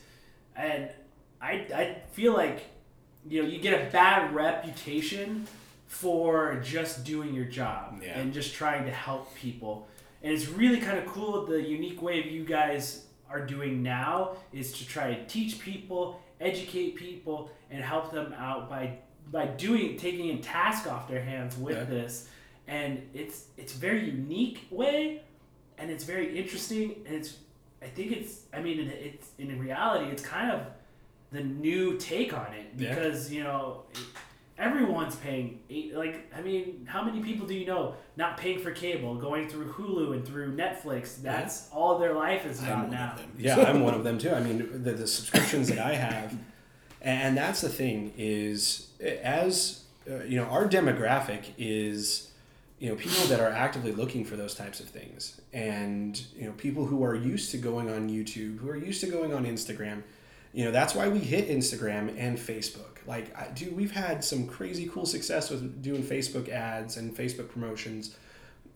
and 0.55 0.89
i 1.41 1.51
i 1.81 1.97
feel 2.13 2.33
like 2.33 2.59
you 3.27 3.41
know 3.43 3.49
you 3.49 3.59
get 3.59 3.73
a 3.87 3.91
bad 3.91 4.33
reputation 4.33 5.45
for 5.87 6.59
just 6.63 7.03
doing 7.03 7.33
your 7.33 7.45
job 7.45 7.99
Yeah. 8.01 8.17
and 8.19 8.33
just 8.33 8.53
trying 8.53 8.85
to 8.85 8.91
help 8.91 9.35
people 9.35 9.87
and 10.23 10.33
it's 10.33 10.47
really 10.47 10.79
kind 10.79 10.97
of 10.97 11.05
cool 11.07 11.45
the 11.45 11.61
unique 11.61 12.01
way 12.01 12.23
you 12.23 12.45
guys 12.45 13.05
are 13.29 13.45
doing 13.45 13.83
now 13.83 14.37
is 14.53 14.71
to 14.77 14.87
try 14.87 15.13
to 15.13 15.25
teach 15.25 15.59
people 15.59 16.21
educate 16.39 16.95
people 16.95 17.49
and 17.71 17.83
help 17.83 18.11
them 18.11 18.33
out 18.37 18.69
by 18.69 18.97
by 19.31 19.45
doing 19.47 19.97
taking 19.97 20.29
a 20.37 20.37
task 20.41 20.81
off 20.91 21.07
their 21.07 21.23
hands 21.31 21.57
with 21.57 21.77
Yeah. 21.77 21.83
this 21.85 22.29
and 22.67 23.01
it's 23.13 23.45
it's 23.57 23.75
a 23.75 23.77
very 23.77 24.05
unique 24.05 24.67
way 24.71 25.21
and 25.77 25.91
it's 25.91 26.03
very 26.03 26.37
interesting 26.37 26.95
and 27.05 27.15
it's 27.15 27.37
I 27.81 27.87
think 27.87 28.13
it's. 28.13 28.39
I 28.51 28.61
mean, 28.61 28.79
in- 28.79 28.89
it's 28.89 29.27
in 29.37 29.59
reality, 29.59 30.05
it's 30.11 30.23
kind 30.23 30.49
of 30.51 30.61
the 31.31 31.41
new 31.43 31.97
take 31.97 32.33
on 32.33 32.51
it 32.53 32.67
Yeah. 32.77 32.95
because 32.95 33.31
you 33.31 33.43
know. 33.43 33.83
Everyone's 34.57 35.17
paying 35.17 35.59
eight, 35.69 35.93
like 35.93 36.31
I 36.33 36.39
mean, 36.41 36.85
how 36.89 37.03
many 37.03 37.19
people 37.21 37.45
do 37.45 37.53
you 37.53 37.65
know 37.65 37.95
not 38.15 38.37
paying 38.37 38.59
for 38.59 38.71
cable, 38.71 39.15
going 39.15 39.49
through 39.49 39.73
Hulu 39.73 40.13
and 40.13 40.25
through 40.25 40.55
Netflix? 40.55 41.21
That's 41.21 41.67
all 41.73 41.99
their 41.99 42.13
life 42.13 42.45
is 42.45 42.63
about 42.63 42.89
now. 42.89 43.17
Yeah, 43.37 43.57
I'm 43.59 43.81
one 43.81 43.93
of 43.93 44.05
them 44.05 44.17
too. 44.17 44.31
I 44.31 44.39
mean, 44.39 44.81
the, 44.81 44.93
the 44.93 45.07
subscriptions 45.07 45.67
that 45.67 45.79
I 45.79 45.95
have, 45.95 46.33
and 47.01 47.35
that's 47.35 47.59
the 47.59 47.67
thing 47.67 48.13
is, 48.17 48.87
as 49.01 49.83
uh, 50.09 50.23
you 50.23 50.37
know, 50.37 50.45
our 50.45 50.69
demographic 50.69 51.47
is, 51.57 52.31
you 52.79 52.89
know, 52.89 52.95
people 52.95 53.25
that 53.27 53.39
are 53.39 53.49
actively 53.49 53.91
looking 53.93 54.25
for 54.25 54.35
those 54.35 54.53
types 54.53 54.79
of 54.79 54.87
things, 54.87 55.39
and 55.53 56.21
you 56.37 56.45
know, 56.45 56.51
people 56.53 56.85
who 56.85 57.03
are 57.03 57.15
used 57.15 57.51
to 57.51 57.57
going 57.57 57.89
on 57.89 58.09
YouTube, 58.09 58.59
who 58.59 58.69
are 58.69 58.75
used 58.77 59.01
to 59.01 59.07
going 59.07 59.33
on 59.33 59.45
Instagram. 59.45 60.03
You 60.53 60.63
know, 60.65 60.71
that's 60.71 60.95
why 60.95 61.09
we 61.09 61.19
hit 61.19 61.49
Instagram 61.49 62.15
and 62.17 62.37
Facebook. 62.37 62.99
Like, 63.05 63.37
I, 63.37 63.49
dude, 63.49 63.75
we've 63.75 63.91
had 63.91 64.23
some 64.23 64.47
crazy 64.47 64.87
cool 64.91 65.05
success 65.05 65.49
with 65.49 65.81
doing 65.81 66.01
Facebook 66.01 66.47
ads 66.47 66.95
and 66.95 67.13
Facebook 67.15 67.49
promotions 67.49 68.15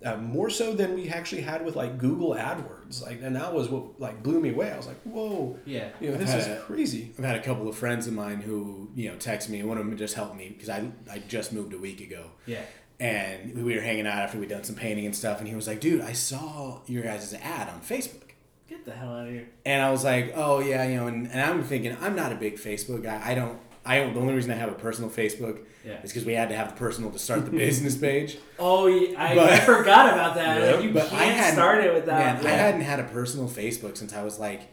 uh, 0.04 0.18
more 0.18 0.50
so 0.50 0.74
than 0.74 0.94
we 0.94 1.08
actually 1.08 1.42
had 1.42 1.64
with 1.64 1.78
like 1.78 1.98
Google 1.98 2.32
AdWords. 2.36 3.02
Like, 3.02 3.22
and 3.22 3.34
that 3.38 3.54
was 3.54 3.70
what 3.70 3.98
like 4.00 4.22
blew 4.22 4.42
me 4.42 4.50
away. 4.50 4.72
I 4.74 4.76
was 4.78 4.88
like, 4.88 5.00
whoa, 5.04 5.58
Yeah. 5.66 5.88
you 6.02 6.10
know, 6.10 6.16
I've 6.16 6.20
this 6.20 6.34
is 6.36 6.48
a- 6.48 6.58
crazy. 6.60 7.12
I've 7.18 7.24
had 7.24 7.38
a 7.38 7.42
couple 7.44 7.68
of 7.70 7.78
friends 7.78 8.08
of 8.08 8.14
mine 8.14 8.42
who, 8.42 8.90
you 8.94 9.10
know, 9.10 9.16
text 9.16 9.50
me. 9.50 9.60
And 9.62 9.70
one 9.70 9.78
of 9.78 9.86
them 9.86 9.96
just 9.98 10.16
helped 10.16 10.36
me 10.36 10.50
because 10.50 10.68
I, 10.70 10.86
I 11.10 11.20
just 11.30 11.54
moved 11.54 11.74
a 11.74 11.78
week 11.78 12.02
ago. 12.02 12.26
Yeah. 12.46 12.62
And 13.00 13.64
we 13.64 13.76
were 13.76 13.82
hanging 13.82 14.06
out 14.08 14.18
after 14.24 14.38
we'd 14.38 14.50
done 14.50 14.64
some 14.66 14.76
painting 14.76 15.06
and 15.06 15.16
stuff. 15.16 15.40
And 15.40 15.48
he 15.48 15.56
was 15.56 15.68
like, 15.68 15.80
dude, 15.80 16.02
I 16.02 16.12
saw 16.14 16.82
your 16.86 17.04
guys' 17.04 17.34
ad 17.34 17.70
on 17.70 17.80
Facebook. 17.82 18.24
Get 18.68 18.84
the 18.86 18.92
hell 18.92 19.14
out 19.16 19.28
of 19.28 19.34
here. 19.34 19.48
And 19.66 19.82
I 19.82 19.90
was 19.90 20.04
like, 20.04 20.34
oh, 20.36 20.60
yeah, 20.60 20.86
you 20.88 20.98
know, 20.98 21.08
and, 21.08 21.28
and 21.32 21.42
I'm 21.42 21.64
thinking, 21.64 21.96
I'm 22.02 22.16
not 22.16 22.32
a 22.32 22.36
big 22.36 22.58
Facebook 22.58 23.02
guy. 23.04 23.22
I 23.24 23.34
don't, 23.36 23.58
I 23.86 24.00
don't, 24.00 24.14
the 24.14 24.20
only 24.20 24.34
reason 24.34 24.52
I 24.52 24.56
have 24.56 24.70
a 24.70 24.76
personal 24.76 25.10
Facebook 25.10 25.62
Yeah. 25.86 26.02
is 26.04 26.12
because 26.12 26.26
we 26.26 26.34
had 26.34 26.50
to 26.50 26.56
have 26.56 26.68
the 26.70 26.76
personal 26.76 27.10
to 27.12 27.18
start 27.20 27.46
the 27.46 27.52
business 27.52 27.96
page. 28.08 28.38
Oh, 28.60 28.88
yeah, 28.88 29.16
I, 29.24 29.34
But- 29.36 29.50
I 29.50 29.60
forgot 29.62 30.14
about 30.14 30.36
that. 30.36 30.60
Yeah. 30.62 30.80
You 30.82 30.92
But 30.94 31.08
can't 31.10 31.22
I 31.22 31.26
hadn't 31.26 31.54
start 31.54 31.84
it 31.86 31.94
without. 31.94 32.44
Man, 32.44 32.46
I 32.46 32.50
hadn't 32.50 32.82
had 32.82 33.00
a 33.00 33.06
personal 33.06 33.48
Facebook 33.48 33.96
since 33.98 34.14
I 34.14 34.24
was 34.24 34.38
like 34.40 34.64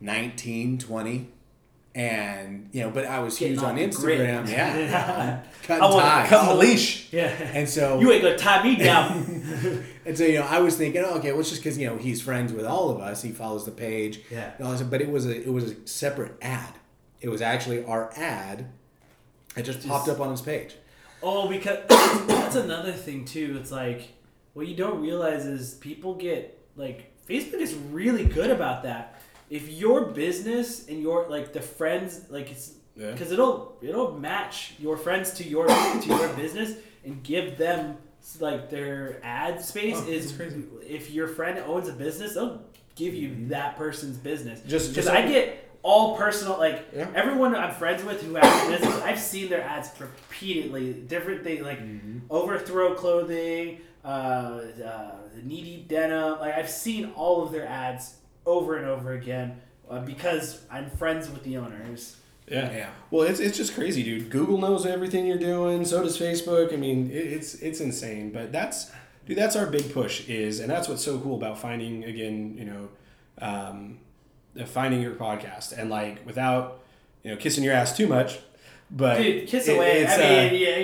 19, 0.00 0.78
20. 0.78 1.30
And, 1.98 2.70
you 2.72 2.82
know, 2.82 2.90
but 2.90 3.06
I 3.06 3.18
was 3.18 3.36
Getting 3.36 3.54
huge 3.54 3.64
off 3.64 3.70
on 3.70 3.74
the 3.74 3.88
grid. 3.88 4.20
Instagram. 4.20 4.48
Yeah. 4.48 5.42
Cutting 5.64 5.82
I 5.82 5.86
wanna 5.90 6.02
ties. 6.02 6.28
Cut 6.28 6.48
the 6.48 6.54
leash. 6.54 7.12
Yeah. 7.12 7.26
And 7.26 7.68
so, 7.68 7.98
You 7.98 8.12
ain't 8.12 8.22
gonna 8.22 8.38
tie 8.38 8.62
me 8.62 8.76
down. 8.76 9.44
and 10.06 10.16
so, 10.16 10.22
you 10.22 10.38
know, 10.38 10.46
I 10.48 10.60
was 10.60 10.76
thinking, 10.76 11.02
oh, 11.04 11.16
okay, 11.18 11.32
well, 11.32 11.40
it's 11.40 11.50
just 11.50 11.60
because, 11.62 11.76
you 11.76 11.88
know, 11.88 11.96
he's 11.96 12.22
friends 12.22 12.52
with 12.52 12.66
all 12.66 12.90
of 12.90 13.00
us. 13.00 13.20
He 13.22 13.32
follows 13.32 13.64
the 13.64 13.72
page. 13.72 14.20
Yeah. 14.30 14.52
and 14.58 14.68
all 14.68 14.84
But 14.84 15.00
it 15.02 15.10
was 15.10 15.26
a, 15.26 15.36
it 15.42 15.52
was 15.52 15.72
a 15.72 15.88
separate 15.88 16.34
ad. 16.40 16.72
It 17.20 17.30
was 17.30 17.42
actually 17.42 17.84
our 17.84 18.12
ad. 18.16 18.68
It 19.56 19.64
just, 19.64 19.78
Just- 19.78 19.88
popped 19.88 20.08
up 20.08 20.20
on 20.20 20.30
his 20.30 20.40
page. 20.40 20.76
oh, 21.20 21.48
because 21.48 21.78
that's 22.28 22.54
another 22.54 22.92
thing 22.92 23.24
too. 23.24 23.58
It's 23.60 23.72
like 23.72 24.10
what 24.54 24.68
you 24.68 24.76
don't 24.76 25.00
realize 25.00 25.46
is 25.46 25.74
people 25.74 26.14
get 26.14 26.60
like 26.76 27.12
Facebook 27.28 27.54
is 27.60 27.74
really 27.74 28.24
good 28.24 28.50
about 28.50 28.84
that. 28.84 29.17
If 29.50 29.68
your 29.70 30.06
business 30.06 30.88
and 30.88 31.00
your 31.00 31.28
like 31.28 31.52
the 31.52 31.60
friends 31.62 32.26
like 32.30 32.50
it's 32.50 32.72
Yeah. 32.96 33.12
because 33.12 33.30
it'll 33.32 33.76
it'll 33.80 34.12
match 34.18 34.74
your 34.78 34.96
friends 34.96 35.32
to 35.38 35.44
your 35.44 35.66
to 36.02 36.06
your 36.06 36.28
business 36.34 36.70
and 37.04 37.22
give 37.22 37.56
them 37.56 37.96
like 38.40 38.68
their 38.70 39.20
ad 39.22 39.62
space 39.64 39.96
Oh, 39.98 40.08
is 40.10 40.32
crazy. 40.32 40.64
if 40.82 41.10
your 41.10 41.28
friend 41.28 41.58
owns 41.60 41.88
a 41.88 41.92
business 41.92 42.34
they'll 42.34 42.60
give 42.96 43.14
you 43.14 43.48
that 43.48 43.76
person's 43.76 44.18
business 44.18 44.60
Just- 44.66 44.90
because 44.90 45.06
I 45.06 45.26
get 45.26 45.64
all 45.82 46.16
personal 46.16 46.58
like 46.58 46.88
Yeah. 46.94 47.08
everyone 47.14 47.54
I'm 47.54 47.72
friends 47.72 48.02
with 48.04 48.20
who 48.22 48.34
has 48.34 48.44
a 48.66 48.70
business 48.72 49.02
I've 49.02 49.20
seen 49.20 49.48
their 49.48 49.62
ads 49.62 49.88
repeatedly 50.00 50.92
different 50.92 51.44
things 51.44 51.62
like 51.62 51.78
overthrow 52.28 52.94
clothing 52.94 53.80
uh, 54.04 54.08
uh, 54.84 55.10
knee 55.42 55.62
deep 55.62 55.88
denim 55.88 56.38
like 56.40 56.54
I've 56.54 56.70
seen 56.70 57.12
all 57.16 57.42
of 57.44 57.52
their 57.52 57.66
ads 57.66 58.16
over 58.48 58.76
and 58.76 58.86
over 58.86 59.12
again 59.12 59.60
uh, 59.90 60.00
because 60.00 60.62
I'm 60.70 60.90
friends 60.90 61.28
with 61.30 61.44
the 61.44 61.58
owners 61.58 62.16
Yeah. 62.50 62.72
Yeah. 62.72 62.90
Well, 63.10 63.28
it's, 63.28 63.40
it's 63.40 63.56
just 63.58 63.74
crazy, 63.74 64.02
dude. 64.02 64.30
Google 64.30 64.58
knows 64.58 64.86
everything 64.86 65.26
you're 65.26 65.38
doing. 65.38 65.84
So 65.84 66.02
does 66.02 66.18
Facebook. 66.18 66.72
I 66.72 66.76
mean, 66.76 67.10
it, 67.10 67.26
it's 67.34 67.54
it's 67.56 67.80
insane. 67.80 68.32
But 68.32 68.52
that's 68.52 68.90
dude. 69.26 69.36
That's 69.36 69.54
our 69.54 69.66
big 69.66 69.92
push 69.92 70.26
is, 70.28 70.60
and 70.60 70.70
that's 70.70 70.88
what's 70.88 71.04
so 71.04 71.18
cool 71.20 71.36
about 71.36 71.58
finding 71.58 72.04
again. 72.04 72.54
You 72.56 72.64
know, 72.64 72.88
um, 73.42 73.98
uh, 74.58 74.64
finding 74.64 75.02
your 75.02 75.14
podcast 75.14 75.76
and 75.76 75.90
like 75.90 76.24
without 76.24 76.82
you 77.22 77.30
know 77.30 77.36
kissing 77.36 77.62
your 77.64 77.74
ass 77.74 77.94
too 77.96 78.06
much. 78.06 78.38
But 78.90 79.18
Dude, 79.18 79.46
kiss 79.48 79.68
it- 79.68 79.76
away. 79.76 80.00
it's, 80.00 80.12
I 80.14 80.16
mean, 80.16 80.28
uh, 80.28 80.56
yeah, 80.56 80.76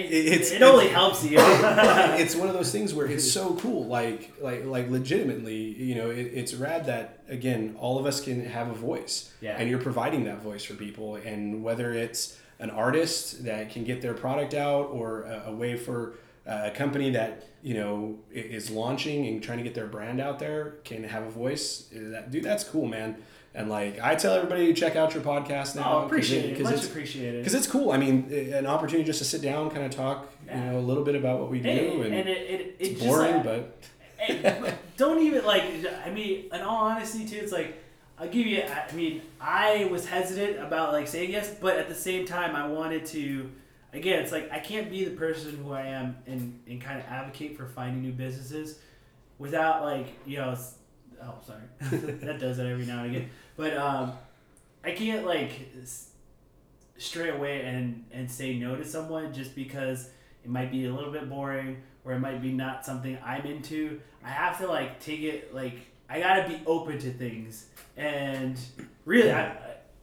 it 0.57 0.63
only 0.63 0.89
helps 0.89 1.25
you. 1.25 1.39
it's 1.41 2.37
one 2.37 2.49
of 2.49 2.55
those 2.55 2.71
things 2.71 2.93
where 2.93 3.07
it's 3.07 3.31
so 3.31 3.55
cool 3.57 3.87
like 3.87 4.33
like 4.43 4.65
like 4.67 4.91
legitimately 4.91 5.57
you 5.57 5.95
know 5.95 6.11
it, 6.11 6.31
it's 6.35 6.55
rad 6.55 6.85
that 6.87 7.21
again 7.29 7.75
all 7.79 7.99
of 7.99 8.05
us 8.07 8.21
can 8.21 8.45
have 8.45 8.69
a 8.69 8.75
voice 8.75 9.33
Yeah. 9.41 9.57
and 9.59 9.71
you're 9.71 9.81
providing 9.81 10.25
that 10.25 10.43
voice 10.43 10.65
for 10.65 10.75
people 10.75 11.17
and 11.17 11.63
whether 11.65 11.95
it's 11.95 12.39
an 12.59 12.71
artist 12.71 13.45
that 13.45 13.71
can 13.71 13.85
get 13.85 14.03
their 14.03 14.15
product 14.15 14.55
out 14.55 14.91
or 14.91 15.23
a, 15.23 15.45
a 15.47 15.55
way 15.55 15.77
for 15.77 16.15
uh, 16.47 16.65
a 16.65 16.71
company 16.71 17.11
that 17.11 17.47
you 17.63 17.75
know 17.75 18.19
is 18.33 18.71
launching 18.71 19.27
and 19.27 19.43
trying 19.43 19.59
to 19.59 19.65
get 19.65 19.75
their 19.75 19.87
brand 19.87 20.21
out 20.21 20.39
there 20.39 20.75
can 20.85 21.05
have 21.05 21.23
a 21.23 21.31
voice 21.31 21.91
uh, 21.97 22.11
that, 22.11 22.31
dude 22.31 22.45
that's 22.45 22.65
cool 22.65 22.87
man 22.87 23.17
and 23.55 23.69
like 23.69 24.01
i 24.01 24.15
tell 24.15 24.35
everybody 24.35 24.67
to 24.67 24.75
check 24.75 24.97
out 24.97 25.15
your 25.15 25.23
podcast 25.23 25.77
now 25.77 26.01
oh, 26.03 26.07
appreciate 26.07 26.45
it. 26.57 26.61
Much 26.63 26.73
it's- 26.73 26.89
appreciated. 26.89 27.41
because 27.41 27.55
it's 27.55 27.67
cool. 27.69 27.93
I 27.93 27.97
mean, 27.97 28.31
an 28.33 28.67
opportunity 28.67 29.05
just 29.07 29.21
to 29.21 29.25
sit 29.25 29.43
down, 29.43 29.71
kind 29.71 29.85
of 29.85 29.91
talk, 29.93 30.33
Yeah. 30.47 30.59
you 30.67 30.73
know, 30.73 30.79
a 30.79 30.81
little 30.81 31.05
bit 31.05 31.15
about 31.15 31.41
what 31.41 31.51
we 31.51 31.61
do, 31.61 31.69
Hey, 31.69 31.91
and, 32.01 32.15
and 32.15 32.29
it, 32.29 32.29
it, 32.29 32.61
it 32.61 32.77
it's 32.81 33.01
just 33.01 33.07
boring, 33.07 33.35
like- 33.37 33.45
but 33.45 33.81
don't 34.97 35.21
even 35.23 35.45
like. 35.45 35.65
I 36.07 36.11
mean, 36.11 36.47
in 36.53 36.61
all 36.63 36.87
honesty, 36.87 37.27
too, 37.27 37.37
it's 37.37 37.53
like 37.53 37.83
I'll 38.19 38.29
give 38.29 38.47
you. 38.47 38.63
I 38.63 38.91
mean, 38.95 39.21
I 39.41 39.87
was 39.91 40.07
hesitant 40.07 40.59
about 40.61 40.93
like 40.93 41.07
saying 41.09 41.31
yes, 41.31 41.55
but 41.61 41.77
at 41.77 41.89
the 41.89 41.95
same 41.95 42.25
time, 42.27 42.57
I 42.57 42.67
wanted 42.67 43.05
to. 43.07 43.51
Again, 43.93 44.23
it's 44.23 44.33
like 44.33 44.51
I 44.51 44.59
can't 44.61 44.91
be 44.91 45.05
the 45.05 45.11
person 45.13 45.57
who 45.63 45.73
I 45.73 45.83
am 45.83 46.17
and 46.27 46.59
and 46.67 46.81
kind 46.81 46.99
of 46.99 47.07
advocate 47.07 47.57
for 47.57 47.67
finding 47.67 48.03
new 48.03 48.13
businesses 48.13 48.79
without 49.39 49.83
like 49.83 50.07
you 50.27 50.39
know. 50.39 50.57
Oh, 51.27 51.35
sorry, 51.47 51.63
that 52.25 52.39
does 52.39 52.59
it 52.59 52.67
every 52.67 52.87
now 52.87 53.05
and 53.05 53.15
again. 53.17 53.31
But 53.57 53.77
um, 53.77 54.13
I 54.85 54.93
can't 54.93 55.27
like 55.27 55.53
stray 56.97 57.31
away 57.31 57.63
and 57.63 58.05
and 58.13 58.31
say 58.31 58.55
no 58.57 58.77
to 58.77 58.85
someone 58.85 59.33
just 59.33 59.55
because 59.55 60.11
it 60.45 60.51
might 60.51 60.71
be 60.71 60.85
a 60.87 60.93
little 60.95 61.13
bit 61.13 61.29
boring 61.29 61.79
or 62.05 62.13
it 62.13 62.19
might 62.21 62.41
be 62.43 62.53
not 62.53 62.85
something 62.85 63.17
I'm 63.25 63.45
into. 63.47 64.01
I 64.25 64.29
have 64.29 64.59
to 64.59 64.67
like 64.67 65.01
take 65.01 65.21
it 65.21 65.55
like 65.55 65.79
I 66.09 66.21
gotta 66.21 66.49
be 66.49 66.61
open 66.67 66.99
to 66.99 67.11
things. 67.13 67.67
And 67.97 68.59
really, 69.05 69.33
I- 69.33 69.57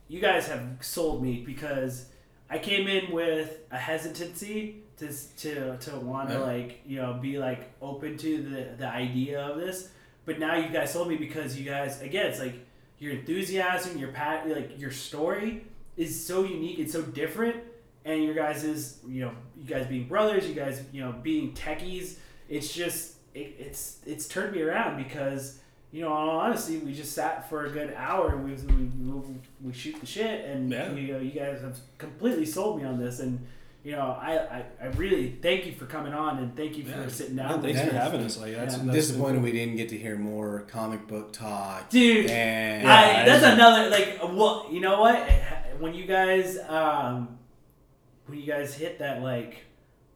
you 0.07 0.19
guys 0.19 0.47
have 0.47 0.65
sold 0.81 1.23
me 1.23 1.41
because 1.45 2.07
I 2.49 2.57
came 2.59 2.85
in 2.87 3.11
with 3.13 3.59
a 3.71 3.77
hesitancy 3.77 4.83
to 4.97 5.07
to 5.37 5.77
to 5.77 5.95
want 5.97 6.29
to 6.29 6.35
Yeah. 6.35 6.41
like 6.41 6.81
you 6.85 6.97
know 7.01 7.13
be 7.13 7.37
like 7.37 7.71
open 7.81 8.17
to 8.17 8.41
the 8.43 8.75
the 8.77 8.87
idea 8.87 9.39
of 9.41 9.57
this. 9.57 9.89
But 10.31 10.39
now 10.39 10.55
you 10.55 10.69
guys 10.69 10.93
sold 10.93 11.07
me 11.09 11.17
because 11.17 11.59
you 11.59 11.65
guys 11.69 12.01
again 12.01 12.27
it's 12.27 12.39
like 12.39 12.55
your 12.99 13.13
enthusiasm, 13.13 13.97
your 13.97 14.11
pat, 14.11 14.47
like 14.49 14.79
your 14.79 14.91
story 14.91 15.65
is 15.97 16.25
so 16.25 16.43
unique 16.43 16.79
it's 16.79 16.93
so 16.93 17.01
different 17.01 17.57
and 18.05 18.23
your 18.23 18.33
guys 18.33 18.63
is 18.63 18.97
you 19.07 19.21
know 19.25 19.31
you 19.57 19.65
guys 19.65 19.85
being 19.87 20.07
brothers 20.07 20.47
you 20.47 20.53
guys 20.55 20.81
you 20.93 21.01
know 21.01 21.11
being 21.21 21.53
techies 21.53 22.15
it's 22.49 22.73
just 22.73 23.15
it, 23.35 23.55
it's 23.59 23.97
it's 24.05 24.27
turned 24.27 24.55
me 24.55 24.61
around 24.61 24.97
because 25.03 25.59
you 25.91 26.01
know 26.01 26.11
honestly, 26.13 26.77
we 26.77 26.93
just 26.93 27.11
sat 27.13 27.49
for 27.49 27.65
a 27.65 27.69
good 27.69 27.93
hour 27.95 28.29
and 28.35 28.45
we 28.45 28.51
we, 28.73 28.83
we, 28.85 29.35
we 29.61 29.73
shoot 29.73 29.99
the 29.99 30.05
shit 30.05 30.45
and 30.45 30.71
Yeah. 30.71 30.91
you 30.93 31.13
know 31.13 31.19
you 31.19 31.31
guys 31.31 31.61
have 31.61 31.77
completely 31.97 32.45
sold 32.45 32.79
me 32.79 32.85
on 32.87 32.97
this 32.97 33.19
and 33.19 33.45
you 33.83 33.93
know 33.93 34.17
I, 34.21 34.37
I, 34.37 34.65
I 34.81 34.85
really 34.95 35.37
thank 35.41 35.65
you 35.65 35.71
for 35.73 35.85
coming 35.85 36.13
on 36.13 36.37
and 36.37 36.55
thank 36.55 36.77
you 36.77 36.83
for 36.85 36.99
Yeah. 37.01 37.07
sitting 37.07 37.35
no, 37.35 37.43
down 37.49 37.61
thanks 37.61 37.79
with 37.79 37.89
for 37.89 37.95
us. 37.97 38.03
having 38.03 38.21
us. 38.21 38.37
Like 38.39 38.53
that's, 38.55 38.75
Yeah. 38.75 38.79
I'm 38.81 38.87
that's 38.87 38.97
disappointed 39.07 39.41
we 39.41 39.51
didn't 39.51 39.75
get 39.77 39.89
to 39.89 39.97
hear 39.97 40.17
more 40.17 40.61
comic 40.67 41.07
book 41.07 41.33
talk. 41.33 41.89
dude 41.89 42.27
And 42.29 42.87
I, 42.87 43.25
that's 43.25 43.43
I- 43.43 43.51
another 43.53 43.89
like 43.89 44.19
well 44.23 44.67
you 44.71 44.81
know 44.81 44.99
what 45.01 45.27
when 45.79 45.93
you 45.95 46.05
guys 46.05 46.57
um 46.69 47.39
when 48.27 48.39
you 48.39 48.45
guys 48.45 48.75
hit 48.75 48.99
that 48.99 49.21
like 49.23 49.65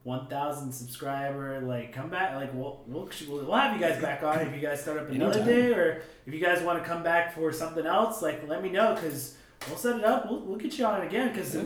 1000 0.03 0.72
subscriber 0.72 1.61
like 1.61 1.91
come 1.91 2.09
back 2.09 2.36
like 2.36 2.53
we'll, 2.53 2.84
we'll 2.86 3.09
we'll 3.28 3.51
have 3.55 3.74
you 3.76 3.80
guys 3.84 3.99
back 3.99 4.22
on 4.22 4.39
if 4.41 4.53
you 4.53 4.61
guys 4.61 4.80
start 4.80 4.99
up 4.99 5.09
another 5.09 5.39
Anytime. 5.39 5.47
day 5.47 5.74
or 5.74 6.01
if 6.28 6.34
you 6.34 6.39
guys 6.39 6.61
want 6.61 6.78
to 6.78 6.88
come 6.88 7.01
back 7.01 7.34
for 7.34 7.51
something 7.51 7.86
else 7.88 8.22
like 8.22 8.47
let 8.47 8.61
me 8.61 8.70
know 8.70 8.93
because 8.93 9.36
we'll 9.68 9.78
set 9.78 9.95
it 9.95 10.05
up 10.05 10.30
we'll, 10.30 10.41
we'll 10.41 10.57
get 10.59 10.78
you 10.78 10.86
on 10.86 11.01
again 11.01 11.30
because 11.34 11.55
Yeah. 11.55 11.63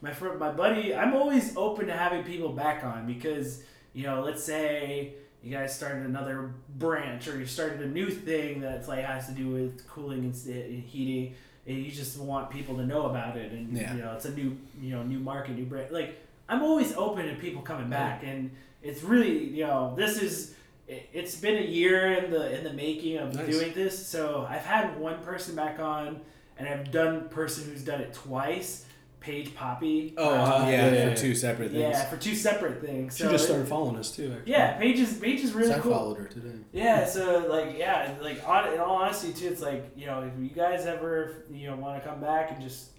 My 0.00 0.12
friend 0.12 0.38
my 0.38 0.50
buddy 0.50 0.94
i'm 0.94 1.14
always 1.14 1.56
open 1.56 1.86
to 1.86 1.92
having 1.92 2.22
people 2.24 2.50
back 2.50 2.84
on 2.84 3.06
because 3.06 3.62
you 3.92 4.04
know 4.04 4.20
let's 4.22 4.42
say 4.42 5.12
you 5.42 5.50
guys 5.50 5.74
started 5.74 6.04
another 6.04 6.52
branch 6.78 7.26
or 7.28 7.38
you 7.38 7.46
started 7.46 7.80
a 7.80 7.86
new 7.88 8.10
thing 8.10 8.60
that's 8.60 8.88
like 8.88 9.04
has 9.04 9.26
to 9.26 9.32
do 9.32 9.48
with 9.48 9.86
cooling 9.88 10.24
and 10.24 10.82
heating 10.84 11.34
and 11.66 11.78
you 11.78 11.90
just 11.90 12.18
want 12.18 12.50
people 12.50 12.76
to 12.76 12.84
know 12.86 13.06
about 13.06 13.36
it 13.36 13.52
and 13.52 13.76
Yeah. 13.76 13.94
you 13.94 14.02
know 14.02 14.12
it's 14.14 14.24
a 14.26 14.32
new 14.34 14.56
you 14.80 14.90
know 14.90 15.02
new 15.02 15.18
market 15.18 15.56
new 15.56 15.64
brand 15.64 15.90
like 15.90 16.18
i'm 16.48 16.62
always 16.62 16.94
open 16.96 17.26
to 17.28 17.34
people 17.36 17.62
coming 17.62 17.88
back 17.90 18.22
and 18.24 18.50
it's 18.82 19.02
really 19.02 19.44
you 19.44 19.66
know 19.66 19.94
this 19.96 20.20
is 20.22 20.54
it- 20.88 21.08
it's 21.12 21.36
been 21.36 21.56
a 21.58 21.66
year 21.66 22.12
in 22.12 22.30
the 22.30 22.56
in 22.56 22.64
the 22.64 22.72
making 22.72 23.18
of 23.18 23.34
Nice. 23.34 23.46
doing 23.46 23.72
this 23.74 24.06
so 24.06 24.46
i've 24.48 24.64
had 24.64 24.98
one 24.98 25.22
person 25.22 25.54
back 25.54 25.78
on 25.78 26.20
and 26.58 26.68
i've 26.68 26.90
done 26.90 27.28
person 27.28 27.64
who's 27.70 27.82
done 27.82 28.00
it 28.00 28.12
twice 28.14 28.84
paige 29.20 29.54
poppy 29.54 30.14
Oh, 30.16 30.30
Uh, 30.30 30.32
uh, 30.64 30.68
yeah, 30.70 30.90
yeah, 30.92 31.10
for 31.10 31.16
two 31.20 31.34
separate 31.34 31.70
things. 31.72 31.82
yeah 31.82 32.04
for 32.08 32.16
two 32.16 32.34
separate 32.34 32.80
things 32.80 33.16
She 33.16 33.22
so 33.24 33.30
just 33.30 33.44
it- 33.44 33.48
started 33.48 33.68
following 33.68 33.96
us 33.96 34.10
too. 34.16 34.32
Actually. 34.34 34.52
yeah 34.52 34.78
paige 34.78 34.98
is 34.98 35.12
paige 35.18 35.40
is 35.40 35.52
really 35.52 35.68
So 35.68 35.76
I 35.76 35.80
cool 35.80 35.92
followed 35.92 36.18
her 36.18 36.24
today. 36.26 36.54
yeah, 36.72 37.04
so 37.04 37.46
like 37.48 37.76
yeah, 37.78 38.14
like 38.22 38.42
on, 38.48 38.72
in 38.72 38.80
all 38.80 38.96
honesty 38.96 39.32
too, 39.32 39.48
it's 39.48 39.60
like 39.62 39.90
you 39.96 40.06
know 40.06 40.22
if 40.22 40.32
you 40.42 40.48
guys 40.48 40.86
ever 40.86 41.44
you 41.52 41.68
know 41.68 41.76
want 41.76 42.02
to 42.02 42.08
come 42.08 42.20
back 42.20 42.50
and 42.52 42.60
just 42.62 42.90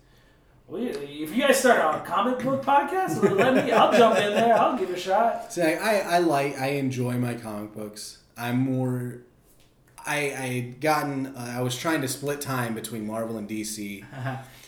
well, 0.68 0.82
if 0.82 1.36
you 1.36 1.42
guys 1.42 1.60
start 1.60 1.80
a 1.96 2.00
comic 2.06 2.40
book 2.46 2.64
podcast, 2.64 3.22
let 3.36 3.66
me. 3.66 3.72
I'll 3.74 3.92
jump 3.92 4.18
in 4.18 4.32
there. 4.34 4.56
I'll 4.58 4.78
give 4.78 4.90
it 4.90 4.98
a 4.98 5.00
shot. 5.00 5.52
So 5.52 5.62
I, 5.64 5.74
I, 5.74 5.96
I 5.98 6.18
like 6.20 6.58
I 6.58 6.68
enjoy 6.86 7.14
my 7.18 7.34
comic 7.34 7.74
books. 7.74 8.20
I'm 8.38 8.58
more 8.60 9.24
I 10.06 10.16
I 10.16 10.48
had 10.56 10.82
gotten 10.82 11.28
uh, 11.36 11.56
I 11.58 11.62
was 11.62 11.76
trying 11.78 12.02
to 12.02 12.08
split 12.08 12.42
time 12.42 12.74
between 12.74 13.06
Marvel 13.08 13.38
and 13.38 13.48
DC, 13.50 14.04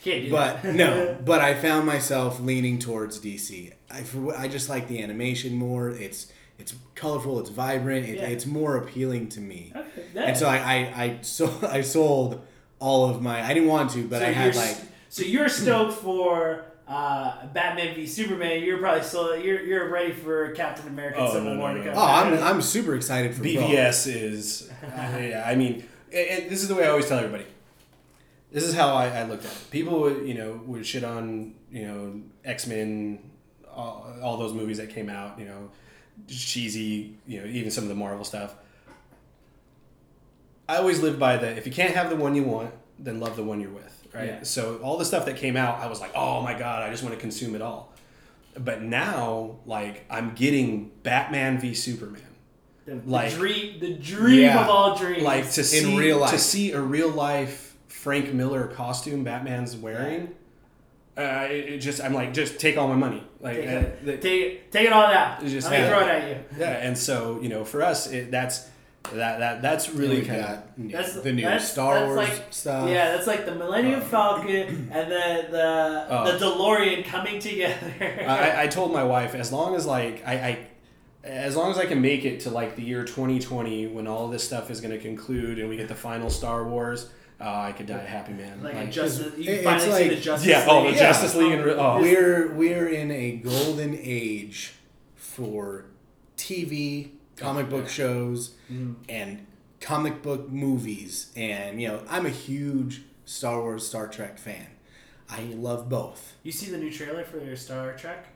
Can't 0.04 0.26
do 0.26 0.32
but 0.32 0.64
no, 0.66 1.18
but 1.26 1.42
I 1.42 1.54
found 1.54 1.86
myself 1.86 2.40
leaning 2.40 2.80
towards 2.80 3.20
DC. 3.20 3.74
I 3.92 4.04
I 4.38 4.48
just 4.48 4.70
like 4.70 4.88
the 4.88 5.02
animation 5.02 5.56
more. 5.56 5.90
It's 5.90 6.32
it's 6.60 6.76
colorful, 6.96 7.40
it's 7.40 7.50
vibrant, 7.50 8.08
it, 8.08 8.18
Yeah. 8.18 8.28
it's 8.28 8.46
more 8.46 8.78
appealing 8.78 9.28
to 9.30 9.40
me. 9.42 9.74
Okay, 9.76 10.04
And 10.16 10.38
so 10.38 10.48
I 10.48 10.58
I 10.58 10.76
I, 11.04 11.18
so, 11.22 11.52
I 11.70 11.82
sold 11.82 12.42
all 12.80 13.10
of 13.10 13.22
my 13.22 13.42
I 13.44 13.54
didn't 13.54 13.70
want 13.70 13.92
to, 13.92 14.08
but 14.08 14.20
So 14.20 14.26
I 14.26 14.32
had 14.32 14.56
like 14.56 14.78
so 15.10 15.24
you're 15.24 15.50
stoked 15.50 15.94
for 15.94 16.66
uh, 16.88 17.46
Batman 17.48 17.96
v 17.96 18.06
Superman. 18.06 18.64
You're 18.64 18.78
probably 18.78 19.04
still 19.04 19.38
you're 19.38 19.62
you're 19.62 19.90
ready 19.90 20.14
for 20.14 20.52
Captain 20.52 20.88
America: 20.88 21.18
Oh, 21.20 21.34
Civil 21.34 21.54
no, 21.56 21.60
War 21.60 21.74
no, 21.74 21.84
to 21.84 21.90
come. 21.90 21.98
oh 21.98 22.06
I'm. 22.06 22.34
I'm 22.42 22.62
super 22.62 22.96
excited 22.96 23.34
for 23.34 23.44
both. 23.44 23.52
BVS 23.54 24.08
is, 24.14 24.70
uh, 24.84 24.88
yeah, 25.20 25.44
I 25.46 25.56
mean, 25.56 25.88
and 26.14 26.28
and 26.44 26.52
this 26.52 26.62
is 26.62 26.68
the 26.68 26.76
way 26.76 26.86
I 26.86 26.90
always 26.90 27.08
tell 27.08 27.20
everybody. 27.20 27.46
This 28.52 28.66
is 28.66 28.76
how 28.76 28.94
I, 28.94 29.08
I 29.08 29.24
looked 29.24 29.46
at 29.46 29.52
it. 29.52 29.72
People 29.72 30.02
would, 30.02 30.28
you 30.28 30.36
know, 30.36 30.62
would 30.68 30.86
shit 30.86 31.04
on, 31.04 31.56
you 31.72 31.88
know, 31.88 32.22
X 32.46 32.68
Men, 32.68 33.18
all, 33.68 34.16
all 34.22 34.38
those 34.38 34.54
movies 34.54 34.78
that 34.78 34.92
came 34.92 35.10
out, 35.10 35.40
you 35.40 35.46
know, 35.46 35.72
cheesy, 36.28 37.16
you 37.26 37.42
know, 37.42 37.48
even 37.48 37.72
some 37.72 37.84
of 37.84 37.90
the 37.90 37.96
Marvel 37.96 38.24
stuff. 38.24 38.54
I 40.70 40.78
always 40.78 41.02
live 41.02 41.18
by 41.18 41.38
the 41.38 41.48
if 41.58 41.66
you 41.66 41.72
can't 41.74 41.96
have 41.96 42.10
the 42.12 42.16
one 42.16 42.36
you 42.36 42.44
want, 42.44 42.72
then 43.00 43.20
love 43.20 43.36
the 43.36 43.44
one 43.44 43.60
you're 43.60 43.72
with, 43.72 43.93
right? 44.14 44.26
Yeah. 44.28 44.44
So 44.44 44.78
all 44.84 44.98
the 44.98 45.06
stuff 45.06 45.26
that 45.26 45.38
came 45.38 45.58
out, 45.58 45.80
I 45.80 45.88
was 45.88 46.00
like, 46.02 46.12
oh 46.16 46.42
my 46.42 46.54
god, 46.58 46.84
I 46.84 46.90
just 46.92 47.04
want 47.04 47.16
to 47.16 47.22
consume 47.22 47.56
it 47.56 47.62
all. 47.62 47.92
But 48.58 48.82
now, 48.84 49.58
like, 49.66 50.06
I'm 50.10 50.36
getting 50.36 50.92
Batman 51.02 51.60
v 51.60 51.74
Superman 51.74 52.22
the, 52.86 52.96
the 52.96 53.10
like- 53.10 53.34
dream, 53.34 53.80
the 53.80 53.94
dream 53.96 54.42
Yeah. 54.42 54.64
of 54.64 54.70
all 54.70 54.96
dreams. 54.96 55.24
like 55.24 55.50
to 55.52 55.64
see 55.64 55.98
real 55.98 56.18
life. 56.20 56.32
to 56.32 56.38
see 56.40 56.72
a 56.74 56.82
real 56.82 57.10
life 57.10 57.76
Frank 57.88 58.34
Miller 58.34 58.68
costume 58.68 59.24
Batman's 59.24 59.76
wearing. 59.76 60.36
Uh, 61.18 61.48
it, 61.50 61.74
it 61.74 61.78
just 61.80 62.02
I'm 62.02 62.14
like 62.14 62.34
just 62.34 62.60
take 62.60 62.76
all 62.76 62.88
my 62.88 62.96
money 62.96 63.24
like 63.40 63.58
take, 63.58 63.68
uh, 63.68 63.72
it, 63.72 64.06
the- 64.06 64.18
take, 64.18 64.72
take 64.72 64.88
it 64.88 64.92
all 64.94 65.06
out. 65.06 65.46
Just- 65.46 65.68
throw 65.68 65.78
it 65.78 66.08
at 66.08 66.28
you. 66.30 66.38
yeah 66.58 66.70
and 66.72 66.98
so 66.98 67.40
you 67.42 67.50
know 67.50 67.64
for 67.64 67.84
us 67.84 68.12
it, 68.12 68.32
that's 68.32 68.68
that 69.12 69.40
that 69.40 69.62
that's 69.62 69.90
really 69.90 70.20
we 70.22 70.26
kind 70.26 70.42
of 70.42 70.48
got 70.48 70.64
you 70.78 70.90
That's- 70.90 71.14
the 71.22 71.34
new 71.34 71.42
that's- 71.44 71.72
Star 71.72 71.96
that's 71.96 72.06
Wars 72.08 72.18
like- 72.30 72.44
stuff. 72.54 72.90
Yeah, 72.90 73.12
that's 73.16 73.28
like 73.28 73.46
the 73.46 73.54
Millennium 73.54 74.02
Falcon 74.02 74.90
and 74.92 75.12
the 75.12 75.48
the 75.52 76.08
Oh. 76.10 76.32
the 76.38 76.46
DeLorean 76.46 77.06
coming 77.06 77.40
together. 77.40 77.94
I, 78.28 78.64
I 78.64 78.68
told 78.68 78.94
my 78.94 79.04
wife 79.04 79.36
as 79.36 79.52
long 79.52 79.76
as 79.76 79.86
like 79.86 80.24
I, 80.26 80.34
I 80.34 80.68
as 81.26 81.56
long 81.56 81.70
as 81.72 81.78
I 81.78 81.86
can 81.86 82.02
make 82.02 82.26
it 82.26 82.42
to 82.42 82.50
like 82.50 82.76
the 82.76 82.82
year 82.84 83.04
2020 83.04 83.88
when 83.88 84.08
all 84.08 84.28
this 84.30 84.44
stuff 84.44 84.70
is 84.72 84.80
going 84.82 84.92
to 84.94 85.00
conclude 85.00 85.60
and 85.60 85.70
we 85.70 85.78
get 85.78 85.88
the 85.88 85.96
final 85.96 86.30
Star 86.30 86.64
Wars 86.68 87.10
uh, 87.42 87.50
I 87.50 87.72
could 87.74 87.88
die 87.88 87.96
a 88.00 88.06
happy 88.06 88.32
man 88.34 88.64
like, 88.64 88.74
Like, 88.76 88.92
Justice, 88.92 89.38
you 89.38 89.52
it's 89.52 89.64
can 89.64 89.80
finally 89.80 89.86
see 90.04 90.08
like- 90.10 90.18
the 90.18 90.24
Justice 90.24 90.48
yeah 90.48 90.66
oh 90.70 90.84
the 90.84 90.90
League. 90.90 90.98
Justice 90.98 91.36
League 91.36 91.52
and 91.52 91.62
oh 91.72 92.00
We're 92.02 92.54
we're 92.54 92.88
in 92.88 93.12
a 93.12 93.32
golden 93.38 93.98
age 94.02 94.74
for 95.16 95.86
TV, 96.38 97.10
comic 97.44 97.70
book 97.70 97.88
shows, 97.90 98.56
Mm. 98.72 98.96
and 99.10 99.46
comic 99.82 100.22
book 100.22 100.50
movies. 100.50 101.32
And 101.36 101.82
you 101.82 101.88
know, 101.90 102.02
I'm 102.10 102.26
a 102.26 102.30
huge 102.30 103.02
Star 103.26 103.60
Wars, 103.62 103.86
Star 103.88 104.08
Trek 104.08 104.38
fan. 104.38 104.68
I 105.30 105.42
love 105.56 105.90
both. 105.90 106.34
You 106.44 106.52
see 106.52 106.70
the 106.72 106.78
new 106.78 106.92
trailer 106.92 107.24
for 107.24 107.56
Star 107.56 107.94
Trek? 107.96 108.28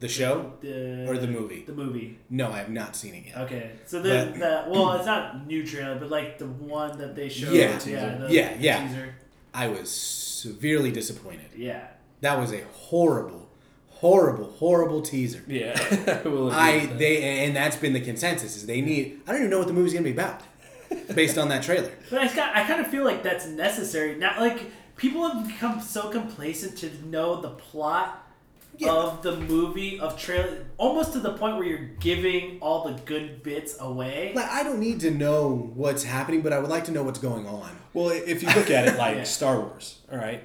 The 0.00 0.08
show 0.08 0.52
The 0.60 1.06
or 1.08 1.16
the 1.16 1.26
movie? 1.28 1.62
The 1.66 1.72
movie. 1.72 2.18
No, 2.28 2.50
I 2.52 2.58
have 2.58 2.68
not 2.68 2.94
seen 2.96 3.14
it 3.14 3.26
yet. 3.26 3.38
Okay, 3.44 3.70
so 3.86 4.02
the, 4.02 4.10
But- 4.32 4.38
the 4.38 4.70
well, 4.70 4.92
it's 4.94 5.06
not 5.06 5.46
new 5.46 5.64
trailer, 5.66 5.98
but 5.98 6.10
like 6.10 6.38
the 6.38 6.46
one 6.46 6.98
that 6.98 7.14
they 7.14 7.28
showed. 7.28 7.54
Yeah. 7.54 7.78
yeah, 7.86 8.16
the, 8.18 8.32
Yeah, 8.32 8.56
the 8.56 8.62
yeah. 8.62 8.88
Teaser. 8.88 9.14
I 9.54 9.68
was 9.68 9.88
severely 9.90 10.90
disappointed. 10.90 11.50
Yeah. 11.56 11.86
That 12.20 12.38
was 12.38 12.52
a 12.52 12.62
horrible, 12.72 13.43
horrible, 14.04 14.50
horrible 14.58 15.00
teaser. 15.02 15.42
yeah 15.46 15.72
I 16.24 16.28
will 16.28 16.50
I 16.50 16.86
that. 16.86 16.98
they 16.98 17.44
and 17.46 17.56
that's 17.56 17.76
been 17.76 17.92
the 17.94 18.00
consensus 18.00 18.56
is 18.56 18.66
they 18.66 18.80
need. 18.80 19.20
I 19.26 19.32
don't 19.32 19.40
even 19.42 19.50
know 19.50 19.58
what 19.58 19.68
the 19.68 19.72
movie's 19.78 19.92
gonna 19.94 20.04
be 20.04 20.10
about, 20.20 20.40
based 21.14 21.38
on 21.38 21.48
that 21.48 21.62
trailer. 21.62 21.90
But 22.10 22.18
I, 22.20 22.28
got, 22.34 22.54
I 22.56 22.64
kind 22.64 22.80
of 22.80 22.88
feel 22.88 23.04
like 23.04 23.22
that's 23.22 23.46
necessary. 23.46 24.16
Not 24.16 24.38
like 24.40 24.58
people 24.96 25.20
have 25.28 25.46
become 25.46 25.80
so 25.80 26.02
complacent 26.10 26.76
to 26.82 26.88
know 27.06 27.40
the 27.40 27.50
plot 27.50 28.08
Yeah. 28.76 28.92
of 28.92 29.22
the 29.22 29.34
movie 29.54 29.98
of 30.00 30.18
trailer, 30.18 30.66
almost 30.84 31.12
to 31.14 31.20
the 31.20 31.32
point 31.40 31.56
where 31.56 31.66
you're 31.70 31.88
giving 32.08 32.58
all 32.60 32.80
the 32.88 32.94
good 33.12 33.42
bits 33.42 33.72
away. 33.80 34.32
Like 34.34 34.50
I 34.50 34.62
don't 34.66 34.80
need 34.80 34.98
to 35.06 35.10
know 35.10 35.70
what's 35.82 36.04
happening, 36.04 36.40
but 36.42 36.52
I 36.52 36.58
would 36.60 36.70
like 36.76 36.84
to 36.90 36.92
know 36.92 37.04
what's 37.08 37.20
going 37.30 37.46
on. 37.46 37.70
Well, 37.94 38.10
if 38.10 38.42
you 38.42 38.48
look 38.58 38.70
at 38.78 38.82
it 38.88 38.98
like 38.98 39.16
Yeah. 39.22 39.24
Star 39.38 39.54
Wars, 39.60 39.86
all 40.12 40.18
right, 40.18 40.42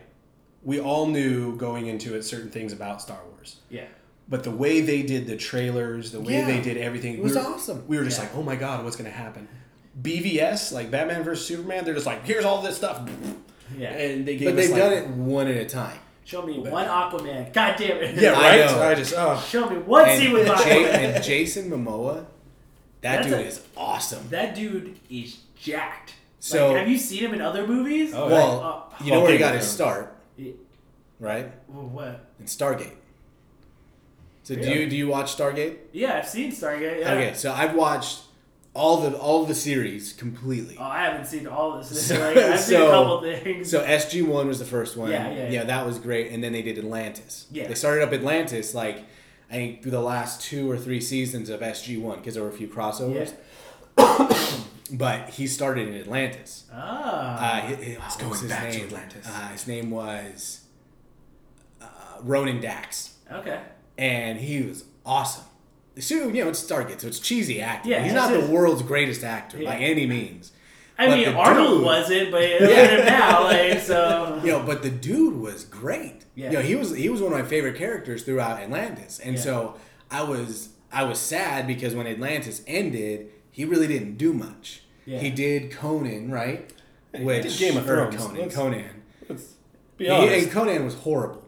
we 0.64 0.80
all 0.80 1.07
knew 1.07 1.55
going 1.55 1.88
into 1.88 2.16
it 2.16 2.24
certain 2.24 2.49
things 2.49 2.74
about 2.74 3.01
Star 3.01 3.20
Wars. 3.32 3.57
Yeah. 3.70 3.86
But 4.28 4.43
the 4.43 4.51
way 4.51 4.82
they 4.82 5.01
did 5.01 5.26
the 5.28 5.36
trailers, 5.38 6.12
the 6.12 6.20
way 6.20 6.34
Yeah. 6.34 6.45
they 6.45 6.62
did 6.62 6.78
everything, 6.78 7.14
It 7.16 7.24
was 7.24 7.34
we 7.36 7.39
were, 7.41 7.47
awesome. 7.47 7.84
We 7.88 7.97
were 7.97 8.03
just 8.03 8.18
Yeah. 8.20 8.26
like, 8.26 8.36
oh 8.36 8.43
my 8.43 8.55
god, 8.55 8.84
what's 8.84 8.95
going 8.95 9.10
to 9.10 9.16
happen? 9.18 9.47
BVS, 10.01 10.72
like 10.72 10.91
Batman 10.91 11.24
versus 11.24 11.45
Superman, 11.45 11.84
they're 11.86 11.93
just 11.93 12.05
like, 12.05 12.26
here's 12.26 12.45
all 12.45 12.62
this 12.62 12.78
stuff, 12.78 13.01
Yeah. 13.78 13.89
and 13.89 14.26
they 14.28 14.38
gave 14.38 14.49
But 14.53 14.60
us 14.60 14.68
they've 14.68 14.72
like, 14.72 14.80
done 14.82 14.93
it 14.93 15.07
one 15.10 15.47
at 15.47 15.57
a 15.57 15.66
time. 15.66 15.97
Show 16.26 16.43
me 16.43 16.60
one 16.60 16.86
Aquaman. 16.86 17.51
God 17.53 17.76
damn 17.78 17.97
it. 17.97 18.16
Yeah, 18.22 18.34
I 18.34 18.60
right. 18.62 18.72
know. 18.72 18.82
I 18.84 18.93
just 18.95 19.16
oh. 19.18 19.43
Show 19.49 19.68
me 19.68 19.78
one 19.78 20.07
And, 20.07 20.22
scene 20.22 20.32
with 20.32 20.41
and, 20.47 20.49
Ja- 20.49 20.55
Aquaman. 20.64 21.16
and 21.16 21.24
Jason 21.24 21.72
Momoa, 21.72 22.26
that 23.01 23.24
That's 23.24 23.26
dude 23.28 23.34
a- 23.34 23.45
is 23.45 23.62
awesome. 23.76 24.28
That 24.30 24.53
dude 24.53 24.99
is 25.10 25.38
jacked. 25.60 26.14
So- 26.39 26.68
like, 26.70 26.78
have 26.82 26.88
you 26.88 26.97
seen 26.99 27.24
him 27.26 27.34
in 27.34 27.41
other 27.41 27.66
movies? 27.66 28.14
Oh, 28.14 28.28
well, 28.28 28.86
Uh, 28.99 29.03
you 29.03 29.12
know 29.12 29.22
where 29.22 29.32
he 29.32 29.39
got 29.39 29.55
his 29.55 29.68
start, 29.68 30.16
Yeah. 30.39 30.53
right? 31.20 31.51
Well, 31.67 31.87
what? 31.87 32.25
In 32.39 32.45
Stargate. 32.45 32.93
So 34.43 34.55
do 34.55 34.61
you 34.74 34.89
do 34.89 34.95
you 34.95 35.07
watch 35.07 35.36
Stargate? 35.37 35.78
Yeah, 35.91 36.17
I've 36.17 36.28
seen 36.28 36.51
Stargate. 36.51 37.01
Yeah. 37.01 37.13
Okay, 37.13 37.33
so 37.36 37.51
I've 37.51 37.75
watched 37.75 38.21
all 38.74 38.97
the 39.01 39.16
all 39.17 39.45
the 39.45 39.53
series 39.53 40.13
completely. 40.13 40.75
Oh, 40.79 40.83
I 40.83 41.03
haven't 41.03 41.25
seen 41.28 41.45
all 41.45 41.78
this. 41.78 42.07
So- 42.07 42.20
like, 42.33 42.37
I've 42.37 42.59
seen 42.59 42.82
a 42.82 42.86
couple 42.86 43.21
things. 43.21 43.70
So 43.70 43.83
SG 43.83 44.25
One 44.25 44.47
was 44.47 44.57
the 44.59 44.66
first 44.66 44.97
one. 44.97 45.11
Yeah, 45.11 45.29
yeah, 45.32 45.49
yeah. 45.49 45.63
that 45.66 45.86
was 45.86 45.99
great. 45.99 46.32
And 46.32 46.43
then 46.43 46.53
they 46.53 46.61
did 46.63 46.78
Atlantis. 46.79 47.45
Yeah. 47.51 47.67
They 47.67 47.75
started 47.75 48.03
up 48.03 48.13
Atlantis 48.13 48.74
like 48.74 49.03
I 49.51 49.53
think 49.53 49.82
through 49.82 49.91
the 49.91 50.01
last 50.01 50.41
two 50.41 50.70
or 50.71 50.78
three 50.78 51.01
seasons 51.01 51.49
of 51.49 51.59
SG 51.61 52.01
One 52.01 52.17
because 52.20 52.33
there 52.36 52.43
were 52.43 52.49
a 52.49 52.53
few 52.53 52.67
crossovers. 52.67 53.33
But 54.91 55.29
he 55.29 55.45
started 55.47 55.87
in 55.89 55.95
Atlantis. 55.95 56.66
ah. 56.74 56.78
Uh, 56.78 57.37
hi- 57.39 57.59
hi- 57.59 57.97
what 57.99 58.17
going 58.20 58.29
was 58.32 58.41
his 58.41 58.49
back 58.51 58.71
to 58.71 58.78
name? 58.78 58.86
Atlantis. 58.87 59.28
Uh, 59.28 59.47
his 59.49 59.67
name 59.67 59.91
was 59.91 60.61
uh, 61.82 61.86
Ronon 62.24 62.59
Dex, 62.61 63.16
okay. 63.32 63.61
and 63.97 64.39
he 64.39 64.63
was 64.63 64.86
awesome. 65.05 65.45
So 65.99 66.29
you 66.29 66.43
know 66.43 66.49
it's 66.49 66.63
Stargate, 66.63 67.01
so 67.01 67.07
it's 67.07 67.20
cheesy 67.20 67.61
acting. 67.61 67.91
Yeah, 67.91 68.03
he's 68.03 68.13
not 68.13 68.32
the 68.32 68.45
world's 68.47 68.82
greatest 68.82 69.24
actor 69.24 69.61
Yeah. 69.61 69.71
by 69.71 69.78
any 69.78 70.05
means. 70.05 70.51
I 70.97 71.07
But 71.07 71.17
mean, 71.17 71.29
Arnold 71.29 71.78
dude- 71.78 71.86
wasn't, 71.86 72.32
but 72.32 72.41
look 72.61 72.71
at 72.71 73.05
now. 73.05 73.43
Like, 73.45 73.79
so. 73.79 74.41
You 74.43 74.51
know, 74.51 74.63
but 74.63 74.82
the 74.83 74.89
dude 74.89 75.37
was 75.37 75.63
great. 75.66 76.25
Yeah. 76.36 76.51
You 76.51 76.57
know, 76.57 76.61
he 76.63 76.75
was 76.75 76.95
he 76.95 77.09
was 77.09 77.21
one 77.21 77.33
of 77.33 77.39
my 77.39 77.45
favorite 77.45 77.75
characters 77.78 78.24
throughout 78.24 78.59
Atlantis, 78.61 79.20
and 79.20 79.36
Yeah. 79.36 79.41
so 79.41 79.75
I 80.09 80.24
was 80.24 80.70
I 80.91 81.03
was 81.03 81.20
sad 81.20 81.67
because 81.67 81.93
when 81.95 82.07
Atlantis 82.07 82.63
ended, 82.67 83.29
he 83.51 83.66
really 83.66 83.88
didn't 83.88 84.17
do 84.17 84.34
much. 84.34 84.82
Yeah. 85.05 85.20
He 85.20 85.30
did 85.32 85.71
Conan, 85.71 86.32
right? 86.32 86.71
He 87.16 87.24
Which 87.24 87.43
did 87.43 87.58
Game 87.58 87.78
of 87.78 87.86
Thrones. 87.86 88.16
Conan, 88.16 88.42
Let's- 88.42 88.55
Conan. 88.55 88.86
Let's 89.28 89.54
be 89.97 90.05
He- 90.05 90.12
honest. 90.12 90.43
and 90.43 90.51
Conan 90.51 90.86
was 90.86 90.93
horrible. 90.96 91.46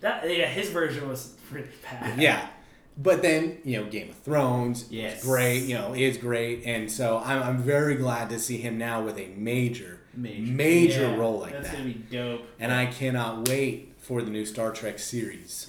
That, 0.00 0.24
yeah, 0.28 0.46
his 0.46 0.68
version 0.70 1.08
was 1.08 1.28
pretty 1.50 1.68
bad. 1.82 2.20
Yeah. 2.20 2.48
But 2.96 3.22
then 3.22 3.58
you 3.64 3.78
know, 3.80 3.86
Game 3.90 4.10
of 4.10 4.16
Thrones, 4.18 4.86
Yes. 4.90 5.18
is 5.18 5.24
great. 5.24 5.64
You 5.64 5.74
know, 5.74 5.94
is 5.94 6.16
great, 6.18 6.62
and 6.64 6.90
so 6.92 7.20
I'm, 7.24 7.42
I'm 7.42 7.58
very 7.58 7.96
glad 7.96 8.28
to 8.30 8.38
see 8.38 8.58
him 8.58 8.78
now 8.78 9.02
with 9.02 9.18
a 9.18 9.28
major, 9.36 9.98
major, 10.14 11.00
Yeah, 11.02 11.16
role 11.16 11.40
like 11.40 11.52
that's 11.54 11.70
that. 11.70 11.76
That's 11.78 11.82
gonna 11.82 11.94
be 11.94 12.16
dope. 12.16 12.42
And 12.60 12.70
I 12.72 12.86
cannot 12.86 13.48
wait 13.48 13.94
for 13.98 14.22
the 14.22 14.30
new 14.30 14.46
Star 14.46 14.70
Trek 14.70 14.98
series. 15.00 15.68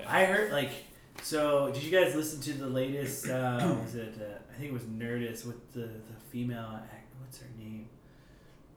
Yeah. 0.00 0.06
I 0.06 0.24
heard 0.26 0.52
like 0.52 0.70
so. 1.22 1.70
Did 1.72 1.82
you 1.82 1.90
guys 1.92 2.14
listen 2.14 2.40
to 2.42 2.52
the 2.52 2.66
latest? 2.66 3.26
Uh, 3.28 3.60
what 3.66 3.84
was 3.84 3.94
it? 3.94 4.14
Uh, 4.20 4.38
I 4.58 4.60
think 4.60 4.70
it 4.72 4.74
was 4.74 4.82
Nerdist 4.84 5.46
with 5.46 5.72
the 5.72 5.82
the 5.82 6.20
female. 6.30 6.68
Act, 6.74 7.14
what's 7.20 7.38
her 7.38 7.46
name? 7.56 7.86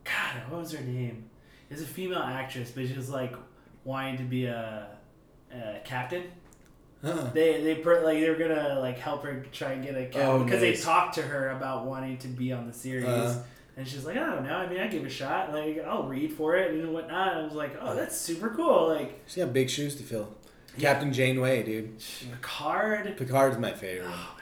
God, 0.04 0.48
what 0.50 0.60
was 0.60 0.70
her 0.72 0.84
name? 0.84 1.28
It's 1.70 1.82
a 1.82 1.86
female 1.86 2.20
actress, 2.22 2.70
but 2.70 2.86
she 2.86 2.92
was 2.94 3.10
like 3.10 3.34
wanting 3.82 4.18
to 4.18 4.22
be 4.22 4.44
a, 4.46 4.86
a 5.52 5.80
captain. 5.84 6.24
Huh. 7.04 7.30
They 7.34 7.62
they 7.62 7.74
per, 7.76 8.04
like 8.04 8.20
they 8.20 8.30
were 8.30 8.36
gonna 8.36 8.78
like 8.78 8.96
help 8.98 9.24
her 9.24 9.44
try 9.50 9.72
and 9.72 9.82
get 9.84 9.96
a 9.96 10.04
captain 10.04 10.22
Oh, 10.22 10.44
because 10.44 10.62
nice. 10.62 10.78
they 10.78 10.84
talked 10.84 11.14
to 11.16 11.22
her 11.22 11.50
about 11.50 11.84
wanting 11.84 12.16
to 12.18 12.28
be 12.28 12.52
on 12.52 12.68
the 12.68 12.72
series. 12.72 13.06
Uh. 13.06 13.42
and 13.76 13.88
she's 13.88 14.04
like, 14.06 14.16
I 14.16 14.20
don't 14.26 14.44
know. 14.44 14.54
I 14.56 14.68
mean, 14.68 14.78
I 14.78 14.86
give 14.86 15.02
it 15.02 15.06
a 15.06 15.10
shot. 15.10 15.52
Like, 15.52 15.84
I'll 15.84 16.04
read 16.04 16.32
for 16.32 16.54
it 16.56 16.70
and 16.70 16.92
whatnot. 16.94 17.36
I 17.38 17.42
was 17.42 17.54
like, 17.54 17.76
oh, 17.80 17.96
that's 17.96 18.16
super 18.16 18.50
cool. 18.50 18.86
Like, 18.86 19.20
She's 19.26 19.42
got 19.42 19.52
big 19.52 19.68
shoes 19.68 19.96
to 19.96 20.04
fill. 20.04 20.32
Captain 20.78 21.12
Janeway, 21.12 21.64
dude. 21.64 22.00
Picard. 22.30 23.16
Picard's 23.16 23.58
my 23.58 23.72
favorite. 23.72 24.06
Oh 24.06 24.10
one. 24.10 24.18
my 24.20 24.24
god. 24.26 24.41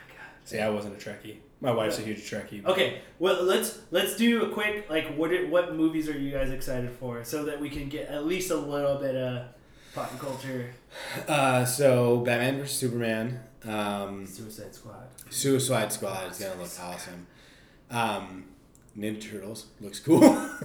See, 0.50 0.58
I 0.58 0.68
wasn't 0.70 0.94
a 0.94 0.98
Trekkie. 1.10 1.36
My 1.60 1.70
wife's 1.70 1.98
a 1.98 2.02
huge 2.02 2.18
Trekkie. 2.28 2.62
but- 2.62 2.72
Okay, 2.72 3.00
well 3.18 3.42
let's 3.42 3.78
let's 3.90 4.16
do 4.16 4.44
a 4.44 4.48
quick 4.48 4.86
like 4.90 5.14
what 5.16 5.30
it, 5.32 5.48
what 5.48 5.74
movies 5.76 6.08
are 6.08 6.18
you 6.18 6.30
guys 6.32 6.50
excited 6.50 6.90
for 6.90 7.22
so 7.22 7.44
that 7.44 7.60
we 7.60 7.68
can 7.70 7.88
get 7.88 8.08
at 8.08 8.26
least 8.26 8.50
a 8.50 8.56
little 8.56 8.96
bit 8.96 9.14
of 9.14 9.46
pop 9.94 10.18
culture. 10.18 10.70
Uh, 11.28 11.64
so 11.64 12.16
Batman 12.18 12.58
vs 12.58 12.76
Superman, 12.76 13.38
um, 13.64 14.26
Suicide 14.26 14.74
Squad. 14.74 15.06
Suicide 15.28 15.92
Squad 15.92 16.32
is 16.32 16.38
gonna 16.40 16.60
look 16.60 16.70
awesome. 16.82 17.26
Um, 17.90 18.44
Ninja 18.98 19.22
Turtles 19.30 19.66
looks 19.80 20.00
cool. 20.00 20.20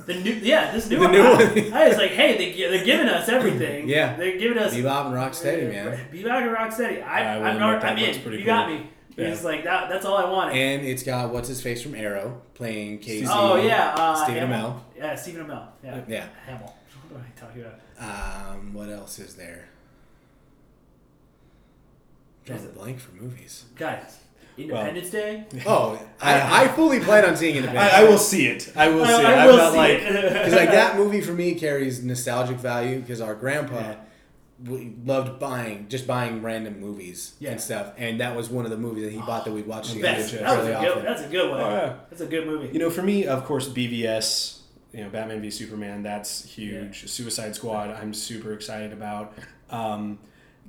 The 0.07 0.15
new 0.15 0.33
yeah 0.33 0.71
this 0.71 0.89
new 0.89 0.97
The 0.97 1.03
one. 1.03 1.11
new 1.11 1.21
I, 1.21 1.33
one. 1.35 1.73
I 1.73 1.87
was 1.89 1.97
like 1.97 2.11
hey 2.11 2.37
they 2.37 2.53
gi- 2.53 2.67
they're 2.69 2.85
giving 2.85 3.07
us 3.07 3.29
everything. 3.29 3.87
Yeah. 3.95 4.15
they're 4.15 4.37
giving 4.39 4.57
us 4.57 4.73
Bebop 4.73 5.05
and 5.07 5.13
Rocksteady, 5.15 5.71
man. 5.71 5.99
Bebop 6.11 6.41
and 6.47 6.55
Rocksteady. 6.55 7.05
I, 7.05 7.35
I 7.35 7.37
will 7.37 7.43
I'm 7.45 7.49
admit 7.57 7.59
not, 7.59 7.81
that 7.81 7.91
I'm 7.91 7.99
looks 7.99 8.17
in. 8.17 8.23
pretty 8.23 8.37
You 8.39 8.43
cool. 8.45 8.53
got 8.55 8.69
me. 8.69 8.89
Yeah. 9.17 9.27
It's 9.29 9.43
like 9.43 9.63
that. 9.63 9.87
That's 9.89 10.05
all 10.05 10.17
I 10.17 10.29
wanted. 10.29 10.55
And 10.55 10.85
it's 10.85 11.03
got 11.03 11.31
what's 11.31 11.47
his 11.47 11.61
face 11.61 11.81
from 11.81 11.95
Arrow 11.95 12.41
playing 12.53 12.99
Casey. 12.99 13.25
oh 13.29 13.55
yeah, 13.55 13.95
uh, 13.97 14.15
Stephen 14.23 14.49
Amell. 14.49 14.79
Yeah, 14.97 15.15
Stephen 15.15 15.45
Amell. 15.45 15.67
Yeah, 15.83 16.01
Yeah. 16.07 16.27
Hamill. 16.45 16.75
What 17.09 17.19
am 17.21 17.25
I 17.37 17.39
talking 17.39 17.61
about? 17.61 18.55
Um, 18.57 18.73
what 18.73 18.89
else 18.89 19.19
is 19.19 19.35
there? 19.35 19.69
Drawing 22.45 22.65
a 22.65 22.69
blank 22.69 22.99
for 22.99 23.15
movies. 23.15 23.65
Guys, 23.75 24.19
Independence 24.57 25.09
Day. 25.09 25.45
Oh, 25.65 25.99
I, 26.21 26.65
I 26.65 26.67
fully 26.69 26.99
plan 26.99 27.25
on 27.25 27.35
seeing 27.37 27.55
Independence. 27.55 27.93
I, 27.93 28.01
I 28.01 28.03
will 28.03 28.17
see 28.17 28.47
it. 28.47 28.71
I 28.75 28.89
will 28.89 29.05
see 29.05 29.11
it. 29.13 29.25
I 29.25 29.41
I'm 29.43 29.47
will 29.47 29.57
not 29.57 29.71
see 29.71 29.77
like. 29.77 29.91
it. 30.01 30.33
Because 30.33 30.53
like 30.53 30.71
that 30.71 30.97
movie 30.97 31.21
for 31.21 31.31
me 31.33 31.55
carries 31.55 32.03
nostalgic 32.03 32.57
value 32.57 32.99
because 32.99 33.21
our 33.21 33.33
grandpa 33.35 33.75
Yeah. 33.79 33.95
We 34.63 34.95
loved 35.03 35.39
buying 35.39 35.87
just 35.89 36.07
buying 36.07 36.41
random 36.41 36.79
movies 36.79 37.33
Yeah. 37.39 37.51
and 37.51 37.59
stuff, 37.61 37.93
and 37.97 38.19
that 38.21 38.35
was 38.35 38.49
one 38.49 38.63
of 38.65 38.71
the 38.71 38.77
movies 38.77 39.03
that 39.05 39.11
he 39.13 39.19
bought 39.19 39.43
that 39.45 39.51
we 39.53 39.61
watched 39.63 39.91
together 39.93 40.17
Best. 40.17 40.31
That 40.33 40.41
was 40.57 40.67
fairly 40.67 40.71
a 40.71 40.79
good. 40.79 40.89
often. 40.91 41.03
That's 41.05 41.21
a 41.23 41.27
good 41.29 41.51
one. 41.51 41.59
Oh, 41.61 41.69
yeah. 41.69 41.93
That's 42.09 42.21
a 42.21 42.25
good 42.25 42.47
movie. 42.47 42.69
You 42.71 42.79
know, 42.79 42.89
for 42.89 43.01
me, 43.03 43.25
of 43.27 43.43
course, 43.43 43.67
BVS, 43.67 44.59
you 44.93 45.03
know, 45.03 45.09
Batman 45.09 45.41
v 45.41 45.49
Superman, 45.49 46.03
that's 46.03 46.45
huge. 46.45 47.09
Suicide 47.09 47.53
Squad, 47.55 47.89
I'm 47.91 48.13
super 48.13 48.53
excited 48.53 48.93
about. 48.93 49.33
Um, 49.69 50.19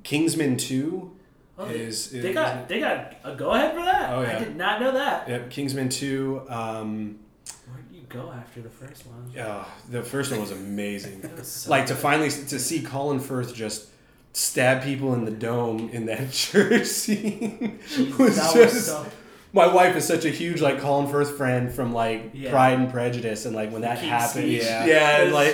Kingsman 0.03 0.57
2 0.57 1.11
Oh, 1.59 1.65
they- 1.67 1.79
is, 1.79 2.13
is. 2.13 2.21
they 2.23 2.33
got 2.33 2.67
they 2.67 2.79
got 2.79 3.15
a 3.23 3.35
go 3.35 3.49
ahead 3.51 3.73
for 3.73 3.83
that. 3.83 4.11
Oh, 4.13 4.19
I 4.21 4.37
did 4.37 4.55
not 4.55 4.79
know 4.79 4.91
that. 4.91 5.27
Yep, 5.27 5.49
Kingsman 5.49 5.89
2. 5.89 6.41
Um, 6.49 6.59
Where 6.59 6.85
did 6.89 7.15
you 7.15 7.19
go 8.09 8.31
after 8.31 8.61
the 8.61 8.69
first 8.69 9.05
one? 9.05 9.37
uh, 9.39 9.65
the 9.89 10.03
first 10.03 10.31
one 10.31 10.39
was 10.41 10.51
amazing. 10.51 11.21
Was 11.37 11.47
so 11.47 11.69
like, 11.69 11.85
to 11.87 11.95
finally 11.95 12.29
to 12.29 12.59
see 12.59 12.81
Colin 12.81 13.19
Firth 13.19 13.53
just 13.55 13.87
stab 14.33 14.83
people 14.83 15.13
in 15.13 15.25
the 15.25 15.31
dome 15.31 15.89
in 15.91 16.05
that 16.07 16.31
church 16.31 16.85
scene 16.85 17.79
Jesus, 17.87 18.17
was 18.19 18.35
that 18.35 18.53
just. 18.53 18.73
was 18.75 18.85
so. 18.87 19.05
my 19.53 19.65
wife 19.67 19.95
is 19.95 20.05
such 20.05 20.25
a 20.25 20.29
huge 20.29 20.61
like 20.61 20.79
Colin 20.79 21.07
Firth 21.07 21.35
friend 21.37 21.71
from 21.71 21.91
like 21.93 22.31
Yeah. 22.33 22.51
Pride 22.51 22.79
and 22.79 22.91
Prejudice, 22.91 23.45
and 23.45 23.55
like 23.55 23.71
when 23.71 23.81
that 23.81 23.97
King's 23.99 24.09
happened, 24.11 24.43
Speech. 24.45 24.63
yeah, 24.63 24.85
Yeah. 24.85 25.21
and 25.23 25.33
like 25.33 25.53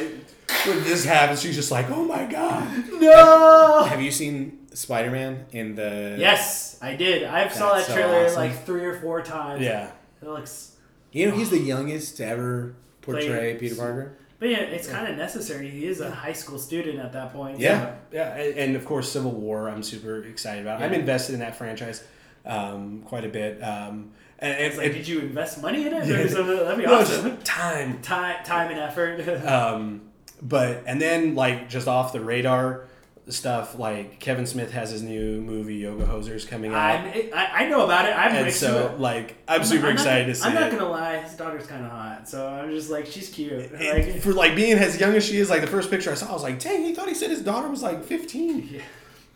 when 0.65 0.83
this 0.83 1.05
happens, 1.05 1.41
she's 1.41 1.55
just 1.55 1.71
like, 1.71 1.89
oh 1.89 2.03
my 2.05 2.25
god, 2.25 2.67
No. 2.99 3.83
Have 3.87 4.01
you 4.01 4.11
seen 4.11 4.67
Spider 4.73 5.11
Man 5.11 5.45
in 5.51 5.75
the? 5.75 6.15
Yes, 6.19 6.77
I 6.81 6.95
did. 6.95 7.23
I 7.23 7.47
saw 7.47 7.75
that 7.75 7.85
so 7.85 7.93
trailer 7.93 8.25
awesome. 8.25 8.35
like 8.41 8.65
three 8.65 8.83
or 8.85 8.99
four 8.99 9.21
times. 9.21 9.61
yeah, 9.61 9.91
It 10.21 10.27
looks. 10.27 10.72
You 11.13 11.29
know 11.29 11.35
he's 11.37 11.49
the 11.49 11.59
youngest 11.59 12.17
to 12.17 12.25
ever 12.27 12.75
portray 13.01 13.27
Play- 13.27 13.57
Peter 13.59 13.75
Parker. 13.75 14.17
But 14.39 14.49
yeah, 14.49 14.57
it's 14.57 14.89
kind 14.89 15.07
of 15.09 15.17
necessary. 15.17 15.69
He 15.69 15.85
is 15.85 16.01
a 16.01 16.11
high 16.11 16.33
school 16.33 16.59
student 16.59 16.99
at 16.99 17.13
that 17.13 17.31
point. 17.31 17.59
Yeah. 17.59 17.95
yeah, 18.11 18.35
and, 18.35 18.57
and 18.57 18.75
of 18.75 18.83
course 18.83 19.09
Civil 19.09 19.31
War, 19.31 19.69
I'm 19.69 19.81
super 19.83 20.21
excited 20.25 20.63
about. 20.63 20.81
I'm 20.81 20.91
invested 20.93 21.33
in 21.33 21.39
that 21.39 21.55
franchise 21.55 22.03
um, 22.45 23.03
quite 23.05 23.23
a 23.23 23.29
bit, 23.29 23.63
um, 23.63 24.11
and, 24.39 24.51
and 24.53 24.65
It's 24.65 24.77
like, 24.77 24.87
and- 24.87 24.95
did 24.95 25.07
you 25.07 25.19
invest 25.19 25.61
money 25.61 25.87
in 25.87 25.93
it? 25.93 26.05
Yeah. 26.07 26.15
Or 26.17 26.27
something? 26.27 26.57
That'd 26.57 26.77
be 26.77 26.83
no, 26.85 26.95
awesome. 26.99 27.37
time. 27.43 28.01
time, 28.01 28.43
time 28.43 28.71
and 28.71 28.79
effort. 28.79 29.45
Um, 29.47 30.01
but 30.41 30.83
and 30.87 30.99
then 31.01 31.35
like 31.35 31.69
just 31.69 31.87
off 31.87 32.11
the 32.11 32.19
radar 32.19 32.85
stuff, 33.29 33.79
like 33.79 34.19
Kevin 34.19 34.45
Smith 34.45 34.71
has 34.71 34.91
his 34.91 35.01
new 35.01 35.39
movie 35.41 35.75
Yoga 35.75 36.05
Hosers 36.05 36.47
coming 36.47 36.73
out. 36.73 36.79
I'm, 36.99 37.33
I, 37.33 37.47
I 37.63 37.67
know 37.69 37.85
about 37.85 38.05
it. 38.05 38.09
I'm 38.17 38.35
and 38.35 38.51
so, 38.53 38.87
it. 38.93 38.99
like, 38.99 39.37
I'm, 39.47 39.61
I'm 39.61 39.65
super 39.65 39.85
not- 39.85 39.93
excited 39.93 40.23
I'm 40.27 40.29
to 40.33 40.35
see 40.35 40.47
I'm 40.47 40.53
not 40.55 40.63
it. 40.73 40.77
gonna 40.77 40.89
lie, 40.89 41.19
his 41.19 41.33
daughter's 41.35 41.65
kind 41.65 41.85
of 41.85 41.91
hot, 41.91 42.27
so 42.27 42.47
I'm 42.47 42.69
just 42.71 42.89
like, 42.89 43.05
she's 43.05 43.29
cute. 43.29 43.53
And 43.71 43.79
Like, 43.79 44.21
for 44.21 44.33
like 44.33 44.55
being 44.55 44.73
as 44.77 44.99
young 44.99 45.13
as 45.15 45.25
she 45.25 45.37
is, 45.37 45.49
like 45.49 45.61
the 45.61 45.67
first 45.67 45.89
picture 45.89 46.11
I 46.11 46.15
saw, 46.15 46.29
I 46.29 46.33
was 46.33 46.43
like, 46.43 46.59
"Dang, 46.59 46.83
he 46.83 46.93
thought 46.93 47.07
he 47.07 47.13
said 47.15 47.29
his 47.29 47.41
daughter 47.41 47.69
was 47.69 47.81
like 47.83 48.03
15." 48.03 48.69
Yeah. 48.73 48.81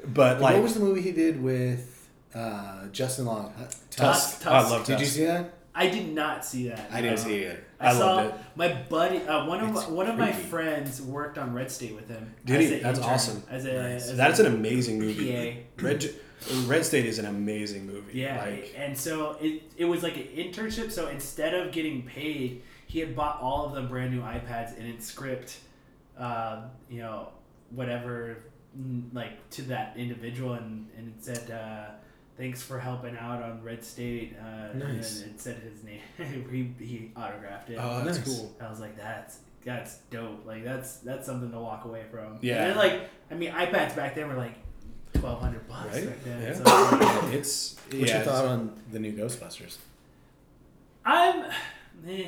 But 0.05 0.39
like, 0.41 0.53
what 0.53 0.64
was 0.64 0.73
the 0.76 0.80
movie 0.80 1.01
he 1.01 1.11
did 1.11 1.41
with 1.41 2.07
uh, 2.35 2.88
Justin 2.91 3.26
Long? 3.26 3.51
Huh? 3.57 3.65
Tusk? 3.89 4.41
Tusk. 4.41 4.47
Oh, 4.47 4.51
I 4.51 4.61
love 4.61 4.69
Tusk. 4.85 4.85
Did 4.88 4.99
you 4.99 5.05
see 5.05 5.26
that? 5.26 5.53
I 5.73 5.88
did 5.89 6.09
not 6.14 6.45
see 6.45 6.69
that. 6.69 6.88
I 6.91 7.01
didn't 7.01 7.18
no. 7.18 7.23
see 7.23 7.35
it 7.38 7.45
either. 7.51 7.64
I, 7.79 7.89
I 7.89 7.93
saw 7.93 8.19
it. 8.23 8.33
my 8.55 8.73
buddy. 8.89 9.19
Uh, 9.19 9.45
one 9.45 9.59
of 9.63 9.71
my, 9.71 9.79
It's 9.81 9.89
one 9.89 10.07
of 10.07 10.17
my 10.17 10.31
friends 10.31 11.01
worked 11.01 11.37
on 11.37 11.53
Red 11.53 11.69
State 11.71 11.95
with 11.95 12.07
him. 12.09 12.33
Did 12.45 12.61
he? 12.61 12.67
That's 12.79 12.97
intern, 12.99 13.13
awesome. 13.13 13.43
As 13.49 13.65
a, 13.65 13.73
Nice. 13.73 14.09
as 14.09 14.17
That's 14.17 14.39
a 14.39 14.45
an 14.47 14.53
amazing 14.55 14.99
movie. 14.99 15.63
PA. 15.77 15.81
Red 15.85 16.09
Red 16.65 16.85
State 16.85 17.05
is 17.05 17.19
an 17.19 17.25
amazing 17.25 17.85
movie. 17.87 18.19
Yeah, 18.19 18.39
Like, 18.43 18.73
and 18.77 18.95
so 18.97 19.37
it, 19.41 19.63
it 19.75 19.85
was 19.85 20.03
like 20.03 20.17
an 20.17 20.27
internship. 20.35 20.91
So 20.91 21.07
instead 21.07 21.53
of 21.53 21.71
getting 21.71 22.03
paid, 22.03 22.61
he 22.85 22.99
had 22.99 23.15
bought 23.15 23.41
all 23.41 23.65
of 23.65 23.73
them 23.73 23.87
brand 23.87 24.13
new 24.13 24.21
iPads 24.21 24.77
and 24.77 24.87
in 24.87 24.99
script, 24.99 25.57
uh, 26.17 26.61
you 26.89 26.99
know, 26.99 27.29
whatever, 27.71 28.37
like 29.13 29.49
to 29.51 29.63
that 29.63 29.95
individual, 29.97 30.53
and, 30.53 30.87
and 30.97 31.07
it 31.09 31.23
said, 31.23 31.51
uh, 31.51 31.91
"Thanks 32.38 32.61
for 32.61 32.80
helping 32.80 33.18
out 33.18 33.41
on 33.41 33.64
Red 33.64 33.84
State." 33.84 34.35
Uh, 34.39 34.77
Nice. 34.77 35.22
And 35.23 35.34
it 35.35 35.41
said 35.41 35.57
his 35.57 35.84
name. 35.84 36.01
he, 36.80 36.85
he 36.85 37.11
autographed 37.15 37.69
it. 37.69 37.77
oh, 37.81 38.03
that's 38.03 38.18
Nice. 38.19 38.27
cool. 38.38 38.55
I 38.61 38.69
was 38.69 38.80
like, 38.80 38.97
"That's 38.97 39.39
that's 39.65 39.97
dope. 40.11 40.45
Like 40.45 40.64
that's 40.64 40.97
that's 40.97 41.26
something 41.26 41.51
to 41.51 41.59
walk 41.59 41.85
away 41.85 42.03
from." 42.11 42.38
Yeah. 42.41 42.61
And 42.64 42.69
then, 42.72 42.77
like 42.77 43.09
I 43.31 43.34
mean, 43.35 43.51
iPads 43.51 43.95
back 43.95 44.15
then 44.15 44.27
were 44.27 44.35
like 44.35 44.55
twelve 45.14 45.41
hundred 45.41 45.68
bucks 45.68 45.95
Right? 45.95 46.05
back 46.07 46.23
then. 46.23 46.41
Yeah. 46.41 46.53
So 46.53 46.61
it's 46.64 47.23
like, 47.23 47.34
It's 47.34 47.76
What's 47.91 47.95
yeah, 48.11 48.18
your 48.18 48.26
thought 48.26 48.45
on 48.45 48.81
the 48.91 48.99
new 48.99 49.14
Ghostbusters? 49.14 49.77
I'm, 51.05 51.45
meh, 52.03 52.26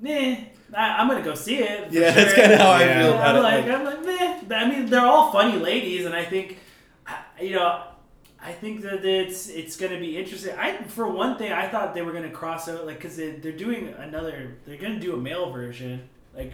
meh. 0.00 0.36
I, 0.74 0.96
I'm 0.98 1.08
gonna 1.08 1.22
go 1.22 1.34
see 1.34 1.56
it. 1.58 1.88
for 1.88 1.94
Yeah, 1.94 2.10
that's 2.12 2.34
kinda 2.34 2.56
how 2.56 2.70
I 2.70 2.78
feel 2.86 3.12
about 3.14 3.28
I'm 3.28 3.36
it. 3.36 3.40
like, 3.42 3.66
like- 3.66 3.74
I'm 3.74 3.84
like, 3.84 4.04
meh. 4.48 4.56
I 4.56 4.68
mean, 4.68 4.86
they're 4.86 5.04
all 5.04 5.32
funny 5.32 5.58
ladies, 5.58 6.06
and 6.06 6.14
I 6.14 6.24
think, 6.24 6.58
you 7.40 7.56
know, 7.56 7.82
I 8.44 8.52
think 8.52 8.82
that 8.82 9.04
it's 9.04 9.48
it's 9.48 9.76
gonna 9.76 9.98
be 10.00 10.16
interesting. 10.18 10.54
I, 10.58 10.82
for 10.84 11.08
one 11.08 11.38
thing, 11.38 11.52
I 11.52 11.68
thought 11.68 11.94
they 11.94 12.02
were 12.02 12.12
gonna 12.12 12.30
cross 12.30 12.68
out, 12.68 12.86
like, 12.86 13.00
cause 13.00 13.16
they, 13.16 13.30
they're 13.32 13.52
doing 13.52 13.88
another. 13.98 14.56
They're 14.66 14.76
gonna 14.78 14.98
do 14.98 15.14
a 15.14 15.16
male 15.16 15.52
version, 15.52 16.08
like, 16.34 16.52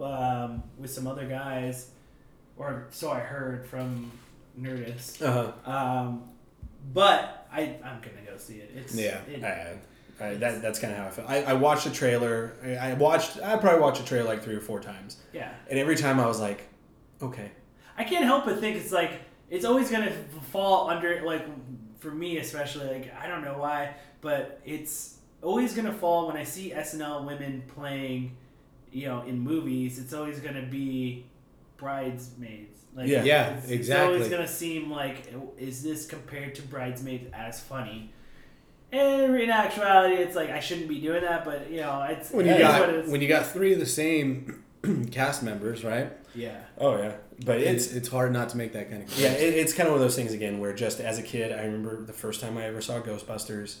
um, 0.00 0.62
with 0.78 0.90
some 0.90 1.06
other 1.06 1.26
guys, 1.26 1.90
or 2.56 2.86
so 2.90 3.10
I 3.10 3.20
heard 3.20 3.66
from 3.66 4.10
Nerdist. 4.60 5.22
uh-huh. 5.22 5.70
Um, 5.70 6.24
but 6.92 7.46
I 7.52 7.76
I'm 7.84 8.00
gonna 8.00 8.26
go 8.26 8.36
see 8.36 8.56
it. 8.58 8.70
It's 8.76 8.94
Yeah. 8.94 9.20
it- 9.22 9.42
I, 9.42 9.78
I, 10.20 10.34
that, 10.34 10.62
that's 10.62 10.78
kind 10.78 10.92
of 10.92 10.98
how 10.98 11.06
I 11.06 11.10
feel. 11.10 11.24
I, 11.26 11.42
I 11.44 11.52
watched 11.54 11.84
the 11.84 11.90
trailer. 11.90 12.52
I, 12.62 12.76
I 12.90 12.94
watched. 12.94 13.40
I 13.42 13.56
probably 13.56 13.80
watched 13.80 14.00
the 14.02 14.06
trailer 14.06 14.28
like 14.28 14.42
three 14.42 14.54
or 14.54 14.60
four 14.60 14.78
times, 14.80 15.16
yeah. 15.32 15.50
and 15.70 15.78
every 15.78 15.96
time 15.96 16.20
I 16.20 16.26
was 16.26 16.38
like, 16.40 16.68
okay, 17.22 17.50
I 17.96 18.04
can't 18.04 18.24
help 18.24 18.44
but 18.44 18.60
think 18.60 18.76
it's 18.76 18.92
like 18.92 19.12
it's 19.52 19.66
always 19.66 19.90
gonna 19.90 20.10
fall 20.50 20.88
under 20.88 21.22
like 21.24 21.46
for 22.00 22.10
me 22.10 22.38
especially 22.38 22.86
like 22.86 23.14
I 23.14 23.28
don't 23.28 23.44
know 23.44 23.58
why, 23.58 23.94
but 24.22 24.60
it's 24.64 25.18
always 25.42 25.74
gonna 25.74 25.92
fall 25.92 26.26
when 26.26 26.36
I 26.38 26.44
see 26.44 26.70
SNL 26.70 27.26
women 27.26 27.62
playing, 27.68 28.36
you 28.90 29.06
know, 29.06 29.22
in 29.22 29.38
movies. 29.38 29.98
It's 29.98 30.14
always 30.14 30.40
gonna 30.40 30.64
be 30.64 31.26
bridesmaids. 31.76 32.78
Like, 32.94 33.08
Yeah. 33.08 33.24
Yeah, 33.24 33.56
it's, 33.58 33.68
It's 33.70 33.90
always 33.90 34.28
gonna 34.30 34.48
seem 34.48 34.90
like, 34.90 35.30
oh, 35.36 35.52
is 35.58 35.82
this 35.82 36.06
compared 36.06 36.54
to 36.54 36.62
bridesmaids 36.62 37.30
as 37.34 37.60
funny? 37.60 38.10
And 38.90 39.36
in 39.36 39.50
actuality, 39.50 40.14
it's 40.14 40.34
like 40.34 40.48
I 40.48 40.60
shouldn't 40.60 40.88
be 40.88 40.98
doing 40.98 41.22
that, 41.22 41.44
but 41.44 41.70
you 41.70 41.80
know, 41.80 42.06
it's 42.08 42.30
when 42.30 42.46
you 42.46 42.58
got 42.58 42.88
it 42.88 42.94
is. 42.94 43.10
when 43.10 43.20
you 43.20 43.28
got 43.28 43.46
three 43.46 43.74
of 43.74 43.78
the 43.80 43.86
same 43.86 44.64
cast 45.10 45.42
members, 45.42 45.84
right? 45.84 46.10
yeah. 46.34 46.60
Oh 46.78 46.96
yeah, 46.96 47.12
but 47.44 47.58
It's 47.60 47.86
it's 47.86 47.94
it's 47.94 48.08
hard 48.08 48.32
not 48.32 48.48
to 48.50 48.56
make 48.56 48.72
that 48.72 48.90
kind 48.90 49.02
of 49.02 49.18
yeah, 49.18 49.32
it, 49.32 49.54
it's 49.54 49.72
kind 49.72 49.88
of 49.88 49.92
one 49.94 50.00
of 50.00 50.06
those 50.06 50.16
things 50.16 50.32
again 50.32 50.58
where 50.60 50.72
just 50.72 51.00
as 51.00 51.18
a 51.18 51.22
kid, 51.22 51.52
I 51.52 51.64
remember 51.64 52.02
the 52.02 52.12
first 52.12 52.40
time 52.40 52.56
I 52.58 52.64
ever 52.64 52.80
saw 52.80 53.00
Ghostbusters. 53.00 53.78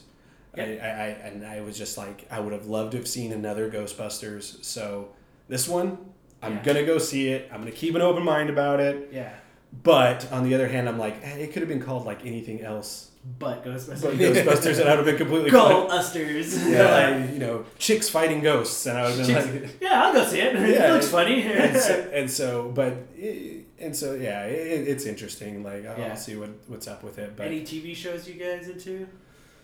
I, 0.56 0.60
I, 0.60 0.64
I 0.64 1.06
and 1.24 1.46
I 1.46 1.60
was 1.62 1.78
just 1.78 1.96
like 1.96 2.26
I 2.30 2.38
would 2.40 2.52
have 2.52 2.66
loved 2.66 2.92
to 2.92 2.98
have 2.98 3.08
seen 3.08 3.32
another 3.32 3.70
Ghostbusters. 3.70 4.62
So 4.64 5.08
this 5.48 5.66
one, 5.68 5.98
I'm 6.42 6.56
Yeah. 6.56 6.62
gonna 6.62 6.84
go 6.84 6.98
see 6.98 7.28
it. 7.28 7.48
I'm 7.52 7.60
gonna 7.60 7.70
keep 7.70 7.94
an 7.94 8.02
open 8.02 8.22
mind 8.24 8.50
about 8.50 8.80
it. 8.80 9.08
Yeah. 9.12 9.32
But 9.82 10.30
on 10.30 10.44
the 10.44 10.54
other 10.54 10.68
hand, 10.68 10.88
I'm 10.88 10.98
like, 10.98 11.16
eh, 11.22 11.36
it 11.36 11.52
could 11.52 11.62
have 11.62 11.68
been 11.68 11.80
called 11.80 12.04
like 12.04 12.26
anything 12.26 12.60
else 12.60 13.11
But 13.38 13.64
Ghostbusters. 13.64 14.02
but 14.02 14.14
Ghostbusters, 14.14 14.80
and 14.80 14.88
I 14.88 14.96
would 14.96 15.06
have 15.06 15.06
been 15.06 15.16
completely. 15.16 15.50
Ghostbusters. 15.52 16.68
Yeah, 16.70 17.18
like, 17.20 17.32
you 17.32 17.38
know, 17.38 17.64
chicks 17.78 18.08
fighting 18.08 18.40
ghosts, 18.40 18.84
and 18.86 18.98
I 18.98 19.02
would 19.08 19.18
have 19.18 19.26
been 19.26 19.36
Chicks- 19.36 19.62
like, 19.72 19.76
yeah, 19.80 20.02
I'll 20.04 20.12
go 20.12 20.24
see 20.24 20.40
it. 20.40 20.54
Yeah. 20.68 20.88
it 20.90 20.92
looks 20.94 21.08
funny. 21.08 21.42
and 21.42 21.76
so, 21.76 22.10
and 22.12 22.30
so 22.30 22.72
but 22.74 22.94
eh, 23.20 23.58
and 23.78 23.96
so 23.96 24.14
yeah, 24.14 24.44
it, 24.46 24.88
it's 24.88 25.04
interesting. 25.06 25.62
Like 25.62 25.86
I'll 25.86 25.98
Yeah. 25.98 26.14
see 26.14 26.34
what 26.36 26.50
what's 26.66 26.88
up 26.88 27.04
with 27.04 27.18
it. 27.18 27.36
But 27.36 27.46
Any 27.46 27.60
TV 27.62 27.94
shows 27.94 28.26
you 28.28 28.34
guys 28.34 28.68
into? 28.68 29.06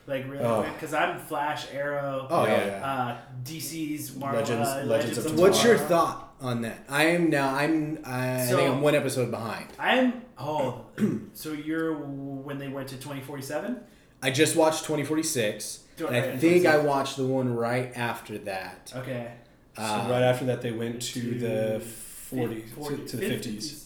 Like 0.08 0.24
really 0.26 0.42
Oh. 0.42 0.62
quick, 0.62 0.72
because 0.72 0.94
I'm 0.94 1.18
Flash, 1.18 1.66
Arrow, 1.72 2.26
Oh, 2.30 2.46
Yeah, 2.46 2.56
yeah. 2.56 2.66
yeah. 2.66 2.92
uh, 2.92 3.16
DC's 3.44 4.16
Marvel, 4.16 4.40
Legends- 4.40 4.68
uh, 4.68 4.82
Legends 4.86 5.18
of 5.18 5.24
Legends 5.24 5.40
What's 5.42 5.62
your 5.64 5.76
thought 5.76 6.32
on 6.40 6.62
that? 6.62 6.78
I 6.88 7.04
am 7.08 7.28
now. 7.28 7.54
I'm. 7.54 7.98
I, 8.04 8.46
So- 8.48 8.54
I 8.54 8.60
think 8.60 8.70
I'm 8.74 8.80
one 8.80 8.94
episode 8.94 9.30
behind. 9.30 9.66
I'm 9.78 10.22
oh, 10.38 10.86
so 11.34 11.52
you're 11.52 11.92
when 11.94 12.56
they 12.58 12.68
went 12.68 12.88
to 12.88 12.96
2047. 12.96 13.80
I 14.22 14.30
just 14.30 14.56
watched 14.56 14.84
2046, 14.84 15.80
and 15.98 16.08
I 16.16 16.36
think 16.38 16.64
I 16.64 16.78
watched 16.78 17.16
the 17.18 17.26
one 17.26 17.54
right 17.54 17.92
after 17.94 18.38
that. 18.38 18.92
Okay. 18.96 19.32
so 19.76 19.82
Uh, 19.82 20.06
right 20.10 20.22
after 20.22 20.46
that, 20.46 20.62
they 20.62 20.72
went 20.72 21.02
to, 21.02 21.20
to 21.20 21.38
the 21.38 21.80
40s, 21.84 22.74
to, 22.88 23.06
to 23.08 23.16
the 23.18 23.26
50s. 23.26 23.84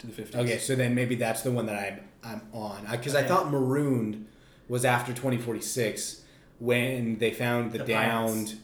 To 0.00 0.06
the 0.08 0.22
50s. 0.22 0.34
Okay, 0.34 0.58
so 0.58 0.74
then 0.74 0.94
maybe 0.96 1.14
that's 1.14 1.42
the 1.42 1.52
one 1.52 1.66
that 1.66 1.76
I'm 1.76 2.00
I'm 2.22 2.42
on 2.52 2.86
because 2.90 3.14
I 3.14 3.20
Okay. 3.20 3.28
thought 3.28 3.50
Marooned 3.52 4.26
was 4.70 4.84
after 4.84 5.12
2046 5.12 6.22
when 6.60 7.18
they 7.18 7.32
found 7.32 7.72
the, 7.72 7.78
The 7.78 7.84
downed 7.84 8.46
pirates. 8.46 8.54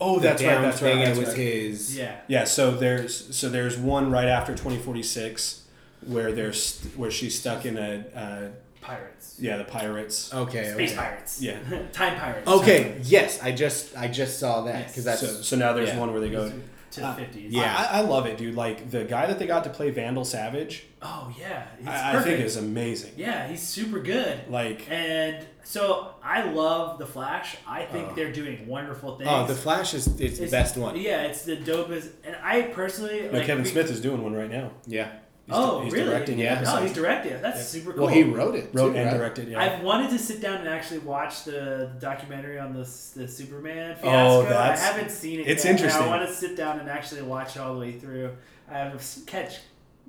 Oh, 0.00 0.16
the 0.16 0.22
that's 0.28 0.42
right. 0.42 0.60
That's 0.60 0.80
thing 0.80 0.98
right. 0.98 1.06
and 1.08 1.16
That's 1.16 1.18
it 1.18 1.20
was 1.20 1.28
right. 1.30 1.38
his. 1.38 1.96
Yeah. 1.96 2.16
Yeah. 2.28 2.44
So 2.44 2.72
there's 2.72 3.34
so 3.36 3.48
there's 3.48 3.78
one 3.78 4.10
right 4.10 4.26
after 4.28 4.52
2046 4.52 5.62
where 6.06 6.32
there's 6.32 6.82
where 6.96 7.10
she's 7.10 7.38
stuck 7.38 7.64
in 7.64 7.78
a 7.78 8.04
uh, 8.14 8.48
Pirates. 8.80 9.36
yeah 9.38 9.56
the 9.56 9.64
pirates. 9.64 10.34
Okay. 10.34 10.72
Space 10.72 10.90
okay. 10.90 10.98
pirates. 10.98 11.40
Yeah. 11.40 11.58
Time 11.92 12.18
pirates. 12.18 12.46
Okay. 12.48 13.00
Yes, 13.04 13.40
I 13.42 13.52
just 13.52 13.96
I 13.96 14.08
just 14.08 14.38
saw 14.38 14.62
that 14.62 14.74
Yes. 14.80 14.90
because 14.90 15.04
that's 15.04 15.20
so 15.20 15.26
so 15.42 15.56
now 15.56 15.72
there's 15.72 15.90
yeah. 15.90 15.98
one 16.00 16.12
where 16.12 16.20
they 16.20 16.30
go. 16.30 16.52
To 16.94 17.00
the 17.00 17.06
Uh, 17.06 17.16
50s. 17.16 17.46
Yeah. 17.50 17.74
I, 17.90 17.98
I 17.98 18.00
love 18.02 18.26
it, 18.26 18.36
dude. 18.38 18.54
Like 18.54 18.90
the 18.90 19.04
guy 19.04 19.26
that 19.26 19.38
they 19.38 19.46
got 19.46 19.64
to 19.64 19.70
play 19.70 19.90
Vandal 19.90 20.24
Savage, 20.24 20.84
Oh 21.02 21.32
yeah. 21.38 21.66
He's 21.78 21.88
I, 21.88 22.18
I 22.18 22.22
think 22.22 22.40
is 22.40 22.56
amazing. 22.56 23.12
yeah, 23.16 23.46
he's 23.48 23.62
super 23.62 23.98
good. 24.00 24.40
Like 24.48 24.90
And 24.90 25.44
so 25.64 26.14
I 26.22 26.42
love 26.50 26.98
the 26.98 27.06
Flash. 27.06 27.56
I 27.66 27.84
think 27.84 28.08
Oh. 28.10 28.14
they're 28.14 28.32
doing 28.32 28.66
wonderful 28.66 29.16
things. 29.16 29.28
oh 29.32 29.46
the 29.46 29.54
Flash 29.54 29.94
is 29.94 30.06
it's, 30.20 30.38
the 30.38 30.48
best 30.48 30.76
one. 30.76 30.96
Yeah, 30.96 31.22
it's 31.22 31.42
the 31.42 31.56
dopest. 31.56 32.10
And 32.24 32.36
I 32.42 32.62
personally 32.62 33.22
no, 33.22 33.38
like 33.38 33.46
Kevin 33.46 33.64
we- 33.64 33.70
Smith 33.70 33.90
is 33.90 34.00
doing 34.00 34.22
one 34.22 34.34
right 34.34 34.50
now. 34.50 34.70
Yeah. 34.86 35.10
He's, 35.46 35.54
Oh, 35.54 35.82
he's 35.82 35.92
really? 35.92 36.06
directing 36.06 36.38
Yeah. 36.38 36.64
Oh, 36.66 36.80
he's 36.82 36.94
directing. 36.94 37.40
That's 37.42 37.58
Yeah. 37.58 37.62
super 37.82 37.92
cool. 37.92 38.06
Well, 38.06 38.14
he 38.14 38.22
wrote 38.22 38.54
it. 38.54 38.70
wrote 38.72 38.92
too, 38.92 38.96
and 38.98 39.10
right? 39.10 39.18
directed. 39.18 39.48
Yeah. 39.48 39.60
I've 39.60 39.82
wanted 39.82 40.08
to 40.10 40.18
sit 40.18 40.40
down 40.40 40.56
and 40.58 40.68
actually 40.68 41.00
watch 41.00 41.44
the 41.44 41.90
documentary 42.00 42.58
on 42.58 42.72
the 42.72 42.80
the 42.80 43.28
Superman 43.28 43.96
Oh, 44.02 44.42
that's- 44.44 44.80
I 44.80 44.84
haven't 44.92 45.10
seen 45.10 45.40
it. 45.40 45.46
it's 45.46 45.64
yet, 45.64 45.72
interesting. 45.72 46.02
I 46.04 46.08
want 46.08 46.26
to 46.26 46.34
sit 46.34 46.56
down 46.56 46.80
and 46.80 46.88
actually 46.88 47.22
watch 47.22 47.56
it 47.56 47.60
all 47.60 47.74
the 47.74 47.80
way 47.80 47.92
through. 47.92 48.30
I 48.70 48.78
have 48.78 48.94
a 48.94 49.26
catch. 49.30 49.58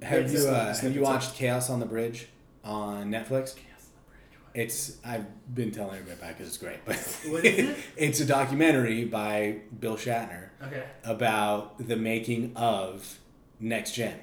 Have 0.01 0.31
you 0.31 0.47
uh, 0.47 0.73
have 0.73 0.95
you 0.95 1.01
of- 1.01 1.07
watched 1.07 1.35
Chaos 1.35 1.69
on 1.69 1.81
the 1.81 1.85
Bridge 1.85 2.27
on 2.63 3.09
Netflix? 3.11 3.55
Chaos 3.55 3.89
on 3.89 3.95
the 3.97 4.07
Bridge. 4.07 4.39
What? 4.39 4.53
It's 4.53 4.97
I've 5.03 5.25
been 5.53 5.71
telling 5.71 5.97
everybody 5.97 6.17
about 6.17 6.29
because 6.37 6.47
it's 6.47 6.57
great. 6.57 6.79
But 6.85 6.95
What 7.29 7.43
is 7.43 7.69
it? 7.71 7.77
it's 7.97 8.19
a 8.21 8.25
documentary 8.25 9.03
by 9.03 9.57
Bill 9.81 9.97
Shatner 9.97 10.47
Okay. 10.63 10.83
about 11.03 11.85
the 11.85 11.97
making 11.97 12.53
of 12.55 13.19
Next 13.59 13.91
Gen. 13.95 14.13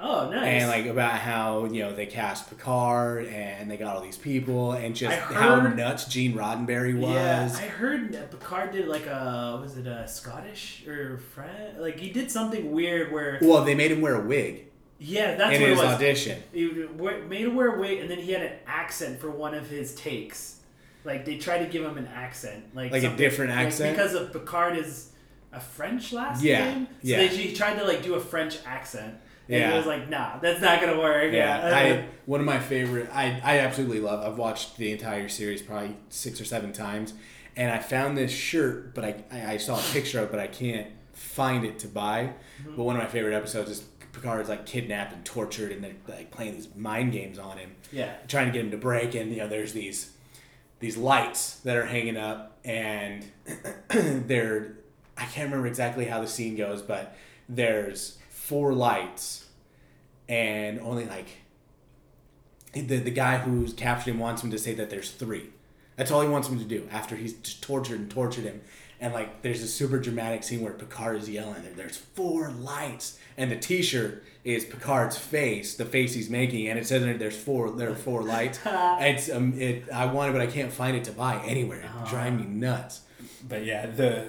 Oh, 0.00 0.30
nice. 0.30 0.62
and 0.62 0.68
like 0.68 0.86
about 0.86 1.18
how 1.18 1.64
you 1.64 1.82
know 1.82 1.92
they 1.94 2.06
cast 2.06 2.48
Picard 2.48 3.26
and 3.26 3.70
they 3.70 3.76
got 3.76 3.96
all 3.96 4.02
these 4.02 4.16
people 4.16 4.72
and 4.72 4.94
just 4.94 5.16
I 5.16 5.34
how 5.34 5.60
nuts 5.60 6.04
Gene 6.04 6.34
Roddenberry 6.34 6.96
was. 6.98 7.10
Yeah, 7.10 7.50
I 7.64 7.66
heard 7.68 8.12
Picard 8.30 8.72
did 8.72 8.86
like 8.86 9.06
a 9.06 9.58
was 9.60 9.76
it 9.76 9.86
a 9.86 10.06
Scottish 10.06 10.86
or 10.86 11.18
French? 11.18 11.78
Like 11.78 11.98
he 11.98 12.10
did 12.10 12.30
something 12.30 12.70
weird 12.70 13.10
where 13.12 13.38
well, 13.42 13.64
they 13.64 13.74
made 13.74 13.90
him 13.90 14.00
wear 14.00 14.14
a 14.22 14.24
wig 14.24 14.68
yeah, 15.00 15.36
that's 15.36 15.54
in 15.54 15.62
what 15.62 15.70
it 15.70 15.76
was. 15.76 15.84
audition. 15.86 16.42
He 16.52 16.66
made 17.28 17.42
him 17.42 17.54
wear 17.54 17.76
a 17.76 17.78
wig, 17.80 18.00
and 18.00 18.10
then 18.10 18.18
he 18.18 18.32
had 18.32 18.42
an 18.42 18.52
accent 18.66 19.20
for 19.20 19.30
one 19.30 19.54
of 19.54 19.68
his 19.70 19.94
takes. 19.94 20.56
Like 21.04 21.24
they 21.24 21.38
tried 21.38 21.58
to 21.58 21.66
give 21.66 21.84
him 21.84 21.96
an 21.98 22.08
accent, 22.08 22.74
like 22.74 22.90
Like 22.90 23.04
a 23.04 23.16
different 23.16 23.52
like, 23.52 23.66
accent? 23.66 23.96
because 23.96 24.14
of 24.14 24.32
Picard 24.32 24.76
is 24.76 25.12
a 25.52 25.60
French 25.60 26.12
last 26.12 26.42
Yeah, 26.42 26.64
name. 26.64 26.86
So 26.86 26.92
yeah. 27.02 27.16
they, 27.18 27.28
he 27.28 27.54
tried 27.54 27.78
to 27.78 27.84
like 27.84 28.02
do 28.02 28.14
a 28.14 28.20
French 28.20 28.58
accent, 28.66 29.14
and 29.48 29.58
Yeah. 29.60 29.70
he 29.72 29.76
was 29.78 29.86
like, 29.86 30.08
"Nah, 30.08 30.38
that's 30.38 30.60
not 30.60 30.80
gonna 30.80 30.98
work." 30.98 31.32
Yeah, 31.32 31.68
Yeah, 31.68 31.76
I 31.76 32.04
one 32.26 32.40
of 32.40 32.46
my 32.46 32.58
favorite. 32.58 33.08
I 33.12 33.40
I 33.42 33.58
absolutely 33.60 34.00
love. 34.00 34.24
I've 34.24 34.38
watched 34.38 34.76
the 34.76 34.92
entire 34.92 35.28
series 35.28 35.62
probably 35.62 35.96
six 36.10 36.40
or 36.40 36.44
seven 36.44 36.72
times, 36.72 37.14
and 37.56 37.70
I 37.70 37.78
found 37.78 38.16
this 38.18 38.32
shirt, 38.32 38.94
but 38.94 39.04
I 39.04 39.24
I, 39.30 39.52
I 39.52 39.56
saw 39.56 39.78
a 39.78 39.82
picture 39.92 40.18
of, 40.18 40.24
it, 40.26 40.30
but 40.30 40.40
I 40.40 40.46
can't 40.46 40.88
find 41.12 41.64
it 41.64 41.78
to 41.80 41.88
buy. 41.88 42.32
Mm-hmm. 42.62 42.76
But 42.76 42.82
one 42.84 42.96
of 42.96 43.02
my 43.02 43.08
favorite 43.08 43.34
episodes 43.34 43.70
is 43.70 43.84
Picard 44.12 44.40
is 44.42 44.48
like 44.48 44.66
kidnapped 44.66 45.12
and 45.12 45.24
tortured, 45.24 45.72
and 45.72 45.82
they're 45.84 45.92
like 46.08 46.30
playing 46.30 46.54
these 46.54 46.68
mind 46.74 47.12
games 47.12 47.38
on 47.38 47.56
him. 47.58 47.70
yeah. 47.92 48.14
trying 48.26 48.46
to 48.46 48.52
get 48.52 48.64
him 48.64 48.70
to 48.72 48.76
break 48.76 49.14
and 49.14 49.30
you 49.30 49.36
know 49.38 49.48
there's 49.48 49.72
these 49.72 50.12
these 50.80 50.96
lights 50.96 51.56
that 51.60 51.76
are 51.76 51.86
hanging 51.86 52.16
up 52.16 52.58
and 52.64 53.24
they're 53.88 54.74
I 55.16 55.22
can't 55.24 55.46
remember 55.50 55.66
exactly 55.66 56.04
how 56.04 56.20
the 56.20 56.26
scene 56.28 56.56
goes 56.56 56.82
but 56.82 57.16
there's 57.48 58.17
four 58.48 58.72
lights 58.72 59.44
and 60.26 60.80
only 60.80 61.04
like 61.04 61.26
the 62.72 62.96
the 62.96 63.10
guy 63.10 63.36
who's 63.36 63.74
captured 63.74 64.12
him 64.12 64.18
wants 64.18 64.42
him 64.42 64.50
to 64.50 64.58
say 64.58 64.72
that 64.74 64.88
there's 64.88 65.10
three. 65.10 65.50
That's 65.96 66.10
all 66.10 66.22
he 66.22 66.28
wants 66.28 66.48
him 66.48 66.58
to 66.58 66.64
do 66.64 66.88
after 66.90 67.14
he's 67.14 67.34
tortured 67.60 68.00
and 68.00 68.10
tortured 68.10 68.44
him. 68.44 68.62
And 69.00 69.12
like 69.12 69.42
there's 69.42 69.62
a 69.62 69.68
super 69.68 69.98
dramatic 69.98 70.44
scene 70.44 70.62
where 70.62 70.72
Picard 70.72 71.16
is 71.18 71.28
yelling 71.28 71.62
there's 71.76 71.98
four 71.98 72.50
lights. 72.50 73.18
And 73.36 73.50
the 73.52 73.56
t-shirt 73.56 74.24
is 74.44 74.64
Picard's 74.64 75.18
face 75.18 75.74
the 75.74 75.84
face 75.84 76.14
he's 76.14 76.30
making 76.30 76.68
and 76.68 76.78
it 76.78 76.86
says 76.86 77.02
there's 77.18 77.36
four 77.36 77.70
there 77.70 77.90
are 77.90 77.94
four 77.94 78.22
lights. 78.22 78.60
It's 78.66 79.28
um 79.30 79.60
it 79.60 79.90
I 79.92 80.06
want 80.06 80.30
it 80.30 80.32
but 80.32 80.40
I 80.40 80.46
can't 80.46 80.72
find 80.72 80.96
it 80.96 81.04
to 81.04 81.12
buy 81.12 81.42
anywhere. 81.44 81.80
It 81.80 82.08
drives 82.08 82.40
me 82.40 82.46
nuts. 82.46 83.02
But 83.46 83.66
yeah, 83.66 83.86
the 83.86 84.28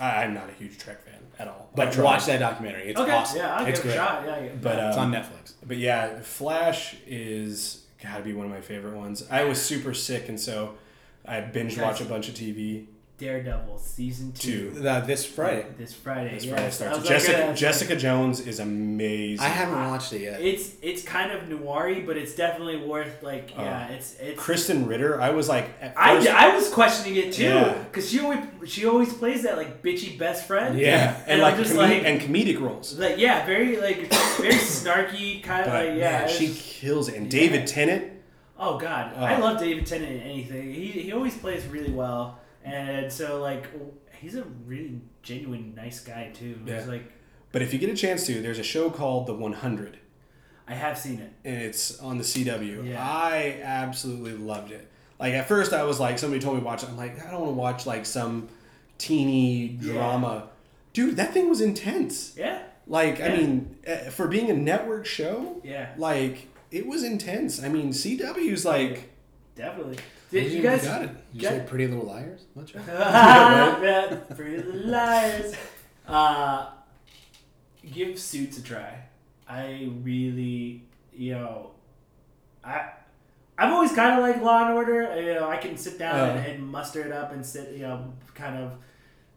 I, 0.00 0.22
I'm 0.22 0.32
not 0.32 0.48
a 0.48 0.52
huge 0.52 0.78
Trek 0.78 1.02
fan 1.02 1.07
at 1.38 1.48
all. 1.48 1.70
But 1.74 1.96
watch 1.98 2.26
that 2.26 2.40
documentary 2.40 2.90
it's 2.90 3.00
okay, 3.00 3.12
awesome 3.12 3.38
yeah, 3.38 3.54
I'll 3.54 3.66
it's 3.66 3.80
give 3.80 3.90
it 3.90 3.94
great 3.94 3.94
a 3.94 4.04
shot. 4.04 4.22
Yeah, 4.26 4.40
yeah. 4.40 4.50
But 4.60 4.78
it's 4.78 4.96
um, 4.96 5.14
on 5.14 5.22
Netflix 5.22 5.52
But 5.66 5.76
yeah, 5.76 6.20
Flash 6.20 6.96
is 7.06 7.84
gotta 8.02 8.22
be 8.22 8.32
one 8.32 8.46
of 8.46 8.52
my 8.52 8.60
favorite 8.60 8.94
ones. 8.94 9.24
I 9.30 9.44
was 9.44 9.60
super 9.60 9.94
sick, 9.94 10.28
and 10.28 10.38
so 10.40 10.74
I 11.24 11.40
binge 11.40 11.78
watch 11.78 12.00
a 12.00 12.04
bunch 12.04 12.28
of 12.28 12.34
TV. 12.34 12.86
Daredevil 13.18 13.78
season 13.78 14.30
two. 14.32 14.70
Two. 14.70 14.80
the, 14.80 15.00
this 15.00 15.24
Friday 15.26 15.66
This 15.76 15.92
Friday. 15.92 16.34
This 16.34 16.44
yes. 16.44 16.52
Friday 16.54 16.66
I 16.66 16.70
starts. 16.70 16.98
was 17.00 17.04
like, 17.10 17.18
Jessica 17.18 17.46
uh, 17.48 17.54
Jessica 17.54 17.96
Jones 17.96 18.40
is 18.40 18.60
amazing. 18.60 19.44
I 19.44 19.48
haven't 19.48 19.74
watched 19.90 20.12
it 20.12 20.20
yet 20.20 20.40
It's 20.40 20.74
it's 20.82 21.02
kind 21.02 21.32
of 21.32 21.42
noiry, 21.48 22.06
but 22.06 22.16
it's 22.16 22.36
definitely 22.36 22.76
worth 22.76 23.22
like 23.22 23.50
Oh. 23.56 23.62
yeah. 23.62 23.88
It's 23.88 24.14
it's. 24.20 24.40
Krysten 24.40 24.88
Ritter. 24.88 25.20
I 25.20 25.30
was 25.30 25.48
like, 25.48 25.68
at 25.80 25.94
I, 25.96 26.14
first, 26.16 26.28
I 26.28 26.54
was 26.54 26.68
questioning 26.72 27.16
it 27.18 27.32
too 27.32 27.42
Yeah. 27.44 27.72
because 27.90 28.08
she 28.08 28.20
always 28.20 28.38
she 28.66 28.86
always 28.86 29.12
plays 29.12 29.42
that 29.42 29.56
like 29.56 29.82
bitchy 29.82 30.16
best 30.16 30.46
friend. 30.46 30.78
yeah, 30.78 31.16
and, 31.22 31.32
And 31.32 31.42
like 31.42 31.56
just 31.56 31.70
come- 31.70 31.78
like- 31.78 32.04
and 32.04 32.20
comedic 32.20 32.60
roles. 32.60 32.96
Like 32.98 33.18
yeah, 33.18 33.44
very 33.44 33.78
like 33.78 33.96
very 34.38 34.54
snarky 34.54 35.42
kind 35.42 35.66
of 35.66 35.72
like 35.72 35.88
yeah. 35.98 36.20
man, 36.20 36.28
she 36.28 36.44
it's- 36.46 36.78
kills 36.80 37.08
it. 37.08 37.16
And 37.16 37.32
Yeah. 37.32 37.40
David 37.40 37.66
Tennant. 37.66 38.12
oh 38.60 38.78
god, 38.78 39.12
Oh. 39.16 39.24
I 39.24 39.38
love 39.38 39.58
David 39.58 39.86
Tennant 39.86 40.12
in 40.12 40.20
anything. 40.20 40.72
He 40.72 40.86
he 40.90 41.12
always 41.12 41.36
plays 41.36 41.64
really 41.66 41.90
well, 41.92 42.38
and 42.64 43.10
so 43.12 43.40
like 43.40 43.66
he's 44.20 44.34
a 44.34 44.44
really 44.66 45.00
genuine 45.22 45.74
nice 45.76 46.00
guy 46.00 46.30
too. 46.34 46.58
Yeah. 46.66 46.78
He's 46.78 46.88
like 46.88 47.10
But 47.52 47.62
if 47.62 47.72
you 47.72 47.78
get 47.78 47.90
a 47.90 47.96
chance 47.96 48.26
to, 48.26 48.40
there's 48.42 48.58
a 48.58 48.62
show 48.64 48.90
called 48.90 49.26
The 49.26 49.34
100. 49.34 49.98
I 50.66 50.74
have 50.74 50.98
seen 50.98 51.18
it. 51.20 51.32
and 51.44 51.62
it's 51.62 51.98
on 52.00 52.18
the 52.18 52.24
CW. 52.24 52.86
Yeah. 52.90 53.02
I 53.02 53.60
absolutely 53.62 54.34
loved 54.34 54.70
it. 54.72 54.86
Like 55.18 55.32
at 55.34 55.48
first, 55.48 55.72
I 55.72 55.82
was 55.84 55.98
like, 55.98 56.18
somebody 56.18 56.40
told 56.42 56.56
me 56.56 56.60
to 56.60 56.66
watch 56.66 56.82
it. 56.82 56.88
I'm 56.90 56.96
like, 56.96 57.24
I 57.26 57.30
don't 57.30 57.40
want 57.40 57.52
to 57.52 57.58
watch 57.58 57.86
like 57.86 58.04
some 58.06 58.48
teeny 58.98 59.78
Yeah. 59.80 59.92
drama. 59.92 60.48
Dude, 60.92 61.16
that 61.16 61.32
thing 61.32 61.48
was 61.48 61.60
intense. 61.60 62.34
Yeah. 62.36 62.62
Like, 62.86 63.20
I 63.20 63.28
mean, 63.36 63.76
uh, 63.86 64.10
for 64.10 64.26
being 64.28 64.50
a 64.50 64.54
network 64.54 65.04
show, 65.06 65.60
Yeah, 65.62 65.90
like 65.98 66.48
it 66.70 66.86
was 66.86 67.02
intense. 67.04 67.62
I 67.62 67.68
mean, 67.68 67.90
CW's 67.92 68.64
like 68.64 69.10
definitely. 69.54 69.98
Did 70.30 70.52
you 70.52 70.62
guys? 70.62 70.84
got 70.84 71.02
it. 71.02 71.10
You 71.32 71.40
say 71.42 71.58
Get- 71.58 71.66
Pretty 71.66 71.86
Little 71.86 72.04
Liars? 72.06 72.44
Your 72.54 72.82
Yeah, 72.86 74.16
Pretty 74.36 74.58
Little 74.62 74.90
Liars. 74.90 75.54
Uh, 76.06 76.70
give 77.92 78.18
Suits 78.18 78.58
a 78.58 78.62
try. 78.62 79.02
I 79.48 79.88
really, 80.02 80.84
you 81.14 81.32
know, 81.32 81.70
I. 82.64 82.90
I've 83.60 83.72
always 83.72 83.90
kind 83.92 84.16
of 84.16 84.20
liked 84.22 84.40
Law 84.40 84.66
and 84.66 84.74
Order. 84.74 85.20
You 85.20 85.34
know, 85.34 85.48
I 85.48 85.56
can 85.56 85.76
sit 85.76 85.98
down 85.98 86.14
Uh. 86.16 86.32
and, 86.34 86.46
and 86.46 86.68
muster 86.68 87.00
it 87.02 87.10
up 87.10 87.32
and 87.32 87.44
sit, 87.44 87.72
you 87.72 87.80
know, 87.82 88.12
kind 88.34 88.56
of 88.56 88.72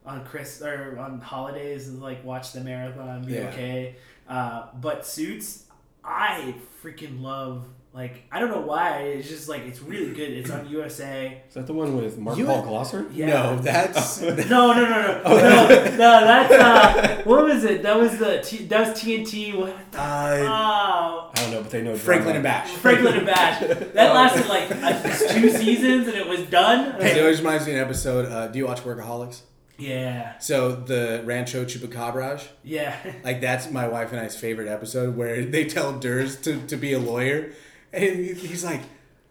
on 0.06 0.24
Chris 0.24 0.62
or 0.62 0.96
on 0.98 1.20
holidays 1.20 1.88
and 1.88 2.00
like 2.00 2.22
watch 2.24 2.52
the 2.52 2.60
marathon, 2.60 3.24
be 3.24 3.32
Yeah. 3.34 3.48
okay. 3.48 3.96
Uh, 4.28 4.66
but 4.80 5.04
Suits, 5.04 5.64
I 6.04 6.54
freaking 6.84 7.20
love. 7.20 7.64
Like 7.94 8.22
I 8.32 8.40
don't 8.40 8.50
know 8.50 8.62
why. 8.62 9.00
It's 9.02 9.28
just 9.28 9.48
like 9.50 9.62
it's 9.62 9.82
really 9.82 10.12
good. 10.14 10.30
It's 10.30 10.50
on 10.50 10.66
USA. 10.70 11.42
Is 11.46 11.54
that 11.54 11.66
the 11.66 11.74
one 11.74 11.94
with 11.96 12.16
Mark 12.18 12.38
You- 12.38 12.46
Paul 12.46 12.64
Gosselaar? 12.64 13.06
Yeah. 13.14 13.26
No, 13.26 13.56
that's 13.58 14.20
No, 14.22 14.32
no, 14.32 14.74
no, 14.74 14.88
no, 14.88 15.22
no, 15.24 15.74
no. 15.90 15.96
That's 15.98 16.52
uh, 16.54 17.22
what 17.24 17.44
was 17.44 17.64
it? 17.64 17.82
That 17.82 17.98
was 17.98 18.16
the 18.18 18.40
T, 18.42 18.64
that 18.66 18.88
was 18.88 18.98
TNT. 18.98 19.54
What? 19.58 19.76
The, 19.92 19.98
uh, 20.00 20.36
oh, 20.48 21.30
I 21.34 21.40
don't 21.42 21.50
know, 21.50 21.62
but 21.62 21.70
they 21.70 21.82
know 21.82 21.94
Franklin 21.96 22.36
and. 22.36 22.42
Bash. 22.42 22.70
Franklin 22.70 23.14
and 23.18 23.26
Bash. 23.26 23.60
That 23.60 24.14
lasted 24.14 24.48
like 24.48 24.70
uh, 24.70 25.02
two 25.34 25.50
seasons 25.50 26.08
and 26.08 26.16
it 26.16 26.26
was 26.26 26.40
done. 26.44 27.00
It 27.02 27.18
always 27.20 27.40
reminds 27.40 27.66
me 27.66 27.72
of 27.72 27.78
an 27.78 27.84
episode. 27.84 28.32
Uh, 28.32 28.48
do 28.48 28.58
you 28.58 28.66
watch 28.66 28.80
Workaholics? 28.80 29.42
Yeah, 29.78 30.38
So 30.38 30.72
the 30.76 31.22
Rancho 31.24 31.64
Chupacabras, 31.64 32.46
yeah. 32.62 32.94
like 33.24 33.40
that's 33.40 33.68
my 33.70 33.88
wife 33.88 34.12
and 34.12 34.20
I's 34.20 34.36
favorite 34.36 34.68
episode 34.68 35.16
where 35.16 35.44
they 35.44 35.64
tell 35.64 35.98
Ders 35.98 36.36
to, 36.42 36.64
to 36.68 36.76
be 36.76 36.92
a 36.92 37.00
lawyer, 37.00 37.50
and 37.92 38.24
he's 38.24 38.64
like, 38.64 38.80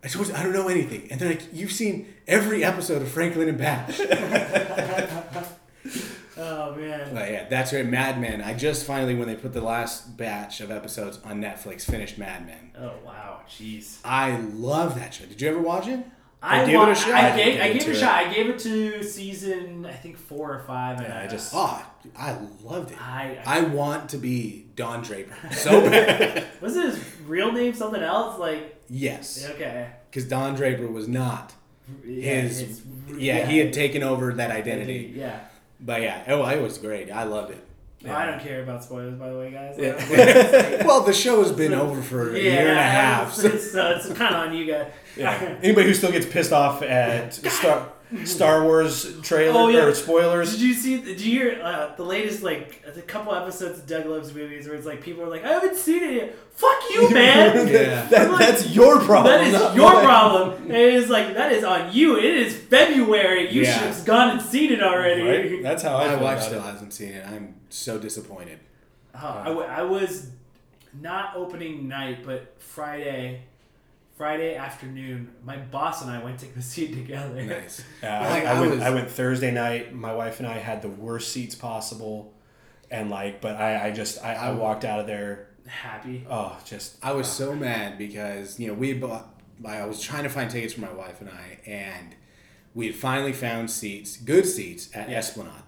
I 0.03 0.07
I 0.07 0.43
don't 0.43 0.53
know 0.53 0.67
anything, 0.67 1.07
and 1.11 1.19
they're 1.19 1.29
like, 1.29 1.53
you've 1.53 1.71
seen 1.71 2.13
every 2.27 2.63
episode 2.63 3.01
of 3.01 3.09
Franklin 3.09 3.49
and 3.49 3.57
Bash. 3.57 3.99
Oh 6.37 6.73
man. 6.75 7.13
But 7.13 7.31
yeah, 7.31 7.47
that's 7.49 7.71
right. 7.71 7.85
Mad 7.85 8.19
Men. 8.19 8.41
I 8.41 8.53
just 8.55 8.85
finally, 8.85 9.13
when 9.13 9.27
they 9.27 9.35
put 9.35 9.53
the 9.53 9.61
last 9.61 10.17
batch 10.17 10.59
of 10.59 10.71
episodes 10.71 11.19
on 11.23 11.39
Netflix, 11.41 11.83
finished 11.83 12.17
Mad 12.17 12.47
Men. 12.47 12.71
Oh 12.79 12.93
wow. 13.05 13.41
Jeez. 13.47 13.99
I 14.03 14.37
love 14.37 14.95
that 14.95 15.13
show. 15.13 15.25
Did 15.25 15.39
you 15.41 15.49
ever 15.49 15.59
watch 15.59 15.87
it? 15.87 15.99
I, 16.43 16.65
give 16.65 16.81
it 16.81 16.89
a 16.89 16.95
shot. 16.95 17.11
I 17.13 17.35
gave, 17.37 17.61
I 17.61 17.65
it 17.65 17.73
gave 17.73 17.81
it 17.81 17.85
to 17.85 17.91
a 17.91 17.93
it. 17.93 17.97
shot. 17.99 18.13
I 18.25 18.33
gave 18.33 18.49
it 18.49 18.59
to 18.59 19.03
season 19.03 19.85
I 19.85 19.93
think 19.93 20.17
four 20.17 20.53
or 20.55 20.59
five. 20.59 20.97
And 20.97 21.07
Yeah, 21.07 21.19
I 21.19 21.25
uh, 21.25 21.29
just- 21.29 21.51
Oh, 21.55 21.85
I 22.17 22.37
loved 22.63 22.91
it. 22.91 22.97
I, 23.01 23.37
I 23.45 23.59
I 23.59 23.61
want 23.61 24.09
to 24.09 24.17
be 24.17 24.65
Don 24.75 25.03
Draper 25.03 25.35
so 25.51 25.81
bad. 25.81 26.47
was 26.59 26.73
his 26.75 26.99
real 27.27 27.51
name 27.51 27.73
something 27.75 28.01
else 28.01 28.39
like 28.39 28.81
yes, 28.89 29.47
okay. 29.51 29.89
because 30.09 30.27
Don 30.27 30.55
Draper 30.55 30.87
was 30.87 31.07
not 31.07 31.53
Yeah, 32.03 32.41
his. 32.41 32.61
it's- 32.61 32.81
Yeah, 33.17 33.45
he 33.45 33.59
had 33.59 33.71
taken 33.73 34.01
over 34.01 34.33
that 34.33 34.49
identity. 34.51 35.13
Yeah. 35.15 35.39
But 35.79 36.01
yeah, 36.01 36.23
oh, 36.27 36.43
it 36.47 36.61
was 36.61 36.77
great. 36.79 37.11
I 37.11 37.23
loved 37.23 37.51
it. 37.51 37.67
Oh, 38.03 38.11
I 38.11 38.25
don't 38.25 38.39
care 38.39 38.63
about 38.63 38.83
spoilers, 38.83 39.13
by 39.13 39.29
the 39.29 39.37
way, 39.37 39.51
guys. 39.51 39.75
Yeah. 39.77 40.83
well, 40.87 41.01
the 41.03 41.13
show 41.13 41.43
has 41.43 41.51
been 41.51 41.71
over 41.73 42.01
for 42.01 42.31
a 42.33 42.35
Yeah, 42.35 42.41
year 42.51 42.69
and 42.69 42.79
a 42.79 42.81
half. 42.81 43.27
It's, 43.29 43.41
So. 43.43 43.47
it's, 43.47 43.75
uh, 43.75 43.93
it's 43.97 44.17
kind 44.17 44.33
of 44.35 44.47
on 44.47 44.55
you 44.55 44.65
guys. 44.65 44.91
Yeah. 45.17 45.57
Anybody 45.63 45.87
who 45.87 45.93
still 45.93 46.11
gets 46.11 46.25
pissed 46.25 46.51
off 46.53 46.81
at 46.81 47.33
Star 47.51 47.89
Star 48.25 48.63
Wars 48.65 49.19
trailer 49.21 49.57
Oh, 49.57 49.67
yeah. 49.69 49.83
or 49.85 49.93
spoilers, 49.93 50.51
Did 50.51 50.61
you 50.61 50.73
see? 50.73 51.01
Did 51.01 51.21
you 51.21 51.31
hear 51.39 51.61
uh, 51.63 51.95
the 51.95 52.03
latest 52.03 52.43
like 52.43 52.83
a 52.85 53.01
couple 53.01 53.33
episodes 53.33 53.79
of 53.79 53.87
Doug 53.87 54.05
Loves 54.05 54.33
movies 54.33 54.67
where 54.67 54.75
it's 54.75 54.85
like 54.85 55.01
people 55.01 55.23
are 55.23 55.29
like, 55.29 55.45
I 55.45 55.49
haven't 55.53 55.77
seen 55.77 56.03
it 56.03 56.13
yet. 56.15 56.35
Fuck 56.51 56.83
you, 56.89 57.09
man. 57.13 57.67
Yeah. 57.69 58.05
that, 58.09 58.37
that's 58.37 58.69
your 58.75 58.99
problem. 58.99 59.33
That 59.33 59.47
is 59.47 59.75
your 59.77 59.93
mine. 59.93 60.03
problem. 60.03 60.71
It 60.71 60.93
is 60.93 61.09
like 61.09 61.35
that 61.35 61.53
is 61.53 61.63
on 61.63 61.93
you. 61.93 62.17
It 62.17 62.25
is 62.25 62.53
February. 62.55 63.49
You 63.49 63.61
Yeah. 63.61 63.73
should 63.79 63.87
have 63.95 64.05
gone 64.05 64.31
and 64.31 64.41
seen 64.41 64.73
it 64.73 64.83
already. 64.83 65.21
Right? 65.53 65.63
That's 65.63 65.81
how 65.83 65.95
I 65.95 66.07
My 66.07 66.15
feel 66.15 66.23
wife 66.23 66.37
about 66.39 66.43
still 66.47 66.59
it. 66.59 66.71
hasn't 66.71 66.93
seen 66.93 67.13
it. 67.13 67.25
I'm 67.25 67.55
so 67.69 67.97
disappointed. 67.97 68.59
Oh, 69.15 69.19
I, 69.41 69.45
w- 69.45 69.67
I 69.67 69.83
was 69.83 70.31
not 70.99 71.37
opening 71.37 71.87
night, 71.87 72.25
but 72.25 72.55
Friday, 72.61 73.43
Friday 74.21 74.53
afternoon, 74.55 75.31
my 75.43 75.57
boss 75.57 76.03
and 76.03 76.11
I 76.11 76.23
went 76.23 76.37
to 76.41 76.45
go 76.45 76.61
see 76.61 76.85
it 76.85 76.93
together. 76.93 77.41
Nice. 77.41 77.83
Yeah, 78.03 78.19
Like, 78.29 78.45
I, 78.45 78.51
I 78.51 78.53
I 78.55 78.59
went. 78.59 78.71
was- 78.73 78.81
I 78.81 78.89
went 78.91 79.09
Thursday 79.09 79.49
night. 79.49 79.95
My 79.95 80.13
wife 80.13 80.37
and 80.39 80.47
I 80.47 80.59
had 80.59 80.83
the 80.83 80.89
worst 80.89 81.31
seats 81.31 81.55
possible, 81.55 82.31
and 82.91 83.09
like, 83.09 83.41
but 83.41 83.55
I, 83.55 83.87
I 83.87 83.91
just, 83.91 84.23
I, 84.23 84.35
I 84.35 84.51
walked 84.51 84.85
out 84.85 84.99
of 84.99 85.07
there. 85.07 85.47
Happy. 85.65 86.23
Oh, 86.29 86.55
just 86.63 86.97
I 87.03 87.13
was 87.13 87.27
so 87.27 87.55
mad 87.55 87.97
because 87.97 88.59
you 88.59 88.67
know 88.67 88.75
we 88.75 88.93
bought. 88.93 89.27
I 89.65 89.85
was 89.87 89.99
trying 89.99 90.21
to 90.21 90.29
find 90.29 90.51
tickets 90.51 90.73
for 90.75 90.81
my 90.81 90.93
wife 90.93 91.19
and 91.21 91.29
I, 91.31 91.57
and 91.65 92.13
we 92.75 92.85
had 92.85 92.95
finally 92.95 93.33
found 93.33 93.71
seats, 93.71 94.17
good 94.17 94.45
seats 94.45 94.89
at 94.93 95.09
Yeah. 95.09 95.17
Esplanade. 95.17 95.63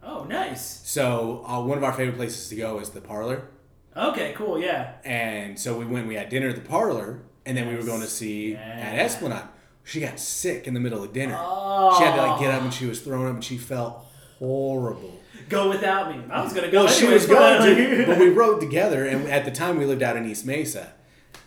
Oh, 0.00 0.22
nice. 0.24 0.64
So 0.84 1.44
uh, 1.44 1.60
one 1.60 1.76
of 1.76 1.82
our 1.82 1.92
favorite 1.92 2.16
places 2.18 2.48
to 2.50 2.54
go 2.54 2.78
is 2.78 2.90
the 2.90 3.00
Parlor, 3.00 3.48
Okay, 3.96 4.32
cool. 4.36 4.60
Yeah. 4.60 4.92
and 5.04 5.58
so 5.58 5.76
we 5.76 5.84
went. 5.84 6.06
We 6.06 6.14
had 6.14 6.28
dinner 6.28 6.48
at 6.50 6.54
the 6.54 6.60
Parlor, 6.68 7.22
and 7.46 7.56
then 7.56 7.68
we 7.68 7.76
were 7.76 7.84
going 7.84 8.00
to 8.02 8.06
see 8.06 8.52
Yeah. 8.52 8.58
at 8.58 8.98
Esplanade. 8.98 9.44
She 9.84 10.00
got 10.00 10.18
sick 10.18 10.66
in 10.66 10.74
the 10.74 10.80
middle 10.80 11.02
of 11.04 11.12
dinner. 11.12 11.36
Oh. 11.38 11.96
She 11.98 12.04
had 12.04 12.16
to 12.16 12.22
like 12.22 12.40
get 12.40 12.50
up, 12.52 12.60
and 12.62 12.68
oh. 12.68 12.72
she 12.72 12.86
was 12.86 13.00
throwing 13.00 13.28
up, 13.28 13.34
and 13.34 13.44
she 13.44 13.56
felt 13.56 14.04
horrible. 14.38 15.20
Go 15.48 15.68
without 15.68 16.10
me. 16.14 16.22
I 16.30 16.42
was 16.42 16.52
gonna 16.52 16.70
go. 16.70 16.84
Well, 16.84 16.92
she 16.92 17.06
was 17.06 17.26
going 17.26 17.58
but, 17.58 17.66
to, 17.66 17.96
like- 17.98 18.06
but 18.08 18.18
we 18.18 18.30
rode 18.30 18.60
together, 18.60 19.04
and 19.06 19.28
at 19.28 19.44
the 19.44 19.50
time 19.52 19.78
we 19.78 19.84
lived 19.84 20.02
out 20.02 20.16
in 20.16 20.26
East 20.28 20.44
Mesa, 20.44 20.92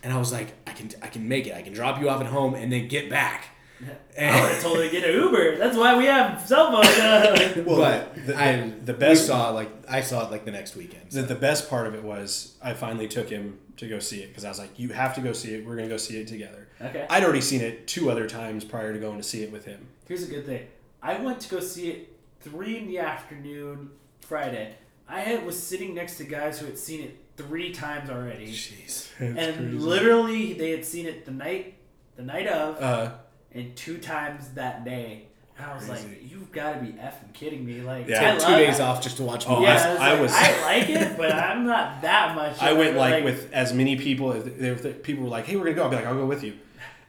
and 0.02 0.12
I 0.12 0.16
was 0.18 0.32
like, 0.32 0.54
I 0.66 0.72
can, 0.72 0.90
I 1.02 1.08
can 1.08 1.28
make 1.28 1.46
it. 1.46 1.54
I 1.54 1.60
can 1.60 1.74
drop 1.74 2.00
you 2.00 2.08
off 2.08 2.20
at 2.22 2.26
home 2.28 2.54
and 2.54 2.72
then 2.72 2.88
get 2.88 3.10
back. 3.10 3.48
I 3.80 3.84
would 3.84 3.96
And, 4.16 4.34
have 4.36 4.62
told 4.62 4.76
her 4.78 4.84
to 4.84 4.90
get 4.90 5.08
an 5.08 5.14
Uber. 5.14 5.56
That's 5.58 5.76
why 5.76 5.96
we 5.96 6.04
have 6.06 6.46
cell 6.46 6.70
phones. 6.72 6.86
Well, 7.66 7.76
but 7.78 8.26
the- 8.26 8.38
I, 8.38 8.72
the 8.84 8.92
we 8.94 8.98
best- 8.98 9.26
saw 9.26 9.50
like 9.50 9.70
I 9.88 10.00
saw 10.00 10.26
it 10.26 10.30
like 10.30 10.44
the 10.46 10.50
next 10.50 10.76
weekend. 10.76 11.10
the, 11.10 11.22
the 11.22 11.34
best 11.34 11.68
part 11.68 11.86
of 11.86 11.94
it 11.94 12.02
was 12.02 12.56
I 12.62 12.72
finally 12.74 13.08
took 13.08 13.28
him 13.28 13.58
to 13.80 13.88
go 13.88 13.98
see 13.98 14.22
it 14.22 14.28
because 14.28 14.44
I 14.44 14.48
was 14.48 14.58
like, 14.58 14.78
you 14.78 14.90
have 14.90 15.14
to 15.16 15.20
go 15.20 15.32
see 15.32 15.54
it. 15.54 15.66
We're 15.66 15.76
gonna 15.76 15.88
go 15.88 15.96
see 15.96 16.18
it 16.20 16.28
together. 16.28 16.68
okay. 16.80 17.06
I'd 17.10 17.24
already 17.24 17.40
seen 17.40 17.60
it 17.60 17.86
two 17.86 18.10
other 18.10 18.28
times 18.28 18.64
prior 18.64 18.92
to 18.92 18.98
going 18.98 19.16
to 19.16 19.22
see 19.22 19.42
it 19.42 19.50
with 19.50 19.64
him. 19.64 19.88
Here's 20.06 20.22
a 20.22 20.26
good 20.28 20.46
thing. 20.46 20.66
I 21.02 21.18
went 21.20 21.40
to 21.40 21.48
go 21.48 21.60
see 21.60 21.90
it 21.90 22.16
three 22.40 22.76
in 22.78 22.86
the 22.86 22.98
afternoon 22.98 23.90
Friday. 24.20 24.74
I 25.08 25.20
had, 25.20 25.44
was 25.44 25.60
sitting 25.60 25.94
next 25.94 26.18
to 26.18 26.24
guys 26.24 26.60
who 26.60 26.66
had 26.66 26.78
seen 26.78 27.02
it 27.02 27.16
three 27.36 27.72
times 27.72 28.10
already, 28.10 28.52
Jeez. 28.52 29.08
and 29.18 29.82
literally 29.82 30.52
they 30.52 30.70
had 30.70 30.84
seen 30.84 31.06
it 31.06 31.24
the 31.24 31.32
night, 31.32 31.74
the 32.16 32.22
night 32.22 32.46
of, 32.46 32.80
Uh, 32.80 33.12
and 33.52 33.74
two 33.76 33.98
times 33.98 34.50
that 34.50 34.84
day. 34.84 35.26
And 35.62 35.70
I 35.70 35.74
was 35.74 35.88
like, 35.88 36.00
"You've 36.30 36.50
got 36.52 36.74
to 36.74 36.80
be 36.80 36.92
effing 36.92 37.32
kidding 37.34 37.64
me!" 37.66 37.80
Like, 37.82 38.06
Yeah. 38.08 38.20
I 38.28 38.30
Took 38.34 38.40
two 38.44 38.50
love- 38.52 38.58
days 38.60 38.80
off 38.80 39.02
just 39.02 39.16
to 39.18 39.22
watch 39.24 39.44
Oh, 39.46 39.56
movies. 39.60 39.68
Yeah, 39.68 39.96
I- 40.00 40.08
I, 40.08 40.10
I 40.10 40.12
was 40.20 40.20
was- 40.22 40.32
like, 40.32 40.50
I 40.58 40.62
like 40.78 40.88
it, 40.88 41.16
but 41.18 41.32
I'm 41.34 41.66
not 41.66 42.02
that 42.02 42.34
much. 42.34 42.60
I 42.62 42.72
went 42.72 42.96
like, 42.96 43.12
like 43.14 43.24
with 43.24 43.52
as 43.52 43.72
many 43.74 43.96
people. 43.96 44.32
If 44.32 44.58
there- 44.58 44.72
if 44.72 45.02
people 45.02 45.24
were 45.24 45.30
like, 45.30 45.46
"Hey, 45.46 45.56
we're 45.56 45.64
gonna 45.64 45.76
go," 45.76 45.84
I'd 45.86 45.90
be 45.90 45.96
like, 45.96 46.06
"I'll 46.06 46.14
go 46.14 46.26
with 46.26 46.42
you." 46.42 46.54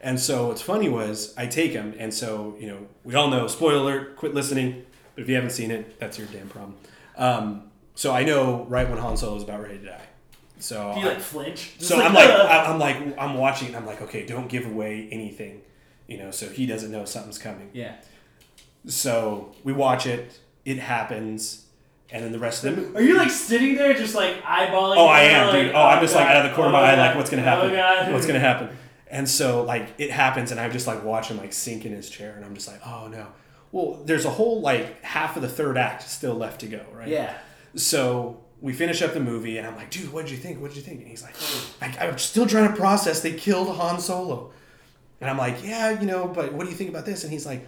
And 0.01 0.19
so 0.19 0.47
what's 0.47 0.61
funny 0.63 0.89
was 0.89 1.33
I 1.37 1.45
take 1.45 1.71
him, 1.73 1.93
and 1.97 2.13
so 2.13 2.55
you 2.59 2.67
know 2.67 2.79
we 3.03 3.15
all 3.15 3.29
know. 3.29 3.47
Spoiler 3.47 3.75
alert! 3.77 4.15
Quit 4.17 4.33
listening. 4.33 4.83
But 5.15 5.23
if 5.23 5.29
you 5.29 5.35
haven't 5.35 5.51
seen 5.51 5.71
it, 5.71 5.99
that's 5.99 6.17
your 6.17 6.27
damn 6.27 6.47
problem. 6.47 6.75
Um, 7.17 7.63
so 7.95 8.11
I 8.13 8.23
know 8.23 8.65
right 8.69 8.89
when 8.89 8.97
Han 8.97 9.17
Solo 9.17 9.35
is 9.35 9.43
about 9.43 9.61
ready 9.61 9.77
to 9.79 9.85
die. 9.85 10.01
So 10.59 10.93
Do 10.95 11.01
you 11.01 11.05
I- 11.07 11.09
like 11.13 11.19
flinch? 11.21 11.77
Just 11.77 11.89
so 11.89 12.01
I'm 12.01 12.13
like, 12.13 12.29
I- 12.29 12.65
I'm 12.71 12.79
like, 12.79 12.97
I'm 13.19 13.33
watching, 13.37 13.67
and 13.69 13.75
I'm 13.77 13.85
like, 13.85 14.01
okay, 14.03 14.25
don't 14.25 14.47
give 14.47 14.65
away 14.65 15.09
anything, 15.11 15.61
you 16.07 16.17
know, 16.17 16.31
so 16.31 16.47
he 16.47 16.65
doesn't 16.65 16.91
know 16.91 17.03
something's 17.05 17.37
coming. 17.39 17.69
yeah. 17.73 17.95
So 18.85 19.53
we 19.63 19.73
watch 19.73 20.05
it, 20.07 20.39
it 20.65 20.79
happens, 20.79 21.65
and 22.11 22.23
then 22.23 22.31
the 22.31 22.39
rest 22.39 22.63
of 22.63 22.75
them. 22.75 22.95
Are 22.95 23.01
you 23.01 23.15
like 23.15 23.29
sitting 23.29 23.75
there 23.75 23.93
just 23.93 24.15
like 24.15 24.41
eyeballing? 24.43 24.97
Oh, 24.97 25.05
I 25.05 25.21
am, 25.21 25.47
Like, 25.47 25.65
dude. 25.67 25.75
Oh, 25.75 25.81
I'm 25.81 26.01
just 26.01 26.15
oh, 26.15 26.19
like 26.19 26.27
out 26.27 26.45
of 26.45 26.51
the 26.51 26.55
corner 26.55 26.69
of 26.69 26.75
Oh, 26.75 26.81
my 26.81 26.91
eye, 26.91 26.95
God. 26.95 27.07
like, 27.07 27.15
what's 27.15 27.29
gonna 27.29 27.43
oh, 27.43 27.45
happen? 27.45 27.71
Oh 27.71 27.75
god. 27.75 28.13
What's 28.13 28.25
gonna 28.25 28.39
happen? 28.39 28.69
And 29.07 29.29
so 29.29 29.63
like 29.63 29.89
it 29.97 30.09
happens, 30.11 30.51
and 30.51 30.59
I'm 30.59 30.71
just 30.71 30.87
like 30.87 31.03
watching, 31.03 31.37
him 31.37 31.43
like 31.43 31.53
sink 31.53 31.85
in 31.85 31.91
his 31.91 32.09
chair, 32.09 32.33
and 32.35 32.45
I'm 32.45 32.55
just 32.55 32.67
like, 32.67 32.81
oh 32.85 33.07
no. 33.07 33.27
Well, 33.71 34.01
there's 34.05 34.25
a 34.25 34.29
whole 34.29 34.61
like 34.61 35.01
half 35.03 35.35
of 35.35 35.41
the 35.41 35.49
third 35.49 35.77
act 35.77 36.03
still 36.03 36.33
left 36.33 36.61
to 36.61 36.67
go, 36.67 36.83
right? 36.93 37.07
Yeah. 37.07 37.33
So 37.75 38.43
we 38.59 38.73
finish 38.73 39.01
up 39.01 39.13
the 39.13 39.19
movie, 39.19 39.57
and 39.57 39.67
I'm 39.67 39.75
like, 39.75 39.91
dude, 39.91 40.11
what 40.11 40.25
did 40.25 40.31
you 40.31 40.37
think? 40.37 40.59
What 40.59 40.69
did 40.69 40.77
you 40.77 40.83
think? 40.83 40.99
And 40.99 41.07
he's 41.07 41.23
like, 41.23 41.35
I, 41.81 42.07
I'm 42.07 42.17
still 42.17 42.45
trying 42.45 42.69
to 42.69 42.75
process. 42.75 43.21
They 43.21 43.33
killed 43.33 43.75
Han 43.75 43.99
Solo. 43.99 44.51
And 45.19 45.29
I'm 45.29 45.37
like, 45.37 45.63
yeah, 45.63 45.99
you 45.99 46.07
know, 46.07 46.27
but 46.27 46.51
what 46.53 46.63
do 46.65 46.69
you 46.69 46.75
think 46.75 46.89
about 46.89 47.05
this? 47.05 47.23
And 47.23 47.31
he's 47.31 47.45
like, 47.45 47.65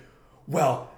well, 0.48 0.90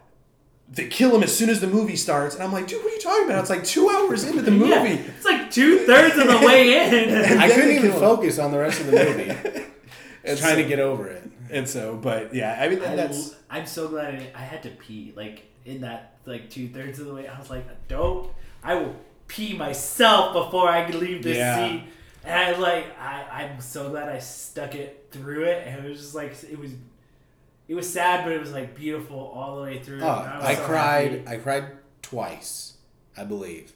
they 0.69 0.87
kill 0.87 1.15
him 1.15 1.23
as 1.23 1.35
soon 1.35 1.49
as 1.49 1.61
the 1.61 1.67
movie 1.67 1.95
starts. 1.95 2.35
And 2.35 2.43
I'm 2.43 2.51
like, 2.51 2.67
dude, 2.67 2.83
what 2.83 2.91
are 2.91 2.95
you 2.95 3.01
talking 3.01 3.25
about? 3.25 3.39
It's 3.41 3.49
like 3.49 3.63
two 3.63 3.89
hours 3.89 4.23
into 4.23 4.41
the 4.41 4.51
movie. 4.51 4.71
Yeah. 4.71 4.93
It's 5.15 5.25
like 5.25 5.51
two 5.51 5.79
thirds 5.85 6.17
of 6.17 6.27
the 6.27 6.45
way 6.45 6.87
in. 7.07 7.37
I 7.37 7.49
couldn't 7.49 7.71
even 7.71 7.91
focus 7.91 8.39
on 8.39 8.51
the 8.51 8.59
rest 8.59 8.79
of 8.81 8.87
the 8.87 8.91
movie. 9.05 9.65
And 10.27 10.39
trying 10.39 10.55
so- 10.55 10.61
to 10.63 10.67
get 10.67 10.79
over 10.79 11.07
it. 11.07 11.29
And 11.51 11.69
so, 11.69 11.95
but 11.95 12.33
yeah, 12.33 12.57
I 12.59 12.67
mean, 12.67 12.79
that's 12.79 12.91
I, 12.91 12.95
that's. 12.95 13.35
am 13.51 13.65
so 13.67 13.87
glad 13.89 14.15
I, 14.15 14.31
I 14.33 14.41
had 14.41 14.63
to 14.63 14.71
pee 14.71 15.13
like 15.15 15.43
in 15.65 15.81
that 15.81 16.17
like 16.25 16.49
two 16.49 16.67
thirds 16.67 16.97
of 16.99 17.05
the 17.05 17.13
way. 17.13 17.27
I 17.27 17.37
was 17.37 17.51
like, 17.51 17.87
don't. 17.87 18.31
I 18.63 18.73
will 18.73 18.95
pee 19.27 19.55
myself 19.55 20.33
before 20.33 20.67
I 20.67 20.83
could 20.85 20.95
leave 20.95 21.21
this 21.21 21.37
Yeah. 21.37 21.69
seat. 21.69 21.83
And 22.23 22.33
I 22.33 22.57
like 22.57 22.99
I 22.99 23.43
I'm 23.43 23.61
so 23.61 23.91
glad 23.91 24.09
I 24.09 24.17
stuck 24.17 24.73
it 24.73 25.09
through 25.11 25.43
it, 25.43 25.67
and 25.67 25.85
it 25.85 25.87
was 25.87 25.99
just 25.99 26.15
like 26.15 26.31
it 26.49 26.57
was. 26.57 26.71
It 27.67 27.73
was 27.75 27.91
sad, 27.91 28.23
but 28.23 28.31
it 28.33 28.39
was 28.39 28.51
like 28.51 28.75
beautiful 28.75 29.17
all 29.19 29.55
the 29.57 29.63
way 29.63 29.79
through. 29.81 30.01
Oh, 30.01 30.07
was 30.07 30.43
I 30.45 30.55
so 30.55 30.63
cried. 30.63 31.11
happy. 31.25 31.27
I 31.27 31.37
cried 31.39 31.65
twice, 32.01 32.77
I 33.17 33.23
believe. 33.23 33.73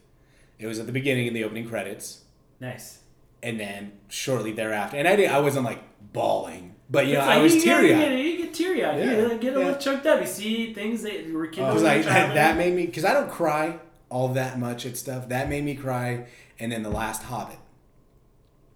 It 0.60 0.68
was 0.68 0.78
at 0.80 0.86
the 0.86 0.92
beginning 0.92 1.28
in 1.28 1.34
the 1.34 1.44
opening 1.44 1.68
credits, 1.68 2.22
Nice. 2.60 3.00
and 3.42 3.60
then 3.60 3.94
shortly 4.10 4.52
thereafter. 4.52 4.98
And 4.98 5.08
I 5.08 5.16
didn't. 5.16 5.34
I 5.34 5.40
wasn't 5.40 5.66
like 5.66 5.82
bawling, 6.14 6.76
but 6.90 7.08
you 7.08 7.14
know, 7.14 7.20
It's 7.22 7.30
I 7.30 7.38
was 7.38 7.64
teary 7.64 7.94
eyed. 7.94 8.20
You 8.20 8.38
get 8.38 8.54
teary 8.54 8.84
eyed. 8.86 9.00
Yeah, 9.00 9.06
You 9.06 9.38
get 9.40 9.54
a 9.56 9.60
yeah. 9.60 9.66
little 9.66 9.80
choked 9.82 10.06
up. 10.06 10.20
You 10.22 10.28
see 10.28 10.74
things 10.74 11.02
that 11.04 11.26
rekindle. 11.34 11.72
Oh, 11.72 11.82
because 11.82 12.06
your 12.06 12.14
I 12.14 12.34
that 12.34 12.58
made 12.58 12.76
me 12.76 12.86
because 12.86 13.06
I 13.06 13.14
don't 13.14 13.32
cry 13.32 13.80
all 14.10 14.28
that 14.30 14.60
much 14.60 14.86
at 14.86 14.98
stuff. 14.98 15.30
That 15.30 15.50
made 15.50 15.64
me 15.64 15.76
cry, 15.76 16.26
and 16.60 16.72
then 16.72 16.84
the 16.84 16.90
last 16.90 17.24
Hobbit. 17.24 17.58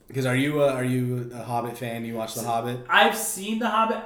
Because 0.07 0.25
are 0.25 0.35
you 0.35 0.61
a, 0.61 0.71
are 0.71 0.83
you 0.83 1.31
a 1.33 1.43
Hobbit 1.43 1.77
fan? 1.77 2.05
You 2.05 2.15
watch 2.15 2.35
the 2.35 2.43
Hobbit? 2.43 2.85
I've 2.89 3.15
seen 3.17 3.59
The 3.59 3.67
Hobbit. 3.69 4.03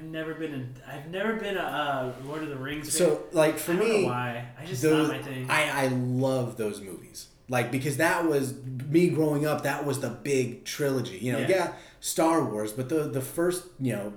I've 0.00 0.06
never 0.06 0.34
been. 0.34 0.74
A, 0.86 0.90
I've 0.92 1.08
never 1.10 1.34
been 1.34 1.56
a 1.56 1.60
uh, 1.60 2.12
Lord 2.24 2.42
of 2.42 2.48
the 2.48 2.56
Rings. 2.56 2.96
fan. 2.96 3.08
So 3.08 3.22
like 3.32 3.58
for 3.58 3.72
I 3.72 3.76
don't 3.76 3.88
me, 3.88 4.02
know 4.02 4.08
why. 4.08 4.46
I 4.58 4.64
just 4.64 4.82
those, 4.82 5.08
not 5.08 5.16
my 5.18 5.22
thing. 5.22 5.46
I 5.50 5.84
I 5.84 5.86
love 5.88 6.56
those 6.56 6.80
movies. 6.80 7.28
Like 7.48 7.70
because 7.70 7.96
that 7.98 8.26
was 8.26 8.54
me 8.64 9.08
growing 9.10 9.44
up. 9.46 9.62
That 9.64 9.84
was 9.84 10.00
the 10.00 10.08
big 10.10 10.64
trilogy. 10.64 11.18
You 11.18 11.32
know, 11.32 11.38
Yeah. 11.40 11.48
yeah, 11.48 11.72
Star 12.00 12.42
Wars, 12.44 12.72
but 12.72 12.88
the 12.88 13.04
the 13.04 13.20
first 13.20 13.64
you 13.78 13.92
know, 13.92 14.12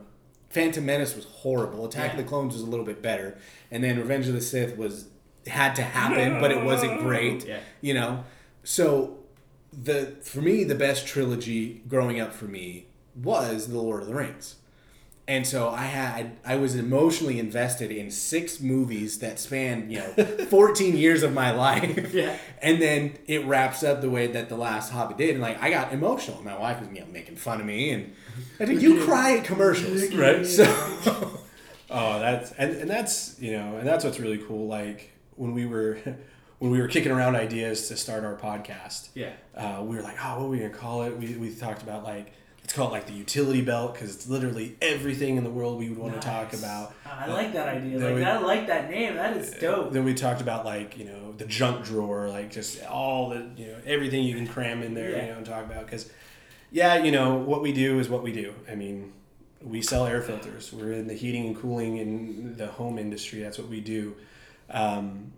Phantom 0.49 0.85
Menace 0.85 1.15
was 1.15 1.25
horrible. 1.25 1.85
Attack 1.85 2.11
of 2.11 2.17
the 2.17 2.23
Clones 2.23 2.53
was 2.53 2.61
a 2.61 2.67
little 2.67 2.85
bit 2.85 3.01
better, 3.01 3.37
and 3.71 3.83
then 3.83 3.97
Revenge 3.97 4.27
of 4.27 4.33
the 4.35 4.41
Sith 4.41 4.77
was 4.77 5.07
had 5.47 5.75
to 5.75 5.81
happen, 5.81 6.39
but 6.39 6.51
it 6.51 6.63
wasn't 6.63 6.99
great. 7.01 7.45
Yeah. 7.45 7.59
You 7.81 7.93
know, 7.95 8.23
so 8.63 9.17
the 9.73 10.15
for 10.21 10.39
me 10.41 10.63
the 10.63 10.75
best 10.75 11.07
trilogy 11.07 11.81
growing 11.89 12.21
up 12.21 12.31
for 12.33 12.45
me 12.45 12.85
was 13.15 13.67
the 13.67 13.79
Lord 13.79 14.03
of 14.03 14.07
the 14.07 14.15
Rings. 14.15 14.55
And 15.25 15.47
so 15.47 15.69
I 15.69 15.85
had 15.85 16.37
I 16.45 16.57
was 16.57 16.75
emotionally 16.75 17.39
invested 17.39 17.91
in 17.91 18.11
six 18.11 18.59
movies 18.59 19.19
that 19.19 19.39
spanned, 19.39 19.91
you 19.91 19.99
know, 19.99 20.25
14 20.49 20.97
years 20.97 21.23
of 21.23 21.33
my 21.33 21.51
life. 21.51 22.13
Yeah. 22.13 22.37
And 22.61 22.81
then 22.81 23.17
it 23.25 23.45
wraps 23.45 23.83
up 23.83 24.01
the 24.01 24.09
way 24.09 24.27
that 24.27 24.49
the 24.49 24.57
last 24.57 24.91
Hobbit 24.91 25.17
did 25.17 25.31
and 25.31 25.41
like 25.41 25.61
I 25.61 25.69
got 25.69 25.93
emotional. 25.93 26.41
My 26.43 26.57
wife 26.57 26.81
was 26.81 26.89
you 26.89 26.99
know, 26.99 27.07
making 27.07 27.37
fun 27.37 27.61
of 27.61 27.65
me 27.65 27.91
and 27.91 28.13
I 28.59 28.65
think 28.65 28.81
you 28.81 29.03
cry 29.05 29.37
at 29.37 29.45
commercials. 29.45 30.13
Right. 30.13 30.45
So 30.45 30.65
Oh, 31.93 32.19
that's 32.19 32.51
and, 32.53 32.75
and 32.77 32.89
that's 32.89 33.39
you 33.39 33.51
know, 33.51 33.77
and 33.77 33.87
that's 33.87 34.03
what's 34.03 34.19
really 34.19 34.39
cool. 34.39 34.67
Like 34.67 35.11
when 35.35 35.53
we 35.53 35.67
were 35.67 35.99
when 36.59 36.71
we 36.71 36.81
were 36.81 36.87
kicking 36.87 37.11
around 37.11 37.35
ideas 37.35 37.87
to 37.89 37.95
start 37.95 38.25
our 38.25 38.35
podcast, 38.35 39.09
yeah. 39.13 39.33
uh, 39.55 39.83
we 39.83 39.95
were 39.95 40.01
like, 40.01 40.17
oh, 40.23 40.39
what 40.39 40.45
are 40.45 40.49
we 40.49 40.57
gonna 40.57 40.71
call 40.71 41.03
it? 41.03 41.15
We, 41.17 41.35
we 41.35 41.53
talked 41.53 41.83
about 41.83 42.03
like 42.03 42.33
let's 42.63 42.73
call 42.73 42.87
it 42.87 42.91
like 42.91 43.05
the 43.07 43.13
utility 43.13 43.61
belt 43.61 43.93
because 43.93 44.15
it's 44.15 44.27
literally 44.27 44.75
everything 44.81 45.35
in 45.37 45.43
the 45.43 45.49
world 45.49 45.77
we 45.77 45.89
would 45.89 45.97
want 45.97 46.13
to 46.13 46.19
talk 46.19 46.53
about. 46.53 46.93
I 47.05 47.27
like 47.27 47.53
that 47.53 47.67
idea. 47.67 47.99
Like 47.99 48.15
we- 48.15 48.23
I 48.23 48.37
like 48.39 48.67
that 48.67 48.89
name. 48.89 49.15
That 49.15 49.35
is 49.37 49.51
dope. 49.51 49.91
Then 49.91 50.03
we 50.05 50.13
talked 50.13 50.41
about 50.41 50.65
like 50.65 50.97
you 50.97 51.05
know 51.05 51.33
the 51.37 51.45
junk 51.45 51.83
drawer, 51.85 52.29
like 52.29 52.51
just 52.51 52.83
all 52.85 53.29
the 53.29 53.49
you 53.57 53.67
know 53.67 53.77
everything 53.85 54.23
you 54.23 54.35
can 54.35 54.47
cram 54.47 54.81
in 54.81 54.93
there, 54.93 55.11
Yeah. 55.11 55.21
you 55.25 55.31
know, 55.31 55.37
and 55.37 55.45
talk 55.45 55.65
about 55.65 55.85
because 55.85 56.09
yeah, 56.71 57.03
you 57.03 57.11
know 57.11 57.35
what 57.35 57.61
we 57.61 57.71
do 57.73 57.99
is 57.99 58.09
what 58.09 58.23
we 58.23 58.31
do. 58.31 58.53
I 58.71 58.75
mean, 58.75 59.11
we 59.61 59.81
sell 59.81 60.07
air 60.07 60.21
filters. 60.21 60.71
We're 60.73 60.93
in 60.93 61.07
the 61.07 61.13
heating 61.13 61.45
and 61.47 61.55
cooling 61.57 61.97
in 61.97 62.55
the 62.57 62.67
home 62.67 62.97
industry. 62.97 63.41
That's 63.41 63.59
what 63.59 63.67
we 63.67 63.81
do. 63.81 64.15
Um, 64.69 65.33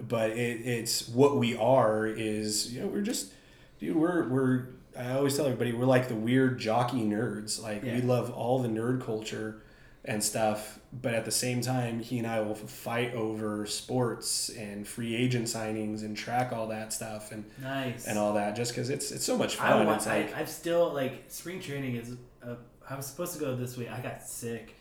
but 0.00 0.30
it, 0.30 0.60
it's 0.64 1.08
what 1.08 1.36
we 1.36 1.56
are 1.56 2.06
is 2.06 2.72
you 2.72 2.80
know 2.80 2.86
we're 2.86 3.02
just 3.02 3.32
dude 3.80 3.96
we're 3.96 4.28
we're 4.28 4.66
I 4.98 5.12
always 5.12 5.36
tell 5.36 5.46
everybody 5.46 5.72
we're 5.72 5.84
like 5.86 6.08
the 6.08 6.14
weird 6.14 6.58
jockey 6.58 7.02
nerds 7.02 7.62
like 7.62 7.82
we 7.82 8.00
love 8.02 8.30
all 8.30 8.58
the 8.60 8.68
nerd 8.68 9.00
culture 9.04 9.62
and 10.04 10.22
stuff 10.24 10.78
but 10.92 11.12
at 11.14 11.24
the 11.24 11.30
same 11.30 11.60
time 11.60 12.00
he 12.00 12.18
and 12.18 12.26
I 12.26 12.40
will 12.40 12.54
fight 12.54 13.12
over 13.14 13.66
sports 13.66 14.48
and 14.48 14.86
free 14.86 15.14
agent 15.14 15.46
signings 15.46 16.00
and 16.02 16.16
track 16.16 16.52
all 16.52 16.68
that 16.68 16.92
stuff 16.92 17.30
and 17.32 17.44
Nice. 17.60 18.06
and 18.06 18.18
all 18.18 18.32
that 18.34 18.56
just 18.56 18.72
because 18.72 18.90
it's 18.90 19.10
it's 19.10 19.24
so 19.24 19.36
much 19.36 19.58
I 19.60 19.70
fun 19.70 19.86
want. 19.86 19.98
it's 19.98 20.06
like 20.06 20.34
I, 20.34 20.40
I've 20.40 20.48
still 20.48 20.92
like 20.94 21.24
spring 21.28 21.60
training 21.60 21.96
is. 21.96 22.16
Uh, 22.42 22.54
I 22.88 22.94
was 22.96 23.06
supposed 23.06 23.34
to 23.34 23.38
go 23.40 23.54
this 23.54 23.76
week. 23.76 23.90
I 23.90 24.00
got 24.00 24.22
sick, 24.22 24.74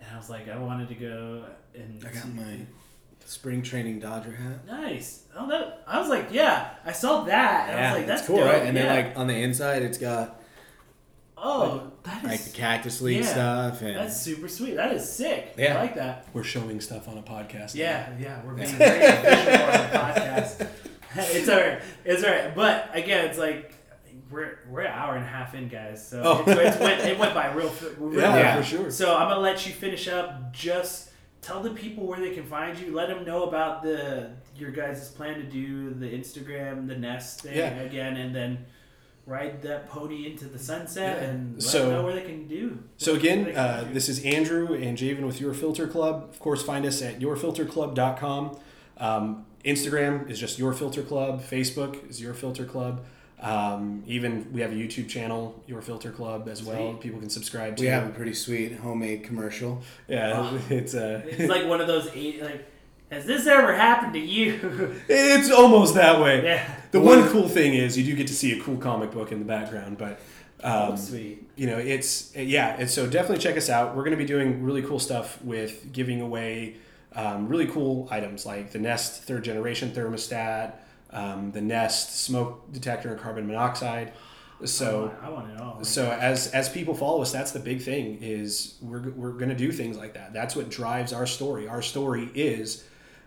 and 0.00 0.08
I 0.14 0.16
was 0.16 0.30
like, 0.30 0.48
I 0.48 0.56
wanted 0.56 0.88
to 0.88 0.94
go 0.94 1.44
and. 1.74 2.02
I 2.06 2.10
got 2.12 2.32
my 2.32 2.60
spring 3.30 3.62
training 3.62 4.00
Dodger 4.00 4.32
hat. 4.32 4.66
Nice. 4.66 5.22
Oh, 5.36 5.48
that. 5.48 5.84
I 5.86 6.00
was 6.00 6.08
like, 6.08 6.28
yeah. 6.32 6.70
I 6.84 6.90
saw 6.92 7.22
that, 7.24 7.70
and 7.70 7.78
I 7.78 7.90
was 7.90 7.98
like, 7.98 8.06
that's 8.08 8.20
it's 8.22 8.26
cool, 8.28 8.38
dope. 8.38 8.46
right? 8.52 8.62
And 8.62 8.76
yeah. 8.76 8.82
then 8.94 9.06
like 9.06 9.16
on 9.18 9.28
the 9.28 9.36
inside 9.36 9.82
it's 9.82 9.98
got 9.98 10.40
oh, 11.38 11.92
that 12.02 12.24
like 12.24 12.40
the. 12.42 12.50
Cactus 12.50 13.00
League 13.00 13.22
yeah, 13.22 13.30
stuff 13.30 13.82
and 13.82 13.96
That's 13.96 14.20
super 14.20 14.48
sweet. 14.48 14.74
That 14.76 14.92
is 14.92 15.10
sick. 15.10 15.54
Yeah. 15.56 15.76
I 15.76 15.82
like 15.82 15.94
that. 15.94 16.26
we're 16.32 16.42
showing 16.44 16.80
stuff 16.80 17.08
on 17.08 17.18
a 17.18 17.22
podcast 17.22 17.74
now. 17.74 17.80
Yeah, 17.80 18.12
yeah, 18.18 18.42
we're 18.44 18.54
being 18.56 18.68
very 18.68 19.04
official 19.06 19.64
on 19.66 19.72
the 19.72 19.98
podcast. 19.98 20.68
It's 21.16 21.48
alright. 21.48 21.82
It's 22.04 22.22
alright. 22.22 22.54
But 22.54 22.90
again, 22.94 23.26
it's 23.26 23.36
like 23.38 23.74
we're 24.30 24.60
we're 24.68 24.82
an 24.82 24.92
hour 24.92 25.16
and 25.16 25.24
a 25.24 25.28
half 25.28 25.54
in, 25.56 25.66
guys. 25.68 26.06
So 26.06 26.22
Oh. 26.24 26.44
it's, 26.46 26.60
it's 26.60 26.78
went, 26.80 27.00
it 27.00 27.18
went 27.18 27.34
by 27.34 27.52
real, 27.52 27.68
fi- 27.68 27.88
real 27.98 28.20
yeah, 28.20 28.36
Yeah. 28.36 28.56
for 28.56 28.62
sure 28.62 28.90
So 28.92 29.16
I'm 29.16 29.28
gonna 29.28 29.40
let 29.40 29.66
you 29.66 29.72
finish 29.72 30.06
up. 30.06 30.52
Just 30.52 31.09
tell 31.42 31.62
the 31.62 31.70
people 31.70 32.06
where 32.06 32.20
they 32.20 32.30
can 32.34 32.44
find 32.44 32.78
you. 32.78 32.92
Let 32.94 33.08
them 33.08 33.24
know 33.24 33.44
about 33.44 33.82
the 33.82 34.30
your 34.56 34.70
guys' 34.70 35.08
plan 35.10 35.36
to 35.36 35.42
do 35.44 35.94
the 35.94 36.06
Instagram, 36.06 36.86
the 36.86 36.96
Nest 36.96 37.42
thing 37.42 37.56
Yeah. 37.56 37.70
again, 37.80 38.16
and 38.16 38.34
then 38.34 38.66
ride 39.26 39.62
that 39.62 39.88
pony 39.88 40.26
into 40.30 40.46
the 40.46 40.58
sunset 40.58 41.18
Yeah. 41.22 41.28
and 41.30 41.54
let 41.54 41.62
So- 41.62 41.78
them 41.84 41.90
know 41.92 42.04
where 42.04 42.14
they 42.14 42.22
can 42.22 42.46
do. 42.48 42.78
So 42.96 43.14
again, 43.14 43.54
uh, 43.56 43.84
do. 43.84 43.94
this 43.94 44.08
is 44.08 44.24
Andrew 44.24 44.74
and 44.74 44.98
Javen 44.98 45.22
with 45.26 45.40
Your 45.40 45.54
Filter 45.54 45.86
Club. 45.86 46.26
Of 46.30 46.38
course, 46.40 46.62
find 46.62 46.84
us 46.84 47.00
at 47.00 47.20
yourfilterclub.com. 47.20 48.58
Um, 48.98 49.46
Instagram 49.64 50.28
is 50.30 50.38
just 50.38 50.58
Your 50.58 50.72
Filter 50.72 51.02
Club. 51.02 51.42
Facebook 51.42 52.08
is 52.08 52.20
Your 52.20 52.34
Filter 52.34 52.64
Club. 52.64 53.04
Um, 53.40 54.02
even 54.06 54.52
we 54.52 54.60
have 54.60 54.72
a 54.72 54.74
YouTube 54.74 55.08
channel, 55.08 55.62
Your 55.66 55.80
Filter 55.80 56.10
Club, 56.10 56.46
as 56.48 56.62
well. 56.62 56.94
People 56.94 57.20
can 57.20 57.30
subscribe 57.30 57.76
to. 57.76 57.82
we 57.82 57.88
have 57.88 58.06
a 58.06 58.10
pretty 58.10 58.34
sweet 58.34 58.76
homemade 58.76 59.22
commercial. 59.24 59.80
yeah, 60.08 60.32
Oh. 60.36 60.60
it's 60.70 60.94
uh, 60.94 61.22
it's 61.24 61.48
like 61.50 61.66
one 61.66 61.80
of 61.80 61.86
those 61.86 62.08
eight 62.14 62.42
like. 62.42 62.66
Has 63.10 63.24
this 63.26 63.46
ever 63.48 63.74
happened 63.74 64.12
to 64.12 64.20
you? 64.20 64.94
it's 65.08 65.50
almost 65.50 65.94
that 65.94 66.20
way. 66.20 66.44
yeah. 66.44 66.76
The 66.92 67.00
one 67.00 67.26
cool 67.30 67.48
thing 67.48 67.74
is 67.74 67.98
you 67.98 68.04
do 68.04 68.14
get 68.14 68.28
to 68.28 68.34
see 68.34 68.56
a 68.56 68.62
cool 68.62 68.76
comic 68.76 69.10
book 69.10 69.32
in 69.32 69.40
the 69.40 69.44
background, 69.44 69.98
but 69.98 70.20
um, 70.62 70.92
oh, 70.92 70.96
sweet. 70.96 71.48
you 71.56 71.66
know 71.66 71.78
it's 71.78 72.36
yeah 72.36 72.76
and 72.78 72.88
so 72.90 73.06
definitely 73.08 73.38
check 73.42 73.56
us 73.56 73.70
out 73.70 73.96
we're 73.96 74.02
going 74.04 74.10
to 74.10 74.18
be 74.18 74.26
doing 74.26 74.62
really 74.62 74.82
cool 74.82 74.98
stuff 74.98 75.42
with 75.42 75.90
giving 75.90 76.20
away 76.20 76.76
um, 77.14 77.48
really 77.48 77.66
cool 77.66 78.06
items 78.10 78.44
like 78.44 78.70
the 78.72 78.78
nest 78.78 79.22
third 79.22 79.42
generation 79.42 79.90
thermostat 79.90 80.74
um, 81.12 81.52
the 81.52 81.60
nest 81.60 82.20
smoke 82.20 82.72
detector 82.72 83.10
and 83.10 83.20
carbon 83.20 83.46
monoxide. 83.46 84.12
So 84.64 85.14
I 85.22 85.28
want, 85.30 85.48
I 85.48 85.50
want 85.50 85.50
it 85.52 85.60
all. 85.60 85.84
so 85.84 86.10
as 86.10 86.48
as 86.48 86.68
people 86.68 86.94
follow 86.94 87.22
us 87.22 87.32
that's 87.32 87.52
the 87.52 87.60
big 87.60 87.80
thing 87.80 88.18
is 88.20 88.74
we're, 88.82 89.08
we're 89.10 89.32
going 89.32 89.48
to 89.48 89.54
do 89.54 89.72
things 89.72 89.96
like 89.96 90.14
that. 90.14 90.32
That's 90.32 90.54
what 90.54 90.68
drives 90.68 91.12
our 91.12 91.26
story. 91.26 91.66
Our 91.66 91.82
story 91.82 92.30
is 92.34 92.84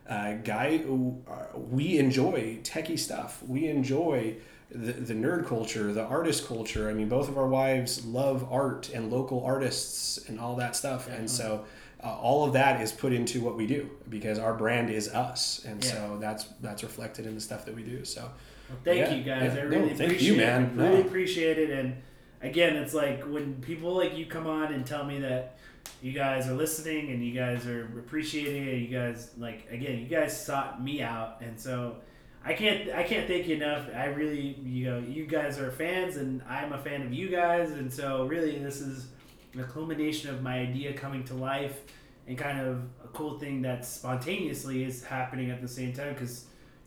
uh, 0.07 0.33
guy 0.43 0.83
uh, 0.87 1.57
we 1.57 1.97
enjoy 1.97 2.59
techie 2.63 2.99
stuff. 2.99 3.41
We 3.47 3.67
enjoy 3.67 4.35
the, 4.69 4.93
the 4.93 5.13
nerd 5.13 5.47
culture 5.47 5.91
the 5.91 6.03
artist 6.03 6.47
culture. 6.47 6.87
I 6.87 6.93
mean 6.93 7.09
both 7.09 7.29
of 7.29 7.37
our 7.37 7.47
wives 7.47 8.05
love 8.05 8.47
art 8.51 8.91
and 8.93 9.11
local 9.11 9.43
artists 9.43 10.19
and 10.29 10.39
all 10.39 10.55
that 10.57 10.75
stuff. 10.75 11.09
And 11.09 11.29
so 11.29 11.65
uh, 12.03 12.17
all 12.21 12.45
of 12.45 12.53
that 12.53 12.81
is 12.81 12.91
put 12.91 13.13
into 13.13 13.39
what 13.41 13.55
we 13.55 13.65
do 13.65 13.89
because 14.09 14.37
our 14.39 14.53
brand 14.53 14.89
is 14.89 15.07
us 15.13 15.63
and 15.67 15.83
Yeah. 15.83 15.91
so 15.91 16.17
that's 16.19 16.45
that's 16.61 16.83
reflected 16.83 17.25
in 17.25 17.35
the 17.35 17.41
stuff 17.41 17.65
that 17.65 17.75
we 17.75 17.83
do 17.83 18.03
so 18.05 18.21
Well, 18.69 18.77
thank 18.83 18.99
Yeah, 18.99 19.13
you 19.13 19.23
guys. 19.23 19.53
yeah. 19.55 19.61
I 19.61 19.63
No, 19.63 19.69
really 19.69 19.89
thank 19.89 20.01
appreciate 20.11 20.21
you, 20.31 20.35
man. 20.37 20.63
it. 20.63 20.81
Really 20.81 21.01
No. 21.01 21.07
appreciate 21.07 21.57
it. 21.59 21.69
And 21.69 21.95
again, 22.41 22.75
it's 22.75 22.93
like 22.93 23.23
when 23.23 23.55
people 23.61 23.95
like 23.95 24.17
you 24.17 24.25
come 24.25 24.47
on 24.47 24.73
and 24.73 24.85
tell 24.85 25.03
me 25.05 25.19
that 25.19 25.57
you 26.01 26.11
guys 26.13 26.47
are 26.47 26.53
listening 26.53 27.11
and 27.11 27.25
you 27.25 27.33
guys 27.33 27.65
are 27.67 27.83
appreciating 27.99 28.67
it. 28.67 28.75
You 28.77 28.87
guys 28.87 29.31
like 29.37 29.67
again, 29.71 29.99
you 29.99 30.07
guys 30.07 30.31
sought 30.45 30.81
me 30.83 31.01
out, 31.01 31.37
and 31.41 31.59
so 31.59 31.97
I 32.45 32.53
can't 32.53 32.89
I 32.91 33.03
can't 33.03 33.27
thank 33.27 33.47
you 33.47 33.55
enough. 33.55 33.85
I 33.95 34.05
really 34.05 34.57
you 34.63 34.85
know 34.89 34.99
you 34.99 35.25
guys 35.25 35.59
are 35.59 35.71
fans, 35.71 36.17
and 36.17 36.41
I'm 36.49 36.73
a 36.73 36.77
fan 36.77 37.01
of 37.01 37.13
you 37.13 37.29
guys, 37.29 37.71
and 37.71 37.91
so 37.91 38.25
really 38.25 38.57
this 38.59 38.81
is 38.81 39.07
the 39.55 39.63
culmination 39.63 40.29
of 40.29 40.41
my 40.41 40.59
idea 40.59 40.93
coming 40.93 41.23
to 41.25 41.33
life 41.33 41.81
and 42.27 42.37
kind 42.37 42.59
of 42.59 42.77
a 43.03 43.07
cool 43.13 43.37
thing 43.37 43.61
that 43.61 43.85
spontaneously 43.85 44.83
is 44.83 45.03
happening 45.03 45.51
at 45.51 45.61
the 45.61 45.67
same 45.67 45.93
time 45.93 46.13
because 46.13 46.45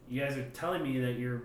you 0.09 0.21
guys 0.21 0.37
are 0.37 0.45
telling 0.51 0.83
me 0.83 0.99
that 1.01 1.13
you're 1.19 1.43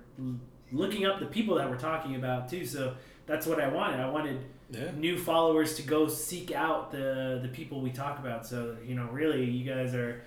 looking 0.72 1.06
up 1.06 1.19
the 1.19 1.26
people 1.26 1.56
that 1.56 1.69
we're 1.69 1.77
talking 1.77 2.15
about 2.15 2.49
too. 2.49 2.65
So 2.65 2.95
that's 3.26 3.45
what 3.45 3.60
I 3.60 3.68
wanted. 3.68 3.99
I 3.99 4.10
wanted 4.10 4.45
yeah 4.72 4.89
new 4.95 5.18
followers 5.18 5.76
to 5.76 5.81
go 5.81 6.07
seek 6.07 6.52
out 6.53 6.91
the 6.91 7.39
the 7.41 7.49
people 7.49 7.81
we 7.81 7.91
talk 7.91 8.19
about. 8.19 8.45
So 8.48 8.77
you 8.85 8.95
know, 8.95 9.07
really, 9.11 9.43
you 9.43 9.69
guys 9.69 9.93
are 9.93 10.22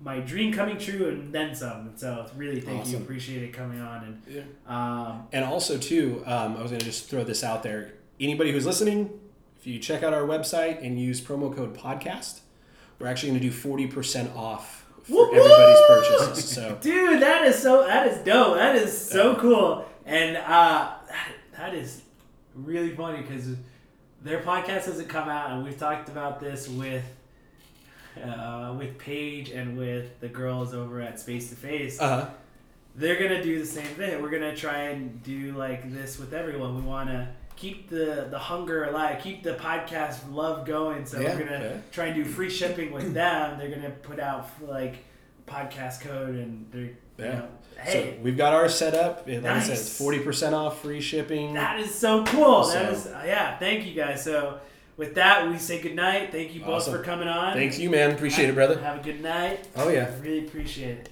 my 0.00 0.20
dream 0.20 0.52
coming 0.52 0.78
true 0.78 1.08
and 1.08 1.32
then 1.32 1.54
some. 1.54 1.92
So 1.96 2.24
really 2.36 2.60
thank 2.60 2.86
you, 2.88 2.98
appreciate 2.98 3.42
it 3.42 3.52
coming 3.52 3.80
on 3.80 4.04
and 4.04 4.22
Yeah. 4.28 4.42
um, 4.66 5.26
And 5.32 5.44
also, 5.44 5.76
too, 5.76 6.22
um, 6.24 6.56
I 6.56 6.62
was 6.62 6.70
going 6.70 6.78
to 6.78 6.84
just 6.86 7.10
throw 7.10 7.24
this 7.24 7.42
out 7.42 7.64
there. 7.64 7.94
Anybody 8.20 8.52
who's 8.52 8.64
listening, 8.64 9.10
you 9.68 9.78
check 9.78 10.02
out 10.02 10.12
our 10.14 10.22
website 10.22 10.84
and 10.84 10.98
use 11.00 11.20
promo 11.20 11.54
code 11.54 11.76
podcast, 11.76 12.40
we're 12.98 13.06
actually 13.06 13.30
going 13.30 13.40
to 13.42 13.50
do 13.50 13.54
40% 13.54 14.34
off 14.34 14.84
for 15.02 15.12
Woo-hoo! 15.12 15.36
everybody's 15.36 15.86
purchases. 15.86 16.50
So, 16.50 16.78
Dude, 16.80 17.22
that 17.22 17.44
is 17.44 17.58
so 17.58 17.86
that 17.86 18.06
is 18.06 18.18
dope. 18.24 18.56
That 18.56 18.76
is 18.76 18.96
so 18.96 19.36
cool. 19.36 19.84
And 20.04 20.36
uh 20.36 20.94
that, 21.08 21.28
that 21.56 21.74
is 21.74 22.02
really 22.54 22.94
funny 22.94 23.22
because 23.22 23.54
their 24.22 24.42
podcast 24.42 24.84
hasn't 24.84 25.08
come 25.08 25.28
out 25.28 25.50
and 25.52 25.64
we've 25.64 25.78
talked 25.78 26.08
about 26.08 26.40
this 26.40 26.68
with 26.68 27.04
uh, 28.22 28.74
with 28.76 28.98
Paige 28.98 29.50
and 29.50 29.78
with 29.78 30.18
the 30.20 30.28
girls 30.28 30.74
over 30.74 31.00
at 31.00 31.20
Space 31.20 31.50
to 31.50 31.56
Face. 31.56 32.00
Uh-huh. 32.00 32.28
They're 32.96 33.18
gonna 33.18 33.42
do 33.42 33.58
the 33.60 33.66
same 33.66 33.86
thing. 33.86 34.20
We're 34.20 34.30
gonna 34.30 34.56
try 34.56 34.88
and 34.88 35.22
do 35.22 35.52
like 35.52 35.92
this 35.92 36.18
with 36.18 36.34
everyone. 36.34 36.74
We 36.74 36.82
wanna 36.82 37.32
keep 37.58 37.88
the 37.90 38.26
the 38.30 38.38
hunger 38.38 38.84
alive, 38.84 39.20
keep 39.22 39.42
the 39.42 39.54
podcast 39.54 40.18
love 40.32 40.64
going. 40.66 41.04
So 41.06 41.20
Yeah, 41.20 41.34
we're 41.34 41.44
gonna 41.44 41.64
yeah. 41.64 41.80
try 41.92 42.06
and 42.06 42.14
do 42.14 42.24
free 42.24 42.50
shipping 42.50 42.92
with 42.92 43.12
them. 43.20 43.58
They're 43.58 43.70
gonna 43.70 43.90
put 43.90 44.20
out 44.20 44.48
like 44.62 44.96
podcast 45.46 46.00
code 46.02 46.34
and 46.36 46.66
they're 46.70 46.82
you 46.82 46.94
Yeah. 47.18 47.32
know, 47.40 47.48
so 47.84 47.90
hey, 47.90 48.18
we've 48.22 48.36
got 48.36 48.52
ours 48.52 48.74
set 48.74 48.94
up. 48.94 49.26
Like 49.26 49.38
I 49.38 49.40
said, 49.40 49.42
Nice. 49.42 49.68
it's 49.70 50.00
40% 50.00 50.52
off 50.52 50.82
free 50.82 51.00
shipping. 51.00 51.54
that 51.54 51.80
is 51.80 51.92
so 51.94 52.24
cool. 52.24 52.64
That 52.68 52.86
So- 52.86 52.92
is 52.92 53.06
uh, 53.06 53.22
yeah. 53.26 53.58
Thank 53.58 53.84
you 53.86 53.94
guys. 53.94 54.22
So 54.22 54.60
with 54.96 55.14
that, 55.16 55.48
we 55.48 55.58
say 55.58 55.80
good 55.80 55.94
night. 55.96 56.30
Thank 56.32 56.54
you 56.54 56.60
both 56.60 56.82
Awesome. 56.82 56.94
for 56.96 57.02
coming 57.02 57.28
on. 57.28 57.54
Thanks 57.54 57.78
you, 57.78 57.88
man. 57.90 58.10
Appreciate 58.12 58.48
it, 58.50 58.54
brother. 58.54 58.78
Have 58.80 59.00
a 59.00 59.02
good 59.02 59.20
night. 59.22 59.66
Oh 59.76 59.88
yeah. 59.88 60.10
Really 60.20 60.46
appreciate 60.46 60.98
it. 60.98 61.08